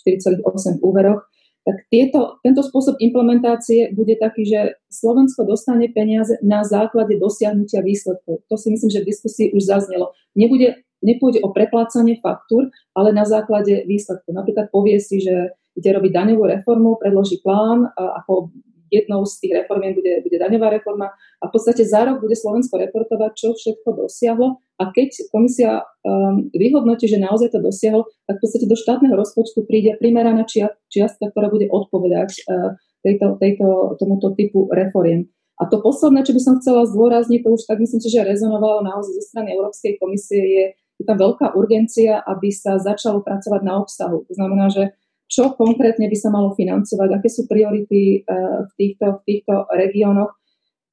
4,8 0.05 0.45
úveroch. 0.85 1.25
Tak 1.65 1.89
tieto, 1.89 2.37
tento 2.45 2.61
spôsob 2.61 3.01
implementácie 3.01 3.89
bude 3.97 4.13
taký, 4.21 4.45
že 4.45 4.77
Slovensko 4.93 5.49
dostane 5.49 5.89
peniaze 5.89 6.37
na 6.45 6.61
základe 6.61 7.17
dosiahnutia 7.17 7.81
výsledkov. 7.81 8.45
To 8.45 8.55
si 8.61 8.69
myslím, 8.69 8.93
že 8.93 9.01
v 9.01 9.09
diskusii 9.09 9.47
už 9.57 9.65
zaznelo. 9.65 10.13
Nebude 10.37 10.85
nepôjde 11.05 11.45
o 11.45 11.53
preplácanie 11.53 12.17
faktúr, 12.17 12.73
ale 12.97 13.13
na 13.13 13.23
základe 13.29 13.85
výsledku. 13.85 14.33
Napríklad 14.33 14.73
povie 14.73 14.97
si, 14.97 15.21
že 15.21 15.53
ide 15.77 15.89
robiť 15.93 16.11
daňovú 16.11 16.43
reformu, 16.49 16.97
predloží 16.97 17.37
plán, 17.45 17.85
ako 17.93 18.49
jednou 18.91 19.25
z 19.25 19.33
tých 19.41 19.53
reformiem 19.63 19.93
bude, 19.97 20.23
bude 20.23 20.37
daňová 20.39 20.69
reforma 20.69 21.11
a 21.41 21.43
v 21.49 21.51
podstate 21.51 21.83
za 21.83 22.05
rok 22.05 22.21
bude 22.21 22.37
Slovensko 22.37 22.77
reportovať, 22.77 23.31
čo 23.35 23.47
všetko 23.57 24.07
dosiahlo 24.07 24.61
a 24.77 24.83
keď 24.91 25.31
komisia 25.33 25.83
um, 26.05 26.47
vyhodnotí, 26.53 27.09
že 27.09 27.21
naozaj 27.21 27.55
to 27.55 27.59
dosiahlo, 27.59 28.07
tak 28.29 28.39
v 28.39 28.41
podstate 28.43 28.65
do 28.69 28.77
štátneho 28.77 29.15
rozpočtu 29.17 29.65
príde 29.65 29.97
primeraná 29.97 30.45
čia, 30.45 30.75
čiastka, 30.91 31.31
ktorá 31.31 31.49
bude 31.49 31.67
odpovedať 31.71 32.45
uh, 32.45 32.77
tejto, 33.01 33.37
tejto, 33.41 33.97
tomuto 33.97 34.33
typu 34.37 34.69
reforiem. 34.69 35.29
A 35.55 35.71
to 35.71 35.79
posledné, 35.79 36.27
čo 36.27 36.35
by 36.35 36.41
som 36.43 36.59
chcela 36.59 36.83
zdôrazniť, 36.83 37.39
to 37.39 37.55
už 37.55 37.63
tak 37.63 37.79
myslím 37.79 38.03
si, 38.03 38.09
že 38.11 38.27
rezonovalo 38.27 38.83
naozaj 38.83 39.15
zo 39.15 39.23
strany 39.23 39.55
Európskej 39.55 39.95
komisie, 40.03 40.41
je 40.43 40.63
je 40.95 41.03
tam 41.03 41.17
veľká 41.19 41.55
urgencia, 41.59 42.23
aby 42.23 42.49
sa 42.51 42.79
začalo 42.79 43.19
pracovať 43.19 43.61
na 43.63 43.83
obsahu. 43.83 44.23
To 44.27 44.33
znamená, 44.33 44.71
že 44.71 44.95
čo 45.25 45.57
konkrétne 45.57 46.05
by 46.07 46.17
sa 46.17 46.29
malo 46.29 46.53
financovať, 46.53 47.09
aké 47.17 47.27
sú 47.27 47.49
priority 47.49 48.21
uh, 48.23 48.63
v 48.69 48.71
týchto, 48.77 49.19
v 49.19 49.21
týchto 49.25 49.53
regiónoch. 49.73 50.31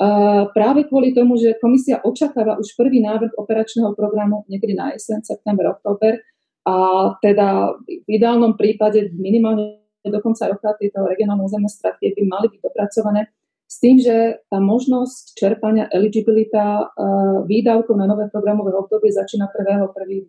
Uh, 0.02 0.50
práve 0.50 0.88
kvôli 0.90 1.14
tomu, 1.14 1.38
že 1.38 1.54
komisia 1.62 2.02
očakáva 2.02 2.58
už 2.58 2.74
prvý 2.74 2.98
návrh 3.04 3.38
operačného 3.38 3.94
programu 3.94 4.42
niekedy 4.50 4.74
na 4.74 4.90
jeseň, 4.96 5.22
september, 5.22 5.70
október 5.78 6.18
a 6.66 6.74
teda 7.22 7.74
v 7.86 8.08
ideálnom 8.10 8.54
prípade 8.54 9.10
minimálne 9.14 9.82
do 10.02 10.18
konca 10.18 10.50
roka 10.50 10.74
tieto 10.78 11.06
regionálne 11.06 11.46
územné 11.46 11.70
stratégie 11.70 12.14
by 12.18 12.22
mali 12.26 12.46
byť 12.50 12.60
dopracované 12.66 13.30
s 13.72 13.80
tým, 13.80 13.96
že 13.96 14.44
tá 14.52 14.60
možnosť 14.60 15.32
čerpania 15.32 15.88
eligibilita 15.88 16.92
uh, 16.92 17.40
výdavkov 17.48 17.96
na 17.96 18.04
nové 18.04 18.28
programové 18.28 18.76
obdobie 18.76 19.08
začína 19.08 19.48
1.1.2021. 19.48 20.28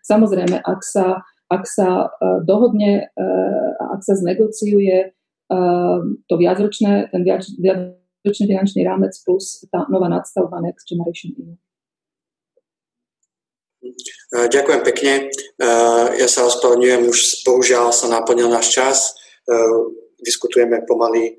Samozrejme, 0.00 0.56
ak 0.64 0.80
sa, 0.80 1.20
ak 1.52 1.68
sa 1.68 2.08
uh, 2.08 2.40
dohodne, 2.40 3.12
uh, 3.12 3.92
ak 3.92 4.00
sa 4.00 4.16
znegociuje 4.16 5.12
to 6.28 6.34
viacročné, 6.40 7.12
ten 7.12 7.20
viac, 7.28 7.44
viacročný 7.60 8.48
finančný 8.48 8.88
rámec 8.88 9.12
plus 9.20 9.68
tá 9.68 9.84
nová 9.92 10.08
nadstavba 10.08 10.64
Next 10.64 10.88
Generation 10.88 11.36
EU. 11.36 11.52
Ďakujem 14.32 14.80
pekne. 14.80 15.28
Ja 16.16 16.24
sa 16.24 16.48
ospravedlňujem, 16.48 17.04
už 17.04 17.44
bohužiaľ 17.44 17.92
sa 17.92 18.08
naplnil 18.08 18.48
náš 18.48 18.72
čas. 18.72 19.12
Diskutujeme 20.24 20.88
pomaly 20.88 21.36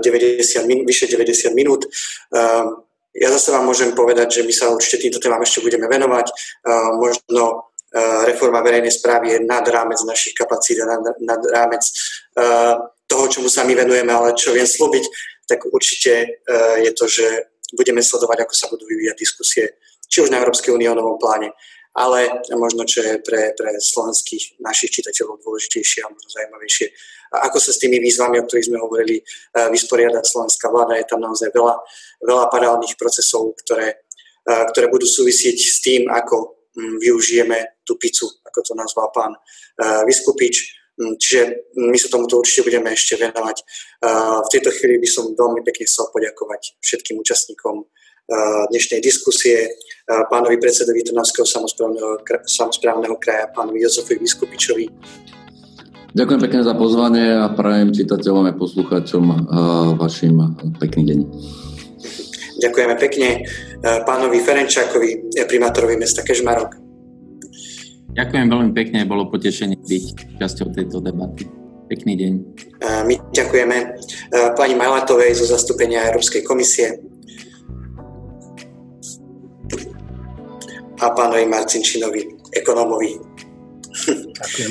90 0.00 0.66
min, 0.66 0.86
vyše 0.86 1.06
90 1.06 1.54
minút. 1.54 1.84
Ehm, 2.34 2.84
ja 3.14 3.30
zase 3.30 3.54
vám 3.54 3.64
môžem 3.66 3.94
povedať, 3.94 4.40
že 4.40 4.42
my 4.42 4.52
sa 4.52 4.74
určite 4.74 5.06
týmto 5.06 5.22
témam 5.22 5.42
ešte 5.42 5.62
budeme 5.62 5.86
venovať. 5.86 6.26
Ehm, 6.30 6.92
možno 6.98 7.42
ehm, 7.94 8.26
reforma 8.26 8.62
verejnej 8.62 8.92
správy 8.92 9.38
je 9.38 9.38
nad 9.44 9.64
rámec 9.68 9.98
našich 10.02 10.34
kapacít 10.34 10.82
a 10.82 10.86
nad, 10.86 11.14
nad 11.20 11.42
rámec 11.50 11.82
toho, 13.04 13.24
čomu 13.28 13.52
sa 13.52 13.68
my 13.68 13.76
venujeme, 13.76 14.10
ale 14.10 14.32
čo 14.34 14.56
viem 14.56 14.66
slúbiť, 14.66 15.04
tak 15.44 15.68
určite 15.68 16.40
je 16.80 16.90
to, 16.96 17.04
že 17.04 17.52
budeme 17.76 18.00
sledovať, 18.00 18.48
ako 18.48 18.54
sa 18.56 18.66
budú 18.72 18.88
vyvíjať 18.88 19.16
diskusie, 19.18 19.64
či 20.08 20.24
už 20.24 20.32
na 20.32 20.40
Európskej 20.40 20.72
únii 20.72 20.88
o 20.88 20.98
novom 20.98 21.18
pláne, 21.20 21.52
ale 21.94 22.42
možno, 22.54 22.82
čo 22.86 23.02
je 23.02 23.22
pre, 23.22 23.54
pre 23.54 23.70
slovenských 23.78 24.58
našich 24.58 24.98
čitateľov 24.98 25.42
dôležitejšie 25.46 26.02
a 26.02 26.10
možno 26.10 26.28
zaujímavejšie, 26.30 26.86
a 27.34 27.50
ako 27.50 27.58
sa 27.58 27.74
s 27.74 27.82
tými 27.82 27.98
výzvami, 27.98 28.38
o 28.38 28.46
ktorých 28.46 28.70
sme 28.70 28.78
hovorili, 28.78 29.18
e, 29.18 29.22
vysporiada 29.74 30.22
slovenská 30.22 30.70
vláda. 30.70 30.94
Je 30.94 31.10
tam 31.10 31.18
naozaj 31.18 31.50
veľa, 31.50 31.74
veľa 32.22 32.44
paralelných 32.46 32.94
procesov, 32.94 33.58
ktoré, 33.66 33.98
e, 34.46 34.54
ktoré 34.70 34.86
budú 34.86 35.04
súvisieť 35.04 35.58
s 35.58 35.82
tým, 35.82 36.06
ako 36.06 36.70
mm, 36.78 36.96
využijeme 37.02 37.82
tú 37.82 37.98
pizzu, 37.98 38.30
ako 38.46 38.58
to 38.62 38.72
nazval 38.78 39.10
pán 39.10 39.34
e, 39.34 39.38
Vyskupič. 40.06 40.78
Mm, 40.94 41.18
čiže 41.18 41.42
my 41.74 41.98
sa 41.98 42.06
tomuto 42.06 42.38
určite 42.38 42.70
budeme 42.70 42.94
ešte 42.94 43.18
venovať. 43.18 43.56
V 44.46 44.48
tejto 44.52 44.70
chvíli 44.70 45.02
by 45.02 45.08
som 45.10 45.34
veľmi 45.34 45.66
pekne 45.66 45.90
chcel 45.90 46.06
poďakovať 46.14 46.78
všetkým 46.78 47.18
účastníkom 47.18 47.82
dnešnej 48.70 49.04
diskusie, 49.04 49.68
pánovi 50.32 50.56
predsedovi 50.56 51.04
Trnavského 51.04 51.44
samozprávneho, 51.44 52.24
samozprávneho 52.48 53.16
kraja, 53.20 53.52
pánovi 53.52 53.84
Jozefovi 53.84 54.24
Vyskupičovi, 54.24 54.86
Ďakujem 56.14 56.40
pekne 56.46 56.62
za 56.62 56.78
pozvanie 56.78 57.26
a 57.26 57.50
prajem 57.50 57.90
čitateľom 57.90 58.46
a 58.46 58.54
poslucháčom 58.54 59.50
vašim 59.98 60.38
pekný 60.78 61.02
deň. 61.10 61.18
Ďakujeme 62.62 62.94
pekne 63.02 63.42
pánovi 63.82 64.38
Ferenčákovi, 64.38 65.34
primátorovi 65.34 65.98
mesta 65.98 66.22
Kežmarok. 66.22 66.78
Ďakujem 68.14 68.46
veľmi 68.46 68.70
pekne, 68.78 69.10
bolo 69.10 69.26
potešenie 69.26 69.74
byť 69.74 70.38
časťou 70.38 70.70
tejto 70.70 71.02
debaty. 71.02 71.50
Pekný 71.90 72.14
deň. 72.14 72.32
My 73.10 73.18
ďakujeme 73.34 73.76
pani 74.54 74.74
Majlatovej 74.78 75.34
zo 75.34 75.50
zastúpenia 75.50 76.06
Európskej 76.14 76.46
komisie 76.46 76.94
a 81.02 81.10
pánovi 81.10 81.42
Marcinčinovi, 81.50 82.54
ekonómovi 82.54 83.33
Ďakujem. 83.94 84.70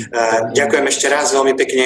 Ďakujem 0.52 0.84
ešte 0.88 1.06
raz 1.08 1.32
veľmi 1.32 1.54
pekne. 1.56 1.84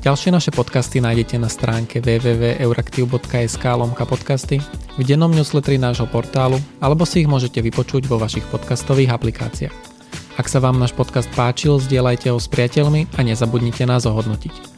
Ďalšie 0.00 0.32
naše 0.32 0.48
podcasty 0.48 0.96
nájdete 1.04 1.36
na 1.36 1.52
stránke 1.52 2.00
www.euraktiv.sk 2.00 3.64
lomka 3.76 4.08
podcasty, 4.08 4.56
v 4.96 5.02
dennom 5.04 5.28
newsletteri 5.28 5.76
nášho 5.76 6.08
portálu 6.08 6.56
alebo 6.80 7.04
si 7.04 7.20
ich 7.20 7.28
môžete 7.28 7.60
vypočuť 7.60 8.08
vo 8.08 8.16
vašich 8.16 8.48
podcastových 8.48 9.12
aplikáciách. 9.12 9.76
Ak 10.40 10.48
sa 10.48 10.56
vám 10.56 10.80
náš 10.80 10.96
podcast 10.96 11.28
páčil, 11.36 11.76
zdieľajte 11.76 12.32
ho 12.32 12.40
s 12.40 12.48
priateľmi 12.48 13.12
a 13.12 13.20
nezabudnite 13.20 13.84
nás 13.84 14.08
ohodnotiť. 14.08 14.69